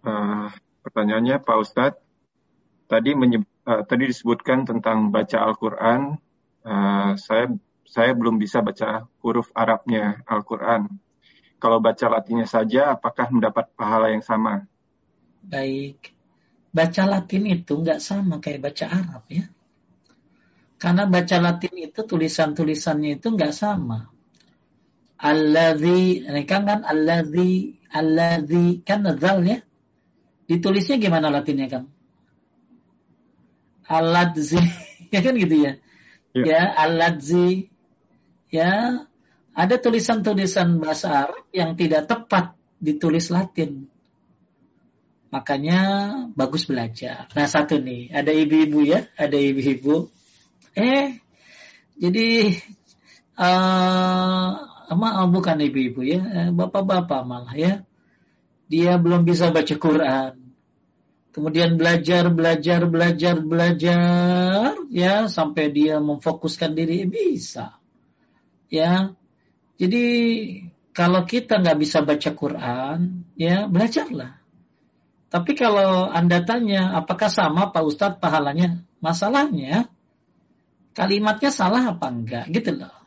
Uh, 0.01 0.49
pertanyaannya 0.81 1.39
Pak 1.41 1.57
Ustadz, 1.61 2.01
tadi 2.89 3.13
menyeb, 3.13 3.45
uh, 3.69 3.85
tadi 3.85 4.09
disebutkan 4.09 4.65
tentang 4.65 5.13
baca 5.13 5.37
Al-Quran 5.37 6.17
uh, 6.65 7.13
saya 7.17 7.51
saya 7.91 8.15
belum 8.15 8.39
bisa 8.39 8.63
baca 8.63 9.03
huruf 9.19 9.51
Arabnya 9.51 10.23
Al-Quran. 10.23 10.87
Kalau 11.61 11.83
baca 11.83 12.07
Latinnya 12.07 12.47
saja, 12.47 12.95
apakah 12.95 13.29
mendapat 13.29 13.67
pahala 13.75 14.09
yang 14.09 14.23
sama? 14.23 14.65
Baik. 15.43 16.15
Baca 16.71 17.03
Latin 17.03 17.51
itu 17.51 17.75
nggak 17.75 17.99
sama 17.99 18.39
kayak 18.39 18.71
baca 18.71 18.85
Arab 18.87 19.23
ya. 19.27 19.45
Karena 20.79 21.03
baca 21.05 21.37
Latin 21.37 21.75
itu 21.77 22.01
tulisan-tulisannya 22.07 23.19
itu 23.19 23.27
nggak 23.27 23.53
sama. 23.53 24.07
Alladhi, 25.21 26.25
ini 26.25 26.43
kan 26.49 26.65
kan 26.65 26.81
alladhi, 26.81 27.77
alladhi, 27.93 28.81
kan 28.81 29.05
zal 29.19 29.45
ya. 29.45 29.61
Ditulisnya 30.49 30.97
gimana 30.97 31.29
Latinnya 31.29 31.67
kan? 31.69 31.83
Aladzi, 33.85 34.57
ya 35.13 35.19
kan 35.19 35.35
gitu 35.35 35.67
ya 35.67 35.80
ya, 36.35 36.43
ya 36.43 36.61
al-ladzi, 36.75 37.71
ya 38.51 38.71
ada 39.51 39.75
tulisan-tulisan 39.77 40.79
bahasa 40.79 41.27
Arab 41.27 41.45
yang 41.51 41.75
tidak 41.75 42.07
tepat 42.07 42.55
ditulis 42.79 43.27
Latin. 43.29 43.87
Makanya 45.31 45.79
bagus 46.35 46.67
belajar. 46.67 47.31
Nah 47.31 47.47
satu 47.47 47.79
nih, 47.79 48.11
ada 48.11 48.31
ibu-ibu 48.35 48.83
ya, 48.83 49.07
ada 49.15 49.35
ibu-ibu. 49.39 50.11
Eh, 50.75 51.19
jadi 51.95 52.27
uh, 53.39 54.49
maaf 54.91 55.27
bukan 55.31 55.57
ibu-ibu 55.63 56.03
ya, 56.03 56.19
eh, 56.19 56.49
bapak-bapak 56.51 57.21
malah 57.23 57.55
ya. 57.55 57.73
Dia 58.71 58.99
belum 58.99 59.23
bisa 59.27 59.51
baca 59.51 59.75
Quran 59.75 60.40
kemudian 61.31 61.79
belajar, 61.79 62.27
belajar, 62.31 62.87
belajar, 62.87 63.35
belajar, 63.39 64.75
ya 64.91 65.25
sampai 65.31 65.71
dia 65.71 65.99
memfokuskan 65.99 66.75
diri 66.75 67.07
bisa, 67.07 67.79
ya. 68.71 69.15
Jadi 69.81 70.05
kalau 70.93 71.25
kita 71.25 71.57
nggak 71.57 71.79
bisa 71.81 72.05
baca 72.05 72.29
Quran, 72.35 73.25
ya 73.33 73.65
belajarlah. 73.65 74.37
Tapi 75.31 75.51
kalau 75.55 76.11
anda 76.11 76.43
tanya, 76.43 76.93
apakah 76.99 77.31
sama 77.31 77.71
Pak 77.71 77.83
Ustadz 77.87 78.19
pahalanya? 78.19 78.83
Masalahnya 78.99 79.89
kalimatnya 80.91 81.49
salah 81.49 81.95
apa 81.95 82.11
enggak, 82.11 82.45
gitu 82.51 82.77
loh. 82.77 83.00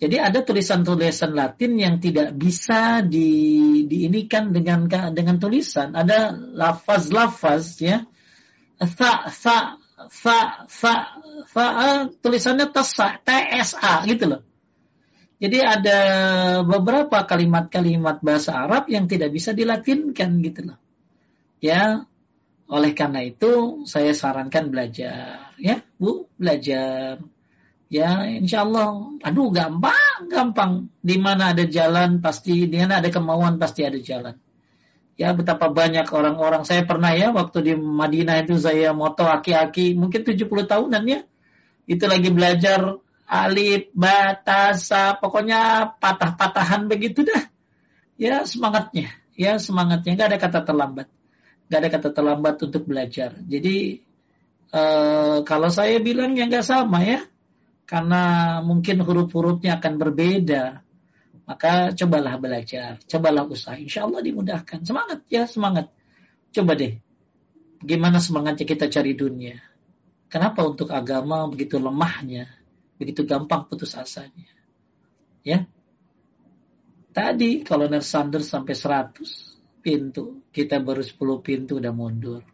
Jadi 0.00 0.16
ada 0.16 0.40
tulisan-tulisan 0.40 1.36
Latin 1.36 1.76
yang 1.76 2.00
tidak 2.00 2.32
bisa 2.32 3.04
di, 3.04 3.84
diinikan 3.84 4.48
dengan 4.48 4.88
dengan 4.88 5.36
tulisan. 5.36 5.92
Ada 5.92 6.32
lafaz-lafaz 6.56 7.84
ya. 7.84 8.08
Tha, 8.80 9.12
tha, 9.28 9.76
tha, 10.08 10.38
tha, 10.64 10.96
tha, 11.52 11.66
tulisannya 12.24 12.72
tasa, 12.72 13.20
TSA 13.20 14.08
gitu 14.08 14.24
loh. 14.24 14.42
Jadi 15.40 15.60
ada 15.60 15.98
beberapa 16.64 17.20
kalimat-kalimat 17.28 18.24
bahasa 18.24 18.56
Arab 18.56 18.88
yang 18.88 19.04
tidak 19.04 19.36
bisa 19.36 19.52
dilatinkan 19.52 20.40
gitu 20.40 20.72
loh. 20.72 20.78
Ya, 21.60 22.08
oleh 22.72 22.92
karena 22.96 23.20
itu 23.20 23.84
saya 23.84 24.16
sarankan 24.16 24.72
belajar 24.72 25.52
ya, 25.60 25.84
Bu, 26.00 26.24
belajar 26.40 27.20
Ya, 27.90 28.22
insya 28.22 28.62
Allah, 28.62 29.18
aduh 29.18 29.50
gampang, 29.50 30.30
gampang. 30.30 30.86
Di 31.02 31.18
mana 31.18 31.50
ada 31.50 31.66
jalan 31.66 32.22
pasti, 32.22 32.70
di 32.70 32.78
mana 32.78 33.02
ada 33.02 33.10
kemauan 33.10 33.58
pasti 33.58 33.82
ada 33.82 33.98
jalan. 33.98 34.38
Ya, 35.18 35.34
betapa 35.34 35.74
banyak 35.74 36.06
orang-orang. 36.14 36.62
Saya 36.62 36.86
pernah 36.86 37.10
ya, 37.18 37.34
waktu 37.34 37.58
di 37.66 37.72
Madinah 37.74 38.46
itu 38.46 38.54
saya 38.62 38.94
moto 38.94 39.26
aki-aki, 39.26 39.98
mungkin 39.98 40.22
70 40.22 40.70
tahunan 40.70 41.02
ya. 41.02 41.26
Itu 41.90 42.06
lagi 42.06 42.30
belajar 42.30 43.02
alif, 43.26 43.90
batasa, 43.90 45.18
pokoknya 45.18 45.90
patah-patahan 45.98 46.86
begitu 46.86 47.26
dah. 47.26 47.42
Ya, 48.14 48.46
semangatnya. 48.46 49.10
Ya, 49.34 49.58
semangatnya. 49.58 50.14
Gak 50.14 50.28
ada 50.30 50.38
kata 50.38 50.60
terlambat. 50.62 51.10
Gak 51.66 51.78
ada 51.82 51.90
kata 51.90 52.08
terlambat 52.14 52.54
untuk 52.62 52.86
belajar. 52.86 53.34
Jadi, 53.34 53.98
uh, 54.70 55.42
kalau 55.42 55.74
saya 55.74 55.98
bilang 55.98 56.38
ya 56.38 56.46
nggak 56.46 56.62
sama 56.62 57.02
ya 57.02 57.26
karena 57.90 58.22
mungkin 58.62 59.02
huruf-hurufnya 59.02 59.82
akan 59.82 59.98
berbeda. 59.98 60.86
Maka 61.50 61.90
cobalah 61.98 62.38
belajar, 62.38 63.02
cobalah 63.10 63.42
usaha. 63.50 63.74
Insya 63.74 64.06
Allah 64.06 64.22
dimudahkan. 64.22 64.86
Semangat 64.86 65.26
ya, 65.26 65.50
semangat. 65.50 65.90
Coba 66.54 66.78
deh, 66.78 67.02
gimana 67.82 68.22
semangatnya 68.22 68.62
kita 68.62 68.86
cari 68.86 69.18
dunia? 69.18 69.58
Kenapa 70.30 70.62
untuk 70.62 70.94
agama 70.94 71.50
begitu 71.50 71.82
lemahnya, 71.82 72.46
begitu 72.94 73.26
gampang 73.26 73.66
putus 73.66 73.98
asanya? 73.98 74.46
Ya, 75.42 75.66
tadi 77.10 77.66
kalau 77.66 77.90
Sanders 77.98 78.46
sampai 78.46 78.78
100 78.78 79.82
pintu, 79.82 80.46
kita 80.54 80.78
baru 80.78 81.02
10 81.02 81.42
pintu 81.42 81.82
udah 81.82 81.90
mundur. 81.90 82.46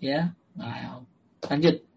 Ya, 0.00 0.32
nah, 0.56 1.04
lanjut. 1.44 1.91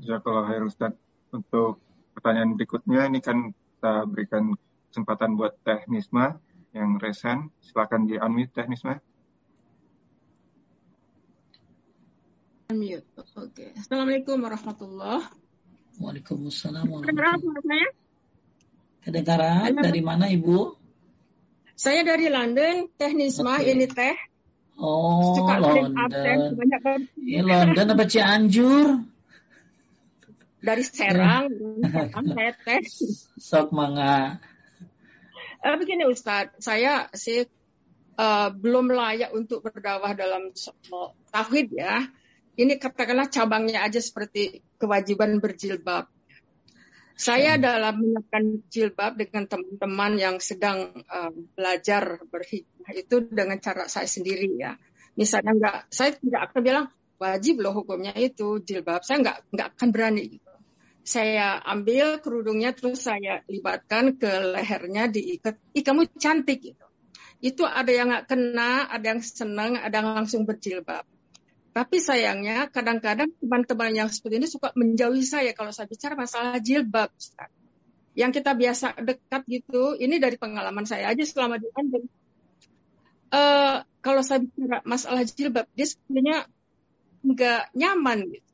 Jazakallah 0.00 0.44
khair 0.48 0.64
Ustaz. 0.64 0.92
Untuk 1.30 1.78
pertanyaan 2.16 2.56
berikutnya 2.58 3.06
ini 3.06 3.20
kan 3.22 3.52
kita 3.52 4.08
berikan 4.08 4.56
kesempatan 4.90 5.38
buat 5.38 5.60
Teh 5.62 5.86
Nisma 5.86 6.40
yang 6.74 6.98
resen. 6.98 7.52
Silakan 7.62 8.08
di 8.08 8.16
unmute 8.16 8.50
Teh 8.56 8.66
Nisma. 8.66 8.98
Unmute. 12.72 13.06
Oke. 13.36 13.76
Assalamualaikum 13.76 14.40
warahmatullahi 14.40 15.40
Waalaikumsalam 16.00 16.88
saya? 16.88 17.88
Kedengaran 19.04 19.76
dari 19.76 20.00
mana 20.00 20.32
Ibu? 20.32 20.80
Saya 21.76 22.04
dari 22.04 22.28
London, 22.28 22.92
Teknisma 22.96 23.60
Oke. 23.60 23.72
ini 23.72 23.88
teh. 23.88 24.16
Oh, 24.80 25.36
Suka 25.36 25.60
sering 25.60 25.92
absen, 25.96 26.36
London. 26.40 26.56
banyak 26.56 26.80
Ya, 27.20 27.40
London 27.44 27.86
apa 27.96 28.04
Cianjur? 28.08 29.00
Dari 30.60 30.84
Serang, 30.84 31.48
saya 32.36 32.52
teh. 32.52 32.84
Sok 33.40 33.72
mangga. 33.72 34.38
Eh, 35.60 35.76
begini 35.76 36.08
Ustadz, 36.08 36.60
saya 36.60 37.08
sih 37.12 37.44
eh, 38.16 38.48
belum 38.52 38.92
layak 38.92 39.32
untuk 39.32 39.64
berdakwah 39.64 40.12
dalam 40.12 40.52
tauhid 41.32 41.68
ya. 41.72 42.04
Ini 42.60 42.76
katakanlah 42.76 43.32
cabangnya 43.32 43.84
aja 43.88 44.00
seperti 44.00 44.60
kewajiban 44.76 45.40
berjilbab. 45.40 46.12
Saya 47.20 47.60
dalam 47.60 48.00
menyiapkan 48.00 48.64
jilbab 48.72 49.20
dengan 49.20 49.44
teman-teman 49.44 50.12
yang 50.16 50.36
sedang 50.40 50.92
eh, 50.92 51.32
belajar 51.56 52.20
berhijrah 52.28 52.92
itu 52.96 53.16
dengan 53.28 53.56
cara 53.60 53.88
saya 53.88 54.08
sendiri 54.08 54.60
ya. 54.60 54.76
Misalnya 55.16 55.52
enggak, 55.56 55.76
saya 55.92 56.16
tidak 56.16 56.52
akan 56.52 56.60
bilang 56.64 56.86
wajib 57.20 57.60
loh 57.60 57.76
hukumnya 57.76 58.16
itu 58.16 58.60
jilbab. 58.64 59.04
Saya 59.04 59.20
enggak 59.20 59.36
enggak 59.52 59.68
akan 59.76 59.88
berani. 59.92 60.40
Saya 61.00 61.58
ambil 61.64 62.20
kerudungnya 62.20 62.76
terus 62.76 63.02
saya 63.08 63.40
libatkan 63.48 64.20
ke 64.20 64.28
lehernya 64.54 65.08
diikat. 65.08 65.56
Ih 65.72 65.82
kamu 65.82 66.06
cantik 66.20 66.60
gitu. 66.60 66.86
Itu 67.40 67.64
ada 67.64 67.88
yang 67.88 68.12
nggak 68.12 68.28
kena, 68.28 68.86
ada 68.92 69.16
yang 69.16 69.20
senang, 69.24 69.80
ada 69.80 70.04
yang 70.04 70.12
langsung 70.12 70.44
berjilbab. 70.44 71.08
Tapi 71.70 71.96
sayangnya 72.02 72.68
kadang-kadang 72.68 73.30
teman-teman 73.38 73.94
yang 73.94 74.08
seperti 74.10 74.42
ini 74.42 74.48
suka 74.50 74.74
menjauhi 74.74 75.22
saya 75.22 75.54
kalau 75.54 75.70
saya 75.70 75.86
bicara 75.88 76.18
masalah 76.18 76.58
jilbab. 76.60 77.08
Ustaz. 77.14 77.48
Yang 78.18 78.42
kita 78.42 78.52
biasa 78.58 78.86
dekat 79.00 79.42
gitu, 79.46 79.94
ini 79.96 80.18
dari 80.18 80.34
pengalaman 80.34 80.84
saya 80.84 81.08
aja 81.14 81.22
selama 81.22 81.56
di 81.56 81.70
London. 81.70 82.04
Eh, 83.30 83.76
kalau 84.02 84.22
saya 84.26 84.42
bicara 84.42 84.82
masalah 84.82 85.22
jilbab, 85.22 85.70
dia 85.78 85.86
sebenarnya 85.86 86.50
nggak 87.22 87.62
nyaman 87.78 88.18
gitu. 88.34 88.49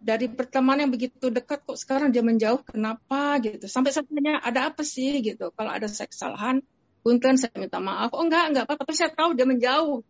Dari 0.00 0.32
pertemanan 0.32 0.88
yang 0.88 0.92
begitu 0.96 1.28
dekat 1.28 1.60
kok 1.68 1.76
sekarang 1.76 2.08
dia 2.08 2.24
menjauh, 2.24 2.64
kenapa 2.64 3.36
gitu. 3.44 3.68
Sampai 3.68 3.92
saya 3.92 4.08
ada 4.40 4.72
apa 4.72 4.80
sih 4.80 5.20
gitu. 5.20 5.52
Kalau 5.52 5.70
ada 5.70 5.84
saya 5.92 6.08
kesalahan, 6.08 6.64
punten 7.04 7.36
saya 7.36 7.52
minta 7.60 7.76
maaf. 7.84 8.16
Oh 8.16 8.24
enggak, 8.24 8.48
enggak 8.48 8.64
apa-apa. 8.64 8.88
Tapi 8.88 8.96
saya 8.96 9.12
tahu 9.12 9.36
dia 9.36 9.44
menjauh. 9.44 10.00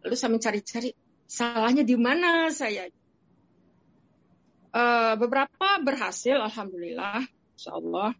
Lalu 0.00 0.14
saya 0.16 0.30
mencari-cari 0.32 0.96
salahnya 1.28 1.84
di 1.84 1.96
mana 2.00 2.48
saya. 2.48 2.88
Eh, 4.70 5.14
beberapa 5.18 5.68
berhasil, 5.82 6.38
alhamdulillah, 6.38 7.26
insya 7.58 7.74
Allah. 7.74 8.14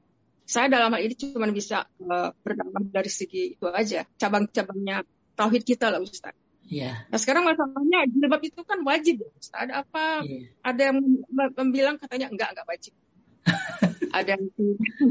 Saya 0.51 0.67
dalam 0.67 0.91
hal 0.91 1.07
ini 1.07 1.15
cuma 1.15 1.47
bisa 1.55 1.87
eh, 1.87 2.31
berdampak 2.43 2.91
dari 2.91 3.11
segi 3.11 3.55
itu 3.55 3.71
aja, 3.71 4.03
cabang-cabangnya 4.19 5.07
tauhid 5.39 5.63
kita 5.63 5.95
lah 5.95 6.03
Ustaz. 6.03 6.35
Iya. 6.71 7.11
Nah 7.11 7.19
sekarang 7.19 7.43
masalahnya 7.43 8.07
jilbab 8.07 8.43
itu 8.47 8.63
kan 8.63 8.79
wajib 8.87 9.27
ya. 9.27 9.31
Ada 9.59 9.83
apa? 9.83 10.23
iya. 10.23 10.47
Ada 10.63 10.81
yang 10.95 10.97
mem- 11.27 11.55
membilang 11.59 11.99
katanya 11.99 12.31
enggak, 12.31 12.55
enggak 12.55 12.69
wajib. 12.71 12.95
ada 14.17 14.29
yang 14.39 14.45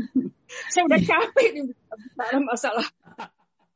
saya 0.74 0.84
udah 0.88 1.00
capek 1.04 1.48
nih 1.56 1.64
bicara 1.72 2.38
masalah 2.42 2.88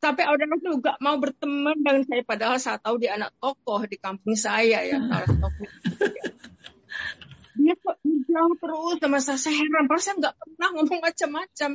sampai 0.03 0.27
orang 0.27 0.59
itu 0.59 0.69
nggak 0.83 0.97
mau 0.99 1.15
berteman 1.15 1.79
dengan 1.79 2.03
saya 2.03 2.21
padahal 2.27 2.57
saya 2.59 2.77
tahu 2.81 2.99
dia 2.99 3.15
anak 3.15 3.31
tokoh 3.39 3.79
di 3.87 3.95
kampung 3.95 4.35
saya 4.35 4.83
ya 4.83 4.99
tokoh 5.43 5.69
dia 7.55 7.73
kok 7.79 7.97
jauh 8.03 8.55
terus 8.59 8.97
sama 8.99 9.19
saya 9.23 9.39
saya 9.39 9.55
heran 9.63 9.87
padahal 9.87 10.03
saya 10.03 10.15
nggak 10.19 10.35
pernah 10.35 10.69
ngomong 10.75 10.99
macam-macam 10.99 11.69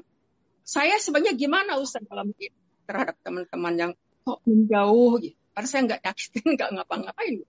saya 0.67 0.95
sebenarnya 1.01 1.33
gimana 1.39 1.81
Ustaz 1.81 2.05
kalau 2.05 2.29
begini 2.29 2.53
terhadap 2.85 3.17
teman-teman 3.25 3.75
yang 3.79 3.93
kok 4.29 4.45
menjauh 4.45 5.17
gitu 5.25 5.39
padahal 5.59 5.71
saya 5.75 5.83
nggak 5.91 6.03
nyakitin 6.07 6.47
nggak 6.55 6.71
ngapa-ngapain 6.79 7.43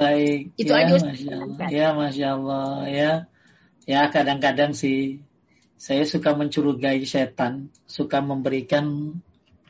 Baik. 0.00 0.56
Itu 0.56 0.72
ya, 0.72 0.88
aja. 0.88 0.96
Masya 0.96 1.34
Allah. 1.36 1.68
Ya, 1.68 1.88
Masya 1.92 2.28
Allah. 2.32 2.68
Ya, 2.88 3.12
ya 3.84 4.08
kadang-kadang 4.08 4.72
sih 4.72 5.20
saya 5.76 6.08
suka 6.08 6.32
mencurigai 6.32 7.04
setan, 7.04 7.68
suka 7.84 8.24
memberikan 8.24 9.20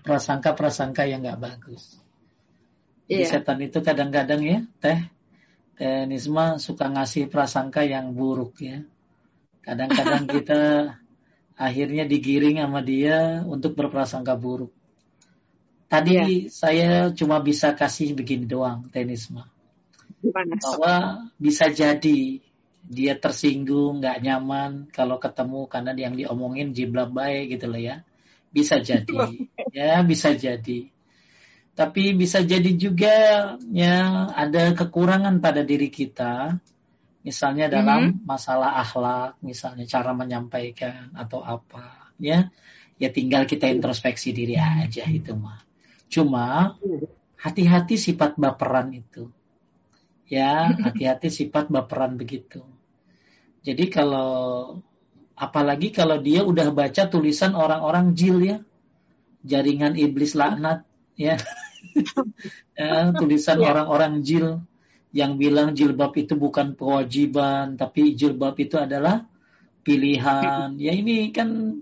prasangka-prasangka 0.06 1.10
yang 1.10 1.26
nggak 1.26 1.42
bagus. 1.42 1.98
Jadi 3.10 3.26
Iya. 3.26 3.42
setan 3.42 3.58
itu 3.58 3.82
kadang-kadang 3.82 4.38
ya, 4.46 4.58
teh, 4.78 5.02
teh 5.74 6.06
Nisma 6.06 6.62
suka 6.62 6.86
ngasih 6.86 7.26
prasangka 7.26 7.82
yang 7.82 8.14
buruk 8.14 8.54
ya. 8.62 8.86
Kadang-kadang 9.66 10.30
kita 10.34 10.94
akhirnya 11.58 12.06
digiring 12.06 12.62
sama 12.62 12.86
dia 12.86 13.42
untuk 13.42 13.74
berprasangka 13.74 14.38
buruk. 14.38 14.70
Tadi 15.90 16.46
saya 16.46 17.10
cuma 17.10 17.42
bisa 17.42 17.74
kasih 17.74 18.14
begini 18.14 18.46
doang, 18.46 18.86
teh 18.94 19.02
Nisma 19.02 19.50
gimana 20.20 20.54
Sok? 20.60 20.76
bahwa 20.76 20.94
bisa 21.40 21.72
jadi 21.72 22.44
dia 22.80 23.14
tersinggung, 23.16 24.00
nggak 24.00 24.20
nyaman 24.24 24.88
kalau 24.92 25.20
ketemu 25.20 25.68
karena 25.68 25.92
yang 25.96 26.14
diomongin 26.16 26.72
jilbab 26.72 27.12
baik 27.12 27.56
gitu 27.56 27.68
loh 27.68 27.80
ya. 27.80 28.02
Bisa 28.50 28.82
jadi, 28.82 29.46
ya 29.70 30.02
bisa 30.02 30.34
jadi. 30.34 30.90
Tapi 31.76 32.02
bisa 32.18 32.42
jadi 32.42 32.70
juga 32.74 33.16
ya 33.70 34.26
ada 34.34 34.74
kekurangan 34.74 35.38
pada 35.38 35.62
diri 35.62 35.86
kita, 35.86 36.58
misalnya 37.22 37.70
dalam 37.70 38.20
masalah 38.26 38.82
akhlak, 38.82 39.38
misalnya 39.38 39.86
cara 39.86 40.10
menyampaikan 40.16 41.14
atau 41.14 41.46
apa, 41.46 42.10
ya. 42.18 42.50
Ya 43.00 43.08
tinggal 43.08 43.48
kita 43.48 43.70
introspeksi 43.70 44.34
diri 44.34 44.60
aja 44.60 45.08
itu 45.08 45.32
mah. 45.32 45.69
Cuma 46.10 46.74
hati-hati 47.38 47.96
sifat 47.96 48.36
baperan 48.36 48.92
itu 48.92 49.30
ya 50.30 50.70
hati-hati 50.86 51.30
sifat 51.30 51.70
baperan 51.70 52.18
begitu. 52.18 52.62
Jadi 53.60 53.92
kalau 53.92 54.30
apalagi 55.36 55.92
kalau 55.92 56.18
dia 56.20 56.42
udah 56.46 56.72
baca 56.72 57.08
tulisan 57.08 57.52
orang-orang 57.54 58.12
jil 58.16 58.38
ya, 58.40 58.56
jaringan 59.44 59.94
iblis 59.96 60.34
laknat 60.38 60.86
ya, 61.16 61.36
Ya, 62.76 63.12
tulisan 63.12 63.60
Ya. 63.60 63.72
orang-orang 63.72 64.24
jil 64.24 64.60
yang 65.10 65.36
bilang 65.36 65.74
jilbab 65.74 66.14
itu 66.16 66.38
bukan 66.38 66.78
kewajiban 66.78 67.74
tapi 67.76 68.14
jilbab 68.14 68.56
itu 68.56 68.76
adalah 68.78 69.26
pilihan. 69.84 70.76
Ya 70.76 70.92
ini 70.94 71.28
kan 71.34 71.80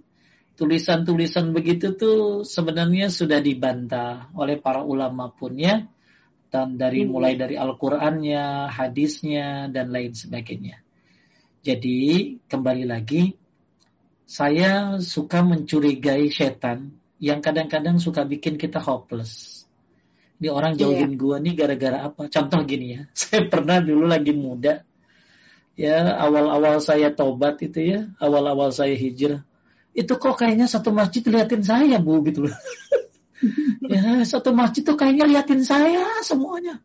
tulisan-tulisan 0.59 1.55
begitu 1.55 1.94
tuh 1.94 2.43
sebenarnya 2.43 3.14
sudah 3.14 3.39
dibantah 3.39 4.35
oleh 4.35 4.59
para 4.59 4.82
ulama 4.82 5.30
pun 5.30 5.55
ya 5.55 5.86
dan 6.51 6.74
dari 6.74 7.06
Hmm. 7.06 7.14
mulai 7.14 7.39
dari 7.39 7.55
Al-Qur'annya, 7.55 8.66
hadisnya 8.72 9.70
dan 9.70 9.94
lain 9.94 10.18
sebagainya. 10.18 10.82
Jadi 11.62 12.35
kembali 12.48 12.85
lagi 12.89 13.39
saya 14.26 14.98
suka 14.98 15.47
mencurigai 15.47 16.28
setan 16.32 16.97
yang 17.22 17.39
kadang-kadang 17.39 18.02
suka 18.02 18.26
bikin 18.26 18.59
kita 18.60 18.82
hopeless. 18.82 19.64
Ini 20.39 20.55
orang 20.55 20.78
jauhin 20.78 21.18
gua 21.18 21.43
nih 21.43 21.55
gara-gara 21.55 22.06
apa? 22.12 22.30
Contoh 22.30 22.62
gini 22.62 22.94
ya, 22.98 23.02
saya 23.18 23.47
pernah 23.51 23.82
dulu 23.82 24.06
lagi 24.06 24.30
muda, 24.35 24.86
ya 25.74 26.14
awal-awal 26.14 26.78
saya 26.78 27.10
tobat 27.10 27.59
itu 27.62 27.82
ya, 27.82 28.01
awal-awal 28.22 28.70
saya 28.70 28.94
hijrah, 28.94 29.43
itu 29.99 30.15
kok 30.15 30.39
kayaknya 30.39 30.70
satu 30.70 30.95
masjid 30.95 31.27
liatin 31.27 31.66
saya 31.66 31.99
bu 31.99 32.23
gitu 32.23 32.47
loh. 32.47 32.55
ya 33.93 34.23
satu 34.23 34.55
masjid 34.55 34.87
tuh 34.87 34.95
kayaknya 34.95 35.27
liatin 35.27 35.66
saya 35.66 36.23
semuanya. 36.23 36.79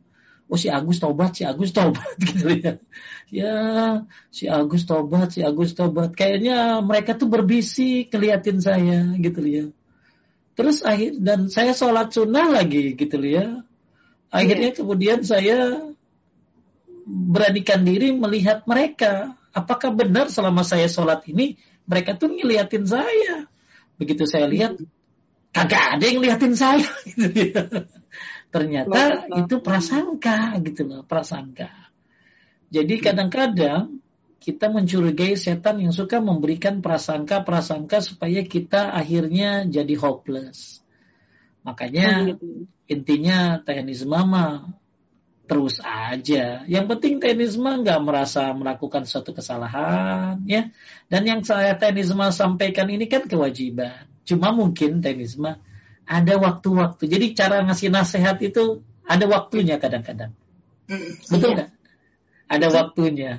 Oh 0.50 0.58
si 0.60 0.68
Agus 0.68 1.00
tobat, 1.00 1.38
si 1.38 1.46
Agus 1.46 1.72
tobat 1.72 2.18
gitu 2.26 2.50
ya. 2.58 2.74
Ya 3.30 3.56
si 4.34 4.50
Agus 4.50 4.90
tobat, 4.90 5.30
si 5.30 5.46
Agus 5.46 5.78
tobat. 5.78 6.18
Kayaknya 6.18 6.82
mereka 6.82 7.14
tuh 7.14 7.30
berbisik 7.30 8.10
keliatin 8.10 8.58
saya 8.58 9.14
gitu 9.22 9.42
ya. 9.46 9.66
Terus 10.54 10.82
akhir 10.86 11.22
dan 11.22 11.50
saya 11.50 11.74
sholat 11.74 12.14
sunnah 12.14 12.50
lagi 12.50 12.98
gitu 12.98 13.18
ya. 13.22 13.62
Akhirnya 14.34 14.74
kemudian 14.74 15.22
saya 15.22 15.90
beranikan 17.06 17.86
diri 17.86 18.10
melihat 18.14 18.66
mereka. 18.66 19.38
Apakah 19.54 19.94
benar 19.94 20.34
selama 20.34 20.66
saya 20.66 20.90
sholat 20.90 21.22
ini 21.30 21.62
mereka 21.88 22.16
tuh 22.16 22.32
ngeliatin 22.32 22.86
saya? 22.88 23.48
Begitu 24.00 24.24
saya 24.26 24.48
lihat, 24.48 24.80
kagak 25.54 26.00
ada 26.00 26.04
yang 26.04 26.18
ngeliatin 26.24 26.56
saya. 26.56 26.88
Gitu 27.14 27.54
ya. 27.54 27.64
Ternyata 28.54 29.26
itu 29.34 29.66
prasangka 29.66 30.62
gitu 30.62 30.86
loh, 30.86 31.02
prasangka. 31.02 31.74
Jadi 32.70 33.02
kadang-kadang 33.02 33.98
kita 34.38 34.70
mencurigai 34.70 35.34
setan 35.34 35.82
yang 35.82 35.90
suka 35.90 36.22
memberikan 36.22 36.78
prasangka-prasangka 36.86 38.06
supaya 38.06 38.46
kita 38.46 38.94
akhirnya 38.94 39.66
jadi 39.66 39.98
hopeless. 39.98 40.86
Makanya 41.66 42.38
intinya 42.86 43.58
teknis 43.66 44.06
mama 44.06 44.70
terus 45.44 45.84
aja. 45.84 46.64
Yang 46.66 46.86
penting 46.96 47.14
tenisma 47.20 47.80
nggak 47.84 48.00
merasa 48.04 48.52
melakukan 48.56 49.04
suatu 49.04 49.36
kesalahan, 49.36 50.40
ya. 50.48 50.72
Dan 51.12 51.24
yang 51.28 51.42
saya 51.44 51.76
tenisma 51.76 52.32
sampaikan 52.32 52.88
ini 52.88 53.12
kan 53.12 53.28
kewajiban. 53.28 54.08
Cuma 54.24 54.56
mungkin 54.56 55.04
tenisma 55.04 55.60
ada 56.08 56.40
waktu-waktu. 56.40 57.04
Jadi 57.12 57.26
cara 57.36 57.64
ngasih 57.68 57.92
nasihat 57.92 58.40
itu 58.40 58.84
ada 59.04 59.26
waktunya 59.28 59.76
kadang-kadang. 59.80 60.32
Hmm, 60.88 61.12
Betul 61.28 61.50
iya. 61.52 61.56
nggak? 61.56 61.70
Ada 62.48 62.68
waktunya. 62.72 63.32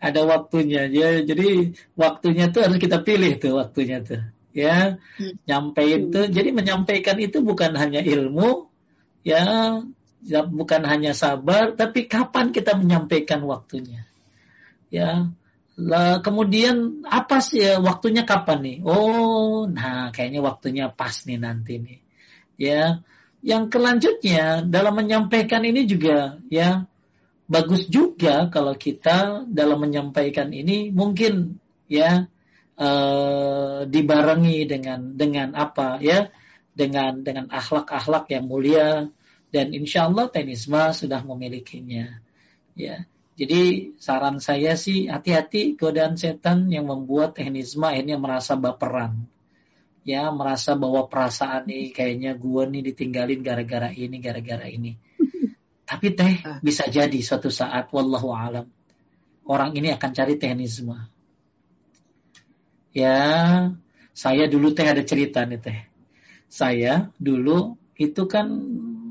Ada 0.00 0.20
waktunya. 0.24 0.82
Ya, 0.88 1.20
jadi 1.20 1.76
waktunya 1.92 2.48
tuh 2.48 2.64
harus 2.64 2.80
kita 2.80 3.04
pilih 3.04 3.36
tuh 3.36 3.60
waktunya 3.60 4.00
tuh. 4.00 4.20
Ya, 4.56 4.96
hmm. 5.20 5.44
nyampein 5.44 6.08
tuh. 6.08 6.26
Jadi 6.26 6.50
menyampaikan 6.56 7.20
itu 7.20 7.44
bukan 7.44 7.76
hanya 7.76 8.00
ilmu, 8.00 8.66
ya 9.22 9.44
ya, 10.24 10.44
bukan 10.44 10.82
hanya 10.86 11.12
sabar, 11.16 11.76
tapi 11.76 12.06
kapan 12.06 12.52
kita 12.52 12.76
menyampaikan 12.76 13.44
waktunya. 13.44 14.06
Ya, 14.90 15.30
lah, 15.80 16.20
kemudian 16.20 17.06
apa 17.06 17.40
sih 17.40 17.62
ya, 17.62 17.80
waktunya 17.80 18.28
kapan 18.28 18.58
nih? 18.60 18.78
Oh, 18.84 19.64
nah 19.70 20.10
kayaknya 20.12 20.40
waktunya 20.44 20.84
pas 20.92 21.24
nih 21.24 21.38
nanti 21.40 21.80
nih. 21.80 21.98
Ya, 22.60 23.00
yang 23.40 23.72
kelanjutnya 23.72 24.68
dalam 24.68 25.00
menyampaikan 25.00 25.64
ini 25.64 25.88
juga 25.88 26.36
ya 26.52 26.84
bagus 27.48 27.88
juga 27.88 28.46
kalau 28.52 28.76
kita 28.76 29.48
dalam 29.48 29.80
menyampaikan 29.80 30.52
ini 30.52 30.92
mungkin 30.92 31.56
ya 31.88 32.28
eh, 32.76 33.78
dibarengi 33.88 34.58
dengan 34.68 35.16
dengan 35.16 35.56
apa 35.56 35.98
ya 36.04 36.28
dengan 36.76 37.24
dengan 37.24 37.48
akhlak-akhlak 37.50 38.28
yang 38.30 38.44
mulia 38.46 39.08
dan 39.50 39.74
insya 39.74 40.06
Allah 40.06 40.30
tenisma 40.30 40.94
sudah 40.94 41.26
memilikinya. 41.26 42.22
Ya, 42.78 43.04
jadi 43.40 43.96
saran 43.96 44.36
saya 44.36 44.76
sih 44.76 45.08
hati-hati 45.08 45.74
godaan 45.74 46.20
setan 46.20 46.68
yang 46.68 46.92
membuat 46.92 47.40
tenisma 47.40 47.96
akhirnya 47.96 48.20
merasa 48.20 48.52
baperan. 48.52 49.24
Ya, 50.04 50.28
merasa 50.28 50.76
bahwa 50.76 51.08
perasaan 51.08 51.68
nih 51.68 51.92
kayaknya 51.92 52.36
gue 52.36 52.62
nih 52.68 52.82
ditinggalin 52.92 53.40
gara-gara 53.40 53.88
ini, 53.92 54.16
gara-gara 54.20 54.68
ini. 54.68 54.96
Tapi 55.88 56.06
teh 56.12 56.34
ah. 56.44 56.60
bisa 56.60 56.88
jadi 56.88 57.16
suatu 57.20 57.48
saat, 57.48 57.88
wallahu 57.92 58.32
alam, 58.32 58.68
orang 59.48 59.72
ini 59.76 59.92
akan 59.92 60.10
cari 60.12 60.36
tenisma. 60.40 61.08
Ya, 62.92 63.18
saya 64.12 64.44
dulu 64.52 64.76
teh 64.76 64.84
ada 64.84 65.00
cerita 65.00 65.48
nih 65.48 65.60
teh. 65.64 65.78
Saya 66.50 67.08
dulu 67.16 67.80
itu 67.96 68.24
kan 68.28 68.48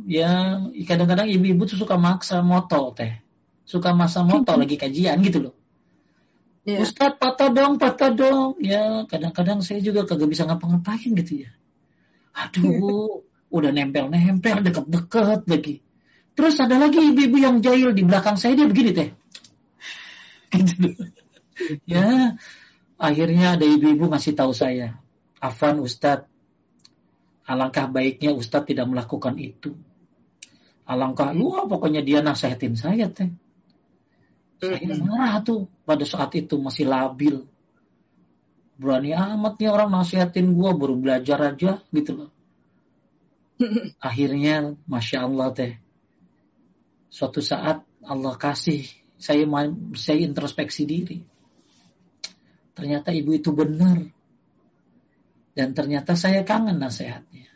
ya 0.09 0.57
kadang-kadang 0.89 1.29
ibu-ibu 1.29 1.69
tuh 1.69 1.77
suka 1.77 1.93
maksa 2.01 2.41
moto 2.41 2.89
teh. 2.97 3.21
Suka 3.69 3.93
masa 3.93 4.25
moto 4.25 4.49
lagi 4.61 4.73
kajian 4.73 5.21
gitu 5.21 5.45
loh. 5.45 5.55
Yeah. 6.65 6.81
Ustadz 6.81 7.21
patah 7.21 7.53
dong 7.53 7.77
patah 7.77 8.09
dong. 8.09 8.57
Ya 8.57 9.05
kadang-kadang 9.05 9.61
saya 9.61 9.85
juga 9.85 10.09
kagak 10.09 10.33
bisa 10.33 10.49
ngapa-ngapain 10.49 11.13
gitu 11.13 11.45
ya. 11.45 11.53
Aduh 12.33 13.21
udah 13.53 13.69
nempel-nempel 13.69 14.65
deket-deket 14.65 15.45
lagi. 15.45 15.75
Terus 16.33 16.57
ada 16.57 16.81
lagi 16.81 16.97
ibu-ibu 16.97 17.37
yang 17.37 17.61
jahil 17.61 17.93
di 17.93 18.01
belakang 18.01 18.33
saya 18.41 18.57
dia 18.57 18.65
begini 18.65 18.91
teh. 18.97 19.09
Gitu. 20.49 20.97
Ya 21.85 22.33
akhirnya 22.97 23.53
ada 23.53 23.65
ibu-ibu 23.67 24.09
ngasih 24.09 24.33
tahu 24.33 24.49
saya. 24.57 24.97
Afan 25.37 25.77
Ustadz 25.77 26.25
alangkah 27.45 27.85
baiknya 27.85 28.33
Ustadz 28.33 28.73
tidak 28.73 28.89
melakukan 28.89 29.37
itu 29.37 29.77
Alangkah 30.89 31.29
lu 31.37 31.53
pokoknya 31.69 32.01
dia 32.01 32.25
nasihatin 32.25 32.73
saya 32.73 33.05
teh. 33.13 33.29
Saya 34.57 34.89
marah 34.97 35.37
tuh 35.45 35.69
pada 35.85 36.01
saat 36.01 36.33
itu 36.33 36.57
masih 36.57 36.89
labil. 36.89 37.45
Berani 38.81 39.13
amat 39.13 39.61
nih 39.61 39.69
orang 39.69 39.93
nasihatin 39.93 40.49
gua 40.57 40.73
baru 40.73 40.97
belajar 40.97 41.37
aja 41.45 41.77
gitu 41.93 42.25
loh. 42.25 42.31
Akhirnya 44.01 44.73
Masya 44.89 45.29
Allah 45.29 45.53
teh. 45.53 45.73
Suatu 47.13 47.37
saat 47.37 47.85
Allah 48.01 48.33
kasih 48.33 48.89
saya 49.19 49.45
saya 49.93 50.19
introspeksi 50.25 50.89
diri. 50.89 51.21
Ternyata 52.73 53.13
ibu 53.13 53.35
itu 53.35 53.53
benar. 53.53 54.09
Dan 55.53 55.75
ternyata 55.75 56.15
saya 56.15 56.41
kangen 56.47 56.79
nasihatnya. 56.79 57.51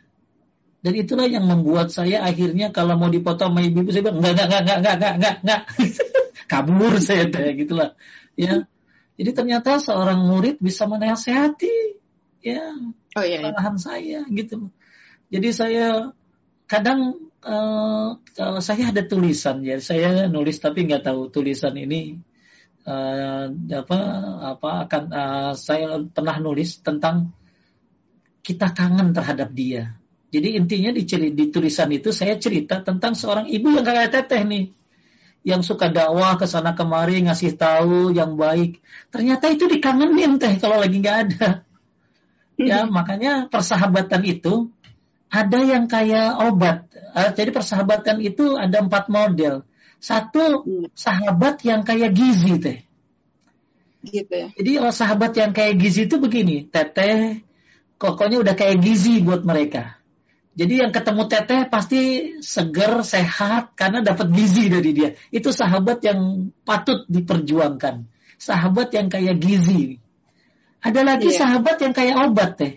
Dan 0.84 1.00
itulah 1.00 1.24
yang 1.24 1.48
membuat 1.48 1.88
saya 1.88 2.20
akhirnya 2.28 2.68
kalau 2.68 3.00
mau 3.00 3.08
dipotong 3.08 3.56
sama 3.56 3.64
ibu 3.64 3.88
saya 3.88 4.04
bilang 4.04 4.20
enggak 4.20 4.36
enggak 4.36 4.60
enggak 4.60 4.76
enggak 4.76 4.94
enggak 4.94 5.14
enggak 5.16 5.34
enggak. 5.40 5.60
Kabur 6.52 6.92
saya 7.00 7.24
kayak 7.32 7.54
gitulah. 7.64 7.90
Ya. 8.36 8.68
Jadi 9.16 9.30
ternyata 9.32 9.80
seorang 9.80 10.28
murid 10.28 10.60
bisa 10.60 10.84
menasehati 10.84 11.96
ya 12.44 12.60
oh, 13.16 13.24
iya, 13.24 13.48
iya. 13.48 13.70
saya 13.80 14.28
gitu. 14.28 14.68
Jadi 15.32 15.48
saya 15.56 16.12
kadang 16.68 17.32
uh, 17.40 18.20
uh, 18.20 18.60
saya 18.60 18.92
ada 18.92 19.00
tulisan 19.08 19.64
ya, 19.64 19.80
saya 19.80 20.28
nulis 20.28 20.60
tapi 20.60 20.84
nggak 20.84 21.08
tahu 21.08 21.32
tulisan 21.32 21.72
ini 21.80 22.20
uh, 22.84 23.48
apa 23.72 23.98
apa 24.52 24.70
akan 24.84 25.02
uh, 25.08 25.52
saya 25.56 25.96
pernah 26.12 26.36
nulis 26.44 26.84
tentang 26.84 27.32
kita 28.44 28.76
kangen 28.76 29.16
terhadap 29.16 29.48
dia 29.56 29.96
jadi 30.34 30.58
intinya 30.58 30.90
di, 30.90 31.06
di 31.30 31.44
tulisan 31.54 31.94
itu 31.94 32.10
saya 32.10 32.34
cerita 32.34 32.82
tentang 32.82 33.14
seorang 33.14 33.46
ibu 33.46 33.70
yang 33.70 33.86
kayak 33.86 34.10
teteh 34.10 34.42
nih. 34.42 34.74
Yang 35.46 35.70
suka 35.70 35.86
dakwah 35.94 36.34
ke 36.34 36.50
sana 36.50 36.74
kemari 36.74 37.22
ngasih 37.22 37.54
tahu 37.54 38.10
yang 38.10 38.34
baik. 38.34 38.82
Ternyata 39.14 39.54
itu 39.54 39.70
dikangenin 39.70 40.42
teh 40.42 40.58
kalau 40.58 40.82
lagi 40.82 40.98
nggak 40.98 41.18
ada. 41.30 41.62
Ya 42.58 42.82
hmm. 42.82 42.90
makanya 42.90 43.32
persahabatan 43.46 44.26
itu 44.26 44.74
ada 45.30 45.60
yang 45.62 45.86
kayak 45.86 46.34
obat. 46.42 46.90
Eh, 47.14 47.30
jadi 47.30 47.54
persahabatan 47.54 48.18
itu 48.18 48.58
ada 48.58 48.82
empat 48.82 49.06
model. 49.06 49.62
Satu 50.02 50.66
hmm. 50.66 50.90
sahabat 50.98 51.62
yang 51.62 51.86
kayak 51.86 52.10
gizi 52.10 52.58
teh. 52.58 52.78
Gitu 54.02 54.34
ya. 54.34 54.48
Jadi 54.50 54.70
sahabat 54.90 55.32
yang 55.38 55.54
kayak 55.54 55.78
gizi 55.78 56.10
itu 56.10 56.18
begini, 56.18 56.66
teteh, 56.66 57.40
pokoknya 58.02 58.42
udah 58.42 58.54
kayak 58.58 58.82
gizi 58.82 59.22
buat 59.22 59.46
mereka. 59.46 60.03
Jadi 60.54 60.86
yang 60.86 60.94
ketemu 60.94 61.22
teteh 61.26 61.66
pasti 61.66 62.02
seger, 62.38 63.02
sehat 63.02 63.74
karena 63.74 64.06
dapat 64.06 64.30
gizi 64.30 64.70
dari 64.70 64.94
dia. 64.94 65.10
Itu 65.34 65.50
sahabat 65.50 65.98
yang 66.06 66.54
patut 66.62 67.02
diperjuangkan. 67.10 68.06
Sahabat 68.38 68.94
yang 68.94 69.10
kayak 69.10 69.42
gizi. 69.42 69.98
Ada 70.78 71.02
lagi 71.02 71.34
yeah. 71.34 71.38
sahabat 71.42 71.76
yang 71.82 71.90
kayak 71.90 72.16
obat 72.22 72.50
teh. 72.54 72.72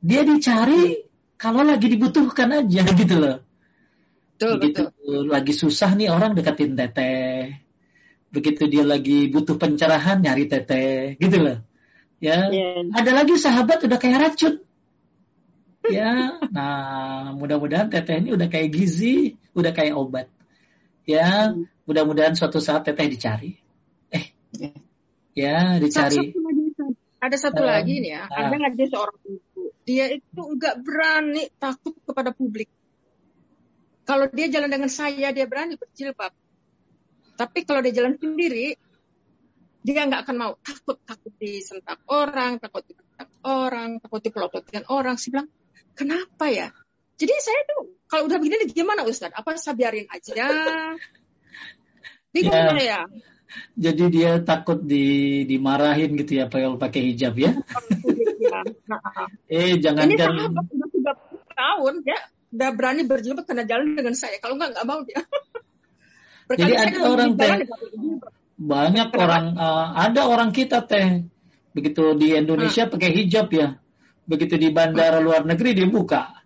Dia 0.00 0.24
dicari 0.24 1.04
kalau 1.36 1.60
lagi 1.60 1.92
dibutuhkan 1.92 2.48
aja 2.64 2.82
gitu 3.04 3.16
loh. 3.20 3.44
Betul, 4.32 4.52
Begitu 4.56 4.82
betul. 4.88 5.22
lagi 5.28 5.52
susah 5.52 5.90
nih 5.92 6.08
orang 6.08 6.32
deketin 6.32 6.72
teteh. 6.80 7.60
Begitu 8.32 8.72
dia 8.72 8.88
lagi 8.88 9.28
butuh 9.28 9.60
pencerahan 9.60 10.24
nyari 10.24 10.48
teteh, 10.48 11.20
gitu 11.20 11.44
loh. 11.44 11.60
Ya. 12.24 12.48
Yeah. 12.48 12.88
Ada 12.96 13.20
lagi 13.20 13.36
sahabat 13.36 13.84
udah 13.84 14.00
kayak 14.00 14.32
racun 14.32 14.64
ya 15.90 16.38
nah 16.54 17.34
mudah-mudahan 17.34 17.90
teteh 17.90 18.22
ini 18.22 18.36
udah 18.36 18.46
kayak 18.46 18.70
gizi 18.70 19.38
udah 19.56 19.72
kayak 19.74 19.94
obat. 19.98 20.28
Ya 21.02 21.50
mudah-mudahan 21.88 22.38
suatu 22.38 22.62
saat 22.62 22.86
teteh 22.86 23.06
dicari. 23.10 23.58
Eh 24.12 24.30
ya 25.34 25.82
dicari. 25.82 26.30
Ada 27.22 27.36
satu 27.38 27.62
uh, 27.62 27.70
lagi 27.70 28.02
nih 28.02 28.18
ya. 28.18 28.22
uh, 28.26 28.50
ada 28.50 28.58
lagi 28.58 28.84
seorang 28.90 29.18
ibu. 29.26 29.62
Dia 29.82 30.10
itu 30.10 30.42
nggak 30.42 30.74
berani 30.82 31.50
takut 31.58 31.94
kepada 32.02 32.34
publik. 32.34 32.70
Kalau 34.02 34.26
dia 34.34 34.50
jalan 34.50 34.70
dengan 34.70 34.90
saya 34.90 35.30
dia 35.30 35.46
berani 35.46 35.78
berjilbab 35.78 36.34
tapi 37.42 37.64
kalau 37.64 37.80
dia 37.80 37.94
jalan 37.96 38.14
sendiri 38.20 38.76
dia 39.82 40.06
nggak 40.06 40.28
akan 40.28 40.36
mau. 40.38 40.52
Takut 40.62 40.98
takut 41.02 41.32
disentak 41.42 41.98
orang 42.06 42.62
takut 42.62 42.86
disentak 42.86 43.28
orang 43.42 43.98
takut 43.98 44.20
dipelototin 44.22 44.84
orang. 44.86 45.18
Sih 45.18 45.34
bilang 45.34 45.50
Kenapa 45.92 46.48
ya? 46.48 46.72
Jadi 47.20 47.32
saya 47.38 47.60
tuh 47.68 47.94
kalau 48.08 48.28
udah 48.28 48.38
begini 48.40 48.68
gimana 48.68 49.04
Ustadz? 49.06 49.36
Apa 49.36 49.56
saya 49.56 49.76
biarin 49.76 50.08
aja? 50.08 50.32
Bingung 52.32 52.76
ya. 52.80 52.80
ya? 52.80 53.00
Jadi 53.76 54.04
dia 54.08 54.40
takut 54.40 54.80
di 54.80 55.44
dimarahin 55.44 56.16
gitu 56.16 56.40
ya 56.40 56.48
kalau 56.48 56.80
pakai 56.80 57.12
hijab 57.12 57.36
ya? 57.36 57.52
eh 59.52 59.76
jangan 59.80 60.08
Ini 60.08 60.14
kan 60.16 60.32
sahabat 60.34 60.66
udah 60.72 60.88
30 61.28 61.60
tahun 61.60 61.94
ya 62.04 62.18
udah 62.52 62.70
berani 62.76 63.02
berjilbab 63.08 63.44
karena 63.48 63.64
jalan 63.64 63.96
dengan 63.96 64.14
saya. 64.16 64.36
Kalau 64.40 64.56
nggak 64.56 64.76
nggak 64.76 64.86
mau 64.88 65.00
dia. 65.04 65.20
Jadi 66.60 66.72
ada 66.76 66.98
orang 67.08 67.32
teh 67.36 67.64
banyak 68.60 69.08
orang 69.16 69.56
uh, 69.56 69.86
ada 69.96 70.28
orang 70.28 70.50
kita 70.52 70.84
teh 70.84 71.24
begitu 71.72 72.12
di 72.14 72.36
Indonesia 72.36 72.84
hmm. 72.84 72.92
pakai 72.92 73.10
hijab 73.16 73.48
ya 73.50 73.80
begitu 74.26 74.54
di 74.58 74.70
bandara 74.70 75.18
luar 75.18 75.46
negeri 75.46 75.74
dia 75.76 75.88
buka. 75.88 76.42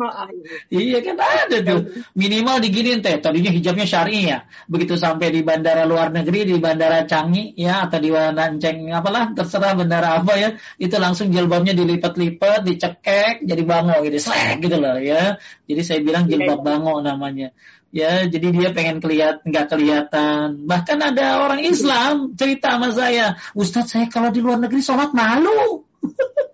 iya 0.72 0.98
kan 1.02 1.16
ada 1.18 1.56
tuh. 1.62 1.80
Minimal 2.16 2.62
diginiin 2.62 3.00
teh. 3.04 3.18
Tadinya 3.20 3.50
hijabnya 3.52 3.86
syari 3.86 4.28
ya. 4.28 4.46
Begitu 4.66 4.96
sampai 4.96 5.32
di 5.34 5.40
bandara 5.42 5.84
luar 5.86 6.14
negeri, 6.14 6.48
di 6.48 6.56
bandara 6.58 7.04
Canggih 7.06 7.54
ya 7.56 7.86
atau 7.88 7.98
di 8.00 8.10
Nanceng 8.10 8.90
apalah 8.94 9.32
terserah 9.34 9.76
bandara 9.76 10.20
apa 10.20 10.32
ya, 10.38 10.48
itu 10.78 10.96
langsung 10.96 11.32
jilbabnya 11.34 11.74
dilipat-lipat, 11.74 12.66
dicekek 12.66 13.44
jadi 13.44 13.62
bango 13.66 13.96
gitu, 14.06 14.18
slek 14.30 14.62
gitu 14.62 14.76
loh 14.78 14.96
ya. 14.98 15.36
Jadi 15.66 15.82
saya 15.84 16.00
bilang 16.02 16.26
iya, 16.26 16.30
jilbab 16.36 16.60
iya. 16.62 16.66
bango 16.66 16.94
namanya. 17.02 17.48
Ya, 17.90 18.22
jadi 18.22 18.54
dia 18.54 18.70
pengen 18.70 19.02
kelihatan 19.02 19.42
nggak 19.50 19.66
kelihatan. 19.66 20.62
Bahkan 20.62 20.98
ada 21.02 21.42
orang 21.42 21.66
Islam 21.66 22.38
cerita 22.38 22.78
sama 22.78 22.94
saya, 22.94 23.34
Ustadz 23.58 23.90
saya 23.90 24.06
kalau 24.06 24.30
di 24.30 24.38
luar 24.38 24.62
negeri 24.62 24.78
sholat 24.78 25.10
malu. 25.10 25.89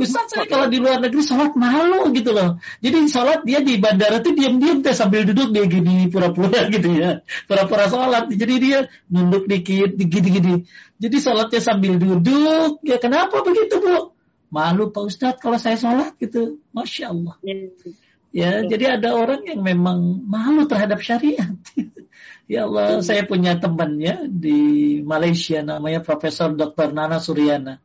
Ustaz 0.00 0.32
saya 0.32 0.48
kalau 0.48 0.72
di 0.72 0.80
luar 0.80 1.02
negeri 1.02 1.20
sholat 1.20 1.52
malu 1.60 2.08
gitu 2.16 2.32
loh. 2.32 2.56
Jadi 2.80 3.04
sholat 3.10 3.44
dia 3.44 3.60
di 3.60 3.76
bandara 3.76 4.24
tuh 4.24 4.32
diam-diam 4.32 4.80
teh 4.80 4.96
sambil 4.96 5.28
duduk 5.28 5.52
dia 5.52 5.68
gini 5.68 6.08
pura-pura 6.08 6.72
gitu 6.72 6.88
ya. 6.94 7.20
Pura-pura 7.44 7.84
sholat. 7.90 8.32
Jadi 8.32 8.54
dia 8.64 8.78
nunduk 9.12 9.44
dikit, 9.44 10.00
gini-gini. 10.00 10.64
Jadi 10.96 11.16
sholatnya 11.20 11.60
sambil 11.60 12.00
duduk. 12.00 12.80
Ya 12.80 12.96
kenapa 12.96 13.44
begitu 13.44 13.76
bu? 13.76 14.16
Malu 14.48 14.88
Pak 14.88 15.04
Ustadz 15.04 15.40
kalau 15.42 15.60
saya 15.60 15.76
sholat 15.76 16.16
gitu. 16.16 16.64
Masya 16.72 17.12
Allah. 17.12 17.36
Ya, 18.30 18.62
jadi 18.62 18.94
ada 18.94 19.18
orang 19.18 19.42
yang 19.42 19.60
memang 19.60 20.22
malu 20.22 20.64
terhadap 20.64 21.02
syariat. 21.02 21.50
ya 22.52 22.64
Allah, 22.70 23.02
saya 23.02 23.26
punya 23.26 23.58
teman 23.58 23.98
ya 23.98 24.22
di 24.24 25.02
Malaysia 25.02 25.66
namanya 25.66 25.98
Profesor 26.00 26.54
Dr. 26.54 26.94
Nana 26.94 27.18
Suryana 27.18 27.82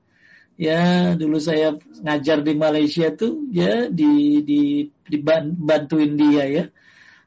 ya 0.55 1.13
dulu 1.19 1.37
saya 1.39 1.75
ngajar 2.03 2.39
di 2.43 2.53
Malaysia 2.55 3.11
tuh 3.11 3.51
ya 3.51 3.91
di 3.91 4.43
di 4.43 4.61
dibantuin 5.07 6.15
dia 6.15 6.43
ya. 6.47 6.63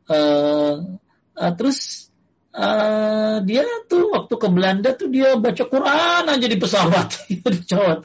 Uh, 0.08 0.96
uh, 1.36 1.52
terus 1.52 2.08
uh, 2.56 3.44
dia 3.44 3.64
tuh 3.86 4.08
waktu 4.08 4.34
ke 4.40 4.48
Belanda 4.48 4.96
tuh 4.96 5.12
dia 5.12 5.36
baca 5.36 5.64
Quran 5.68 6.24
aja 6.24 6.46
di 6.48 6.56
pesawat 6.56 7.08
di 7.28 7.60
Jawa 7.68 8.00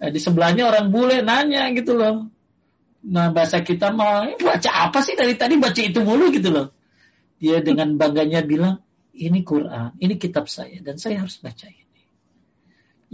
nah, 0.00 0.08
di 0.08 0.16
sebelahnya 0.16 0.72
orang 0.72 0.88
bule 0.88 1.20
nanya 1.20 1.68
gitu 1.76 1.92
loh. 1.92 2.32
Nah 3.04 3.28
bahasa 3.36 3.60
kita 3.60 3.92
mah 3.92 4.32
baca 4.40 4.70
apa 4.88 5.04
sih 5.04 5.12
dari 5.12 5.36
tadi? 5.36 5.60
Baca 5.60 5.80
itu 5.84 6.00
mulu 6.00 6.32
gitu 6.32 6.48
loh. 6.48 6.72
Dia 7.36 7.60
dengan 7.60 8.00
bangganya 8.00 8.40
bilang 8.40 8.80
ini 9.12 9.44
Quran 9.44 9.94
ini 10.00 10.16
kitab 10.16 10.50
saya 10.50 10.80
dan 10.80 10.96
saya 10.96 11.22
harus 11.22 11.38
baca 11.38 11.68
ini 11.68 11.83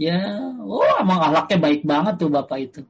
ya 0.01 0.17
oh 0.57 0.97
emang 0.97 1.19
akhlaknya 1.21 1.57
baik 1.61 1.81
banget 1.85 2.13
tuh 2.17 2.29
bapak 2.33 2.57
itu. 2.57 2.81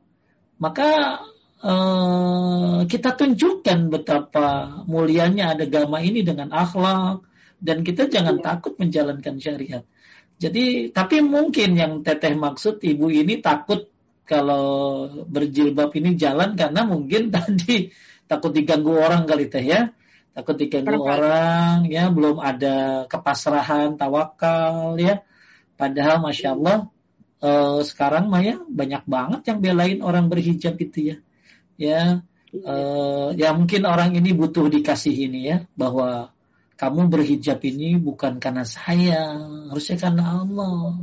Maka 0.63 1.19
eh, 1.59 2.79
kita 2.88 3.09
tunjukkan 3.19 3.79
betapa 3.91 4.47
mulianya 4.88 5.57
ada 5.57 5.67
agama 5.67 5.99
ini 5.99 6.23
dengan 6.23 6.55
akhlak 6.55 7.27
dan 7.59 7.83
kita 7.83 8.07
jangan 8.07 8.39
ya. 8.39 8.43
takut 8.47 8.73
menjalankan 8.79 9.35
syariat. 9.38 9.83
Jadi 10.41 10.89
tapi 10.89 11.21
mungkin 11.21 11.77
yang 11.77 11.93
teteh 12.01 12.33
maksud 12.33 12.81
ibu 12.81 13.11
ini 13.13 13.38
takut 13.43 13.91
kalau 14.25 15.05
berjilbab 15.27 15.91
ini 15.99 16.17
jalan 16.17 16.57
karena 16.57 16.81
mungkin 16.88 17.29
tadi 17.35 17.91
takut 18.25 18.55
diganggu 18.55 18.95
orang 18.95 19.27
kali 19.27 19.51
teh 19.51 19.61
ya. 19.61 19.91
Takut 20.31 20.55
diganggu 20.55 20.95
orang 20.95 21.91
ya 21.91 22.07
belum 22.07 22.39
ada 22.39 23.05
kepasrahan 23.11 23.99
tawakal 23.99 24.95
ya. 24.95 25.21
Padahal 25.75 26.23
masya 26.23 26.55
Allah 26.55 26.88
uh, 27.41 27.81
sekarang 27.81 28.30
Maya 28.30 28.61
banyak 28.69 29.03
banget 29.09 29.41
yang 29.51 29.59
belain 29.59 29.99
orang 30.05 30.30
berhijab 30.31 30.77
gitu 30.77 31.13
ya. 31.13 31.18
Ya, 31.81 32.01
uh, 32.53 33.34
ya 33.34 33.57
mungkin 33.57 33.89
orang 33.89 34.13
ini 34.13 34.38
butuh 34.38 34.69
dikasih 34.69 35.27
ini 35.27 35.49
ya 35.49 35.57
bahwa 35.73 36.30
kamu 36.77 37.09
berhijab 37.13 37.61
ini 37.61 37.97
bukan 37.97 38.41
karena 38.41 38.65
saya, 38.65 39.38
harusnya 39.69 39.97
karena 39.97 40.45
Allah. 40.45 41.01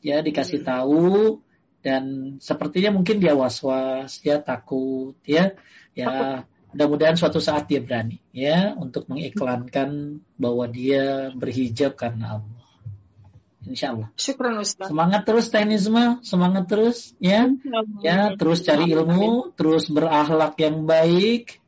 Ya 0.00 0.22
dikasih 0.22 0.62
tahu 0.62 1.42
dan 1.80 2.36
sepertinya 2.44 2.94
mungkin 2.94 3.18
dia 3.18 3.32
was-was, 3.32 4.20
ya 4.20 4.40
takut, 4.40 5.16
ya, 5.24 5.56
ya 5.96 6.44
mudah-mudahan 6.72 7.16
suatu 7.16 7.40
saat 7.40 7.72
dia 7.72 7.80
berani, 7.80 8.20
ya, 8.36 8.76
untuk 8.76 9.08
mengiklankan 9.08 10.20
bahwa 10.36 10.68
dia 10.68 11.32
berhijab 11.32 11.96
karena 11.96 12.40
Allah. 12.40 12.59
Insya 13.68 13.92
Allah. 13.92 14.08
Syukran 14.16 14.56
Ustaz. 14.64 14.88
Semangat 14.88 15.28
terus 15.28 15.52
teknisme, 15.52 16.24
semangat 16.24 16.64
terus 16.64 17.12
ya. 17.20 17.52
Ya, 18.00 18.32
terus 18.32 18.64
cari 18.64 18.88
ilmu, 18.88 19.52
terus 19.52 19.92
berakhlak 19.92 20.56
yang 20.56 20.88
baik, 20.88 21.60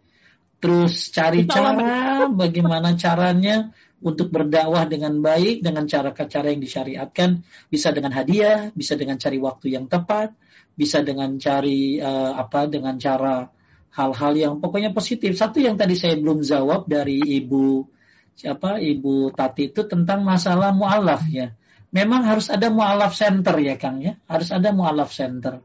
terus 0.56 1.12
cari 1.12 1.44
cara 1.44 2.24
bagaimana 2.42 2.96
caranya 2.96 3.76
untuk 4.00 4.32
berdakwah 4.32 4.88
dengan 4.88 5.20
baik 5.20 5.60
dengan 5.60 5.84
cara-cara 5.84 6.48
yang 6.48 6.64
disyariatkan, 6.64 7.44
bisa 7.68 7.92
dengan 7.92 8.16
hadiah, 8.16 8.72
bisa 8.72 8.96
dengan 8.96 9.20
cari 9.20 9.36
waktu 9.36 9.76
yang 9.76 9.86
tepat, 9.86 10.32
bisa 10.72 11.04
dengan 11.04 11.36
cari 11.36 12.00
uh, 12.00 12.40
apa 12.40 12.72
dengan 12.72 12.96
cara 12.96 13.52
hal-hal 13.92 14.32
yang 14.32 14.54
pokoknya 14.64 14.96
positif. 14.96 15.36
Satu 15.36 15.60
yang 15.60 15.76
tadi 15.76 15.92
saya 15.92 16.16
belum 16.16 16.40
jawab 16.40 16.88
dari 16.88 17.20
Ibu 17.20 17.84
siapa 18.32 18.80
Ibu 18.80 19.36
Tati 19.36 19.68
itu 19.68 19.84
tentang 19.84 20.24
masalah 20.24 20.72
mualaf 20.72 21.28
ya 21.28 21.52
memang 21.92 22.24
harus 22.24 22.48
ada 22.48 22.72
mualaf 22.72 23.12
center 23.14 23.54
ya 23.60 23.76
Kang 23.76 24.00
ya. 24.00 24.16
Harus 24.26 24.50
ada 24.50 24.72
mualaf 24.72 25.12
center. 25.12 25.60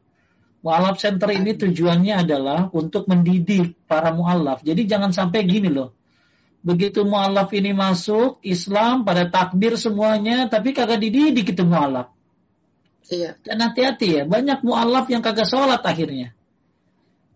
Mualaf 0.61 0.99
center 0.99 1.31
ini 1.31 1.55
tujuannya 1.55 2.27
adalah 2.27 2.67
untuk 2.75 3.07
mendidik 3.07 3.79
para 3.87 4.11
mualaf. 4.11 4.61
Jadi 4.61 4.83
jangan 4.83 5.15
sampai 5.15 5.47
gini 5.47 5.71
loh. 5.71 5.95
Begitu 6.59 7.07
mualaf 7.07 7.55
ini 7.55 7.71
masuk 7.71 8.43
Islam 8.43 9.07
pada 9.07 9.31
takbir 9.31 9.79
semuanya 9.79 10.51
tapi 10.51 10.75
kagak 10.75 10.99
dididik 10.99 11.55
itu 11.55 11.63
mualaf. 11.63 12.11
Iya. 13.07 13.39
Dan 13.39 13.63
hati-hati 13.63 14.19
ya, 14.19 14.23
banyak 14.27 14.67
mualaf 14.67 15.07
yang 15.07 15.23
kagak 15.23 15.47
sholat 15.47 15.79
akhirnya. 15.79 16.35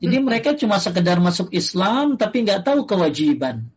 Jadi 0.01 0.17
hmm. 0.19 0.25
mereka 0.27 0.57
cuma 0.57 0.81
sekedar 0.81 1.21
masuk 1.23 1.53
Islam 1.55 2.19
tapi 2.19 2.43
nggak 2.43 2.67
tahu 2.67 2.83
kewajiban. 2.83 3.71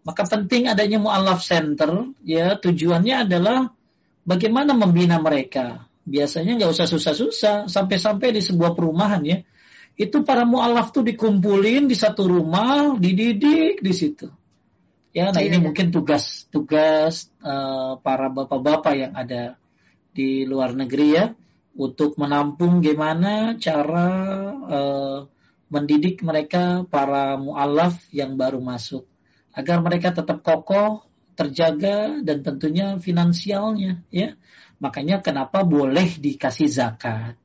Maka 0.00 0.24
penting 0.24 0.70
adanya 0.70 0.96
mualaf 0.96 1.44
center 1.44 2.08
ya 2.24 2.56
tujuannya 2.56 3.28
adalah 3.28 3.68
Bagaimana 4.24 4.76
membina 4.76 5.16
mereka? 5.18 5.88
Biasanya 6.04 6.56
nggak 6.60 6.72
usah 6.72 6.86
susah-susah, 6.88 7.56
sampai-sampai 7.70 8.34
di 8.36 8.42
sebuah 8.44 8.76
perumahan 8.76 9.22
ya. 9.24 9.38
Itu 9.96 10.24
para 10.24 10.48
mualaf 10.48 10.96
tuh 10.96 11.04
dikumpulin 11.04 11.84
di 11.88 11.96
satu 11.96 12.24
rumah, 12.24 12.96
dididik 12.96 13.84
di 13.84 13.92
situ. 13.92 14.28
Ya, 15.10 15.34
nah 15.34 15.42
ini 15.42 15.58
iya. 15.58 15.64
mungkin 15.64 15.90
tugas 15.90 16.46
tugas 16.54 17.26
uh, 17.42 17.98
para 17.98 18.30
bapak-bapak 18.30 18.94
yang 18.94 19.12
ada 19.18 19.58
di 20.14 20.46
luar 20.46 20.70
negeri 20.70 21.08
ya 21.18 21.34
untuk 21.74 22.14
menampung 22.14 22.78
gimana 22.78 23.58
cara 23.58 24.08
uh, 24.54 25.18
mendidik 25.66 26.22
mereka 26.22 26.86
para 26.86 27.34
mualaf 27.34 27.98
yang 28.14 28.38
baru 28.38 28.62
masuk 28.62 29.02
agar 29.50 29.82
mereka 29.82 30.14
tetap 30.14 30.46
kokoh 30.46 31.09
terjaga 31.40 32.20
dan 32.20 32.44
tentunya 32.44 33.00
finansialnya 33.00 34.04
ya. 34.12 34.36
Makanya 34.76 35.24
kenapa 35.24 35.64
boleh 35.64 36.20
dikasih 36.20 36.68
zakat? 36.68 37.40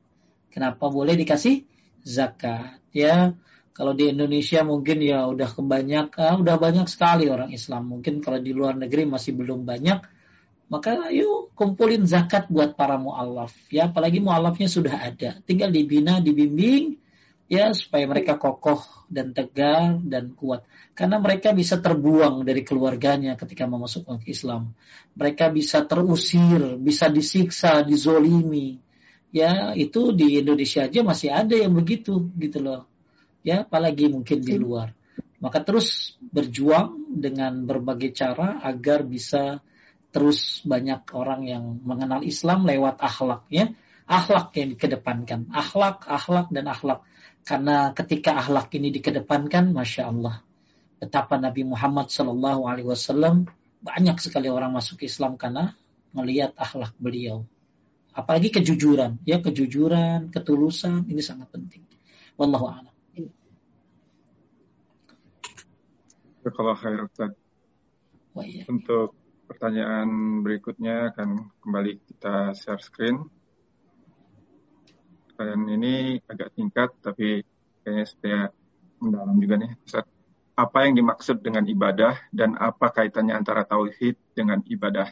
Kenapa 0.51 0.91
boleh 0.91 1.15
dikasih 1.15 1.63
zakat? 2.03 2.79
Ya, 2.91 3.35
kalau 3.75 3.91
di 3.91 4.11
Indonesia 4.11 4.63
mungkin 4.63 5.03
ya 5.03 5.27
udah 5.27 5.51
kebanyak, 5.51 6.15
ah, 6.15 6.35
udah 6.39 6.55
banyak 6.55 6.87
sekali 6.87 7.27
orang 7.27 7.51
Islam. 7.51 7.91
Mungkin 7.91 8.23
kalau 8.23 8.39
di 8.39 8.55
luar 8.55 8.79
negeri 8.79 9.03
masih 9.03 9.35
belum 9.35 9.67
banyak. 9.67 9.99
Maka 10.71 11.11
yuk 11.11 11.51
kumpulin 11.53 12.07
zakat 12.07 12.47
buat 12.47 12.79
para 12.79 12.95
mualaf. 12.95 13.51
Ya, 13.67 13.91
apalagi 13.91 14.23
mualafnya 14.23 14.71
sudah 14.71 14.95
ada. 14.95 15.43
Tinggal 15.43 15.75
dibina, 15.75 16.23
dibimbing, 16.23 16.97
ya 17.45 17.69
supaya 17.75 18.09
mereka 18.09 18.39
kokoh 18.39 18.81
dan 19.11 19.35
tegar 19.35 20.01
dan 20.01 20.33
kuat 20.33 20.65
karena 20.95 21.19
mereka 21.19 21.51
bisa 21.51 21.83
terbuang 21.83 22.47
dari 22.47 22.63
keluarganya 22.63 23.35
ketika 23.35 23.67
masuk 23.67 24.07
ke 24.23 24.31
Islam. 24.31 24.71
Mereka 25.19 25.51
bisa 25.51 25.83
terusir 25.83 26.79
bisa 26.79 27.11
disiksa 27.11 27.83
dizolimi. 27.83 28.79
Ya 29.35 29.75
itu 29.75 30.15
di 30.15 30.39
Indonesia 30.39 30.87
aja 30.87 31.03
masih 31.03 31.35
ada 31.35 31.51
yang 31.51 31.75
begitu 31.75 32.31
gitu 32.39 32.63
loh. 32.63 32.87
Ya 33.43 33.67
apalagi 33.67 34.07
mungkin 34.07 34.39
di 34.39 34.55
luar. 34.55 34.95
Maka 35.43 35.59
terus 35.67 36.15
berjuang 36.23 37.11
dengan 37.11 37.67
berbagai 37.67 38.15
cara 38.15 38.63
agar 38.63 39.03
bisa 39.03 39.59
terus 40.15 40.63
banyak 40.63 41.11
orang 41.11 41.43
yang 41.43 41.63
mengenal 41.83 42.23
Islam 42.23 42.63
lewat 42.63 43.03
akhlak 43.03 43.43
ya. 43.51 43.67
Akhlak 44.07 44.55
yang 44.55 44.71
dikedepankan. 44.79 45.51
Akhlak 45.51 46.07
akhlak 46.07 46.55
dan 46.55 46.71
akhlak. 46.71 47.03
Karena 47.43 47.91
ketika 47.91 48.39
akhlak 48.39 48.71
ini 48.73 48.89
dikedepankan, 48.95 49.69
masya 49.75 50.09
Allah, 50.09 50.45
betapa 50.99 51.35
Nabi 51.35 51.67
Muhammad 51.67 52.07
Shallallahu 52.09 52.65
Alaihi 52.65 52.87
Wasallam 52.87 53.49
banyak 53.83 54.17
sekali 54.17 54.49
orang 54.49 54.73
masuk 54.73 55.03
Islam 55.05 55.37
karena 55.37 55.75
melihat 56.15 56.55
akhlak 56.57 56.95
beliau. 56.97 57.45
Apalagi 58.15 58.47
kejujuran, 58.47 59.19
ya 59.27 59.43
kejujuran, 59.43 60.31
ketulusan 60.31 61.03
ini 61.11 61.19
sangat 61.19 61.51
penting. 61.51 61.83
Wallahu 62.39 62.71
a'lam. 62.71 62.95
Kalau 66.45 66.77
khair 66.77 67.03
Ustaz. 67.03 67.35
Untuk 68.69 69.17
pertanyaan 69.49 70.41
berikutnya 70.45 71.11
akan 71.11 71.51
kembali 71.59 71.91
kita 72.07 72.55
share 72.55 72.79
screen. 72.79 73.27
Pertanyaan 75.33 75.65
ini 75.75 75.93
agak 76.29 76.55
singkat 76.55 76.95
tapi 77.03 77.43
kayaknya 77.83 78.05
saya 78.07 78.41
mendalam 79.03 79.35
juga 79.41 79.55
nih 79.59 79.71
Ustaz. 79.83 80.14
Apa 80.55 80.87
yang 80.87 80.95
dimaksud 80.95 81.43
dengan 81.43 81.67
ibadah 81.67 82.15
dan 82.31 82.55
apa 82.55 82.87
kaitannya 82.87 83.35
antara 83.35 83.67
tauhid 83.67 84.15
dengan 84.31 84.63
ibadah? 84.63 85.11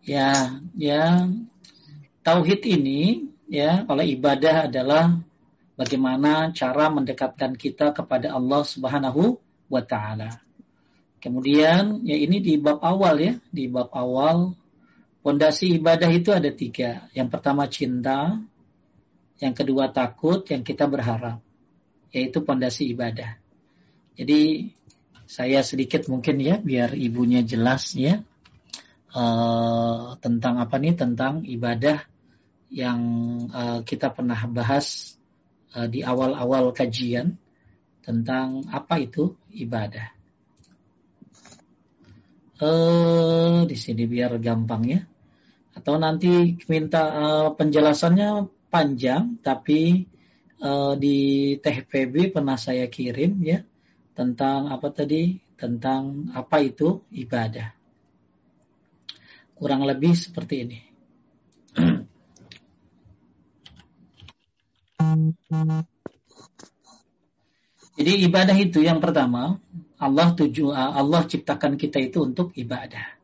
Ya, 0.00 0.56
ya. 0.72 1.28
Tauhid 2.24 2.64
ini 2.64 3.28
ya, 3.52 3.84
kalau 3.84 4.00
ibadah 4.00 4.64
adalah 4.64 5.12
bagaimana 5.76 6.56
cara 6.56 6.88
mendekatkan 6.88 7.52
kita 7.52 7.92
kepada 7.92 8.32
Allah 8.32 8.64
Subhanahu 8.64 9.36
wa 9.68 9.82
taala. 9.84 10.40
Kemudian 11.20 12.00
ya 12.08 12.16
ini 12.16 12.40
di 12.40 12.56
bab 12.56 12.80
awal 12.80 13.20
ya, 13.20 13.34
di 13.52 13.68
bab 13.68 13.92
awal 13.92 14.56
pondasi 15.20 15.76
ibadah 15.76 16.08
itu 16.08 16.32
ada 16.32 16.48
tiga. 16.48 17.12
Yang 17.12 17.28
pertama 17.28 17.68
cinta, 17.68 18.40
yang 19.36 19.54
kedua 19.54 19.92
takut, 19.92 20.42
yang 20.48 20.64
kita 20.64 20.88
berharap, 20.88 21.38
yaitu 22.10 22.40
pondasi 22.40 22.90
ibadah. 22.96 23.36
Jadi 24.18 24.66
saya 25.30 25.62
sedikit 25.62 26.10
mungkin 26.10 26.42
ya 26.42 26.58
biar 26.58 26.98
ibunya 26.98 27.46
jelas 27.46 27.94
ya 27.94 28.18
uh, 29.14 30.18
tentang 30.18 30.58
apa 30.58 30.74
nih 30.82 30.98
tentang 30.98 31.46
ibadah 31.46 32.02
yang 32.66 33.00
uh, 33.54 33.80
kita 33.86 34.10
pernah 34.10 34.42
bahas 34.50 35.14
uh, 35.78 35.86
di 35.86 36.02
awal-awal 36.02 36.74
kajian 36.74 37.38
tentang 38.02 38.66
apa 38.74 38.98
itu 38.98 39.38
ibadah. 39.54 40.10
Uh, 42.58 43.62
di 43.70 43.78
sini 43.78 44.02
biar 44.10 44.34
gampang 44.42 44.82
ya. 44.82 45.00
Atau 45.78 45.94
nanti 45.94 46.58
minta 46.66 47.06
uh, 47.06 47.48
penjelasannya 47.54 48.50
panjang, 48.66 49.38
tapi 49.46 50.10
uh, 50.58 50.98
di 50.98 51.54
THPB 51.62 52.34
pernah 52.34 52.58
saya 52.58 52.90
kirim 52.90 53.38
ya 53.46 53.62
tentang 54.18 54.66
apa 54.74 54.90
tadi 54.90 55.38
tentang 55.54 56.34
apa 56.34 56.58
itu 56.58 57.06
ibadah. 57.14 57.70
Kurang 59.54 59.86
lebih 59.86 60.18
seperti 60.18 60.54
ini. 60.66 60.80
Jadi 67.98 68.12
ibadah 68.26 68.54
itu 68.58 68.82
yang 68.82 68.98
pertama, 68.98 69.58
Allah 69.98 70.34
tuju 70.34 70.70
Allah 70.74 71.22
ciptakan 71.26 71.78
kita 71.78 72.02
itu 72.02 72.22
untuk 72.26 72.54
ibadah. 72.58 73.18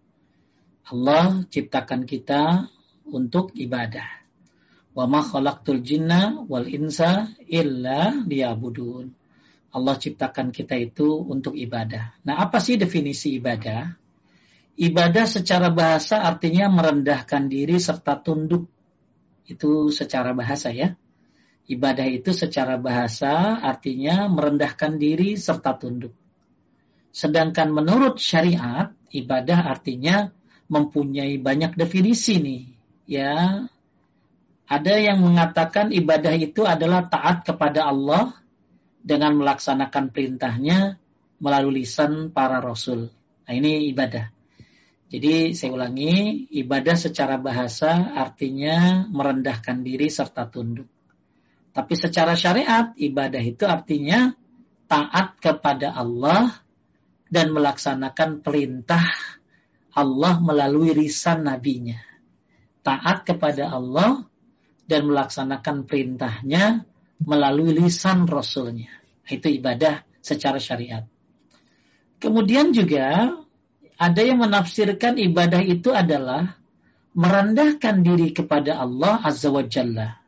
Allah 0.91 1.43
ciptakan 1.51 2.07
kita 2.07 2.71
untuk 3.11 3.51
ibadah. 3.55 4.23
Wa 4.95 5.11
ma 5.11 5.23
khalaqtul 5.23 5.83
jinna 5.83 6.43
wal 6.47 6.67
insa 6.71 7.35
illa 7.47 8.15
liyabudun. 8.27 9.24
Allah 9.75 9.99
ciptakan 9.99 10.55
kita 10.55 10.79
itu 10.79 11.19
untuk 11.19 11.59
ibadah. 11.59 12.15
Nah, 12.23 12.39
apa 12.39 12.63
sih 12.63 12.79
definisi 12.79 13.43
ibadah? 13.43 13.91
Ibadah 14.79 15.27
secara 15.27 15.75
bahasa 15.75 16.23
artinya 16.23 16.71
merendahkan 16.71 17.51
diri 17.51 17.83
serta 17.83 18.23
tunduk. 18.23 18.71
Itu 19.51 19.91
secara 19.91 20.31
bahasa 20.31 20.71
ya. 20.71 20.95
Ibadah 21.67 22.07
itu 22.07 22.31
secara 22.31 22.79
bahasa 22.79 23.59
artinya 23.59 24.31
merendahkan 24.31 24.95
diri 24.95 25.35
serta 25.35 25.75
tunduk. 25.75 26.15
Sedangkan 27.11 27.75
menurut 27.75 28.23
syariat, 28.23 28.95
ibadah 29.11 29.75
artinya 29.75 30.31
mempunyai 30.71 31.35
banyak 31.43 31.75
definisi 31.75 32.39
nih. 32.39 32.65
Ya, 33.11 33.67
ada 34.71 34.95
yang 34.97 35.19
mengatakan 35.19 35.91
ibadah 35.91 36.35
itu 36.39 36.63
adalah 36.63 37.11
taat 37.11 37.43
kepada 37.43 37.91
Allah 37.91 38.44
dengan 39.05 39.37
melaksanakan 39.37 40.09
perintahnya 40.09 40.97
melalui 41.37 41.85
lisan 41.85 42.33
para 42.33 42.65
rasul. 42.65 43.13
Nah, 43.45 43.53
ini 43.53 43.93
ibadah. 43.93 44.33
Jadi 45.13 45.53
saya 45.53 45.77
ulangi, 45.77 46.49
ibadah 46.51 46.97
secara 46.97 47.37
bahasa 47.37 48.17
artinya 48.17 49.05
merendahkan 49.13 49.85
diri 49.85 50.09
serta 50.09 50.49
tunduk. 50.49 50.89
Tapi 51.77 51.95
secara 51.95 52.33
syariat, 52.33 52.97
ibadah 52.97 53.45
itu 53.45 53.69
artinya 53.69 54.33
taat 54.89 55.37
kepada 55.39 55.93
Allah 55.93 56.65
dan 57.29 57.53
melaksanakan 57.53 58.41
perintah 58.41 59.05
Allah 59.95 60.41
melalui 60.43 60.97
lisan 60.97 61.47
nabinya. 61.47 62.01
Taat 62.83 63.29
kepada 63.29 63.71
Allah 63.71 64.27
dan 64.89 65.07
melaksanakan 65.07 65.87
perintahnya 65.87 66.89
melalui 67.23 67.77
lisan 67.77 68.27
rasulnya. 68.27 68.91
Itu 69.29 69.49
ibadah 69.49 70.03
secara 70.25 70.59
syariat. 70.59 71.07
Kemudian 72.19 72.73
juga 72.73 73.37
ada 73.95 74.21
yang 74.21 74.43
menafsirkan 74.43 75.21
ibadah 75.21 75.63
itu 75.63 75.95
adalah 75.95 76.57
merendahkan 77.15 78.03
diri 78.03 78.35
kepada 78.35 78.83
Allah 78.83 79.23
Azza 79.23 79.49
wa 79.55 79.63
Jalla 79.63 80.19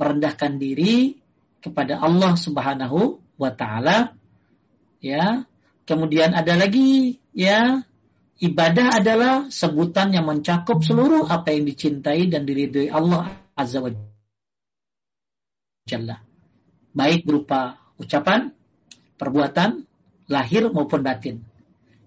merendahkan 0.00 0.56
diri 0.56 1.20
kepada 1.60 2.00
Allah 2.00 2.32
Subhanahu 2.40 3.20
wa 3.36 3.52
taala 3.52 4.16
ya 5.04 5.44
kemudian 5.84 6.32
ada 6.32 6.56
lagi 6.56 7.20
ya 7.36 7.84
ibadah 8.40 8.96
adalah 8.96 9.34
sebutan 9.52 10.16
yang 10.16 10.24
mencakup 10.24 10.80
seluruh 10.80 11.28
apa 11.28 11.52
yang 11.52 11.68
dicintai 11.68 12.32
dan 12.32 12.48
diridhoi 12.48 12.88
Allah 12.88 13.28
Azza 13.52 13.84
wa 13.84 13.92
Jalla 13.92 14.09
baik 16.94 17.26
berupa 17.26 17.80
ucapan 17.98 18.54
perbuatan 19.18 19.86
lahir 20.30 20.70
maupun 20.70 21.02
batin 21.02 21.42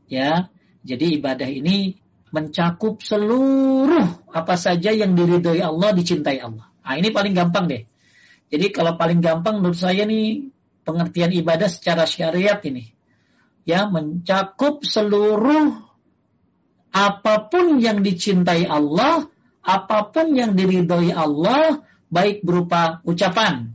ya 0.07 0.47
jadi 0.83 1.19
ibadah 1.19 1.49
ini 1.49 1.99
mencakup 2.31 3.03
seluruh 3.03 4.31
apa 4.31 4.55
saja 4.55 4.95
yang 4.95 5.13
diridhoi 5.13 5.59
Allah 5.59 5.91
dicintai 5.91 6.39
Allah 6.39 6.73
Nah, 6.83 6.95
ini 6.99 7.09
paling 7.15 7.33
gampang 7.33 7.65
deh. 7.71 7.83
Jadi 8.51 8.67
kalau 8.69 8.99
paling 8.99 9.23
gampang 9.23 9.63
menurut 9.63 9.79
saya 9.79 10.03
nih 10.03 10.51
pengertian 10.83 11.31
ibadah 11.31 11.71
secara 11.71 12.03
syariat 12.03 12.59
ini. 12.67 12.91
Ya, 13.63 13.87
mencakup 13.87 14.83
seluruh 14.83 15.79
apa 16.91 17.47
pun 17.47 17.79
yang 17.79 18.03
dicintai 18.03 18.67
Allah, 18.67 19.31
apa 19.63 20.11
pun 20.11 20.35
yang 20.35 20.53
diridhoi 20.53 21.15
Allah, 21.15 21.79
baik 22.13 22.45
berupa 22.45 23.01
ucapan, 23.01 23.73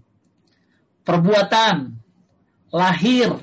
perbuatan, 1.03 1.99
lahir, 2.71 3.35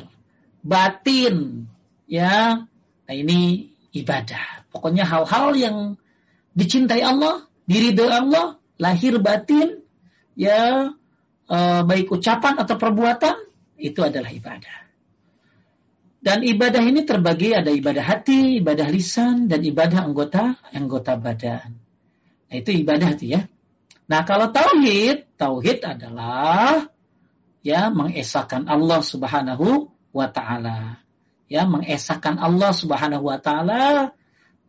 batin, 0.63 1.67
ya. 2.07 2.63
Nah, 3.05 3.13
ini 3.15 3.69
ibadah. 3.91 4.65
Pokoknya 4.71 5.03
hal-hal 5.03 5.51
yang 5.59 5.77
dicintai 6.55 7.03
Allah, 7.03 7.43
diridhoi 7.67 8.09
Allah, 8.09 8.57
lahir 8.79 9.19
batin, 9.19 9.83
ya 10.39 10.91
eh, 11.51 11.81
baik 11.83 12.07
ucapan 12.11 12.59
atau 12.59 12.75
perbuatan 12.79 13.35
itu 13.75 13.99
adalah 13.99 14.31
ibadah. 14.31 14.87
Dan 16.25 16.41
ibadah 16.41 16.81
ini 16.81 17.05
terbagi 17.05 17.53
ada 17.53 17.69
ibadah 17.69 18.01
hati, 18.01 18.57
ibadah 18.57 18.89
lisan, 18.89 19.45
dan 19.45 19.61
ibadah 19.61 20.09
anggota 20.09 20.57
anggota 20.73 21.21
badan. 21.21 21.77
Nah, 22.49 22.55
itu 22.57 22.73
ibadah 22.73 23.13
itu 23.13 23.37
ya. 23.37 23.45
Nah 24.05 24.21
kalau 24.21 24.53
tauhid, 24.53 25.33
tauhid 25.37 25.81
adalah 25.81 26.89
ya 27.65 27.89
mengesahkan 27.89 28.69
Allah 28.69 29.01
Subhanahu 29.01 29.89
wa 30.13 30.27
taala. 30.29 31.01
Ya, 31.45 31.65
mengesahkan 31.65 32.37
Allah 32.37 32.73
Subhanahu 32.73 33.29
wa 33.29 33.37
taala 33.37 34.13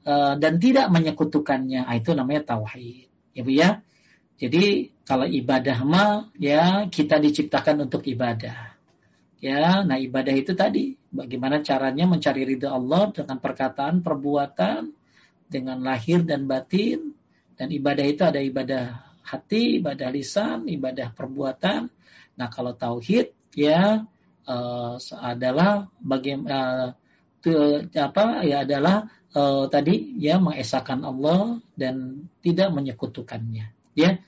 uh, 0.05 0.35
dan 0.37 0.57
tidak 0.61 0.89
menyekutukannya. 0.89 1.85
Nah, 1.85 1.97
itu 1.97 2.17
namanya 2.17 2.57
tauhid. 2.57 3.09
Ya 3.37 3.41
Bu 3.45 3.53
ya. 3.53 3.71
Jadi 4.37 4.93
kalau 5.09 5.25
ibadah 5.25 5.79
mah 5.85 6.29
ya 6.37 6.89
kita 6.93 7.17
diciptakan 7.21 7.89
untuk 7.89 8.05
ibadah. 8.05 8.77
Ya, 9.37 9.85
nah 9.85 10.01
ibadah 10.01 10.33
itu 10.33 10.57
tadi 10.57 10.97
bagaimana 11.13 11.61
caranya 11.61 12.09
mencari 12.09 12.45
ridha 12.45 12.73
Allah 12.73 13.13
dengan 13.13 13.37
perkataan, 13.37 14.01
perbuatan, 14.01 14.93
dengan 15.49 15.79
lahir 15.85 16.25
dan 16.25 16.49
batin. 16.49 17.13
Dan 17.57 17.73
ibadah 17.73 18.05
itu 18.05 18.23
ada 18.25 18.41
ibadah 18.41 19.06
hati, 19.27 19.83
ibadah 19.83 20.15
lisan, 20.15 20.71
ibadah 20.71 21.11
perbuatan. 21.11 21.91
Nah 22.39 22.49
kalau 22.49 22.79
tauhid 22.79 23.35
ya 23.59 24.07
uh, 24.47 24.95
adalah 25.19 25.91
bagaimana 25.99 26.95
uh, 27.43 27.79
apa 27.91 28.47
ya 28.47 28.63
adalah 28.63 29.11
uh, 29.35 29.67
tadi 29.67 30.15
ya 30.23 30.39
mengesahkan 30.39 31.03
Allah 31.03 31.59
dan 31.75 32.29
tidak 32.41 32.71
menyekutukannya 32.71 33.73
ya 33.97 34.21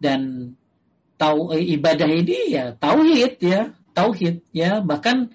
dan 0.00 0.52
tahu 1.18 1.56
eh, 1.56 1.74
ibadah 1.76 2.06
ini 2.06 2.54
ya 2.54 2.72
tauhid 2.76 3.42
ya 3.42 3.74
tauhid 3.96 4.46
ya 4.54 4.80
bahkan 4.80 5.34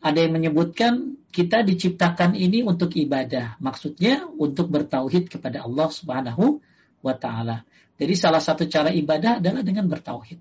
Ada 0.00 0.24
yang 0.24 0.40
menyebutkan 0.40 1.20
kita 1.28 1.60
diciptakan 1.60 2.32
ini 2.32 2.64
untuk 2.64 2.96
ibadah. 2.96 3.60
Maksudnya 3.60 4.24
untuk 4.40 4.72
bertauhid 4.72 5.28
kepada 5.28 5.68
Allah 5.68 5.92
Subhanahu 5.92 6.64
wa 7.04 7.14
taala. 7.20 7.68
Jadi 8.00 8.14
salah 8.16 8.40
satu 8.40 8.64
cara 8.64 8.88
ibadah 8.88 9.44
adalah 9.44 9.60
dengan 9.60 9.84
bertauhid. 9.84 10.40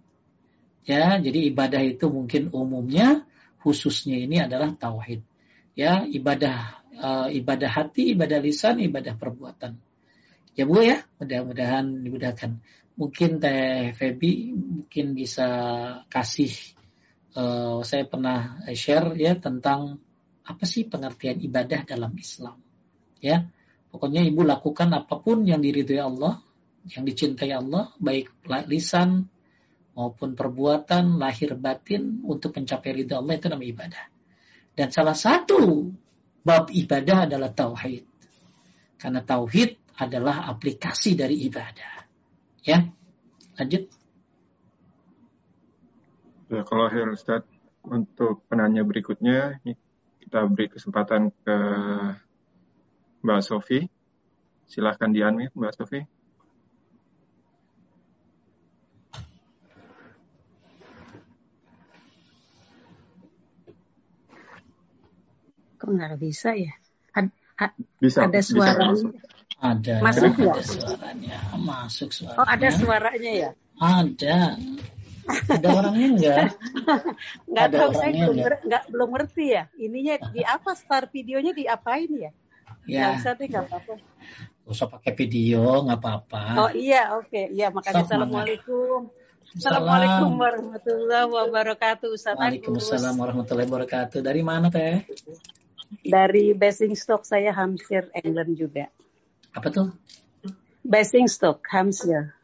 Ya, 0.87 1.19
jadi 1.19 1.51
ibadah 1.51 1.83
itu 1.83 2.07
mungkin 2.07 2.55
umumnya 2.55 3.27
khususnya 3.59 4.15
ini 4.15 4.39
adalah 4.39 4.71
tauhid. 4.71 5.19
Ya, 5.75 6.07
ibadah 6.07 6.79
uh, 6.95 7.27
ibadah 7.27 7.67
hati, 7.67 8.15
ibadah 8.15 8.39
lisan, 8.39 8.79
ibadah 8.79 9.19
perbuatan. 9.19 9.75
Ya 10.55 10.63
Bu 10.63 10.79
ya, 10.79 11.03
mudah-mudahan 11.19 12.03
dimudahkan. 12.07 12.63
Mungkin 12.99 13.39
Teh 13.43 13.95
Febi 13.95 14.55
mungkin 14.55 15.15
bisa 15.15 15.47
kasih 16.11 16.51
uh, 17.35 17.79
saya 17.83 18.03
pernah 18.03 18.59
share 18.75 19.15
ya 19.15 19.39
tentang 19.39 20.03
apa 20.43 20.63
sih 20.67 20.87
pengertian 20.87 21.39
ibadah 21.39 21.87
dalam 21.87 22.11
Islam. 22.19 22.59
Ya, 23.19 23.47
pokoknya 23.91 24.23
ibu 24.23 24.43
lakukan 24.43 24.91
apa 24.95 25.19
pun 25.19 25.43
yang 25.43 25.59
diridhoi 25.59 26.01
Allah, 26.01 26.43
yang 26.89 27.03
dicintai 27.05 27.53
Allah, 27.53 27.93
baik 28.01 28.33
lisan 28.65 29.29
maupun 29.93 30.33
perbuatan 30.33 31.21
lahir 31.21 31.53
batin 31.59 32.23
untuk 32.25 32.55
mencapai 32.55 33.03
ridha 33.03 33.19
Allah 33.19 33.35
itu 33.35 33.47
namanya 33.51 33.69
ibadah. 33.75 34.05
Dan 34.73 34.87
salah 34.95 35.17
satu 35.17 35.91
bab 36.41 36.71
ibadah 36.71 37.27
adalah 37.29 37.51
tauhid. 37.51 38.07
Karena 38.95 39.21
tauhid 39.21 39.75
adalah 39.99 40.47
aplikasi 40.47 41.19
dari 41.19 41.43
ibadah. 41.45 42.07
Ya, 42.63 42.87
lanjut. 43.59 43.91
Ya, 46.49 46.61
kalau 46.65 46.89
akhir 46.89 47.13
Ustaz, 47.13 47.43
untuk 47.85 48.41
penanya 48.49 48.81
berikutnya, 48.81 49.61
kita 50.23 50.47
beri 50.49 50.71
kesempatan 50.71 51.29
ke 51.43 51.57
Mbak 53.21 53.41
Sofi. 53.43 53.85
Silahkan 54.65 55.11
di 55.11 55.21
Mbak 55.25 55.73
Sofi. 55.75 56.18
Kok 65.79 65.89
nggak 65.95 66.19
bisa 66.19 66.51
ya? 66.59 66.75
Ad, 67.15 67.31
ad, 67.55 67.71
bisa, 68.03 68.27
ada 68.27 68.39
suaranya. 68.43 68.93
Bisa 68.93 69.29
ada. 69.59 69.95
Masuk 69.99 70.31
ada 70.31 70.43
ya? 70.43 70.63
suaranya. 70.63 71.37
Masuk 71.55 72.09
suaranya. 72.11 72.39
Oh, 72.39 72.47
ada 72.47 72.67
suaranya 72.71 73.31
ya? 73.31 73.49
Ada. 73.79 74.37
Ada 75.29 75.67
orangnya 75.69 76.07
enggak? 76.15 76.45
Enggak 77.45 77.67
tahu 77.77 77.91
saya 77.93 78.11
belum 78.11 78.37
enggak 78.41 78.83
belum 78.89 79.09
ngerti 79.13 79.45
ya. 79.53 79.63
Ininya 79.77 80.15
di 80.33 80.41
apa 80.41 80.73
start 80.73 81.13
videonya 81.13 81.53
diapain 81.53 82.09
ya? 82.09 82.31
Ya. 82.89 83.13
Nggak 83.13 83.21
usah 83.21 83.31
deh, 83.37 83.47
nggak 83.47 83.65
apa-apa. 83.69 83.93
usah 84.69 84.85
pakai 84.85 85.17
video, 85.17 85.81
nggak 85.81 85.97
apa-apa. 85.97 86.43
Oh 86.61 86.71
iya, 86.73 87.17
oke. 87.17 87.29
Okay. 87.29 87.49
Iya, 87.57 87.73
makanya 87.73 88.05
Stop, 88.05 88.09
Assalamualaikum. 88.09 88.99
Assalamualaikum 89.49 90.31
warahmatullahi 90.37 91.25
wabarakatuh, 91.25 92.07
Ustaz 92.13 92.37
Waalaikumsalam 92.37 93.17
warahmatullahi 93.17 93.65
wabarakatuh. 93.65 94.21
Dari 94.21 94.45
mana, 94.45 94.69
Teh? 94.69 95.01
Dari 95.89 96.53
Basingstoke 96.53 97.25
saya 97.25 97.49
Hampshire, 97.53 98.13
England 98.13 98.55
juga. 98.55 98.93
Apa 99.53 99.73
tuh? 99.73 99.87
Basingstoke, 100.85 101.65
Hampshire. 101.69 102.37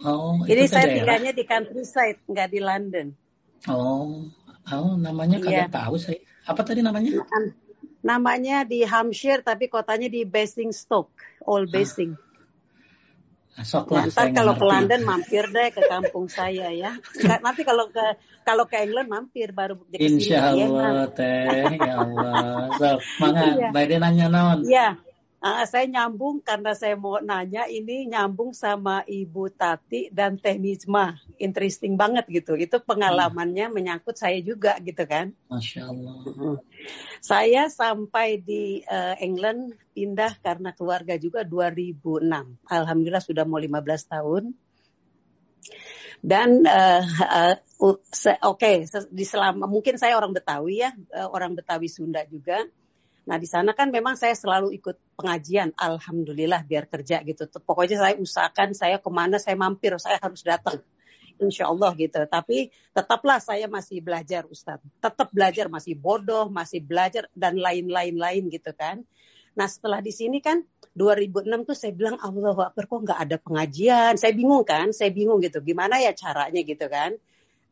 Oh, 0.00 0.40
Ini 0.48 0.64
saya 0.68 0.88
tinggalnya 0.88 1.32
di 1.36 1.44
countryside, 1.44 2.24
nggak 2.24 2.48
di 2.48 2.60
London. 2.64 3.06
Oh, 3.68 4.24
oh 4.72 4.94
namanya 4.96 5.36
kagak 5.36 5.68
yeah. 5.68 5.72
tahu 5.72 6.00
saya. 6.00 6.20
Apa 6.48 6.64
tadi 6.64 6.80
namanya? 6.80 7.20
Namanya 8.00 8.64
di 8.64 8.86
Hampshire, 8.86 9.44
tapi 9.44 9.68
kotanya 9.68 10.08
di 10.08 10.24
Basingstoke, 10.24 11.12
Old 11.44 11.68
Basing. 11.68 12.16
Sok 13.56 13.88
lah, 13.88 14.04
Ntar 14.04 14.36
kalau 14.36 14.52
ke 14.52 14.66
London 14.68 15.00
mampir 15.08 15.48
deh 15.48 15.72
ke 15.72 15.80
kampung 15.88 16.28
saya 16.28 16.68
ya. 16.76 16.92
Nanti 17.40 17.64
kalau 17.64 17.88
ke 17.88 18.20
kalau 18.44 18.68
ke 18.68 18.84
England 18.84 19.08
mampir 19.08 19.56
baru 19.56 19.80
Insya 19.96 20.52
Allah 20.52 21.08
teh, 21.08 21.80
ya 21.80 21.94
Allah. 22.04 22.68
So, 22.76 23.00
semangat. 23.16 23.56
Iya. 23.56 23.68
Baik 23.72 23.96
nanya 23.96 24.26
non. 24.28 24.60
Iya. 24.60 25.00
Uh, 25.46 25.62
saya 25.62 25.86
nyambung 25.86 26.42
karena 26.42 26.74
saya 26.74 26.98
mau 26.98 27.22
nanya 27.22 27.70
ini 27.70 28.10
nyambung 28.10 28.50
sama 28.50 29.06
Ibu 29.06 29.54
Tati 29.54 30.10
dan 30.10 30.42
Teh 30.42 30.58
Nizma. 30.58 31.22
Interesting 31.38 31.94
banget 31.94 32.26
gitu. 32.26 32.58
Itu 32.58 32.82
pengalamannya 32.82 33.70
hmm. 33.70 33.74
menyangkut 33.78 34.18
saya 34.18 34.42
juga 34.42 34.74
gitu 34.82 35.06
kan. 35.06 35.38
Masya 35.46 35.86
Allah. 35.86 36.18
Uh, 36.34 36.58
saya 37.22 37.70
sampai 37.70 38.42
di 38.42 38.82
uh, 38.90 39.14
England 39.22 39.78
pindah 39.94 40.34
karena 40.42 40.74
keluarga 40.74 41.14
juga 41.14 41.46
2006. 41.46 42.26
Alhamdulillah 42.66 43.22
sudah 43.22 43.46
mau 43.46 43.62
15 43.62 43.86
tahun. 44.18 44.50
Dan 46.26 46.66
uh, 46.66 47.06
uh, 47.22 47.54
oke, 47.86 48.02
okay, 48.42 48.82
di 49.14 49.22
selama 49.22 49.70
mungkin 49.70 49.94
saya 49.94 50.18
orang 50.18 50.34
Betawi 50.34 50.82
ya, 50.82 50.90
uh, 51.14 51.30
orang 51.30 51.54
Betawi 51.54 51.86
Sunda 51.86 52.26
juga 52.26 52.66
Nah 53.26 53.36
di 53.42 53.48
sana 53.50 53.74
kan 53.74 53.90
memang 53.90 54.14
saya 54.14 54.38
selalu 54.38 54.70
ikut 54.78 55.18
pengajian, 55.18 55.74
alhamdulillah 55.74 56.62
biar 56.62 56.86
kerja 56.86 57.26
gitu. 57.26 57.50
Pokoknya 57.58 57.98
saya 57.98 58.14
usahakan 58.14 58.70
saya 58.70 59.02
ke 59.02 59.10
mana 59.10 59.42
saya 59.42 59.58
mampir, 59.58 59.98
saya 59.98 60.22
harus 60.22 60.46
datang. 60.46 60.78
Insya 61.36 61.68
Allah 61.68 61.92
gitu. 61.98 62.22
Tapi 62.22 62.70
tetaplah 62.94 63.42
saya 63.42 63.68
masih 63.68 64.00
belajar 64.00 64.46
Ustaz. 64.48 64.80
Tetap 65.02 65.28
belajar, 65.34 65.68
masih 65.68 65.98
bodoh, 65.98 66.48
masih 66.48 66.80
belajar 66.80 67.28
dan 67.36 67.60
lain-lain 67.60 68.16
lain 68.16 68.48
gitu 68.48 68.72
kan. 68.72 69.04
Nah 69.56 69.66
setelah 69.68 70.00
di 70.00 70.14
sini 70.14 70.40
kan 70.40 70.62
2006 70.96 71.68
tuh 71.68 71.76
saya 71.76 71.92
bilang 71.92 72.16
Allah 72.22 72.72
Akbar 72.72 72.88
kok 72.88 73.00
nggak 73.04 73.20
ada 73.20 73.36
pengajian. 73.42 74.14
Saya 74.16 74.32
bingung 74.32 74.64
kan, 74.64 74.94
saya 74.94 75.12
bingung 75.12 75.42
gitu. 75.42 75.60
Gimana 75.60 76.00
ya 76.00 76.14
caranya 76.16 76.62
gitu 76.62 76.86
kan. 76.88 77.18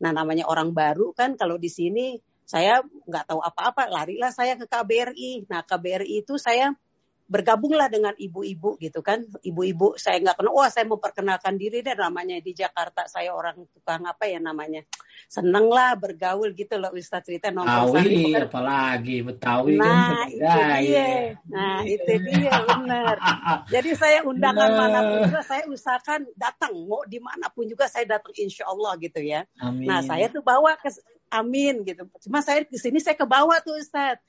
Nah 0.03 0.11
namanya 0.11 0.45
orang 0.45 0.75
baru 0.75 1.15
kan 1.15 1.39
kalau 1.39 1.55
di 1.55 1.71
sini 1.71 2.19
saya 2.45 2.85
nggak 3.09 3.25
tahu 3.25 3.41
apa-apa, 3.41 3.89
larilah 3.89 4.29
saya 4.29 4.53
ke 4.53 4.69
KBRI. 4.69 5.49
Nah 5.49 5.65
KBRI 5.65 6.21
itu 6.21 6.37
saya 6.37 6.77
bergabunglah 7.25 7.89
dengan 7.89 8.13
ibu-ibu 8.13 8.77
gitu 8.77 9.01
kan. 9.01 9.25
Ibu-ibu 9.41 9.97
saya 9.97 10.21
nggak 10.21 10.37
kenal, 10.37 10.53
wah 10.53 10.69
saya 10.69 10.85
memperkenalkan 10.85 11.57
diri 11.57 11.81
deh 11.81 11.97
namanya 11.97 12.37
di 12.37 12.53
Jakarta 12.53 13.09
saya 13.09 13.33
orang 13.33 13.65
tukang 13.73 14.05
apa 14.05 14.29
ya 14.29 14.37
namanya. 14.37 14.85
Seneng 15.25 15.73
lah 15.73 15.97
bergaul 15.97 16.53
gitu 16.53 16.77
loh 16.77 16.93
Ustaz 16.93 17.25
cerita 17.25 17.49
nongkrong 17.49 17.97
Betawi 17.97 18.37
apalagi 18.37 19.17
Betawi 19.25 19.73
kan 19.81 19.89
nah, 19.89 20.05
kan 20.05 20.27
itu 20.29 20.85
dia. 20.85 21.09
Nah 21.49 21.77
itu 21.81 22.13
dia 22.29 22.53
benar. 22.61 23.15
Jadi 23.73 23.89
saya 23.97 24.19
undangan 24.21 24.69
nah. 24.69 24.77
mana 24.77 24.99
pun 25.01 25.17
juga 25.25 25.41
saya 25.41 25.63
usahakan 25.65 26.29
datang 26.37 26.77
mau 26.85 27.01
di 27.09 27.17
mana 27.17 27.49
pun 27.49 27.65
juga 27.65 27.89
saya 27.89 28.05
datang 28.05 28.37
insya 28.37 28.69
Allah 28.69 28.93
gitu 29.01 29.17
ya. 29.25 29.49
Amin. 29.57 29.89
Nah 29.89 30.05
saya 30.05 30.29
tuh 30.29 30.45
bawa 30.45 30.77
ke 30.77 30.93
amin 31.31 31.83
gitu. 31.85 32.07
Cuma 32.27 32.39
saya 32.41 32.63
di 32.65 32.79
sini 32.79 33.01
saya 33.01 33.17
ke 33.17 33.27
bawah 33.27 33.57
tuh 33.61 33.77
Ustaz. 33.79 34.21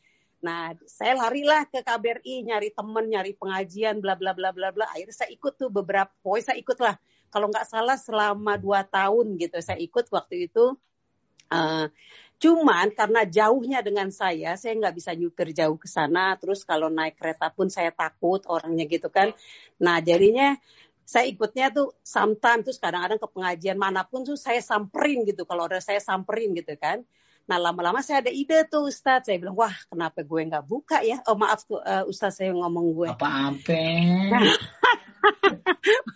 Nah, 0.44 0.76
saya 0.84 1.16
larilah 1.16 1.64
ke 1.66 1.80
KBRI 1.80 2.44
nyari 2.46 2.68
temen, 2.70 3.04
nyari 3.08 3.32
pengajian, 3.34 3.98
bla 4.04 4.14
bla 4.14 4.36
bla 4.36 4.52
bla 4.52 4.70
bla. 4.70 4.84
Akhirnya 4.92 5.16
saya 5.16 5.30
ikut 5.32 5.56
tuh 5.56 5.72
beberapa, 5.72 6.12
pokoknya 6.20 6.44
saya 6.52 6.58
ikut 6.60 6.78
lah. 6.78 6.94
Kalau 7.32 7.46
nggak 7.50 7.66
salah 7.66 7.98
selama 7.98 8.54
dua 8.60 8.86
tahun 8.86 9.34
gitu 9.40 9.58
saya 9.58 9.80
ikut 9.80 10.06
waktu 10.12 10.46
itu. 10.46 10.76
Uh, 11.46 11.86
cuman 12.36 12.90
karena 12.92 13.22
jauhnya 13.22 13.80
dengan 13.80 14.10
saya, 14.10 14.58
saya 14.60 14.76
nggak 14.76 14.94
bisa 14.98 15.10
nyupir 15.16 15.50
jauh 15.56 15.74
ke 15.80 15.88
sana. 15.88 16.36
Terus 16.36 16.62
kalau 16.62 16.92
naik 16.92 17.16
kereta 17.16 17.50
pun 17.50 17.72
saya 17.72 17.90
takut 17.90 18.44
orangnya 18.46 18.84
gitu 18.86 19.08
kan. 19.08 19.32
Nah, 19.80 19.98
jadinya 20.04 20.54
saya 21.06 21.30
ikutnya 21.30 21.70
tuh 21.70 21.94
sometimes 22.02 22.66
terus 22.66 22.82
kadang-kadang 22.82 23.22
ke 23.22 23.28
pengajian 23.30 23.78
mana 23.78 24.02
pun 24.02 24.26
tuh 24.26 24.34
saya 24.34 24.58
samperin 24.58 25.22
gitu 25.22 25.46
kalau 25.46 25.70
ada 25.70 25.78
saya 25.78 26.02
samperin 26.02 26.50
gitu 26.58 26.74
kan. 26.74 27.06
Nah 27.46 27.62
lama-lama 27.62 28.02
saya 28.02 28.26
ada 28.26 28.34
ide 28.34 28.66
tuh 28.66 28.90
Ustadz. 28.90 29.30
Saya 29.30 29.38
bilang 29.38 29.54
wah 29.54 29.70
kenapa 29.86 30.26
gue 30.26 30.40
nggak 30.50 30.66
buka 30.66 31.06
ya? 31.06 31.22
Oh 31.30 31.38
maaf 31.38 31.62
tuh 31.62 31.78
uh, 31.78 32.02
Ustadz 32.10 32.42
saya 32.42 32.50
ngomong 32.50 32.90
gue. 32.90 33.08
Apa 33.14 33.54
apa? 33.54 33.82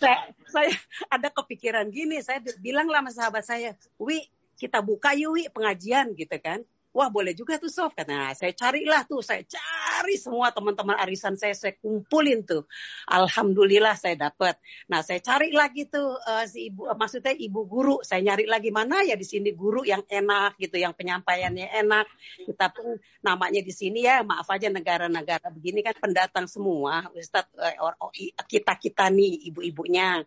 saya, 0.00 0.16
saya 0.52 0.70
ada 1.08 1.32
kepikiran 1.32 1.88
gini. 1.88 2.20
Saya 2.20 2.44
bilang 2.60 2.92
lah 2.92 3.00
sama 3.08 3.10
sahabat 3.16 3.44
saya 3.48 3.72
Wi 3.96 4.20
kita 4.60 4.84
buka 4.84 5.16
yuk 5.16 5.32
Wi 5.32 5.48
pengajian 5.48 6.12
gitu 6.12 6.36
kan 6.44 6.60
wah 6.96 7.12
boleh 7.12 7.36
juga 7.36 7.60
tuh 7.60 7.68
Sof. 7.68 7.92
Nah, 8.08 8.32
saya 8.32 8.56
carilah 8.56 9.04
tuh, 9.04 9.20
saya 9.20 9.44
cari 9.44 10.16
semua 10.16 10.48
teman-teman 10.48 10.96
arisan 10.96 11.36
saya, 11.36 11.52
saya 11.52 11.76
kumpulin 11.76 12.40
tuh. 12.48 12.64
Alhamdulillah 13.12 13.92
saya 14.00 14.16
dapat. 14.16 14.56
Nah, 14.88 15.04
saya 15.04 15.20
cari 15.20 15.52
lagi 15.52 15.84
tuh 15.92 16.16
uh, 16.16 16.48
si 16.48 16.72
ibu, 16.72 16.88
uh, 16.88 16.96
maksudnya 16.96 17.36
ibu 17.36 17.68
guru. 17.68 18.00
Saya 18.00 18.24
nyari 18.24 18.48
lagi 18.48 18.72
mana 18.72 19.04
ya 19.04 19.12
di 19.12 19.28
sini 19.28 19.52
guru 19.52 19.84
yang 19.84 20.00
enak 20.08 20.56
gitu, 20.56 20.80
yang 20.80 20.96
penyampaiannya 20.96 21.68
enak. 21.84 22.08
Kita 22.48 22.72
pun 22.72 22.96
namanya 23.20 23.60
di 23.60 23.72
sini 23.76 24.08
ya, 24.08 24.24
maaf 24.24 24.48
aja 24.48 24.72
negara-negara 24.72 25.52
begini 25.52 25.84
kan 25.84 26.00
pendatang 26.00 26.48
semua. 26.48 27.04
Ustadz, 27.12 27.52
uh, 27.60 28.08
kita-kita 28.48 29.12
nih 29.12 29.52
ibu-ibunya. 29.52 30.24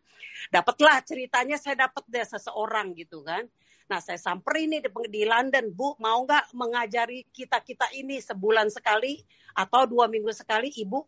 Dapatlah 0.54 1.02
ceritanya 1.02 1.58
saya 1.58 1.90
dapat 1.90 2.06
deh 2.06 2.24
seseorang 2.24 2.94
gitu 2.94 3.26
kan 3.26 3.50
Nah 3.90 4.00
saya 4.00 4.22
samperin 4.22 4.70
nih 4.70 4.86
di, 5.10 5.26
London, 5.26 5.74
Bu 5.74 5.98
mau 5.98 6.22
nggak 6.22 6.54
mengajari 6.54 7.26
kita-kita 7.34 7.90
ini 7.98 8.22
sebulan 8.22 8.70
sekali 8.70 9.18
atau 9.58 9.90
dua 9.90 10.06
minggu 10.06 10.30
sekali 10.30 10.70
Ibu 10.70 11.02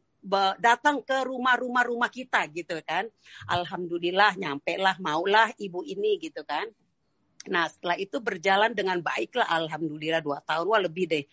datang 0.61 1.01
ke 1.01 1.25
rumah-rumah 1.25 1.85
rumah 1.85 2.09
kita 2.09 2.45
gitu 2.49 2.77
kan. 2.85 3.05
Alhamdulillah 3.49 4.37
nyampe 4.37 4.77
lah 4.77 4.97
maulah 5.01 5.49
ibu 5.57 5.81
ini 5.85 6.17
gitu 6.21 6.45
kan. 6.45 6.69
Nah 7.49 7.65
setelah 7.65 7.97
itu 7.97 8.21
berjalan 8.21 8.73
dengan 8.77 9.01
baik 9.01 9.33
lah 9.33 9.49
Alhamdulillah 9.49 10.21
dua 10.21 10.45
tahun 10.45 10.65
wah 10.69 10.81
lebih 10.81 11.09
deh 11.09 11.25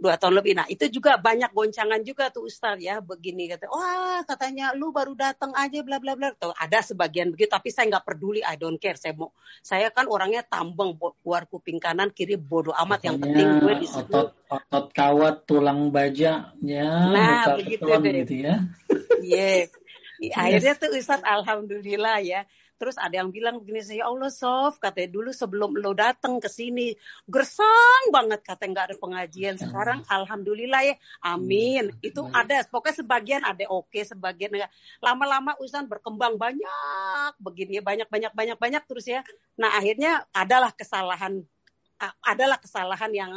dua 0.00 0.16
tahun 0.16 0.40
lebih. 0.40 0.56
Nah 0.56 0.66
itu 0.66 0.88
juga 0.88 1.20
banyak 1.20 1.52
goncangan 1.52 2.00
juga 2.00 2.32
tuh 2.32 2.48
Ustaz 2.48 2.80
ya 2.80 3.04
begini 3.04 3.52
kata, 3.52 3.68
wah 3.68 4.24
katanya 4.24 4.72
lu 4.72 4.90
baru 4.90 5.12
datang 5.12 5.52
aja 5.52 5.84
bla 5.84 6.00
bla 6.00 6.16
bla. 6.16 6.32
Tuh 6.34 6.56
ada 6.56 6.80
sebagian 6.80 7.30
begitu 7.30 7.52
tapi 7.52 7.68
saya 7.68 7.92
nggak 7.92 8.08
peduli, 8.08 8.40
I 8.40 8.56
don't 8.56 8.80
care. 8.80 8.96
Saya 8.96 9.12
mau, 9.12 9.30
saya 9.60 9.92
kan 9.92 10.08
orangnya 10.08 10.40
tambeng 10.40 10.96
keluar 10.96 11.44
kuping 11.46 11.76
kanan 11.76 12.10
kiri 12.10 12.40
bodoh 12.40 12.72
amat. 12.80 13.04
yang 13.04 13.20
penting 13.20 13.60
gue 13.60 13.74
di 13.84 13.88
situ. 13.88 14.08
Otot, 14.08 14.28
otot 14.48 14.86
kawat 14.96 15.44
tulang 15.44 15.92
baja 15.92 16.56
ya. 16.64 16.88
Nah 17.12 17.54
begitu 17.60 17.84
deh. 17.84 18.12
Gitu 18.24 18.34
ya. 18.48 18.56
Iya. 19.20 19.68
yeah. 20.20 20.36
Akhirnya 20.36 20.74
tuh 20.76 20.96
Ustaz 20.96 21.20
Alhamdulillah 21.24 22.24
ya 22.24 22.48
Terus 22.80 22.96
ada 22.96 23.12
yang 23.12 23.28
bilang 23.28 23.60
begini, 23.60 23.84
saya 23.84 24.08
Allah 24.08 24.32
Sof, 24.32 24.80
katanya 24.80 25.12
dulu 25.12 25.36
sebelum 25.36 25.76
lo 25.76 25.92
datang 25.92 26.40
ke 26.40 26.48
sini, 26.48 26.96
gersang 27.28 28.08
banget 28.08 28.40
katanya 28.40 28.70
nggak 28.72 28.86
ada 28.88 28.96
pengajian. 28.96 29.54
Sekarang 29.60 30.00
Alhamdulillah 30.08 30.88
ya, 30.88 30.96
amin. 31.20 31.92
Itu 32.00 32.24
ada, 32.32 32.64
pokoknya 32.64 33.04
sebagian 33.04 33.42
ada 33.44 33.68
oke, 33.68 34.00
sebagian 34.00 34.56
enggak. 34.56 34.72
Lama-lama 35.04 35.52
urusan 35.60 35.84
berkembang 35.92 36.40
banyak, 36.40 37.36
begini 37.36 37.78
ya, 37.78 37.82
banyak-banyak 37.84 38.32
banyak-banyak 38.32 38.82
terus 38.88 39.04
ya. 39.04 39.20
Nah 39.60 39.76
akhirnya 39.76 40.24
adalah 40.32 40.72
kesalahan 40.72 41.44
adalah 42.24 42.56
kesalahan 42.56 43.12
yang 43.12 43.28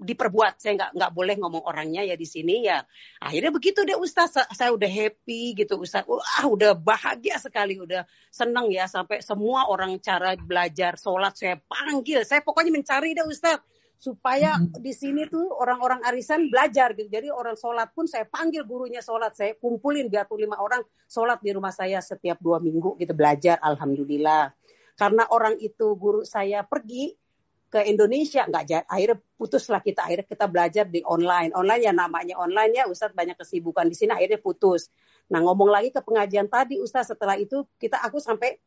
diperbuat 0.00 0.56
saya 0.56 0.80
nggak 0.80 0.90
nggak 0.96 1.12
boleh 1.12 1.36
ngomong 1.36 1.62
orangnya 1.68 2.00
ya 2.08 2.16
di 2.16 2.24
sini 2.24 2.64
ya 2.64 2.80
akhirnya 3.20 3.52
begitu 3.52 3.84
deh 3.84 4.00
Ustaz 4.00 4.32
saya 4.32 4.72
udah 4.72 4.88
happy 4.88 5.52
gitu 5.52 5.76
Ustaz 5.76 6.08
wah 6.08 6.44
udah 6.48 6.72
bahagia 6.72 7.36
sekali 7.36 7.76
udah 7.76 8.08
seneng 8.32 8.72
ya 8.72 8.88
sampai 8.88 9.20
semua 9.20 9.68
orang 9.68 10.00
cara 10.00 10.32
belajar 10.40 10.96
sholat 10.96 11.36
saya 11.36 11.60
panggil 11.68 12.24
saya 12.24 12.40
pokoknya 12.40 12.72
mencari 12.72 13.12
deh 13.12 13.28
Ustaz 13.28 13.60
supaya 14.00 14.56
hmm. 14.56 14.80
di 14.80 14.92
sini 14.96 15.28
tuh 15.28 15.52
orang-orang 15.60 16.00
arisan 16.08 16.48
belajar 16.48 16.96
gitu. 16.96 17.12
Jadi 17.12 17.28
orang 17.28 17.52
sholat 17.52 17.92
pun 17.92 18.08
saya 18.08 18.24
panggil 18.24 18.64
gurunya 18.64 19.04
sholat, 19.04 19.36
saya 19.36 19.52
kumpulin 19.60 20.08
biar 20.08 20.24
pun 20.24 20.40
lima 20.40 20.56
orang 20.56 20.80
sholat 21.04 21.36
di 21.44 21.52
rumah 21.52 21.68
saya 21.68 22.00
setiap 22.00 22.40
dua 22.40 22.64
minggu 22.64 22.96
gitu 22.96 23.12
belajar. 23.12 23.60
Alhamdulillah. 23.60 24.56
Karena 24.96 25.28
orang 25.28 25.60
itu 25.60 25.96
guru 26.00 26.24
saya 26.24 26.64
pergi, 26.64 27.12
ke 27.70 27.86
Indonesia 27.86 28.42
nggak 28.50 28.90
akhirnya 28.90 29.22
putuslah 29.38 29.78
kita 29.78 30.02
akhirnya 30.02 30.26
kita 30.26 30.46
belajar 30.50 30.84
di 30.90 31.06
online. 31.06 31.54
Online 31.54 31.82
ya 31.86 31.92
namanya 31.94 32.34
online 32.42 32.82
ya 32.82 32.84
Ustadz 32.90 33.14
banyak 33.14 33.38
kesibukan 33.38 33.86
di 33.86 33.94
sini 33.94 34.10
akhirnya 34.10 34.42
putus. 34.42 34.90
Nah 35.30 35.38
ngomong 35.38 35.70
lagi 35.70 35.94
ke 35.94 36.02
pengajian 36.02 36.50
tadi 36.50 36.82
Ustadz 36.82 37.14
setelah 37.14 37.38
itu 37.38 37.62
kita 37.78 38.02
aku 38.02 38.18
sampai 38.18 38.58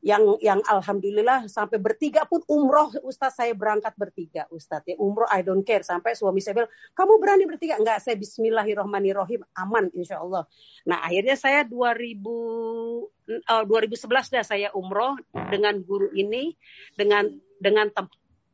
yang 0.00 0.38
yang 0.40 0.60
alhamdulillah 0.64 1.52
sampai 1.52 1.76
bertiga 1.76 2.24
pun 2.24 2.40
umroh 2.48 2.96
Ustadz 3.04 3.44
saya 3.44 3.52
berangkat 3.52 3.92
bertiga 3.92 4.48
Ustadz 4.48 4.88
ya. 4.88 4.96
Umroh 4.96 5.28
I 5.28 5.44
don't 5.44 5.60
care. 5.60 5.84
Sampai 5.84 6.16
suami 6.16 6.40
saya 6.40 6.64
bilang 6.64 6.72
kamu 6.96 7.12
berani 7.20 7.44
bertiga? 7.44 7.76
Enggak 7.76 8.00
saya 8.00 8.16
Bismillahirrohmanirrohim 8.16 9.44
aman 9.52 9.92
Insya 9.92 10.24
Allah 10.24 10.48
nah 10.86 11.02
akhirnya 11.02 11.34
saya 11.34 11.66
2000 11.66 12.22
uh, 12.22 13.64
2011 13.66 14.06
dah 14.38 14.44
saya 14.46 14.68
umroh 14.70 15.18
dengan 15.50 15.82
guru 15.82 16.14
ini 16.14 16.54
dengan 16.94 17.26
dengan 17.58 17.90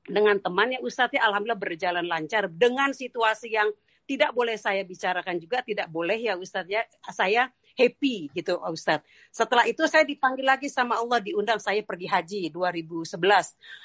dengan 0.06 0.38
temannya 0.42 0.82
Ustadz 0.82 1.14
ya 1.14 1.22
Alhamdulillah 1.30 1.60
berjalan 1.60 2.06
lancar 2.06 2.50
dengan 2.50 2.90
situasi 2.90 3.54
yang 3.54 3.70
tidak 4.02 4.34
boleh 4.34 4.58
saya 4.58 4.82
bicarakan 4.82 5.38
juga 5.38 5.62
tidak 5.62 5.86
boleh 5.86 6.18
ya 6.18 6.34
Ustadz 6.34 6.70
ya 6.70 6.82
saya 7.14 7.48
happy 7.78 8.34
gitu 8.34 8.58
Ustadz. 8.60 9.06
Setelah 9.32 9.64
itu 9.64 9.86
saya 9.88 10.04
dipanggil 10.04 10.44
lagi 10.44 10.68
sama 10.68 11.00
Allah 11.00 11.22
diundang 11.22 11.62
saya 11.62 11.80
pergi 11.80 12.10
haji 12.10 12.40
2011. 12.52 13.16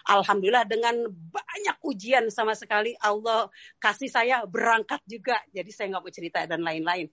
Alhamdulillah 0.10 0.65
dengan 0.68 1.07
banyak 1.07 1.77
ujian 1.85 2.27
sama 2.34 2.57
sekali 2.57 2.98
Allah 2.99 3.48
kasih 3.80 4.11
saya 4.11 4.44
berangkat 4.44 4.99
juga. 5.07 5.39
Jadi 5.53 5.72
saya 5.72 5.95
nggak 5.95 6.03
mau 6.03 6.14
cerita 6.14 6.39
dan 6.49 6.65
lain-lain. 6.65 7.07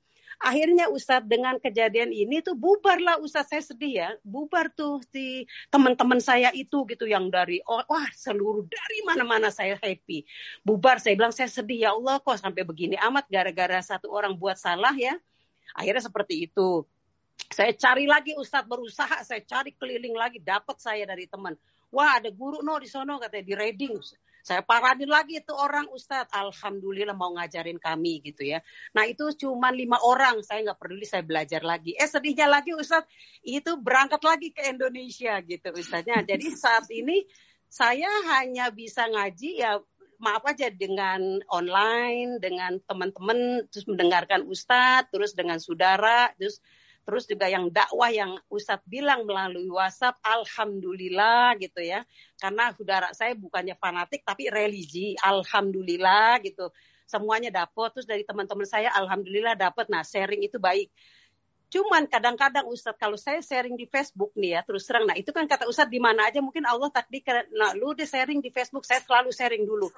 Akhirnya 0.44 0.92
Ustadz 0.92 1.24
dengan 1.24 1.56
kejadian 1.56 2.12
ini 2.12 2.44
tuh 2.44 2.52
bubarlah 2.52 3.16
Ustadz 3.16 3.48
saya 3.48 3.62
sedih 3.64 3.92
ya. 3.96 4.08
Bubar 4.20 4.68
tuh 4.76 5.00
si 5.08 5.48
teman-teman 5.72 6.20
saya 6.20 6.52
itu 6.52 6.84
gitu 6.84 7.08
yang 7.08 7.32
dari 7.32 7.64
oh, 7.64 7.80
wah 7.88 8.04
seluruh 8.12 8.68
dari 8.68 8.98
mana-mana 9.08 9.48
saya 9.48 9.80
happy. 9.80 10.28
Bubar 10.60 11.00
saya 11.00 11.16
bilang 11.16 11.32
saya 11.32 11.48
sedih 11.48 11.88
ya 11.88 11.96
Allah 11.96 12.20
kok 12.20 12.36
sampai 12.36 12.60
begini 12.60 13.00
amat 13.00 13.24
gara-gara 13.32 13.80
satu 13.80 14.12
orang 14.12 14.36
buat 14.36 14.60
salah 14.60 14.92
ya. 14.92 15.16
Akhirnya 15.72 16.04
seperti 16.04 16.44
itu. 16.44 16.84
Saya 17.48 17.72
cari 17.72 18.04
lagi 18.04 18.36
Ustadz 18.36 18.68
berusaha, 18.68 19.24
saya 19.24 19.40
cari 19.48 19.72
keliling 19.72 20.12
lagi, 20.12 20.44
dapat 20.44 20.76
saya 20.76 21.08
dari 21.08 21.24
teman. 21.24 21.56
Wah 21.88 22.20
ada 22.20 22.28
guru 22.28 22.60
no 22.60 22.76
di 22.76 22.86
sono 22.90 23.16
katanya 23.16 23.48
di 23.48 23.54
Reading. 23.56 23.96
Saya 24.44 24.60
paradin 24.60 25.08
lagi 25.08 25.40
itu 25.40 25.56
orang 25.56 25.88
Ustadz, 25.88 26.28
Alhamdulillah 26.28 27.16
mau 27.16 27.32
ngajarin 27.32 27.80
kami 27.80 28.20
gitu 28.20 28.44
ya. 28.44 28.60
Nah 28.92 29.08
itu 29.08 29.32
cuma 29.40 29.72
lima 29.72 29.96
orang, 30.04 30.44
saya 30.44 30.60
nggak 30.68 30.76
peduli, 30.84 31.08
saya 31.08 31.24
belajar 31.24 31.64
lagi. 31.64 31.96
Eh 31.96 32.04
sedihnya 32.04 32.44
lagi 32.44 32.76
Ustadz, 32.76 33.08
itu 33.40 33.80
berangkat 33.80 34.20
lagi 34.20 34.52
ke 34.52 34.68
Indonesia 34.68 35.40
gitu 35.40 35.72
Ustadznya. 35.72 36.28
Jadi 36.28 36.52
saat 36.52 36.84
ini 36.92 37.24
saya 37.72 38.12
hanya 38.36 38.68
bisa 38.68 39.08
ngaji 39.08 39.64
ya 39.64 39.80
maaf 40.20 40.44
aja 40.44 40.68
dengan 40.68 41.40
online, 41.48 42.36
dengan 42.36 42.76
teman-teman, 42.84 43.64
terus 43.72 43.88
mendengarkan 43.88 44.44
Ustadz, 44.44 45.08
terus 45.08 45.32
dengan 45.32 45.56
saudara, 45.56 46.36
terus 46.36 46.60
Terus 47.04 47.28
juga 47.28 47.46
yang 47.52 47.68
dakwah 47.68 48.08
yang 48.08 48.40
Ustadz 48.48 48.88
bilang 48.88 49.28
melalui 49.28 49.68
WhatsApp, 49.68 50.16
Alhamdulillah 50.24 51.52
gitu 51.60 51.84
ya. 51.84 52.00
Karena 52.40 52.72
saudara 52.72 53.12
saya 53.12 53.36
bukannya 53.36 53.76
fanatik 53.76 54.24
tapi 54.24 54.48
religi, 54.48 55.12
Alhamdulillah 55.20 56.40
gitu. 56.40 56.72
Semuanya 57.04 57.52
dapat, 57.52 57.92
terus 57.92 58.08
dari 58.08 58.24
teman-teman 58.24 58.64
saya 58.64 58.88
Alhamdulillah 58.96 59.52
dapat. 59.52 59.92
Nah 59.92 60.00
sharing 60.00 60.40
itu 60.40 60.56
baik. 60.56 60.88
Cuman 61.68 62.06
kadang-kadang 62.06 62.70
Ustadz 62.70 62.96
kalau 62.96 63.20
saya 63.20 63.42
sharing 63.44 63.74
di 63.74 63.84
Facebook 63.90 64.30
nih 64.38 64.56
ya 64.56 64.60
terus 64.62 64.86
terang, 64.86 65.10
nah 65.10 65.16
itu 65.18 65.34
kan 65.34 65.42
kata 65.50 65.66
Ustadz 65.66 65.90
di 65.90 65.98
mana 65.98 66.30
aja 66.30 66.38
mungkin 66.38 66.62
Allah 66.70 66.86
takdirkan, 66.86 67.50
nah 67.50 67.74
lu 67.74 67.98
deh 67.98 68.06
sharing 68.06 68.38
di 68.38 68.54
Facebook, 68.54 68.86
saya 68.86 69.02
selalu 69.02 69.34
sharing 69.34 69.66
dulu. 69.66 69.90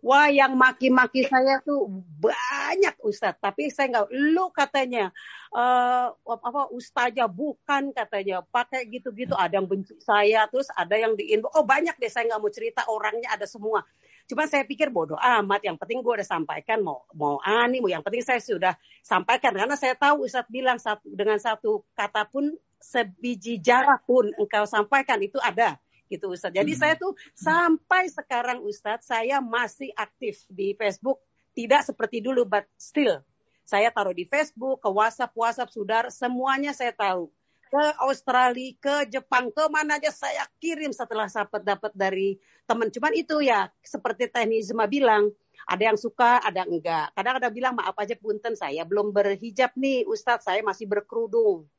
Wah 0.00 0.28
yang 0.28 0.56
maki-maki 0.60 1.24
saya 1.24 1.60
tuh 1.64 1.88
banyak 2.20 3.00
Ustadz, 3.00 3.40
tapi 3.40 3.72
saya 3.72 3.88
nggak, 3.88 4.08
lu 4.12 4.52
katanya 4.52 5.08
uh, 5.56 6.12
apa 6.12 6.68
ustazah 6.72 7.28
bukan 7.28 7.92
katanya, 7.92 8.44
pakai 8.48 8.84
gitu-gitu, 8.92 9.32
ada 9.32 9.56
yang 9.56 9.64
benci 9.64 9.96
saya, 10.04 10.44
terus 10.52 10.68
ada 10.76 10.96
yang 11.00 11.16
di 11.16 11.32
inbox, 11.32 11.52
oh 11.56 11.64
banyak 11.64 11.96
deh 11.96 12.12
saya 12.12 12.28
nggak 12.28 12.40
mau 12.40 12.52
cerita 12.52 12.84
orangnya 12.92 13.32
ada 13.32 13.48
semua. 13.48 13.80
Cuma 14.28 14.44
saya 14.46 14.68
pikir 14.68 14.92
bodoh 14.92 15.18
amat, 15.18 15.64
yang 15.64 15.80
penting 15.80 16.04
gue 16.04 16.12
udah 16.12 16.28
sampaikan 16.28 16.84
mau 16.84 17.02
mau 17.16 17.40
ani, 17.40 17.80
mau 17.82 17.88
yang 17.88 18.04
penting 18.04 18.22
saya 18.22 18.38
sudah 18.38 18.76
sampaikan. 19.02 19.56
Karena 19.56 19.74
saya 19.80 19.96
tahu 19.96 20.28
Ustadz 20.28 20.52
bilang 20.52 20.76
satu, 20.76 21.08
dengan 21.08 21.40
satu 21.40 21.82
kata 21.96 22.28
pun 22.28 22.52
sebiji 22.80 23.60
jarak 23.60 24.06
pun 24.08 24.32
engkau 24.40 24.64
sampaikan 24.64 25.20
itu 25.20 25.36
ada 25.42 25.76
gitu 26.10 26.34
Ustadz. 26.34 26.58
Jadi 26.58 26.74
hmm. 26.74 26.80
saya 26.82 26.94
tuh 26.98 27.14
sampai 27.32 28.10
sekarang 28.10 28.66
Ustadz 28.66 29.06
saya 29.06 29.38
masih 29.38 29.94
aktif 29.94 30.42
di 30.50 30.74
Facebook 30.74 31.22
tidak 31.54 31.86
seperti 31.86 32.18
dulu 32.18 32.42
but 32.44 32.66
still 32.74 33.22
saya 33.70 33.94
taruh 33.94 34.10
di 34.10 34.26
Facebook, 34.26 34.82
ke 34.82 34.90
WhatsApp, 34.90 35.30
WhatsApp 35.38 35.70
saudara 35.70 36.10
semuanya 36.10 36.74
saya 36.74 36.90
tahu. 36.90 37.30
Ke 37.70 37.84
Australia, 38.02 38.74
ke 38.82 39.06
Jepang, 39.06 39.54
ke 39.54 39.62
mana 39.70 40.02
aja 40.02 40.10
saya 40.10 40.42
kirim 40.58 40.90
setelah 40.90 41.30
dapat 41.30 41.62
dapat 41.62 41.92
dari 41.94 42.34
teman. 42.66 42.90
Cuman 42.90 43.14
itu 43.14 43.38
ya 43.38 43.70
seperti 43.78 44.26
teknis 44.26 44.74
Zuma 44.74 44.90
bilang, 44.90 45.30
ada 45.70 45.86
yang 45.86 45.94
suka, 45.94 46.42
ada 46.42 46.66
enggak. 46.66 47.14
Kadang 47.14 47.38
ada 47.38 47.46
bilang 47.46 47.78
maaf 47.78 47.94
aja 47.94 48.18
punten 48.18 48.58
saya 48.58 48.82
belum 48.82 49.14
berhijab 49.14 49.70
nih 49.78 50.02
Ustadz, 50.02 50.50
saya 50.50 50.66
masih 50.66 50.90
berkerudung 50.90 51.70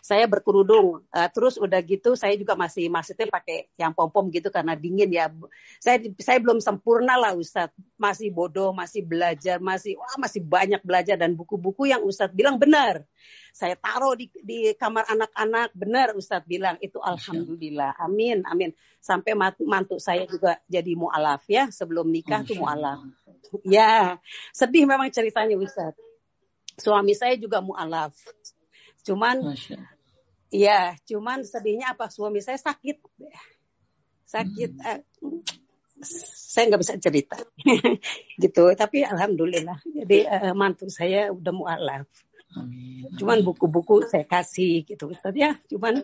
saya 0.00 0.24
berkerudung. 0.26 1.04
Uh, 1.12 1.28
terus 1.30 1.60
udah 1.60 1.80
gitu 1.84 2.16
saya 2.16 2.34
juga 2.36 2.56
masih 2.56 2.88
maksudnya 2.88 3.28
pakai 3.28 3.68
yang 3.76 3.92
pom 3.92 4.08
pom 4.08 4.26
gitu 4.32 4.48
karena 4.48 4.74
dingin 4.74 5.12
ya. 5.12 5.28
Saya 5.78 6.00
saya 6.18 6.40
belum 6.40 6.58
sempurna 6.58 7.20
lah 7.20 7.36
Ustadz. 7.36 7.76
Masih 8.00 8.32
bodoh 8.32 8.72
masih 8.72 9.04
belajar 9.04 9.60
masih 9.60 10.00
wah 10.00 10.16
masih 10.16 10.40
banyak 10.44 10.80
belajar. 10.82 11.20
Dan 11.20 11.36
buku-buku 11.36 11.88
yang 11.92 12.02
Ustadz 12.02 12.34
bilang 12.34 12.56
benar. 12.56 13.04
Saya 13.50 13.74
taruh 13.76 14.14
di, 14.16 14.30
di 14.40 14.72
kamar 14.78 15.04
anak-anak 15.08 15.68
benar 15.76 16.16
Ustadz 16.16 16.48
bilang. 16.48 16.80
Itu 16.80 16.98
alhamdulillah. 17.00 18.00
Amin 18.00 18.42
amin. 18.48 18.72
Sampai 19.00 19.36
mantu 19.36 19.96
saya 20.00 20.24
juga 20.24 20.60
jadi 20.68 20.96
mualaf 20.96 21.44
ya. 21.46 21.68
Sebelum 21.68 22.08
nikah 22.08 22.42
tuh 22.42 22.56
mualaf. 22.56 23.04
Ya 23.64 24.16
sedih 24.56 24.88
memang 24.88 25.12
ceritanya 25.12 25.56
Ustadz. 25.60 26.00
Suami 26.80 27.12
saya 27.12 27.36
juga 27.36 27.60
mualaf 27.60 28.16
Cuman 29.06 29.56
Iya, 30.50 30.98
cuman 31.06 31.46
sedihnya 31.46 31.94
apa? 31.94 32.10
Suami 32.10 32.42
saya 32.42 32.58
sakit. 32.58 32.98
sakit 34.26 34.70
uh, 34.82 35.02
saya 36.50 36.64
nggak 36.74 36.82
bisa 36.82 36.94
cerita. 36.98 37.38
Gitu 38.42 38.64
tapi 38.74 39.06
alhamdulillah. 39.06 39.78
Jadi 39.86 40.26
uh, 40.26 40.54
mantu 40.58 40.90
saya 40.90 41.30
udah 41.30 41.54
mualaf. 41.54 42.10
Cuman 43.14 43.46
buku-buku 43.46 44.10
saya 44.10 44.26
kasih 44.26 44.82
gitu. 44.82 45.14
Ustaz 45.14 45.30
ya 45.38 45.54
cuman 45.70 46.02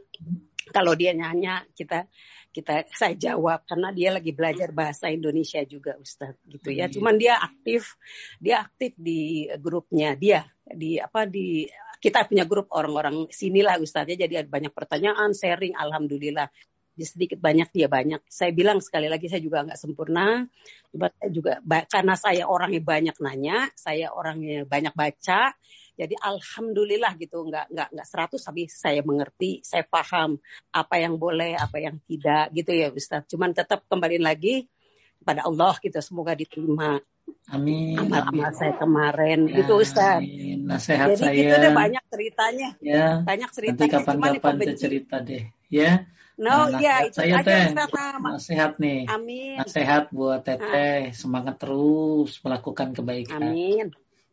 kalau 0.70 0.94
dia 0.94 1.10
nanya 1.10 1.66
kita 1.74 2.06
kita 2.54 2.86
saya 2.94 3.18
jawab. 3.18 3.66
Karena 3.66 3.90
dia 3.90 4.14
lagi 4.14 4.30
belajar 4.30 4.70
bahasa 4.70 5.10
Indonesia 5.10 5.58
juga 5.66 5.98
Ustaz 5.98 6.38
gitu 6.46 6.70
ya. 6.70 6.86
Cuman 6.86 7.18
dia 7.18 7.42
aktif 7.42 7.98
dia 8.38 8.62
aktif 8.62 8.94
di 8.94 9.50
grupnya. 9.58 10.14
Dia 10.14 10.46
di 10.62 11.02
apa 11.02 11.26
di 11.26 11.66
kita 12.02 12.28
punya 12.28 12.44
grup 12.44 12.68
orang-orang 12.72 13.28
sinilah 13.32 13.80
Ustaz 13.80 14.06
ya 14.08 14.16
jadi 14.26 14.44
ada 14.44 14.50
banyak 14.50 14.72
pertanyaan 14.72 15.32
sharing 15.32 15.74
alhamdulillah 15.76 16.48
sedikit 17.04 17.36
banyak 17.36 17.68
dia 17.76 17.92
banyak. 17.92 18.24
Saya 18.24 18.56
bilang 18.56 18.80
sekali 18.80 19.12
lagi 19.12 19.28
saya 19.28 19.44
juga 19.44 19.68
nggak 19.68 19.76
sempurna. 19.76 20.48
Juga 21.28 21.60
karena 21.92 22.16
saya 22.16 22.48
orangnya 22.48 22.80
banyak 22.80 23.16
nanya, 23.20 23.68
saya 23.76 24.08
orangnya 24.16 24.64
banyak 24.64 24.96
baca. 24.96 25.52
Jadi 25.96 26.12
alhamdulillah 26.16 27.16
gitu 27.20 27.44
nggak 27.48 27.72
nggak 27.72 27.88
nggak 27.92 28.08
seratus 28.08 28.44
tapi 28.44 28.68
saya 28.68 29.00
mengerti, 29.04 29.60
saya 29.64 29.84
paham 29.84 30.40
apa 30.72 30.96
yang 31.00 31.20
boleh, 31.20 31.56
apa 31.56 31.76
yang 31.80 32.00
tidak 32.04 32.52
gitu 32.56 32.72
ya 32.72 32.88
Ustaz. 32.92 33.28
Cuman 33.28 33.52
tetap 33.52 33.84
kembali 33.88 34.20
lagi 34.20 34.64
pada 35.26 35.42
Allah 35.42 35.74
gitu 35.82 35.98
semoga 35.98 36.38
diterima. 36.38 37.02
Amin. 37.50 37.98
Amal-amal 37.98 38.54
saya 38.54 38.78
kemarin 38.78 39.50
ya, 39.50 39.62
gitu 39.62 39.82
Ustaz. 39.82 40.22
Amin. 40.22 40.66
Nasihat 40.66 41.14
Jadi 41.14 41.22
saya. 41.22 41.34
gitu 41.34 41.54
deh 41.58 41.72
banyak 41.74 42.04
ceritanya. 42.06 42.68
Ya. 42.78 43.06
Banyak 43.26 43.50
ceritanya. 43.50 43.82
Nanti 43.82 44.06
kapan-kapan 44.06 44.54
cerita 44.78 45.16
deh. 45.22 45.44
Ya. 45.66 46.06
No, 46.36 46.68
nah, 46.68 46.78
ya 46.78 47.08
itu 47.08 47.16
saya 47.16 47.40
aja 47.40 47.48
teh 47.48 47.62
Ustaz. 47.72 48.20
nasihat 48.22 48.72
nih. 48.76 49.08
Amin. 49.08 49.56
Nasihat 49.58 50.12
buat 50.12 50.44
teteh 50.46 51.16
semangat 51.16 51.58
terus 51.58 52.38
melakukan 52.44 52.94
kebaikan. 52.94 53.42
Amin. 53.42 53.86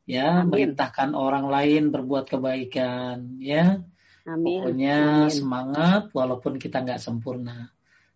Ya, 0.04 0.44
Amin. 0.44 0.52
merintahkan 0.52 1.16
orang 1.16 1.48
lain 1.48 1.90
berbuat 1.96 2.28
kebaikan. 2.28 3.40
Ya, 3.40 3.82
Amin. 4.28 4.62
pokoknya 4.62 5.00
Amin. 5.26 5.34
semangat 5.34 6.12
walaupun 6.12 6.60
kita 6.60 6.84
nggak 6.84 7.00
sempurna. 7.02 7.73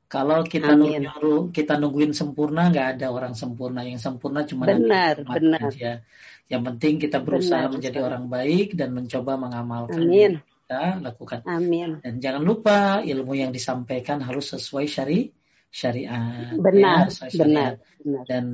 Kalau 0.07 0.39
kita 0.47 0.71
Amin. 0.71 1.03
nyuruh, 1.03 1.51
kita 1.51 1.75
nungguin 1.75 2.15
sempurna 2.15 2.71
nggak 2.71 2.87
ada 2.95 3.11
orang 3.11 3.35
sempurna. 3.35 3.83
Yang 3.83 4.07
sempurna 4.07 4.47
cuma 4.47 4.63
Benar, 4.63 5.19
benar. 5.27 5.67
aja. 5.67 5.99
Yang 6.47 6.61
penting 6.63 6.93
kita 7.03 7.19
berusaha 7.19 7.67
Benar, 7.67 7.73
menjadi 7.75 7.99
Ustaz. 7.99 8.07
orang 8.07 8.23
baik 8.31 8.67
dan 8.79 8.89
mencoba 8.95 9.35
mengamalkan 9.35 9.99
Amin. 10.07 10.39
kita 10.39 10.83
lakukan. 11.03 11.39
Amin. 11.43 11.99
Dan 11.99 12.23
jangan 12.23 12.43
lupa 12.47 13.03
ilmu 13.03 13.35
yang 13.35 13.51
disampaikan 13.51 14.23
harus 14.23 14.55
sesuai 14.55 14.87
syari 14.87 15.35
syariat. 15.67 16.55
Benar, 16.55 17.11
ya, 17.11 17.11
sesuai 17.11 17.31
benar, 17.35 17.43
syariat. 17.43 17.75
benar. 17.99 18.23
Dan 18.31 18.45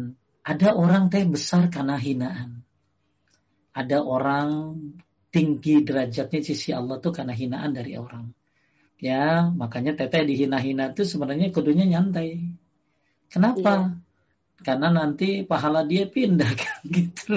ada 0.42 0.70
orang 0.74 1.04
teh 1.14 1.24
besar 1.30 1.70
karena 1.70 2.02
hinaan. 2.02 2.66
Ada 3.78 4.02
orang 4.02 4.74
tinggi 5.30 5.86
derajatnya 5.86 6.42
sisi 6.42 6.74
Allah 6.74 6.98
tuh 6.98 7.14
karena 7.14 7.34
hinaan 7.34 7.78
dari 7.78 7.94
orang. 7.94 8.26
Ya, 9.04 9.52
makanya 9.52 10.00
teteh 10.00 10.24
dihina-hina 10.24 10.96
itu 10.96 11.04
sebenarnya 11.04 11.52
kudunya 11.52 11.84
nyantai. 11.84 12.56
Kenapa? 13.28 14.00
Karena 14.64 14.88
nanti 14.96 15.44
pahala 15.44 15.84
dia 15.84 16.08
pindah 16.08 16.48
kan 16.64 16.80
gitu. 16.88 17.36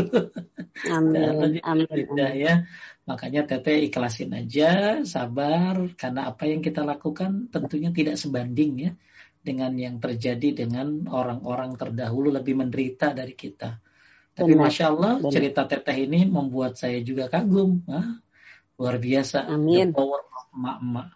Amin. 0.87 1.59
Amin. 1.67 1.91
pindah 1.91 2.33
ya. 2.39 2.55
Makanya 3.03 3.51
teteh 3.51 3.83
ikhlasin 3.91 4.31
aja, 4.39 5.03
sabar 5.03 5.91
karena 5.99 6.31
apa 6.31 6.47
yang 6.47 6.63
kita 6.63 6.87
lakukan 6.87 7.51
tentunya 7.51 7.91
tidak 7.91 8.15
sebanding 8.15 8.73
ya 8.87 8.93
dengan 9.43 9.75
yang 9.75 9.99
terjadi 9.99 10.67
dengan 10.67 11.11
orang-orang 11.11 11.75
terdahulu 11.75 12.31
lebih 12.31 12.63
menderita 12.63 13.11
dari 13.11 13.35
kita. 13.35 13.83
Tapi 14.39 14.55
Benar, 14.55 14.71
masya 14.71 14.85
Allah 14.95 15.13
benar. 15.19 15.33
cerita 15.35 15.63
teteh 15.67 15.97
ini 16.07 16.31
membuat 16.31 16.79
saya 16.79 17.03
juga 17.03 17.27
kagum, 17.27 17.83
Hah? 17.91 18.23
luar 18.79 19.03
biasa. 19.03 19.51
Amin. 19.51 19.91
The 19.91 19.99
power 19.99 20.23
of 20.23 20.47
emak-emak 20.55 21.16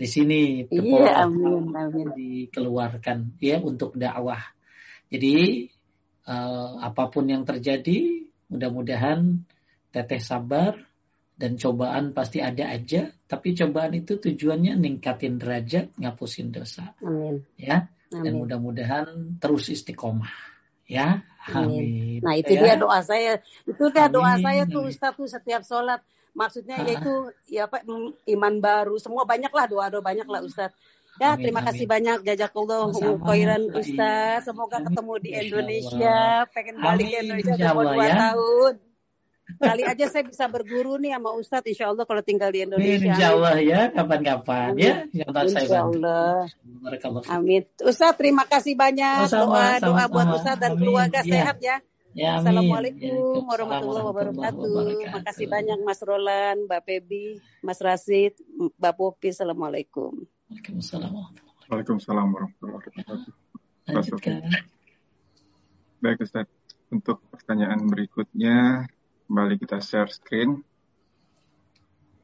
di 0.00 0.08
sini 0.08 0.64
Iya, 0.64 1.28
amin, 1.28 1.76
amin. 1.76 2.06
dikeluarkan 2.16 3.36
ya 3.36 3.60
untuk 3.60 3.92
dakwah. 4.00 4.40
Jadi 5.12 5.68
eh, 6.24 6.70
apa 6.80 7.04
pun 7.12 7.28
yang 7.28 7.44
terjadi, 7.44 8.24
mudah-mudahan 8.48 9.44
teteh 9.92 10.22
sabar 10.24 10.80
dan 11.36 11.60
cobaan 11.60 12.16
pasti 12.16 12.40
ada 12.40 12.72
aja. 12.72 13.12
Tapi 13.28 13.52
cobaan 13.52 13.92
itu 13.92 14.16
tujuannya 14.16 14.80
ningkatin 14.80 15.36
derajat, 15.36 15.92
ngapusin 16.00 16.48
dosa, 16.48 16.96
Amin. 17.04 17.44
ya. 17.60 17.92
Dan 18.08 18.24
Amin. 18.24 18.40
mudah-mudahan 18.42 19.36
terus 19.38 19.68
istiqomah, 19.68 20.32
ya. 20.88 21.22
Amin. 21.46 22.20
Nah 22.24 22.34
itu 22.40 22.56
Ya. 22.56 22.72
dia 22.72 22.76
doa 22.80 23.00
saya. 23.04 23.40
Itu 23.68 23.88
dia 23.92 24.08
doa 24.08 24.36
Amin, 24.36 24.44
saya 24.44 24.62
tuh 24.64 24.82
amin. 24.84 24.92
Ustaz 24.92 25.12
tuh 25.16 25.28
setiap 25.28 25.62
sholat. 25.64 26.00
Maksudnya 26.32 26.76
yaitu 26.86 27.12
ya 27.46 27.66
apa 27.66 27.82
mm, 27.82 28.24
iman 28.38 28.54
baru. 28.58 28.96
Semua 28.96 29.26
banyak 29.26 29.50
lah 29.50 29.66
doa-doa 29.66 30.02
banyak 30.02 30.26
lah 30.26 30.40
Ustaz. 30.42 30.70
Ya 31.18 31.34
Amin, 31.36 31.44
terima 31.44 31.60
kasih 31.60 31.84
amin. 31.84 31.94
banyak 32.00 32.18
jazakallah 32.24 32.80
Sama-sama. 32.94 33.24
khairan. 33.28 33.62
Ustaz. 33.74 34.38
Semoga 34.46 34.76
Amin. 34.78 34.86
ketemu 34.88 35.12
di 35.20 35.30
Indonesia. 35.36 36.18
Pengen 36.54 36.76
balik 36.80 37.06
ke 37.06 37.18
Indonesia 37.20 37.66
Allah, 37.66 37.84
dua 37.92 38.06
ya. 38.06 38.16
tahun. 38.30 38.74
Kali 39.50 39.82
aja 39.82 40.04
saya 40.06 40.22
bisa 40.22 40.46
berguru 40.46 40.94
nih 40.96 41.10
sama 41.18 41.34
Ustaz 41.34 41.66
insya 41.66 41.90
Allah 41.90 42.06
kalau 42.06 42.22
tinggal 42.22 42.54
di 42.54 42.62
Amin, 42.62 42.70
Indonesia. 42.78 43.10
insya 43.10 43.26
Allah 43.34 43.54
ya, 43.58 43.80
kapan-kapan 43.90 44.70
ya. 44.78 44.94
Insya 45.10 45.24
Allah 45.26 45.42
Insya. 45.42 45.78
Allah. 45.82 46.34
Amin. 47.26 47.62
Ustaz 47.82 48.14
terima 48.14 48.46
kasih 48.46 48.78
banyak 48.78 49.26
Sama-sama, 49.26 49.82
doa 49.82 49.90
doa 49.90 50.04
buat. 50.06 50.26
Ustaz 50.38 50.56
dan 50.56 50.78
keluarga 50.78 51.20
Iya. 51.26 51.32
sehat 51.34 51.56
ya. 51.58 51.76
Ya, 52.10 52.42
amin. 52.42 52.42
Assalamualaikum 52.42 53.46
Waalaikumsalam 53.46 53.46
warahmatullahi 53.46 54.06
wabarakatuh. 54.10 55.14
Makasih 55.14 55.46
banyak 55.46 55.78
Mas 55.86 56.00
Roland, 56.02 56.58
Mbak 56.66 56.82
Pebi, 56.82 57.38
Mas 57.62 57.78
Rasid, 57.78 58.34
Mbak 58.58 58.94
Popi. 58.98 59.30
Assalamualaikum. 59.30 60.26
Waalaikumsalam. 60.50 61.12
Waalaikumsalam 61.70 62.26
warahmatullahi 62.34 62.74
wabarakatuh. 62.82 63.32
Lanjutkan. 63.94 64.42
Baik 66.02 66.18
Ustaz, 66.26 66.50
untuk 66.90 67.22
pertanyaan 67.30 67.78
berikutnya 67.86 68.88
kembali 69.30 69.54
kita 69.62 69.78
share 69.78 70.10
screen. 70.10 70.66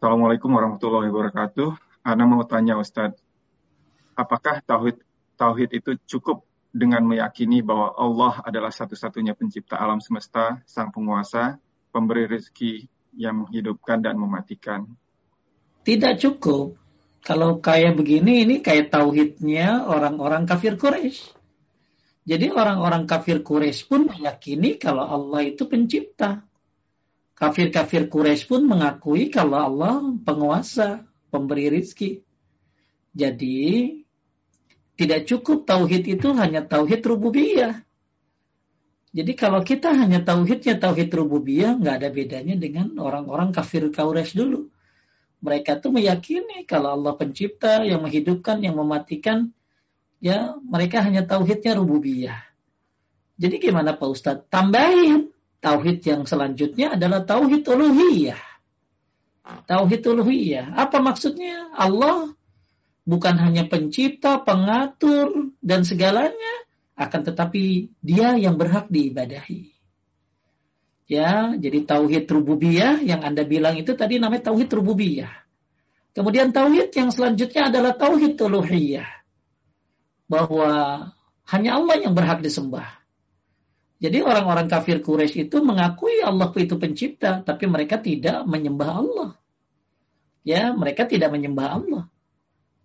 Assalamualaikum 0.02 0.50
warahmatullahi 0.50 1.14
wabarakatuh. 1.14 1.78
Ana 2.02 2.26
mau 2.26 2.42
tanya 2.42 2.74
Ustaz, 2.74 3.14
apakah 4.18 4.62
tauhid 4.66 4.98
tauhid 5.36 5.70
itu 5.74 5.94
cukup 6.06 6.45
dengan 6.76 7.08
meyakini 7.08 7.64
bahwa 7.64 7.96
Allah 7.96 8.44
adalah 8.44 8.68
satu-satunya 8.68 9.32
pencipta 9.32 9.80
alam 9.80 10.04
semesta, 10.04 10.60
sang 10.68 10.92
penguasa, 10.92 11.56
pemberi 11.88 12.28
rezeki 12.28 12.84
yang 13.16 13.48
menghidupkan 13.48 14.04
dan 14.04 14.20
mematikan? 14.20 14.84
Tidak 15.80 16.20
cukup. 16.20 16.76
Kalau 17.24 17.58
kayak 17.58 17.96
begini, 17.96 18.44
ini 18.44 18.60
kayak 18.60 18.92
tauhidnya 18.92 19.88
orang-orang 19.88 20.44
kafir 20.44 20.76
Quraisy. 20.76 21.32
Jadi 22.28 22.52
orang-orang 22.52 23.08
kafir 23.08 23.40
Quraisy 23.40 23.88
pun 23.88 24.06
meyakini 24.06 24.76
kalau 24.76 25.08
Allah 25.08 25.48
itu 25.48 25.64
pencipta. 25.64 26.44
Kafir-kafir 27.34 28.12
Quraisy 28.12 28.44
pun 28.46 28.68
mengakui 28.68 29.32
kalau 29.32 29.58
Allah 29.58 30.04
penguasa, 30.22 31.02
pemberi 31.32 31.72
rizki. 31.72 32.22
Jadi 33.16 34.05
tidak 34.96 35.28
cukup 35.28 35.68
tauhid 35.68 36.08
itu 36.08 36.32
hanya 36.32 36.64
tauhid 36.64 37.04
rububiyah. 37.04 37.84
Jadi 39.16 39.32
kalau 39.32 39.64
kita 39.64 39.96
hanya 39.96 40.20
tauhidnya 40.20 40.76
tauhid 40.76 41.08
rububiyah, 41.12 41.76
nggak 41.80 42.04
ada 42.04 42.08
bedanya 42.12 42.56
dengan 42.56 42.92
orang-orang 43.00 43.48
kafir 43.48 43.88
Quraisy 43.88 44.36
dulu. 44.36 44.68
Mereka 45.40 45.80
tuh 45.80 45.92
meyakini 45.92 46.64
kalau 46.68 46.96
Allah 46.96 47.16
pencipta, 47.16 47.84
yang 47.84 48.04
menghidupkan, 48.04 48.60
yang 48.60 48.76
mematikan, 48.76 49.52
ya 50.20 50.56
mereka 50.60 51.00
hanya 51.04 51.24
tauhidnya 51.24 51.76
rububiyah. 51.76 52.40
Jadi 53.36 53.56
gimana 53.60 53.96
Pak 53.96 54.08
Ustadz? 54.08 54.48
Tambahin 54.48 55.28
tauhid 55.60 56.00
yang 56.04 56.24
selanjutnya 56.24 56.96
adalah 56.96 57.24
tauhid 57.24 57.68
uluhiyah. 57.68 58.40
Tauhid 59.68 60.02
uluhiyah. 60.08 60.72
Apa 60.76 61.00
maksudnya? 61.04 61.72
Allah 61.76 62.32
bukan 63.06 63.38
hanya 63.38 63.70
pencipta, 63.70 64.42
pengatur, 64.42 65.54
dan 65.62 65.86
segalanya, 65.86 66.54
akan 66.98 67.22
tetapi 67.22 67.94
dia 68.02 68.34
yang 68.34 68.58
berhak 68.58 68.90
diibadahi. 68.90 69.72
Ya, 71.06 71.54
jadi 71.54 71.86
tauhid 71.86 72.26
rububiyah 72.26 72.98
yang 72.98 73.22
Anda 73.22 73.46
bilang 73.46 73.78
itu 73.78 73.94
tadi 73.94 74.18
namanya 74.18 74.50
tauhid 74.50 74.66
rububiyah. 74.74 75.30
Kemudian 76.18 76.50
tauhid 76.50 76.90
yang 76.98 77.14
selanjutnya 77.14 77.70
adalah 77.70 77.94
tauhid 77.94 78.34
uluhiyah. 78.42 79.06
Bahwa 80.26 80.70
hanya 81.46 81.78
Allah 81.78 81.96
yang 82.02 82.18
berhak 82.18 82.42
disembah. 82.42 82.90
Jadi 84.02 84.18
orang-orang 84.20 84.66
kafir 84.66 84.98
Quraisy 84.98 85.46
itu 85.46 85.62
mengakui 85.62 86.18
Allah 86.20 86.50
itu 86.58 86.74
pencipta, 86.74 87.40
tapi 87.46 87.70
mereka 87.70 88.02
tidak 88.02 88.42
menyembah 88.44 88.90
Allah. 88.90 89.30
Ya, 90.42 90.74
mereka 90.74 91.06
tidak 91.06 91.30
menyembah 91.30 91.68
Allah. 91.70 92.04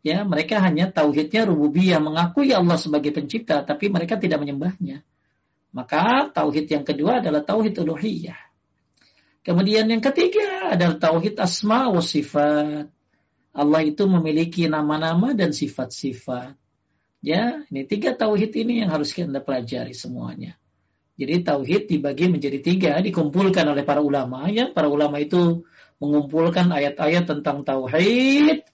Ya, 0.01 0.25
mereka 0.25 0.57
hanya 0.65 0.89
tauhidnya 0.89 1.45
rububiyah, 1.45 2.01
mengakui 2.01 2.49
Allah 2.49 2.77
sebagai 2.81 3.13
pencipta, 3.13 3.61
tapi 3.61 3.85
mereka 3.93 4.17
tidak 4.17 4.41
menyembahnya. 4.41 5.05
Maka 5.71 6.33
tauhid 6.33 6.67
yang 6.67 6.83
kedua 6.83 7.21
adalah 7.21 7.45
tauhid 7.45 7.77
uluhiyah. 7.79 8.37
Kemudian 9.41 9.89
yang 9.89 10.01
ketiga 10.01 10.73
adalah 10.73 10.97
tauhid 10.97 11.37
asma 11.37 11.89
wa 11.89 12.01
sifat. 12.01 12.89
Allah 13.51 13.81
itu 13.83 14.03
memiliki 14.07 14.65
nama-nama 14.65 15.37
dan 15.37 15.53
sifat-sifat. 15.53 16.57
Ya, 17.21 17.61
ini 17.69 17.85
tiga 17.85 18.17
tauhid 18.17 18.57
ini 18.57 18.81
yang 18.81 18.89
harus 18.89 19.13
kita 19.13 19.41
pelajari 19.41 19.93
semuanya. 19.93 20.57
Jadi 21.21 21.45
tauhid 21.45 21.85
dibagi 21.85 22.25
menjadi 22.33 22.59
tiga, 22.65 22.97
dikumpulkan 22.97 23.69
oleh 23.69 23.85
para 23.85 24.01
ulama. 24.01 24.49
Ya, 24.49 24.73
para 24.73 24.89
ulama 24.89 25.21
itu 25.21 25.61
mengumpulkan 26.01 26.73
ayat-ayat 26.73 27.29
tentang 27.29 27.61
tauhid, 27.61 28.65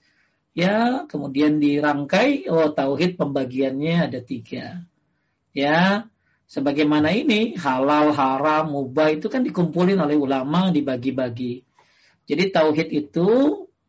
ya 0.58 1.06
kemudian 1.06 1.62
dirangkai 1.62 2.50
oh 2.50 2.74
tauhid 2.74 3.14
pembagiannya 3.14 4.10
ada 4.10 4.18
tiga. 4.18 4.82
Ya 5.54 6.10
sebagaimana 6.50 7.14
ini 7.14 7.54
halal 7.54 8.10
haram 8.10 8.74
mubah 8.74 9.14
itu 9.14 9.30
kan 9.30 9.46
dikumpulin 9.46 10.02
oleh 10.02 10.18
ulama 10.18 10.74
dibagi-bagi. 10.74 11.62
Jadi 12.26 12.44
tauhid 12.50 12.88
itu 12.90 13.28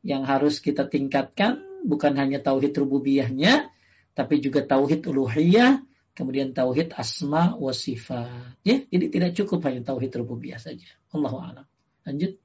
yang 0.05 0.23
harus 0.29 0.61
kita 0.61 0.85
tingkatkan 0.85 1.59
bukan 1.83 2.13
hanya 2.21 2.37
tauhid 2.39 2.77
rububiyahnya 2.77 3.73
tapi 4.13 4.37
juga 4.37 4.61
tauhid 4.61 5.09
uluhiyah 5.09 5.81
kemudian 6.13 6.53
tauhid 6.53 6.93
asma 6.93 7.57
wa 7.57 7.73
sifat. 7.73 8.61
Ya 8.61 8.85
jadi 8.85 9.09
tidak 9.09 9.31
cukup 9.41 9.65
hanya 9.65 9.81
tauhid 9.89 10.13
rububiyah 10.21 10.61
saja. 10.61 10.85
Allah 11.09 11.33
a'lam. 11.33 11.67
Lanjut. 12.05 12.37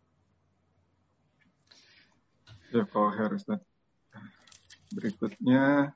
Ya 2.74 2.82
Pak 2.88 3.10
Harus 3.14 3.46
Berikutnya 4.94 5.90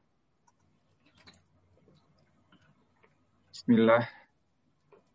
Bismillah. 3.54 4.02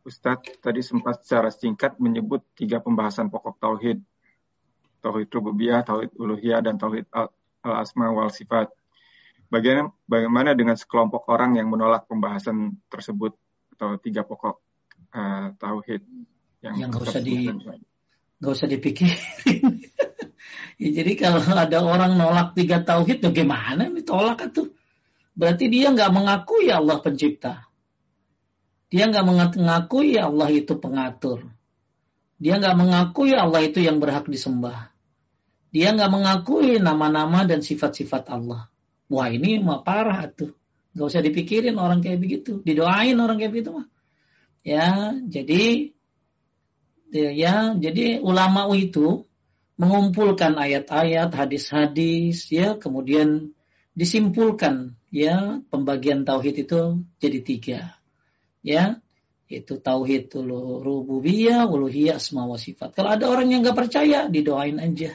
Ustadz 0.04 0.60
tadi 0.60 0.84
sempat 0.84 1.24
secara 1.24 1.48
singkat 1.48 1.96
menyebut 2.00 2.44
tiga 2.60 2.84
pembahasan 2.84 3.32
pokok 3.32 3.56
tauhid. 3.56 4.04
Tauhid 5.00 5.32
rububiyah, 5.32 5.84
tauhid 5.84 6.12
uluhiyah, 6.16 6.60
dan 6.60 6.76
tauhid 6.76 7.08
al-asma 7.64 8.12
wal 8.12 8.32
sifat. 8.32 8.68
Bagaimana, 9.48 9.96
bagaimana 10.06 10.52
dengan 10.60 10.76
sekelompok 10.76 11.28
orang 11.32 11.56
yang 11.56 11.72
menolak 11.72 12.04
pembahasan 12.08 12.84
tersebut 12.92 13.36
atau 13.74 13.96
tiga 14.00 14.28
pokok 14.28 14.60
uh, 15.16 15.56
tauhid 15.58 16.04
yang, 16.64 16.76
yang 16.78 16.90
gak 16.92 17.04
usah 17.10 17.22
di 17.24 17.52
nggak 18.44 18.54
usah 18.54 18.68
dipikirin 18.68 19.83
Ya, 20.84 20.90
jadi 20.92 21.12
kalau 21.16 21.40
ada 21.64 21.80
orang 21.80 22.20
nolak 22.20 22.60
tiga 22.60 22.84
tauhid, 22.84 23.24
bagaimana 23.24 23.88
nih 23.88 24.04
tolak 24.04 24.44
itu? 24.52 24.76
Berarti 25.32 25.72
dia 25.72 25.96
nggak 25.96 26.12
mengakui 26.12 26.68
Allah 26.68 27.00
pencipta. 27.00 27.64
Dia 28.92 29.08
nggak 29.08 29.26
mengakui 29.26 30.20
Allah 30.20 30.52
itu 30.52 30.76
pengatur. 30.78 31.48
Dia 32.38 32.60
nggak 32.60 32.76
mengakui 32.76 33.32
Allah 33.32 33.64
itu 33.64 33.80
yang 33.80 34.04
berhak 34.04 34.28
disembah. 34.28 34.92
Dia 35.74 35.96
nggak 35.96 36.12
mengakui 36.12 36.78
nama-nama 36.78 37.48
dan 37.48 37.64
sifat-sifat 37.64 38.30
Allah. 38.30 38.70
Wah 39.10 39.28
ini 39.32 39.58
mah 39.64 39.82
parah 39.82 40.28
tuh. 40.30 40.54
Gak 40.94 41.10
usah 41.10 41.26
dipikirin 41.26 41.82
orang 41.82 42.06
kayak 42.06 42.22
begitu. 42.22 42.62
Didoain 42.62 43.18
orang 43.18 43.42
kayak 43.42 43.54
begitu 43.58 43.74
mah. 43.74 43.88
Ya, 44.62 45.18
jadi 45.26 45.90
ya, 47.10 47.74
jadi 47.74 48.22
ulama 48.22 48.70
itu 48.78 49.26
mengumpulkan 49.84 50.56
ayat-ayat, 50.56 51.30
hadis-hadis, 51.36 52.48
ya, 52.48 52.80
kemudian 52.80 53.52
disimpulkan, 53.94 54.96
ya, 55.12 55.62
pembagian 55.68 56.24
tauhid 56.26 56.66
itu 56.66 57.04
jadi 57.22 57.40
tiga, 57.44 57.80
ya, 58.66 59.04
itu 59.52 59.78
tauhid 59.78 60.34
rububiyah, 60.82 61.70
uluhiyah, 61.70 62.18
asma 62.18 62.50
wa 62.50 62.58
sifat. 62.58 62.98
Kalau 62.98 63.14
ada 63.14 63.30
orang 63.30 63.54
yang 63.54 63.62
nggak 63.62 63.78
percaya, 63.78 64.26
didoain 64.26 64.82
aja. 64.82 65.14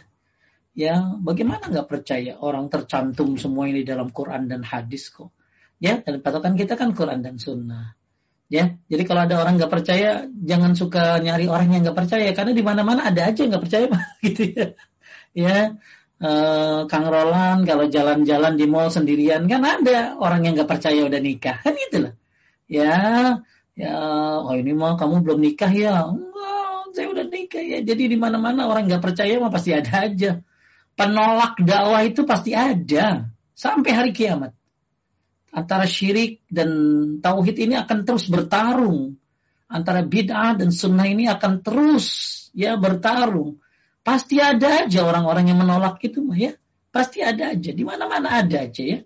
Ya, 0.79 0.95
bagaimana 1.19 1.67
nggak 1.67 1.91
percaya? 1.91 2.39
Orang 2.39 2.71
tercantum 2.71 3.35
semua 3.35 3.67
ini 3.67 3.83
dalam 3.83 4.15
Quran 4.15 4.47
dan 4.47 4.63
hadis 4.63 5.11
kok. 5.11 5.35
Ya, 5.83 5.99
dan 5.99 6.23
patokan 6.23 6.55
kita 6.55 6.79
kan 6.79 6.95
Quran 6.95 7.19
dan 7.19 7.43
Sunnah. 7.43 7.98
Ya, 8.49 8.81
jadi 8.89 9.05
kalau 9.05 9.29
ada 9.29 9.37
orang 9.45 9.61
nggak 9.61 9.69
percaya, 9.69 10.25
jangan 10.25 10.73
suka 10.73 11.21
nyari 11.21 11.53
orang 11.53 11.69
yang 11.69 11.81
nggak 11.85 11.99
percaya 12.01 12.33
karena 12.33 12.57
di 12.57 12.65
mana-mana 12.65 13.05
ada 13.05 13.29
aja 13.29 13.45
nggak 13.45 13.61
percaya, 13.61 13.87
gitu 14.25 14.43
ya. 14.57 14.67
Ya, 15.37 15.57
eh, 16.17 16.81
Kang 16.89 17.07
Roland 17.13 17.69
kalau 17.69 17.93
jalan-jalan 17.93 18.57
di 18.57 18.65
mall 18.65 18.89
sendirian 18.89 19.45
kan 19.45 19.61
ada 19.61 20.17
orang 20.17 20.49
yang 20.49 20.57
nggak 20.57 20.71
percaya 20.71 21.05
udah 21.05 21.21
nikah, 21.21 21.61
kan 21.61 21.77
loh. 21.77 22.15
Ya, 22.65 22.97
ya, 23.77 23.95
oh 24.41 24.57
ini 24.57 24.73
mah 24.73 24.97
kamu 24.97 25.29
belum 25.29 25.39
nikah 25.45 25.73
ya? 25.73 26.09
Enggak, 26.09 26.97
saya 26.97 27.07
udah 27.13 27.25
nikah 27.29 27.61
ya. 27.61 27.79
Jadi 27.85 28.03
di 28.13 28.17
mana-mana 28.17 28.65
orang 28.65 28.89
nggak 28.89 29.05
percaya 29.05 29.37
mah 29.37 29.53
pasti 29.53 29.77
ada 29.77 30.09
aja. 30.09 30.41
Penolak 30.97 31.61
dakwah 31.61 32.01
itu 32.01 32.25
pasti 32.25 32.57
ada 32.57 33.29
sampai 33.53 33.91
hari 33.93 34.11
kiamat 34.17 34.58
antara 35.53 35.89
syirik 35.89 36.45
dan 36.49 36.71
tauhid 37.21 37.57
ini 37.59 37.75
akan 37.77 38.05
terus 38.05 38.29
bertarung. 38.29 39.17
Antara 39.69 40.01
bid'ah 40.01 40.57
dan 40.57 40.73
sunnah 40.73 41.05
ini 41.05 41.29
akan 41.29 41.61
terus 41.61 42.07
ya 42.57 42.81
bertarung. 42.81 43.61
Pasti 44.01 44.41
ada 44.41 44.89
aja 44.89 45.05
orang-orang 45.05 45.53
yang 45.53 45.61
menolak 45.61 46.01
itu 46.01 46.25
mah 46.25 46.39
ya. 46.41 46.53
Pasti 46.89 47.21
ada 47.21 47.53
aja. 47.53 47.71
Di 47.77 47.85
mana-mana 47.85 48.41
ada 48.41 48.65
aja 48.65 48.81
ya. 48.81 49.05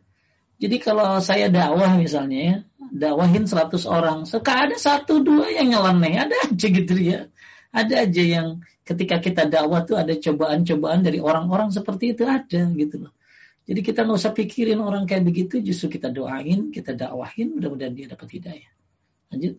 Jadi 0.62 0.78
kalau 0.78 1.18
saya 1.18 1.50
dakwah 1.50 1.98
misalnya 1.98 2.38
ya, 2.38 2.56
dakwahin 2.94 3.50
100 3.50 3.82
orang, 3.90 4.18
suka 4.30 4.70
ada 4.70 4.78
satu 4.78 5.18
dua 5.18 5.50
yang 5.50 5.74
nyeleneh, 5.74 6.22
ada 6.22 6.36
aja 6.46 6.66
gitu 6.70 6.94
ya. 6.94 7.26
Ada 7.74 8.06
aja 8.06 8.22
yang 8.22 8.62
ketika 8.86 9.18
kita 9.18 9.50
dakwah 9.50 9.82
tuh 9.82 9.98
ada 9.98 10.14
cobaan-cobaan 10.14 11.02
dari 11.02 11.18
orang-orang 11.18 11.74
seperti 11.74 12.14
itu 12.14 12.22
ada 12.22 12.70
gitu 12.78 13.08
loh. 13.08 13.12
Jadi 13.62 13.80
kita 13.80 14.02
nggak 14.02 14.18
usah 14.18 14.34
pikirin 14.34 14.82
orang 14.82 15.06
kayak 15.06 15.22
begitu, 15.22 15.62
justru 15.62 15.94
kita 15.94 16.10
doain, 16.10 16.74
kita 16.74 16.98
dakwahin, 16.98 17.54
mudah-mudahan 17.54 17.94
dia 17.94 18.10
dapat 18.10 18.28
hidayah. 18.34 18.72
Lanjut. 19.30 19.54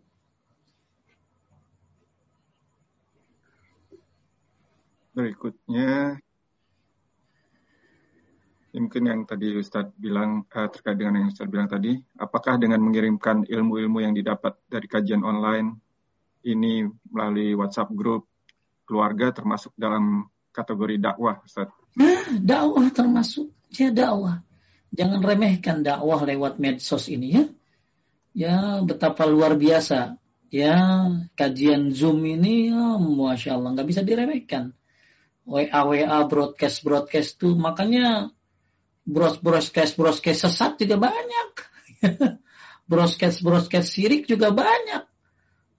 Berikutnya, 5.14 6.20
ya 8.74 8.78
mungkin 8.82 9.04
yang 9.06 9.22
tadi 9.30 9.54
Ustadz 9.56 9.94
bilang 9.96 10.50
uh, 10.50 10.68
terkait 10.68 10.98
dengan 10.98 11.22
yang 11.24 11.30
Ustadz 11.30 11.54
bilang 11.54 11.70
tadi, 11.70 11.96
apakah 12.18 12.58
dengan 12.58 12.82
mengirimkan 12.82 13.46
ilmu-ilmu 13.46 14.02
yang 14.02 14.18
didapat 14.18 14.58
dari 14.66 14.90
kajian 14.90 15.22
online 15.22 15.78
ini 16.44 16.84
melalui 17.14 17.56
WhatsApp 17.56 17.94
grup 17.94 18.28
keluarga 18.84 19.32
termasuk 19.32 19.72
dalam 19.80 20.28
kategori 20.52 21.00
dakwah, 21.00 21.40
Ustadz? 21.46 21.72
Nah, 21.96 22.36
dakwah 22.42 22.90
termasuk 22.90 23.54
Ya 23.74 23.90
dakwah. 23.90 24.46
Jangan 24.94 25.26
remehkan 25.26 25.82
dakwah 25.82 26.22
lewat 26.22 26.62
medsos 26.62 27.10
ini 27.10 27.28
ya. 27.34 27.46
Ya 28.34 28.56
betapa 28.86 29.26
luar 29.26 29.58
biasa. 29.58 30.22
Ya 30.54 31.10
kajian 31.34 31.90
Zoom 31.98 32.22
ini 32.30 32.70
ya, 32.70 33.02
Masya 33.02 33.58
Allah 33.58 33.74
nggak 33.74 33.90
bisa 33.90 34.02
diremehkan. 34.06 34.78
WA 35.50 35.82
WA 35.82 36.20
broadcast 36.30 36.86
broadcast 36.86 37.42
tuh 37.42 37.58
makanya 37.58 38.30
bros 39.04 39.42
broadcast 39.42 39.98
broadcast 39.98 40.46
sesat 40.46 40.78
juga 40.78 41.10
banyak. 41.10 41.50
broadcast 42.92 43.42
broadcast 43.42 43.98
sirik 43.98 44.30
juga 44.30 44.54
banyak. 44.54 45.10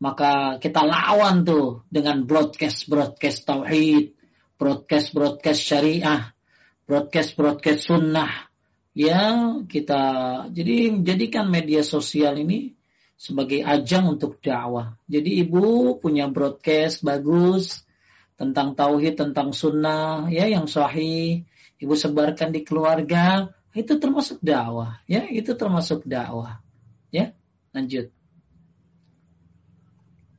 Maka 0.03 0.59
kita 0.59 0.83
lawan 0.83 1.47
tuh 1.47 1.87
dengan 1.87 2.27
broadcast 2.27 2.91
broadcast 2.91 3.47
tauhid, 3.47 4.19
broadcast 4.59 5.15
broadcast 5.15 5.63
syariah, 5.63 6.34
broadcast-broadcast 6.85 7.89
sunnah 7.89 8.49
ya 8.95 9.61
kita 9.67 10.03
jadi 10.55 11.03
jadikan 11.03 11.51
media 11.51 11.83
sosial 11.83 12.39
ini 12.39 12.79
sebagai 13.15 13.63
ajang 13.63 14.19
untuk 14.19 14.43
dakwah. 14.43 14.99
Jadi 15.07 15.43
ibu 15.43 15.97
punya 15.99 16.27
broadcast 16.27 17.03
bagus 17.07 17.87
tentang 18.35 18.75
tauhid, 18.75 19.15
tentang 19.15 19.55
sunnah, 19.55 20.27
ya 20.29 20.51
yang 20.51 20.67
sahih, 20.67 21.47
ibu 21.79 21.95
sebarkan 21.95 22.51
di 22.51 22.67
keluarga, 22.67 23.55
itu 23.75 23.99
termasuk 23.99 24.43
dakwah, 24.43 24.99
ya 25.07 25.27
itu 25.31 25.55
termasuk 25.55 26.03
dakwah, 26.03 26.59
ya 27.15 27.31
lanjut. 27.71 28.11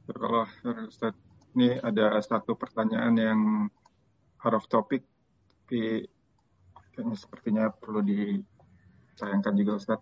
Kalau 0.05 0.45
Ustaz, 0.85 1.15
ini 1.55 1.79
ada 1.81 2.19
satu 2.21 2.53
pertanyaan 2.53 3.15
yang 3.15 3.41
out 4.43 4.55
of 4.59 4.67
topic, 4.69 5.01
tapi 5.65 6.05
kayaknya 6.95 7.19
sepertinya 7.19 7.63
perlu 7.75 7.99
disayangkan 7.99 9.53
juga 9.59 9.71
Ustaz. 9.75 9.99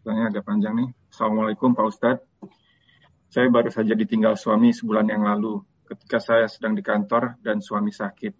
Soalnya 0.00 0.32
agak 0.32 0.48
panjang 0.48 0.72
nih. 0.72 0.88
Assalamualaikum 1.12 1.76
Pak 1.76 1.84
Ustadz. 1.84 2.24
Saya 3.28 3.52
baru 3.52 3.68
saja 3.68 3.92
ditinggal 3.92 4.40
suami 4.40 4.72
sebulan 4.72 5.12
yang 5.12 5.28
lalu 5.28 5.60
ketika 5.84 6.16
saya 6.16 6.48
sedang 6.48 6.72
di 6.72 6.80
kantor 6.80 7.36
dan 7.44 7.60
suami 7.60 7.92
sakit. 7.92 8.32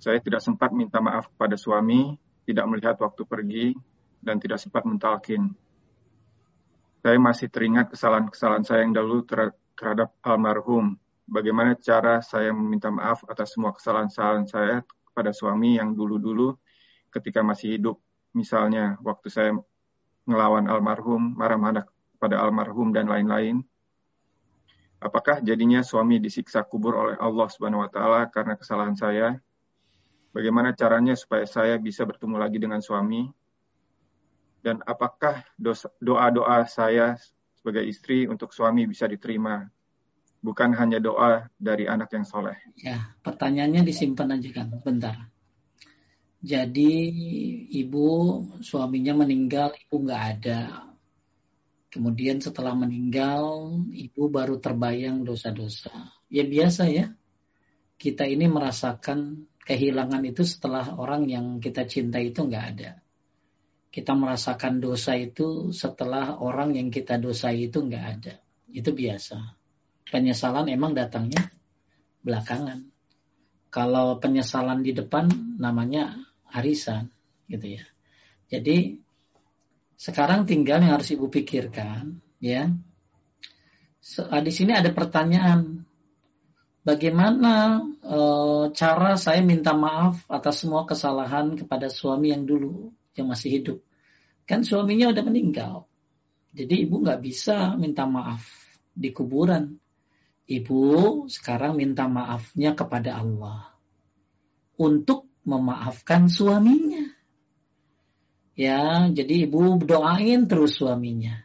Saya 0.00 0.22
tidak 0.24 0.40
sempat 0.40 0.72
minta 0.72 1.04
maaf 1.04 1.28
kepada 1.28 1.60
suami 1.60 2.16
tidak 2.48 2.64
melihat 2.64 2.96
waktu 3.04 3.22
pergi, 3.28 3.66
dan 4.24 4.40
tidak 4.40 4.56
sempat 4.56 4.88
mentalkin. 4.88 5.52
Saya 7.04 7.20
masih 7.20 7.52
teringat 7.52 7.92
kesalahan-kesalahan 7.92 8.64
saya 8.64 8.80
yang 8.88 8.96
dahulu 8.96 9.20
terhadap 9.76 10.16
almarhum. 10.24 10.96
Bagaimana 11.28 11.76
cara 11.76 12.24
saya 12.24 12.56
meminta 12.56 12.88
maaf 12.88 13.20
atas 13.28 13.52
semua 13.52 13.76
kesalahan-kesalahan 13.76 14.48
saya 14.48 14.76
kepada 15.18 15.34
suami 15.34 15.82
yang 15.82 15.98
dulu-dulu 15.98 16.54
ketika 17.10 17.42
masih 17.42 17.74
hidup. 17.74 17.98
Misalnya 18.38 18.94
waktu 19.02 19.26
saya 19.26 19.50
ngelawan 20.30 20.70
almarhum, 20.70 21.34
marah-marah 21.34 21.82
pada 22.22 22.38
almarhum 22.38 22.94
dan 22.94 23.10
lain-lain. 23.10 23.66
Apakah 25.02 25.42
jadinya 25.42 25.82
suami 25.82 26.22
disiksa 26.22 26.62
kubur 26.62 26.94
oleh 26.94 27.18
Allah 27.18 27.50
Subhanahu 27.50 27.82
wa 27.82 27.90
taala 27.90 28.30
karena 28.30 28.54
kesalahan 28.54 28.94
saya? 28.94 29.42
Bagaimana 30.30 30.70
caranya 30.70 31.18
supaya 31.18 31.42
saya 31.50 31.74
bisa 31.82 32.06
bertemu 32.06 32.38
lagi 32.38 32.62
dengan 32.62 32.78
suami? 32.78 33.26
Dan 34.62 34.86
apakah 34.86 35.42
doa-doa 35.98 36.62
saya 36.70 37.18
sebagai 37.58 37.82
istri 37.82 38.30
untuk 38.30 38.54
suami 38.54 38.86
bisa 38.86 39.10
diterima? 39.10 39.66
Bukan 40.38 40.70
hanya 40.78 41.02
doa 41.02 41.50
dari 41.58 41.90
anak 41.90 42.14
yang 42.14 42.22
soleh. 42.22 42.54
Ya, 42.78 43.14
pertanyaannya 43.26 43.82
disimpan 43.82 44.38
aja 44.38 44.50
kan, 44.54 44.70
bentar. 44.82 45.16
Jadi 46.38 46.94
ibu 47.74 48.06
suaminya 48.62 49.18
meninggal, 49.18 49.74
ibu 49.74 49.96
nggak 50.06 50.24
ada. 50.38 50.86
Kemudian 51.90 52.38
setelah 52.38 52.78
meninggal, 52.78 53.74
ibu 53.90 54.30
baru 54.30 54.62
terbayang 54.62 55.26
dosa-dosa. 55.26 55.90
Ya 56.30 56.46
biasa 56.46 56.86
ya. 56.86 57.10
Kita 57.98 58.22
ini 58.22 58.46
merasakan 58.46 59.50
kehilangan 59.66 60.22
itu 60.22 60.46
setelah 60.46 60.94
orang 60.94 61.26
yang 61.26 61.58
kita 61.58 61.90
cintai 61.90 62.30
itu 62.30 62.46
nggak 62.46 62.66
ada. 62.78 63.02
Kita 63.90 64.14
merasakan 64.14 64.78
dosa 64.78 65.18
itu 65.18 65.74
setelah 65.74 66.38
orang 66.38 66.78
yang 66.78 66.94
kita 66.94 67.18
dosai 67.18 67.66
itu 67.66 67.82
nggak 67.82 68.04
ada. 68.06 68.38
Itu 68.70 68.94
biasa. 68.94 69.57
Penyesalan 70.08 70.72
emang 70.72 70.96
datangnya 70.96 71.52
belakangan. 72.24 72.88
Kalau 73.68 74.16
penyesalan 74.16 74.80
di 74.80 74.96
depan 74.96 75.28
namanya 75.60 76.16
arisan, 76.48 77.12
gitu 77.48 77.76
ya. 77.76 77.84
Jadi 78.48 78.96
sekarang 80.00 80.48
tinggal 80.48 80.80
yang 80.80 80.96
harus 80.96 81.12
ibu 81.12 81.28
pikirkan, 81.28 82.16
ya. 82.40 82.72
Ah, 84.32 84.40
di 84.40 84.48
sini 84.48 84.72
ada 84.72 84.88
pertanyaan, 84.88 85.84
bagaimana 86.80 87.84
e, 88.00 88.18
cara 88.72 89.20
saya 89.20 89.44
minta 89.44 89.76
maaf 89.76 90.24
atas 90.32 90.64
semua 90.64 90.88
kesalahan 90.88 91.52
kepada 91.60 91.92
suami 91.92 92.32
yang 92.32 92.48
dulu 92.48 92.88
yang 93.12 93.28
masih 93.28 93.60
hidup? 93.60 93.78
Kan 94.48 94.64
suaminya 94.64 95.12
udah 95.12 95.24
meninggal, 95.28 95.84
jadi 96.56 96.88
ibu 96.88 97.04
nggak 97.04 97.20
bisa 97.20 97.76
minta 97.76 98.08
maaf 98.08 98.48
di 98.96 99.12
kuburan. 99.12 99.76
Ibu 100.48 100.80
sekarang 101.28 101.76
minta 101.76 102.08
maafnya 102.08 102.72
kepada 102.72 103.20
Allah 103.20 103.76
untuk 104.80 105.28
memaafkan 105.44 106.32
suaminya. 106.32 107.04
Ya, 108.56 109.06
jadi 109.12 109.44
ibu 109.44 109.76
doain 109.84 110.48
terus 110.48 110.80
suaminya 110.80 111.44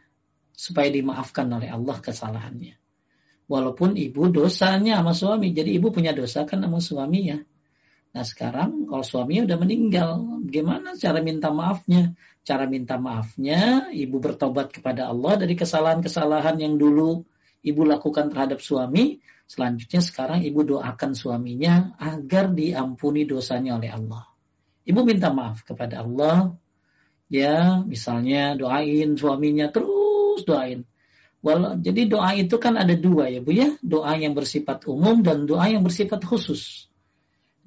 supaya 0.56 0.88
dimaafkan 0.88 1.46
oleh 1.52 1.68
Allah 1.68 2.00
kesalahannya. 2.00 2.80
Walaupun 3.44 4.00
ibu 4.00 4.32
dosanya 4.32 5.04
sama 5.04 5.12
suami, 5.12 5.52
jadi 5.52 5.76
ibu 5.76 5.92
punya 5.92 6.16
dosa 6.16 6.48
kan 6.48 6.64
sama 6.64 6.80
suaminya. 6.80 7.44
Nah 8.16 8.24
sekarang 8.24 8.88
kalau 8.88 9.04
suaminya 9.04 9.52
udah 9.52 9.58
meninggal, 9.60 10.10
gimana 10.48 10.96
cara 10.96 11.20
minta 11.20 11.52
maafnya? 11.52 12.16
Cara 12.40 12.64
minta 12.64 12.96
maafnya, 12.96 13.92
ibu 13.92 14.16
bertobat 14.16 14.72
kepada 14.72 15.12
Allah 15.12 15.44
dari 15.44 15.52
kesalahan-kesalahan 15.60 16.56
yang 16.56 16.80
dulu 16.80 17.28
ibu 17.64 17.82
lakukan 17.82 18.28
terhadap 18.28 18.60
suami. 18.60 19.24
Selanjutnya 19.44 20.00
sekarang 20.00 20.40
ibu 20.44 20.64
doakan 20.64 21.12
suaminya 21.16 21.96
agar 22.00 22.52
diampuni 22.52 23.24
dosanya 23.24 23.76
oleh 23.80 23.92
Allah. 23.92 24.24
Ibu 24.84 25.00
minta 25.04 25.32
maaf 25.32 25.64
kepada 25.64 26.04
Allah 26.04 26.52
ya 27.32 27.80
misalnya 27.88 28.52
doain 28.52 29.16
suaminya 29.16 29.72
terus 29.72 30.44
doain 30.44 30.84
Well, 31.44 31.76
jadi 31.76 32.08
doa 32.08 32.32
itu 32.40 32.56
kan 32.56 32.80
ada 32.80 32.96
dua 32.96 33.28
ya 33.28 33.44
Bu 33.44 33.52
ya, 33.52 33.76
doa 33.84 34.16
yang 34.16 34.32
bersifat 34.32 34.88
umum 34.88 35.20
dan 35.20 35.44
doa 35.44 35.68
yang 35.68 35.84
bersifat 35.84 36.24
khusus. 36.24 36.88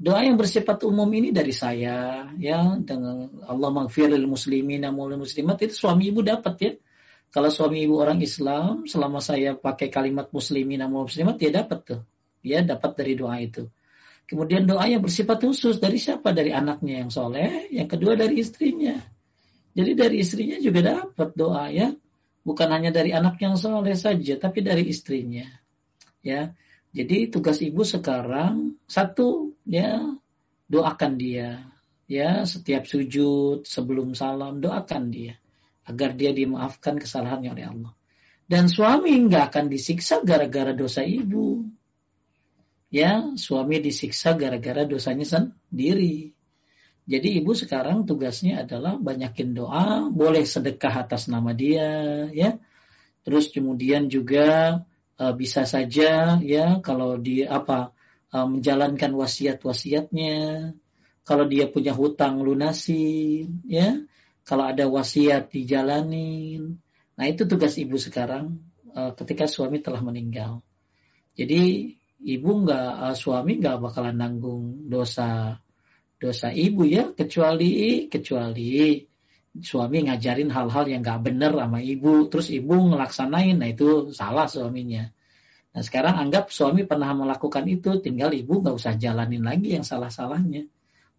Doa 0.01 0.25
yang 0.25 0.33
bersifat 0.33 0.81
umum 0.81 1.05
ini 1.13 1.29
dari 1.29 1.53
saya 1.53 2.25
ya 2.41 2.73
dengan 2.81 3.29
Allah 3.45 3.69
maghfiril 3.69 4.25
muslimin 4.25 4.81
muslimat 4.89 5.61
itu 5.61 5.77
suami 5.77 6.09
ibu 6.09 6.25
dapat 6.25 6.55
ya. 6.57 6.71
Kalau 7.27 7.51
suami 7.51 7.83
ibu 7.83 7.99
orang 7.99 8.23
Islam 8.23 8.87
selama 8.87 9.19
saya 9.19 9.51
pakai 9.51 9.91
kalimat 9.91 10.31
muslimin 10.31 10.79
wal 10.87 11.11
muslimat 11.11 11.35
dia 11.35 11.51
dapat 11.51 11.79
tuh. 11.83 12.01
Ya 12.39 12.63
dapat 12.63 12.95
dari 12.95 13.13
doa 13.19 13.35
itu. 13.43 13.67
Kemudian 14.27 14.67
doa 14.67 14.87
yang 14.87 15.03
bersifat 15.03 15.43
khusus 15.43 15.79
dari 15.79 15.99
siapa? 15.99 16.31
Dari 16.31 16.51
anaknya 16.55 17.03
yang 17.03 17.11
soleh, 17.11 17.67
yang 17.71 17.87
kedua 17.87 18.15
dari 18.15 18.39
istrinya. 18.39 18.95
Jadi 19.75 19.91
dari 19.95 20.23
istrinya 20.23 20.57
juga 20.59 20.79
dapat 20.83 21.29
doa 21.35 21.67
ya. 21.71 21.91
Bukan 22.47 22.67
hanya 22.71 22.95
dari 22.95 23.11
anak 23.11 23.35
yang 23.43 23.59
soleh 23.59 23.95
saja, 23.95 24.39
tapi 24.39 24.63
dari 24.63 24.87
istrinya. 24.87 25.47
Ya. 26.23 26.55
Jadi 26.95 27.27
tugas 27.27 27.59
ibu 27.59 27.83
sekarang 27.83 28.79
satu 28.87 29.51
ya 29.67 29.99
doakan 30.71 31.19
dia. 31.19 31.67
Ya, 32.07 32.47
setiap 32.47 32.87
sujud 32.87 33.67
sebelum 33.67 34.15
salam 34.15 34.63
doakan 34.63 35.11
dia 35.11 35.35
agar 35.87 36.13
dia 36.13 36.35
dimaafkan 36.35 36.99
kesalahannya 36.99 37.49
oleh 37.55 37.65
Allah. 37.65 37.93
Dan 38.47 38.67
suami 38.67 39.15
nggak 39.27 39.51
akan 39.51 39.65
disiksa 39.71 40.23
gara-gara 40.23 40.75
dosa 40.75 41.03
ibu. 41.03 41.67
Ya, 42.87 43.35
suami 43.35 43.83
disiksa 43.83 44.35
gara-gara 44.35 44.87
dosanya 44.87 45.27
sendiri. 45.27 46.31
Jadi 47.07 47.39
ibu 47.39 47.55
sekarang 47.55 48.03
tugasnya 48.03 48.67
adalah 48.67 48.99
banyakin 48.99 49.55
doa, 49.55 50.11
boleh 50.11 50.43
sedekah 50.43 51.07
atas 51.07 51.31
nama 51.31 51.55
dia, 51.55 52.27
ya. 52.31 52.59
Terus 53.23 53.51
kemudian 53.51 54.07
juga 54.11 54.79
uh, 55.19 55.33
bisa 55.35 55.63
saja 55.67 56.39
ya 56.39 56.79
kalau 56.79 57.19
dia 57.19 57.51
apa 57.51 57.95
uh, 58.31 58.47
menjalankan 58.47 59.11
wasiat-wasiatnya. 59.15 60.71
Kalau 61.27 61.43
dia 61.43 61.67
punya 61.67 61.91
hutang 61.91 62.39
lunasi, 62.39 63.43
ya. 63.67 63.99
Kalau 64.47 64.63
ada 64.63 64.87
wasiat 64.87 65.51
dijalanin. 65.51 66.79
Nah 67.19 67.25
itu 67.27 67.43
tugas 67.43 67.75
ibu 67.75 67.99
sekarang 67.99 68.63
uh, 68.95 69.11
ketika 69.19 69.43
suami 69.43 69.83
telah 69.83 69.99
meninggal. 69.99 70.63
Jadi 71.35 71.91
ibu 72.23 72.49
nggak 72.63 72.91
uh, 73.11 73.15
suami 73.19 73.59
nggak 73.59 73.83
bakalan 73.83 74.15
nanggung 74.15 74.87
dosa 74.87 75.59
dosa 76.17 76.49
ibu 76.49 76.87
ya 76.87 77.13
kecuali 77.13 78.07
kecuali 78.09 79.03
suami 79.57 80.05
ngajarin 80.05 80.53
hal-hal 80.53 80.85
yang 80.85 81.01
gak 81.01 81.25
bener 81.25 81.49
sama 81.53 81.81
ibu 81.81 82.29
terus 82.29 82.47
ibu 82.53 82.73
ngelaksanain. 82.73 83.57
Nah 83.57 83.69
itu 83.69 84.13
salah 84.13 84.45
suaminya. 84.45 85.09
Nah 85.73 85.81
sekarang 85.81 86.17
anggap 86.17 86.53
suami 86.53 86.85
pernah 86.85 87.13
melakukan 87.13 87.65
itu 87.65 87.97
tinggal 88.01 88.33
ibu 88.33 88.61
gak 88.61 88.75
usah 88.77 88.93
jalanin 88.97 89.45
lagi 89.45 89.77
yang 89.77 89.85
salah-salahnya. 89.85 90.69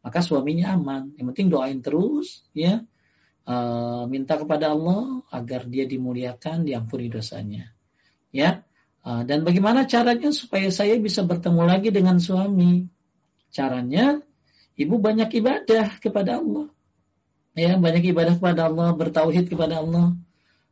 Maka 0.02 0.23
suaminya 0.23 0.78
aman. 0.78 1.15
Yang 1.18 1.26
penting 1.34 1.48
doain 1.50 1.78
terus 1.82 2.47
ya 2.55 2.82
e, 3.48 3.56
minta 4.12 4.36
kepada 4.36 4.76
Allah 4.76 5.24
agar 5.32 5.64
dia 5.64 5.88
dimuliakan 5.88 6.68
diampuni 6.68 7.08
dosanya 7.08 7.72
ya 8.28 8.60
e, 9.00 9.10
dan 9.24 9.48
bagaimana 9.48 9.88
caranya 9.88 10.28
supaya 10.36 10.68
saya 10.68 11.00
bisa 11.00 11.24
bertemu 11.24 11.62
lagi 11.64 11.88
dengan 11.88 12.20
suami 12.20 12.84
caranya 13.48 14.20
Ibu 14.78 15.02
banyak 15.02 15.42
ibadah 15.42 15.98
kepada 15.98 16.38
Allah. 16.38 16.70
Ya, 17.58 17.74
banyak 17.74 18.14
ibadah 18.14 18.38
kepada 18.38 18.70
Allah, 18.70 18.94
bertauhid 18.94 19.50
kepada 19.50 19.82
Allah. 19.82 20.14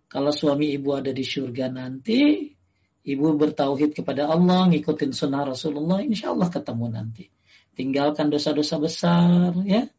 Kalau 0.07 0.31
suami 0.31 0.71
ibu 0.71 0.95
ada 0.95 1.11
di 1.11 1.27
surga 1.27 1.67
nanti, 1.67 2.55
ibu 3.03 3.27
bertauhid 3.35 3.99
kepada 3.99 4.31
Allah, 4.31 4.71
ngikutin 4.71 5.11
sunnah 5.11 5.51
Rasulullah, 5.51 5.99
insya 6.07 6.31
Allah 6.31 6.47
ketemu 6.47 6.87
nanti. 6.87 7.27
Tinggalkan 7.75 8.31
dosa-dosa 8.31 8.79
besar, 8.79 9.51
ya. 9.67 9.91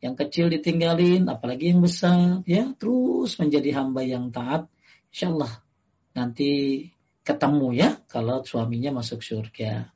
Yang 0.00 0.14
kecil 0.26 0.46
ditinggalin, 0.48 1.28
apalagi 1.28 1.76
yang 1.76 1.84
besar, 1.84 2.40
ya. 2.48 2.72
Terus 2.80 3.36
menjadi 3.36 3.80
hamba 3.80 4.00
yang 4.00 4.32
taat, 4.32 4.68
insya 5.12 5.28
Allah 5.32 5.52
nanti 6.16 6.50
ketemu 7.20 7.68
ya 7.76 7.90
kalau 8.08 8.42
suaminya 8.42 9.00
masuk 9.00 9.20
surga. 9.20 9.92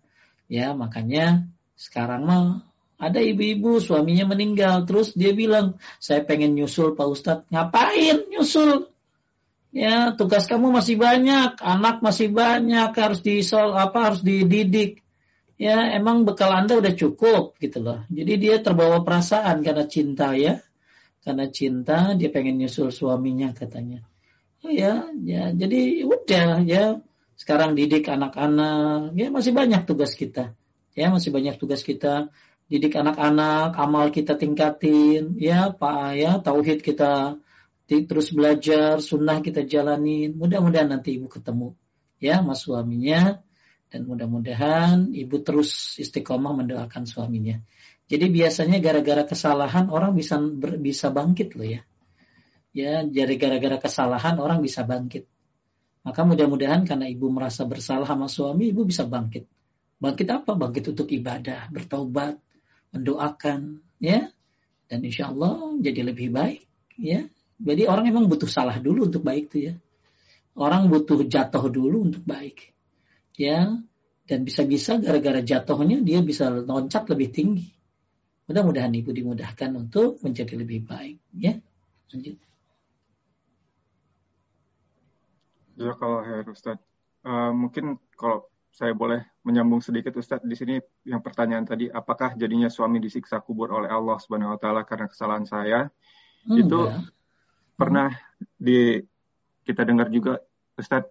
Ya, 0.47 0.77
makanya 0.77 1.49
sekarang 1.75 2.29
mah 2.29 2.45
ada 3.01 3.21
ibu-ibu 3.21 3.83
suaminya 3.83 4.33
meninggal, 4.33 4.89
terus 4.89 5.13
dia 5.13 5.37
bilang, 5.37 5.77
saya 6.01 6.25
pengen 6.25 6.57
nyusul 6.57 6.95
Pak 6.95 7.09
Ustadz. 7.09 7.47
Ngapain 7.53 8.29
nyusul? 8.33 8.89
Ya, 9.75 10.15
tugas 10.15 10.47
kamu 10.47 10.71
masih 10.71 10.97
banyak, 10.97 11.59
anak 11.59 11.99
masih 12.01 12.31
banyak, 12.31 12.95
harus 12.95 13.21
disol 13.21 13.75
apa 13.75 14.13
harus 14.13 14.23
dididik. 14.23 15.04
Ya, 15.55 15.95
emang 15.95 16.27
bekal 16.27 16.51
Anda 16.51 16.83
udah 16.83 16.95
cukup 16.99 17.57
gitu 17.63 17.79
loh. 17.79 18.03
Jadi 18.11 18.33
dia 18.43 18.57
terbawa 18.59 19.07
perasaan 19.07 19.63
karena 19.63 19.85
cinta 19.87 20.35
ya. 20.35 20.61
karena 21.25 21.49
cinta 21.49 22.13
dia 22.13 22.29
pengen 22.29 22.61
nyusul 22.61 22.93
suaminya 22.93 23.57
katanya. 23.57 24.05
Oh 24.61 24.69
ya, 24.69 25.09
ya. 25.25 25.57
Jadi 25.57 26.05
udah 26.05 26.61
ya. 26.67 27.01
Sekarang 27.35 27.73
didik 27.73 28.05
anak-anak. 28.05 29.17
Ya 29.17 29.33
masih 29.33 29.57
banyak 29.57 29.89
tugas 29.89 30.13
kita. 30.21 30.53
Ya 30.93 31.09
masih 31.09 31.33
banyak 31.33 31.57
tugas 31.57 31.81
kita. 31.81 32.29
Didik 32.69 32.93
anak-anak 32.93 33.73
amal 33.81 34.13
kita 34.13 34.37
tingkatin. 34.37 35.41
Ya 35.41 35.73
pak 35.73 36.13
ya 36.19 36.37
tauhid 36.45 36.85
kita 36.85 37.41
terus 37.89 38.29
belajar 38.37 39.01
sunnah 39.01 39.41
kita 39.41 39.65
jalanin. 39.65 40.37
Mudah-mudahan 40.37 40.93
nanti 40.93 41.17
ibu 41.17 41.31
ketemu 41.33 41.73
ya 42.25 42.41
mas 42.41 42.65
suaminya 42.65 43.45
dan 43.95 44.11
mudah-mudahan 44.11 45.15
ibu 45.15 45.39
terus 45.47 45.95
istiqomah 46.03 46.51
mendoakan 46.59 47.07
suaminya 47.07 47.63
jadi 48.05 48.29
biasanya 48.29 48.85
gara-gara 48.85 49.25
kesalahan 49.25 49.89
orang 49.89 50.13
bisa 50.13 50.37
ber, 50.37 50.77
bisa 50.77 51.09
bangkit 51.09 51.57
loh 51.57 51.65
ya. 51.65 51.81
Ya, 52.75 53.01
jadi 53.07 53.39
gara-gara 53.41 53.81
kesalahan 53.81 54.37
orang 54.37 54.61
bisa 54.61 54.85
bangkit. 54.85 55.25
Maka 56.05 56.21
mudah-mudahan 56.27 56.85
karena 56.85 57.09
ibu 57.09 57.33
merasa 57.33 57.65
bersalah 57.65 58.05
sama 58.05 58.29
suami, 58.29 58.75
ibu 58.75 58.85
bisa 58.85 59.09
bangkit. 59.09 59.49
Bangkit 59.97 60.29
apa? 60.29 60.53
Bangkit 60.53 60.93
untuk 60.93 61.09
ibadah, 61.09 61.73
bertaubat, 61.73 62.37
mendoakan, 62.93 63.81
ya. 64.03 64.29
Dan 64.85 65.01
insya 65.01 65.33
Allah 65.33 65.73
jadi 65.81 66.05
lebih 66.05 66.29
baik, 66.29 66.61
ya. 67.01 67.25
Jadi 67.57 67.89
orang 67.89 68.11
emang 68.11 68.29
butuh 68.29 68.51
salah 68.51 68.77
dulu 68.77 69.09
untuk 69.09 69.25
baik 69.25 69.49
tuh 69.49 69.73
ya. 69.73 69.75
Orang 70.59 70.93
butuh 70.93 71.25
jatuh 71.25 71.73
dulu 71.73 72.05
untuk 72.13 72.21
baik, 72.27 72.74
ya. 73.37 73.77
Dan 74.25 74.41
bisa-bisa 74.41 74.97
gara-gara 74.97 75.45
jatuhnya 75.45 76.01
dia 76.01 76.25
bisa 76.25 76.49
loncat 76.49 77.05
lebih 77.13 77.29
tinggi. 77.29 77.69
Mudah-mudahan 78.49 78.93
ibu 78.97 79.13
dimudahkan 79.13 79.73
untuk 79.77 80.21
menjadi 80.25 80.57
lebih 80.57 80.85
baik. 80.89 81.21
Ya, 81.37 81.61
lanjut. 82.13 82.41
Ya 85.75 85.93
kalau 85.99 86.23
Herr 86.25 86.47
Ustaz, 86.49 86.79
uh, 87.27 87.53
mungkin 87.53 87.99
kalau 88.17 88.49
saya 88.75 88.91
boleh 88.91 89.23
menyambung 89.47 89.79
sedikit 89.79 90.19
Ustaz 90.19 90.43
di 90.43 90.55
sini 90.59 90.83
yang 91.07 91.23
pertanyaan 91.23 91.63
tadi, 91.63 91.87
apakah 91.87 92.35
jadinya 92.35 92.67
suami 92.67 92.99
disiksa 92.99 93.39
kubur 93.39 93.71
oleh 93.71 93.87
Allah 93.87 94.19
Subhanahu 94.19 94.55
Wa 94.55 94.61
Taala 94.61 94.83
karena 94.83 95.07
kesalahan 95.07 95.47
saya? 95.47 95.81
Hmm, 96.45 96.59
itu 96.59 96.81
ya. 96.91 97.01
pernah 97.79 98.11
di 98.59 98.99
kita 99.65 99.87
dengar 99.87 100.11
juga 100.11 100.43
Ustaz 100.77 101.07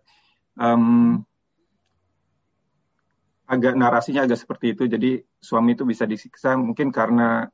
um, 0.60 1.24
agak 3.54 3.74
narasinya 3.78 4.26
agak 4.26 4.42
seperti 4.42 4.74
itu. 4.74 4.90
Jadi 4.90 5.22
suami 5.38 5.78
itu 5.78 5.86
bisa 5.86 6.04
disiksa 6.10 6.58
mungkin 6.58 6.90
karena 6.90 7.48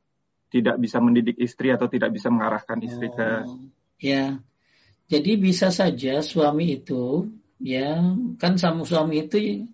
tidak 0.49 0.81
bisa 0.81 0.97
mendidik 0.97 1.37
istri 1.37 1.69
atau 1.69 1.85
tidak 1.85 2.09
bisa 2.15 2.31
mengarahkan 2.33 2.79
istri 2.81 3.11
oh, 3.11 3.13
ke 3.13 3.27
ya. 4.01 4.39
Jadi 5.09 5.31
bisa 5.41 5.73
saja 5.73 6.21
suami 6.21 6.79
itu 6.81 7.27
ya 7.59 8.13
kan 8.37 8.55
sama 8.61 8.85
suami 8.85 9.25
itu 9.25 9.67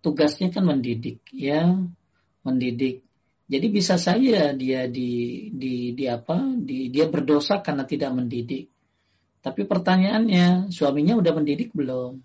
tugasnya 0.00 0.48
kan 0.50 0.64
mendidik 0.64 1.20
ya, 1.32 1.68
mendidik. 2.44 3.04
Jadi 3.50 3.66
bisa 3.66 3.98
saja 3.98 4.54
dia 4.54 4.86
di 4.86 5.50
di 5.50 5.92
di 5.92 6.04
apa? 6.06 6.38
Di, 6.54 6.88
dia 6.88 7.10
berdosa 7.10 7.60
karena 7.60 7.82
tidak 7.82 8.14
mendidik. 8.14 8.70
Tapi 9.40 9.64
pertanyaannya, 9.64 10.68
suaminya 10.68 11.16
udah 11.16 11.32
mendidik 11.32 11.72
belum? 11.72 12.20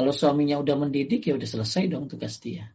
Kalau 0.00 0.16
suaminya 0.16 0.56
udah 0.56 0.80
mendidik 0.80 1.28
ya 1.28 1.36
udah 1.36 1.44
selesai 1.44 1.92
dong 1.92 2.08
tugas 2.08 2.40
dia. 2.40 2.72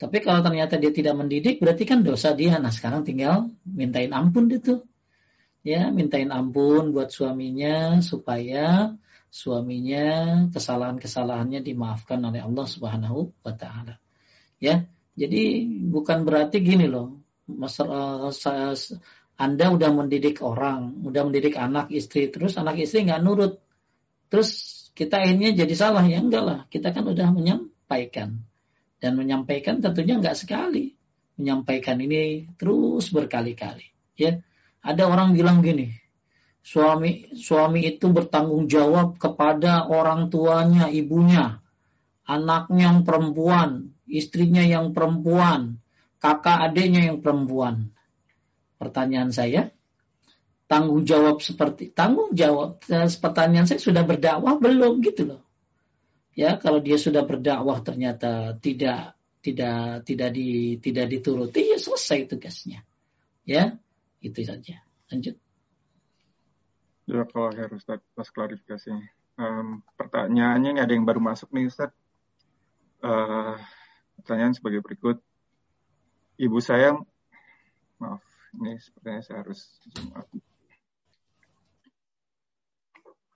Tapi 0.00 0.24
kalau 0.24 0.40
ternyata 0.40 0.80
dia 0.80 0.88
tidak 0.88 1.12
mendidik 1.12 1.60
berarti 1.60 1.84
kan 1.84 2.00
dosa 2.00 2.32
dia. 2.32 2.56
Nah 2.56 2.72
sekarang 2.72 3.04
tinggal 3.04 3.52
mintain 3.68 4.08
ampun 4.16 4.48
itu. 4.48 4.80
Ya, 5.60 5.92
mintain 5.92 6.32
ampun 6.32 6.96
buat 6.96 7.12
suaminya 7.12 8.00
supaya 8.00 8.96
suaminya 9.28 10.48
kesalahan-kesalahannya 10.48 11.60
dimaafkan 11.60 12.24
oleh 12.24 12.40
Allah 12.40 12.64
Subhanahu 12.64 13.36
wa 13.44 13.52
taala. 13.52 14.00
Ya. 14.56 14.88
Jadi 15.12 15.68
bukan 15.92 16.24
berarti 16.24 16.64
gini 16.64 16.88
loh. 16.88 17.20
Masalah 17.44 18.32
anda 19.36 19.66
udah 19.68 19.92
mendidik 19.92 20.40
orang, 20.40 21.04
udah 21.04 21.22
mendidik 21.28 21.60
anak 21.60 21.92
istri, 21.92 22.32
terus 22.32 22.56
anak 22.56 22.80
istri 22.80 23.04
nggak 23.04 23.20
nurut, 23.20 23.60
terus 24.32 24.75
kita 24.96 25.20
akhirnya 25.20 25.52
jadi 25.52 25.74
salah. 25.76 26.02
Ya 26.08 26.24
enggak 26.24 26.44
lah. 26.44 26.60
Kita 26.72 26.90
kan 26.96 27.04
udah 27.04 27.28
menyampaikan. 27.30 28.42
Dan 28.96 29.12
menyampaikan 29.20 29.84
tentunya 29.84 30.16
enggak 30.16 30.40
sekali. 30.40 30.96
Menyampaikan 31.36 32.00
ini 32.00 32.48
terus 32.56 33.12
berkali-kali. 33.12 33.92
Ya 34.16 34.40
ada 34.80 35.04
orang 35.04 35.36
bilang 35.36 35.60
gini 35.60 35.92
suami 36.66 37.30
suami 37.38 37.86
itu 37.86 38.10
bertanggung 38.10 38.66
jawab 38.66 39.22
kepada 39.22 39.86
orang 39.86 40.34
tuanya 40.34 40.90
ibunya. 40.90 41.62
Anaknya 42.26 42.90
yang 42.90 43.06
perempuan 43.06 43.94
istrinya 44.10 44.66
yang 44.66 44.90
perempuan 44.90 45.78
kakak 46.18 46.58
adiknya 46.70 47.14
yang 47.14 47.22
perempuan. 47.22 47.94
Pertanyaan 48.82 49.30
saya 49.30 49.70
tanggung 50.66 51.06
jawab 51.06 51.38
seperti 51.38 51.94
tanggung 51.94 52.34
jawab 52.34 52.82
pertanyaan 53.22 53.66
saya 53.70 53.78
sudah 53.78 54.02
berdakwah 54.02 54.58
belum? 54.58 54.98
Gitu 55.02 55.26
loh. 55.26 55.42
Ya 56.36 56.58
kalau 56.60 56.84
dia 56.84 57.00
sudah 57.00 57.24
berdakwah 57.24 57.80
ternyata 57.80 58.58
tidak 58.60 59.16
tidak 59.40 60.02
tidak 60.02 60.30
di 60.34 60.76
tidak 60.82 61.06
dituruti 61.06 61.70
ya 61.70 61.78
selesai 61.78 62.26
tugasnya 62.28 62.82
ya 63.46 63.78
itu 64.20 64.42
saja. 64.42 64.82
Lanjut. 65.08 65.38
Ya 67.06 67.22
kalau 67.30 67.54
harus 67.54 67.86
Ustaz 67.86 68.28
klarifikasi 68.34 68.90
um, 69.38 69.86
pertanyaannya 69.94 70.76
ini 70.76 70.80
ada 70.82 70.90
yang 70.90 71.06
baru 71.06 71.22
masuk 71.22 71.54
nih 71.54 71.70
Ustaz. 71.70 71.94
Uh, 72.98 73.54
pertanyaan 74.18 74.52
sebagai 74.58 74.82
berikut. 74.82 75.22
Ibu 76.36 76.58
saya 76.60 76.98
maaf 77.96 78.20
ini 78.60 78.76
sepertinya 78.76 79.22
saya 79.24 79.40
harus 79.40 79.72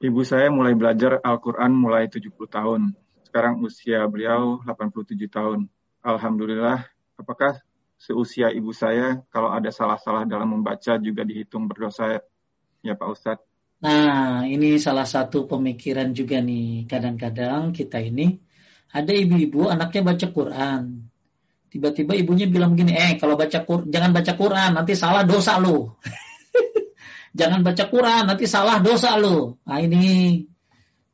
Ibu 0.00 0.24
saya 0.24 0.48
mulai 0.48 0.72
belajar 0.72 1.20
Al-Quran 1.20 1.76
mulai 1.76 2.08
70 2.08 2.32
tahun. 2.48 2.96
Sekarang 3.20 3.60
usia 3.60 4.00
beliau 4.08 4.56
87 4.64 5.12
tahun. 5.28 5.68
Alhamdulillah, 6.00 6.88
apakah 7.20 7.60
seusia 8.00 8.48
ibu 8.48 8.72
saya 8.72 9.20
kalau 9.28 9.52
ada 9.52 9.68
salah-salah 9.68 10.24
dalam 10.24 10.56
membaca 10.56 10.96
juga 10.96 11.20
dihitung 11.20 11.68
berdosa 11.68 12.24
ya 12.80 12.96
Pak 12.96 13.08
Ustadz? 13.12 13.44
Nah, 13.84 14.48
ini 14.48 14.80
salah 14.80 15.04
satu 15.04 15.44
pemikiran 15.44 16.16
juga 16.16 16.40
nih. 16.40 16.88
Kadang-kadang 16.88 17.76
kita 17.76 18.00
ini 18.00 18.40
ada 18.96 19.12
ibu-ibu 19.12 19.68
anaknya 19.68 20.16
baca 20.16 20.26
Quran. 20.32 21.12
Tiba-tiba 21.68 22.16
ibunya 22.16 22.48
bilang 22.48 22.72
begini, 22.72 22.96
eh 22.96 23.20
kalau 23.20 23.36
baca 23.36 23.68
Quran, 23.68 23.92
jangan 23.92 24.16
baca 24.16 24.32
Quran, 24.32 24.70
nanti 24.80 24.96
salah 24.96 25.28
dosa 25.28 25.60
lo. 25.60 26.00
Jangan 27.30 27.62
baca 27.62 27.84
Quran, 27.86 28.22
nanti 28.26 28.50
salah 28.50 28.82
dosa 28.82 29.14
lo. 29.14 29.62
Nah 29.62 29.78
ini 29.78 30.42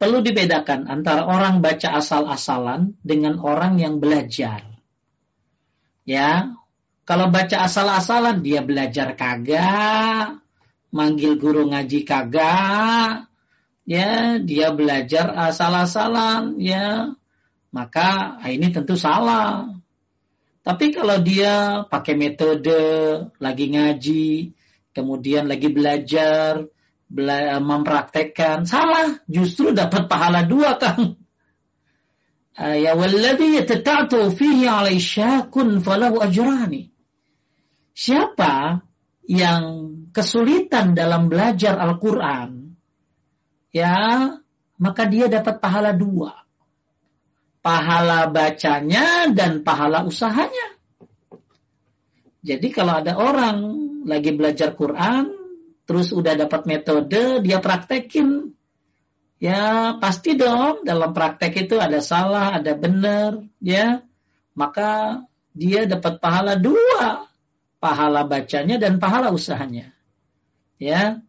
perlu 0.01 0.25
dibedakan 0.25 0.89
antara 0.89 1.28
orang 1.28 1.61
baca 1.61 1.97
asal-asalan 2.01 2.97
dengan 3.05 3.36
orang 3.41 3.77
yang 3.77 4.01
belajar. 4.01 4.65
Ya, 6.07 6.57
kalau 7.05 7.28
baca 7.28 7.67
asal-asalan 7.67 8.41
dia 8.41 8.62
belajar 8.65 9.12
kagak, 9.19 10.41
manggil 10.95 11.36
guru 11.36 11.69
ngaji 11.69 12.07
kagak, 12.07 13.28
ya 13.85 14.41
dia 14.41 14.69
belajar 14.73 15.36
asal-asalan, 15.53 16.57
ya 16.62 17.12
maka 17.77 18.41
ah, 18.41 18.49
ini 18.49 18.73
tentu 18.73 18.97
salah. 18.97 19.69
Tapi 20.65 20.91
kalau 20.97 21.20
dia 21.23 21.85
pakai 21.86 22.19
metode 22.19 22.81
lagi 23.39 23.67
ngaji, 23.70 24.56
kemudian 24.97 25.44
lagi 25.44 25.68
belajar, 25.68 26.65
bela 27.05 27.60
mempraktekkan, 27.60 28.65
salah, 28.65 29.20
justru 29.28 29.76
dapat 29.76 30.08
pahala 30.08 30.49
dua 30.49 30.81
kang. 30.81 31.20
Ya 32.57 32.97
walladhi 32.97 33.60
yatata'tu 33.60 34.33
fihi 34.33 34.65
alai 34.65 34.97
syakun 34.97 35.84
falahu 35.84 36.25
ajrani. 36.25 36.89
Siapa 37.92 38.81
yang 39.28 39.92
kesulitan 40.16 40.97
dalam 40.97 41.28
belajar 41.28 41.76
Al-Quran, 41.76 42.73
ya, 43.76 44.33
maka 44.81 45.02
dia 45.05 45.28
dapat 45.28 45.60
pahala 45.60 45.92
dua. 45.92 46.33
Pahala 47.60 48.33
bacanya 48.33 49.28
dan 49.36 49.60
pahala 49.60 50.08
usahanya. 50.08 50.81
Jadi 52.47 52.70
kalau 52.70 53.02
ada 53.02 53.18
orang 53.18 53.85
lagi 54.07 54.31
belajar 54.33 54.78
Quran, 54.78 55.35
terus 55.85 56.15
udah 56.15 56.39
dapat 56.39 56.62
metode, 56.70 57.43
dia 57.43 57.59
praktekin. 57.59 58.55
Ya 59.36 59.93
pasti 60.01 60.33
dong 60.39 60.86
dalam 60.86 61.12
praktek 61.12 61.68
itu 61.68 61.76
ada 61.76 62.01
salah, 62.01 62.57
ada 62.57 62.73
benar, 62.73 63.44
ya. 63.60 64.01
Maka 64.57 65.20
dia 65.52 65.85
dapat 65.85 66.23
pahala 66.23 66.57
dua, 66.57 67.28
pahala 67.83 68.25
bacanya 68.25 68.81
dan 68.81 68.97
pahala 68.97 69.28
usahanya. 69.35 69.93
Ya, 70.81 71.20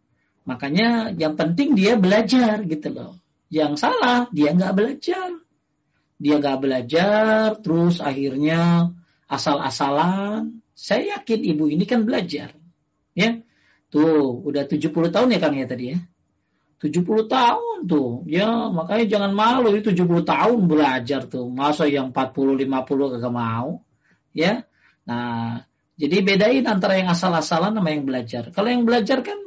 makanya 0.48 1.12
yang 1.12 1.36
penting 1.36 1.76
dia 1.76 2.00
belajar 2.00 2.64
gitu 2.64 2.88
loh. 2.88 3.12
Yang 3.52 3.84
salah 3.84 4.28
dia 4.32 4.52
nggak 4.52 4.74
belajar. 4.76 5.28
Dia 6.18 6.42
nggak 6.42 6.58
belajar, 6.60 7.56
terus 7.62 8.02
akhirnya 8.02 8.90
asal-asalan. 9.30 10.64
Saya 10.74 11.20
yakin 11.20 11.40
ibu 11.46 11.70
ini 11.70 11.86
kan 11.86 12.02
belajar. 12.02 12.57
Ya, 13.18 13.42
tuh 13.90 14.46
udah 14.46 14.62
70 14.70 15.10
tahun 15.10 15.34
ya 15.34 15.38
Kang 15.42 15.58
ya 15.58 15.66
tadi 15.66 15.84
ya. 15.90 15.98
70 16.78 17.26
tahun 17.26 17.90
tuh. 17.90 18.22
Ya, 18.30 18.70
makanya 18.70 19.04
jangan 19.18 19.32
malu 19.34 19.74
itu 19.74 19.90
70 19.90 20.22
tahun 20.22 20.70
belajar 20.70 21.26
tuh. 21.26 21.50
Masa 21.50 21.90
yang 21.90 22.14
40 22.14 22.54
50 22.54 23.12
kagak 23.18 23.34
mau. 23.34 23.82
Ya. 24.30 24.62
Nah, 25.02 25.66
jadi 25.98 26.22
bedain 26.22 26.62
antara 26.70 26.94
yang 26.94 27.10
asal-asalan 27.10 27.74
sama 27.74 27.90
yang 27.90 28.06
belajar. 28.06 28.54
Kalau 28.54 28.70
yang 28.70 28.86
belajar 28.86 29.26
kan 29.26 29.38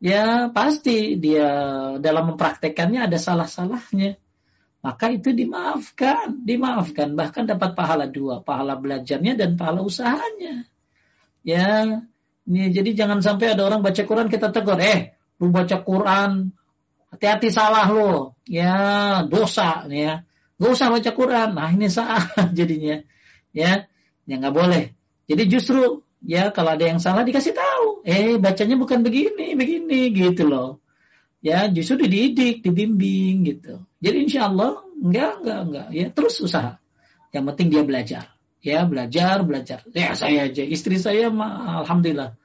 ya 0.00 0.48
pasti 0.48 1.20
dia 1.20 1.48
dalam 2.00 2.32
mempraktekannya 2.32 3.04
ada 3.04 3.18
salah-salahnya. 3.20 4.16
Maka 4.82 5.14
itu 5.14 5.30
dimaafkan, 5.30 6.42
dimaafkan, 6.42 7.14
bahkan 7.14 7.46
dapat 7.46 7.78
pahala 7.78 8.10
dua, 8.10 8.42
pahala 8.42 8.74
belajarnya 8.74 9.38
dan 9.38 9.54
pahala 9.54 9.86
usahanya. 9.86 10.66
Ya, 11.46 12.02
ini 12.42 12.74
jadi 12.74 12.90
jangan 13.06 13.22
sampai 13.22 13.54
ada 13.54 13.62
orang 13.62 13.86
baca 13.86 14.02
Quran 14.02 14.26
kita 14.26 14.50
tegur, 14.50 14.82
eh, 14.82 15.14
lu 15.38 15.54
baca 15.54 15.78
Quran 15.82 16.50
hati-hati 17.12 17.52
salah 17.52 17.86
lo 17.86 18.40
ya 18.48 19.22
dosa 19.28 19.86
ya. 19.92 20.26
Gak 20.58 20.70
usah 20.78 20.88
baca 20.90 21.10
Quran. 21.12 21.48
Nah 21.58 21.70
ini 21.70 21.86
salah 21.92 22.22
jadinya 22.58 22.98
ya. 23.54 23.86
Ya 24.26 24.34
nggak 24.38 24.54
boleh. 24.54 24.84
Jadi 25.26 25.42
justru 25.50 26.02
ya 26.22 26.50
kalau 26.54 26.74
ada 26.74 26.86
yang 26.86 26.98
salah 26.98 27.22
dikasih 27.22 27.54
tahu. 27.54 28.06
Eh 28.06 28.38
bacanya 28.38 28.74
bukan 28.78 29.06
begini 29.06 29.54
begini 29.54 30.10
gitu 30.10 30.50
loh. 30.50 30.82
Ya 31.42 31.66
justru 31.70 32.06
dididik 32.06 32.62
dibimbing 32.62 33.46
gitu. 33.46 33.82
Jadi 34.02 34.16
insya 34.30 34.50
Allah 34.50 34.82
enggak 34.98 35.42
enggak 35.42 35.60
enggak 35.66 35.88
ya 35.94 36.06
terus 36.10 36.38
usaha. 36.42 36.78
Yang 37.34 37.44
penting 37.54 37.68
dia 37.70 37.82
belajar 37.82 38.24
ya 38.62 38.86
belajar 38.86 39.42
belajar 39.42 39.82
ya 39.90 40.14
saya 40.14 40.46
aja 40.46 40.62
istri 40.62 40.96
saya 40.96 41.28
alhamdulillah 41.82 42.38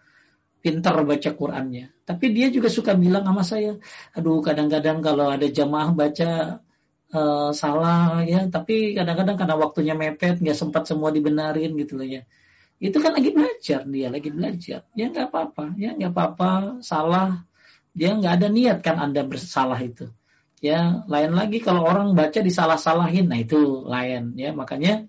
pintar 0.67 0.99
baca 1.07 1.29
Qurannya. 1.31 1.95
Tapi 2.03 2.35
dia 2.35 2.51
juga 2.51 2.67
suka 2.67 2.91
bilang 2.95 3.23
sama 3.23 3.43
saya, 3.47 3.79
aduh 4.15 4.43
kadang-kadang 4.43 4.99
kalau 4.99 5.31
ada 5.31 5.47
jamaah 5.47 5.95
baca 5.95 6.59
uh, 7.15 7.51
salah 7.55 8.23
ya, 8.27 8.51
tapi 8.51 8.95
kadang-kadang 8.95 9.39
karena 9.39 9.55
waktunya 9.55 9.93
mepet 9.95 10.43
nggak 10.43 10.57
sempat 10.57 10.83
semua 10.87 11.15
dibenarin 11.15 11.71
gitu 11.79 11.99
loh 11.99 12.07
ya. 12.07 12.27
Itu 12.83 12.99
kan 13.01 13.17
lagi 13.17 13.31
belajar 13.33 13.87
dia, 13.87 14.07
lagi 14.11 14.29
belajar. 14.29 14.83
Ya 14.93 15.05
nggak 15.07 15.31
apa-apa, 15.31 15.73
ya 15.79 15.95
nggak 15.95 16.11
apa-apa, 16.11 16.51
salah. 16.83 17.47
Dia 17.97 18.13
nggak 18.13 18.33
ada 18.43 18.47
niat 18.51 18.77
kan 18.83 18.99
anda 19.01 19.23
bersalah 19.23 19.79
itu. 19.79 20.11
Ya 20.59 21.05
lain 21.05 21.37
lagi 21.37 21.61
kalau 21.61 21.85
orang 21.85 22.11
baca 22.17 22.43
disalah-salahin, 22.43 23.29
nah 23.29 23.39
itu 23.39 23.87
lain 23.87 24.35
ya. 24.35 24.51
Makanya 24.51 25.07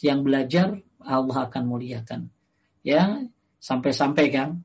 yang 0.00 0.24
belajar 0.24 0.80
Allah 1.04 1.52
akan 1.52 1.62
muliakan. 1.68 2.32
Ya 2.80 3.28
sampai-sampai 3.60 4.32
kan. 4.32 4.64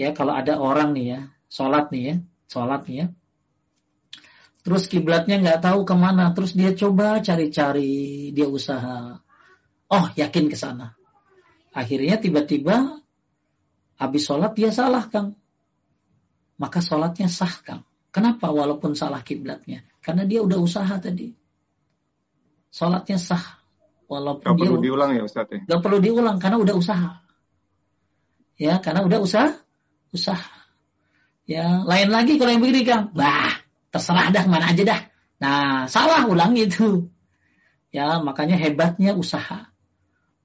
Ya 0.00 0.16
kalau 0.16 0.32
ada 0.32 0.56
orang 0.56 0.96
nih 0.96 1.06
ya 1.12 1.20
sholat 1.52 1.92
nih 1.92 2.02
ya 2.08 2.14
sholat 2.48 2.88
nih 2.88 2.96
ya. 3.04 3.06
Terus 4.66 4.90
kiblatnya 4.90 5.38
nggak 5.38 5.62
tahu 5.62 5.86
ke 5.86 5.94
mana 5.94 6.32
terus 6.34 6.56
dia 6.56 6.72
coba 6.72 7.20
cari-cari 7.20 8.32
dia 8.32 8.48
usaha. 8.48 9.20
Oh 9.86 10.06
yakin 10.16 10.48
ke 10.48 10.56
sana. 10.58 10.96
Akhirnya 11.76 12.16
tiba-tiba 12.16 12.98
habis 14.00 14.24
sholat 14.24 14.56
dia 14.56 14.72
salah 14.72 15.04
kang. 15.12 15.36
Maka 16.56 16.80
sholatnya 16.80 17.28
sah 17.28 17.52
kang. 17.60 17.84
Kenapa 18.08 18.48
walaupun 18.48 18.96
salah 18.96 19.20
kiblatnya? 19.20 19.84
Karena 20.00 20.24
dia 20.24 20.40
udah 20.40 20.56
usaha 20.56 20.96
tadi. 20.96 21.28
Sholatnya 22.72 23.20
sah 23.20 23.65
walaupun 24.06 24.46
gak 24.46 24.56
dia 24.58 24.66
perlu 24.66 24.78
diulang 24.82 25.10
ya 25.14 25.22
Ustaz 25.26 25.46
ya? 25.50 25.60
Gak 25.66 25.80
perlu 25.82 25.98
diulang 26.02 26.36
karena 26.38 26.58
udah 26.62 26.74
usaha 26.74 27.10
ya 28.56 28.80
karena 28.80 29.04
udah 29.04 29.20
usaha 29.20 29.66
usaha. 30.16 30.50
Ya, 31.46 31.84
lain 31.86 32.10
lagi 32.10 32.40
kalau 32.40 32.50
yang 32.50 32.62
begini 32.64 32.82
Kang. 32.82 33.14
Bah, 33.14 33.62
terserah 33.92 34.32
dah 34.34 34.44
mana 34.50 34.72
aja 34.72 34.82
dah. 34.82 35.00
Nah, 35.38 35.86
salah 35.86 36.26
ulang 36.26 36.56
itu. 36.58 37.06
Ya, 37.94 38.18
makanya 38.18 38.58
hebatnya 38.58 39.14
usaha. 39.14 39.70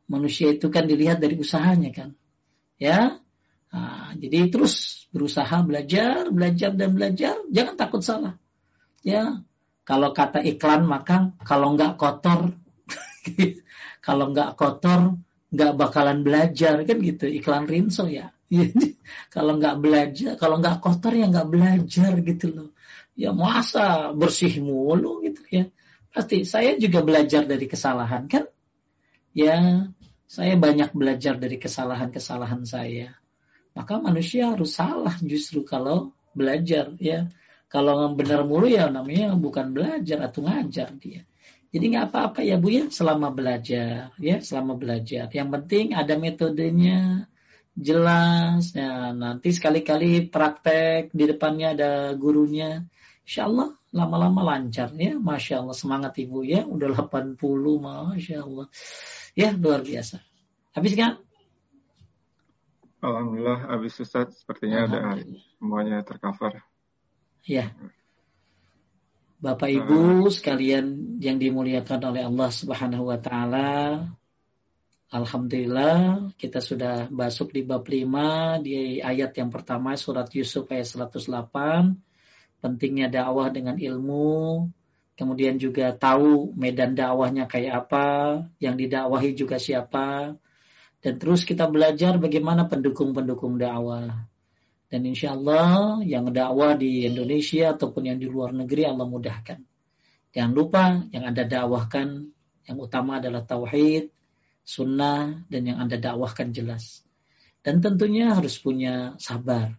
Manusia 0.06 0.54
itu 0.54 0.70
kan 0.70 0.86
dilihat 0.86 1.18
dari 1.18 1.40
usahanya 1.42 1.90
kan. 1.90 2.10
Ya. 2.78 3.18
Nah, 3.72 4.14
jadi 4.20 4.52
terus 4.52 5.08
berusaha 5.10 5.64
belajar, 5.64 6.28
belajar 6.30 6.76
dan 6.76 6.94
belajar, 6.94 7.40
jangan 7.50 7.76
takut 7.80 8.04
salah. 8.04 8.36
Ya. 9.02 9.42
Kalau 9.82 10.14
kata 10.14 10.46
iklan 10.46 10.86
maka 10.86 11.34
kalau 11.42 11.74
nggak 11.74 11.98
kotor 11.98 12.54
kalau 14.06 14.32
nggak 14.32 14.58
kotor 14.58 15.18
nggak 15.52 15.74
bakalan 15.76 16.24
belajar 16.24 16.80
kan 16.88 16.98
gitu 17.00 17.28
iklan 17.28 17.68
rinso 17.68 18.08
ya 18.08 18.32
kalau 19.36 19.56
nggak 19.56 19.80
belajar, 19.80 20.32
kalau 20.36 20.60
nggak 20.60 20.84
kotor 20.84 21.16
ya 21.16 21.32
nggak 21.32 21.50
belajar 21.50 22.12
gitu 22.20 22.48
loh. 22.52 22.70
Ya 23.16 23.32
masa 23.32 24.12
bersih 24.12 24.60
mulu 24.60 25.24
gitu 25.24 25.42
ya. 25.48 25.64
Pasti 26.12 26.44
saya 26.44 26.76
juga 26.76 27.00
belajar 27.00 27.48
dari 27.48 27.66
kesalahan 27.68 28.28
kan. 28.28 28.44
Ya 29.32 29.88
saya 30.28 30.60
banyak 30.60 30.92
belajar 30.92 31.40
dari 31.40 31.56
kesalahan-kesalahan 31.56 32.68
saya. 32.68 33.16
Maka 33.72 34.04
manusia 34.04 34.52
harus 34.52 34.76
salah 34.76 35.16
justru 35.24 35.64
kalau 35.64 36.12
belajar 36.36 36.92
ya. 37.00 37.32
Kalau 37.72 38.12
benar 38.20 38.44
mulu 38.44 38.68
ya 38.68 38.92
namanya 38.92 39.32
bukan 39.40 39.72
belajar 39.72 40.28
atau 40.28 40.44
ngajar 40.44 40.92
dia. 41.00 41.24
Jadi 41.72 41.86
nggak 41.88 42.08
apa-apa 42.12 42.40
ya 42.44 42.60
Bu 42.60 42.68
ya 42.68 42.92
selama 42.92 43.32
belajar 43.32 44.12
ya 44.20 44.44
selama 44.44 44.76
belajar. 44.76 45.32
Yang 45.32 45.50
penting 45.56 45.86
ada 45.96 46.20
metodenya, 46.20 47.32
jelas. 47.72 48.76
Ya, 48.76 49.16
nanti 49.16 49.56
sekali-kali 49.56 50.28
praktek 50.28 51.16
di 51.16 51.24
depannya 51.32 51.72
ada 51.72 51.92
gurunya. 52.20 52.84
Insya 53.24 53.48
Allah 53.48 53.72
lama-lama 53.96 54.44
lancar 54.44 54.92
ya. 55.00 55.16
Masya 55.16 55.64
Allah 55.64 55.76
semangat 55.76 56.20
ibu 56.20 56.44
ya. 56.44 56.68
Udah 56.68 56.92
80 56.92 57.40
Masya 57.40 58.38
Allah. 58.44 58.68
Ya 59.32 59.56
luar 59.56 59.80
biasa. 59.88 60.20
Habis 60.76 60.94
kan? 61.00 61.24
Alhamdulillah 63.00 63.72
habis 63.72 63.96
Ustaz. 63.96 64.44
Sepertinya 64.44 64.92
ada 64.92 65.00
semuanya 65.56 66.04
tercover. 66.04 66.60
Ya. 67.48 67.72
Bapak 69.42 69.74
Ibu 69.74 70.30
sekalian 70.30 71.18
yang 71.18 71.42
dimuliakan 71.42 72.14
oleh 72.14 72.30
Allah 72.30 72.54
Subhanahu 72.54 73.10
wa 73.10 73.18
taala, 73.18 74.06
Alhamdulillah 75.10 76.30
kita 76.38 76.62
sudah 76.62 77.10
masuk 77.10 77.50
di 77.50 77.66
bab 77.66 77.82
5 77.82 78.62
di 78.62 79.02
ayat 79.02 79.34
yang 79.34 79.50
pertama 79.50 79.98
surat 79.98 80.30
Yusuf 80.38 80.70
ayat 80.70 80.86
108 80.86 81.50
pentingnya 82.62 83.10
dakwah 83.10 83.50
dengan 83.50 83.82
ilmu 83.82 84.70
kemudian 85.18 85.58
juga 85.58 85.90
tahu 85.90 86.54
medan 86.54 86.94
dakwahnya 86.94 87.50
kayak 87.50 87.90
apa 87.90 88.08
yang 88.62 88.78
didakwahi 88.78 89.34
juga 89.34 89.58
siapa. 89.58 90.38
Dan 91.02 91.18
terus 91.18 91.50
kita 91.50 91.66
belajar 91.66 92.22
bagaimana 92.22 92.70
pendukung-pendukung 92.70 93.58
dakwah 93.58 94.31
dan 94.92 95.08
insya 95.08 95.32
Allah 95.34 96.04
yang 96.04 96.28
dakwah 96.36 96.76
di 96.76 97.08
Indonesia 97.08 97.72
ataupun 97.72 98.12
yang 98.12 98.20
di 98.20 98.28
luar 98.28 98.52
negeri 98.52 98.84
Allah 98.84 99.08
mudahkan 99.08 99.60
jangan 100.36 100.52
lupa 100.52 100.84
yang 101.16 101.24
anda 101.24 101.48
dakwahkan 101.48 102.28
yang 102.68 102.78
utama 102.78 103.24
adalah 103.24 103.48
tauhid 103.48 104.12
sunnah 104.64 105.46
dan 105.50 105.62
yang 105.66 105.78
Anda 105.82 105.98
dakwahkan 105.98 106.54
jelas. 106.54 107.02
Dan 107.62 107.82
tentunya 107.82 108.34
harus 108.34 108.58
punya 108.58 109.14
sabar. 109.22 109.78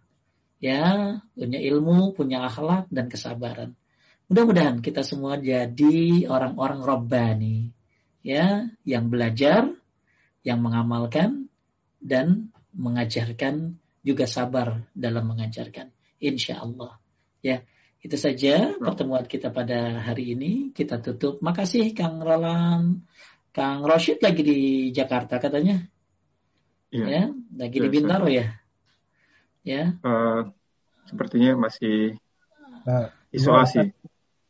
Ya, 0.63 1.19
punya 1.35 1.59
ilmu, 1.59 2.15
punya 2.15 2.47
akhlak 2.47 2.87
dan 2.95 3.11
kesabaran. 3.11 3.75
Mudah-mudahan 4.31 4.79
kita 4.79 5.03
semua 5.03 5.35
jadi 5.35 6.31
orang-orang 6.31 6.81
robbani. 6.87 7.75
Ya, 8.23 8.71
yang 8.87 9.11
belajar, 9.11 9.75
yang 10.47 10.63
mengamalkan 10.63 11.51
dan 11.99 12.55
mengajarkan 12.71 13.82
juga 14.03 14.27
sabar 14.27 14.83
dalam 14.93 15.31
mengajarkan. 15.31 15.91
Insya 16.19 16.63
Allah. 16.63 16.99
Ya, 17.43 17.67
itu 18.03 18.19
saja 18.19 18.75
pertemuan 18.79 19.27
kita 19.27 19.55
pada 19.55 20.03
hari 20.03 20.35
ini. 20.35 20.75
Kita 20.75 20.99
tutup. 20.99 21.39
Makasih 21.43 21.95
Kang 21.95 22.19
Roland. 22.19 23.07
Kang 23.55 23.87
Roshid 23.87 24.19
lagi 24.23 24.43
di 24.43 24.61
Jakarta 24.91 25.39
katanya. 25.39 25.87
Iya. 26.93 27.07
Ya, 27.09 27.23
lagi 27.57 27.77
ya, 27.79 27.83
di 27.83 27.89
Bintaro 27.89 28.27
ya. 28.29 28.47
Ya. 29.63 29.97
Uh, 30.03 30.51
sepertinya 31.07 31.57
masih 31.57 32.19
uh, 32.85 33.09
isolasi. 33.31 33.95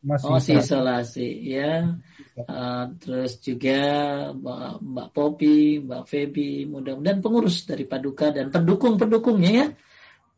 Masih 0.02 0.26
oh, 0.26 0.34
masih 0.34 0.54
isolasi 0.58 1.28
ya. 1.46 2.02
Uh, 2.32 2.96
terus 2.96 3.44
juga 3.44 3.80
Mbak, 4.32 4.80
Mbak 4.80 5.08
Popi, 5.12 5.84
Mbak 5.84 6.02
Feby, 6.08 6.64
mudah-mudahan 6.64 7.20
pengurus 7.20 7.68
dari 7.68 7.84
Paduka 7.84 8.32
dan 8.32 8.48
pendukung-pendukungnya 8.48 9.52
ya. 9.52 9.66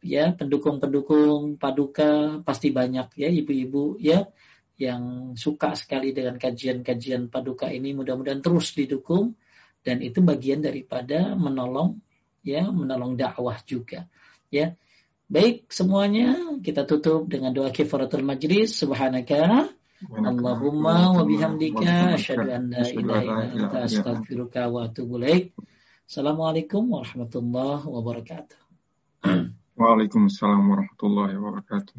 ya 0.04 0.24
pendukung-pendukung 0.34 1.56
paduka 1.56 2.42
pasti 2.42 2.74
banyak 2.74 3.14
ya 3.14 3.30
ibu-ibu 3.30 3.96
ya 4.02 4.26
yang 4.74 5.32
suka 5.38 5.78
sekali 5.78 6.10
dengan 6.10 6.34
kajian-kajian 6.34 7.30
paduka 7.30 7.70
ini. 7.70 7.94
Mudah-mudahan 7.94 8.42
terus 8.42 8.74
didukung 8.74 9.38
dan 9.86 10.02
itu 10.02 10.18
bagian 10.18 10.66
daripada 10.66 11.38
menolong 11.38 12.02
ya 12.42 12.66
menolong 12.74 13.14
dakwah 13.14 13.62
juga 13.62 14.10
ya. 14.50 14.74
Baik 15.24 15.70
semuanya 15.72 16.58
kita 16.60 16.84
tutup 16.84 17.30
dengan 17.30 17.54
doa 17.54 17.70
kifaratul 17.70 18.26
majlis. 18.26 18.76
Subhanaka 18.76 19.70
Allahumma 20.12 21.16
wa 21.16 21.24
bihamdika 21.24 22.20
asyhadu 22.20 22.52
an 22.52 22.68
la 22.68 22.84
ilaha 22.84 23.22
illa 23.24 23.40
anta 23.72 23.88
astaghfiruka 23.88 24.68
wa 24.68 24.84
atubu 24.84 25.16
ilaik 25.16 25.56
Assalamualaikum 26.04 26.84
warahmatullahi 26.92 27.88
wabarakatuh 27.88 28.58
Waalaikumsalam 29.80 30.60
warahmatullahi 30.60 31.40
wabarakatuh 31.40 31.96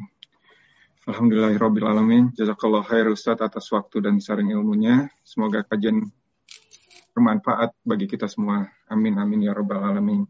Alhamdulillahirrabbilalamin. 1.06 2.34
Jazakallah 2.34 2.82
khair 2.82 3.06
Ustaz 3.10 3.38
atas 3.38 3.70
waktu 3.70 4.02
dan 4.02 4.18
sharing 4.18 4.50
ilmunya. 4.50 5.06
Semoga 5.22 5.62
kajian 5.62 6.02
bermanfaat 7.14 7.78
bagi 7.86 8.10
kita 8.10 8.26
semua. 8.26 8.66
Amin, 8.90 9.14
amin 9.14 9.46
ya 9.46 9.54
rabbal 9.54 9.86
alamin. 9.86 10.26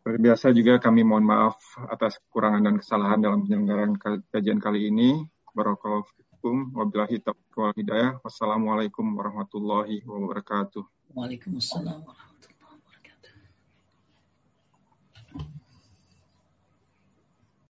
Seperti 0.00 0.16
biasa 0.16 0.46
juga 0.56 0.80
kami 0.80 1.04
mohon 1.04 1.28
maaf 1.28 1.60
atas 1.92 2.16
kekurangan 2.24 2.64
dan 2.64 2.74
kesalahan 2.80 3.20
dalam 3.20 3.44
penyelenggaraan 3.44 4.00
kajian 4.32 4.64
kali 4.64 4.88
ini. 4.88 5.28
Barakallahu. 5.56 6.04
Wabillahi 6.76 7.18
taufiq 7.24 7.56
wal 7.56 7.74
hidayah. 7.74 8.20
Wassalamualaikum 8.22 9.02
warahmatullahi 9.02 10.04
wabarakatuh. 10.04 10.84
Waalaikumsalam 11.16 12.04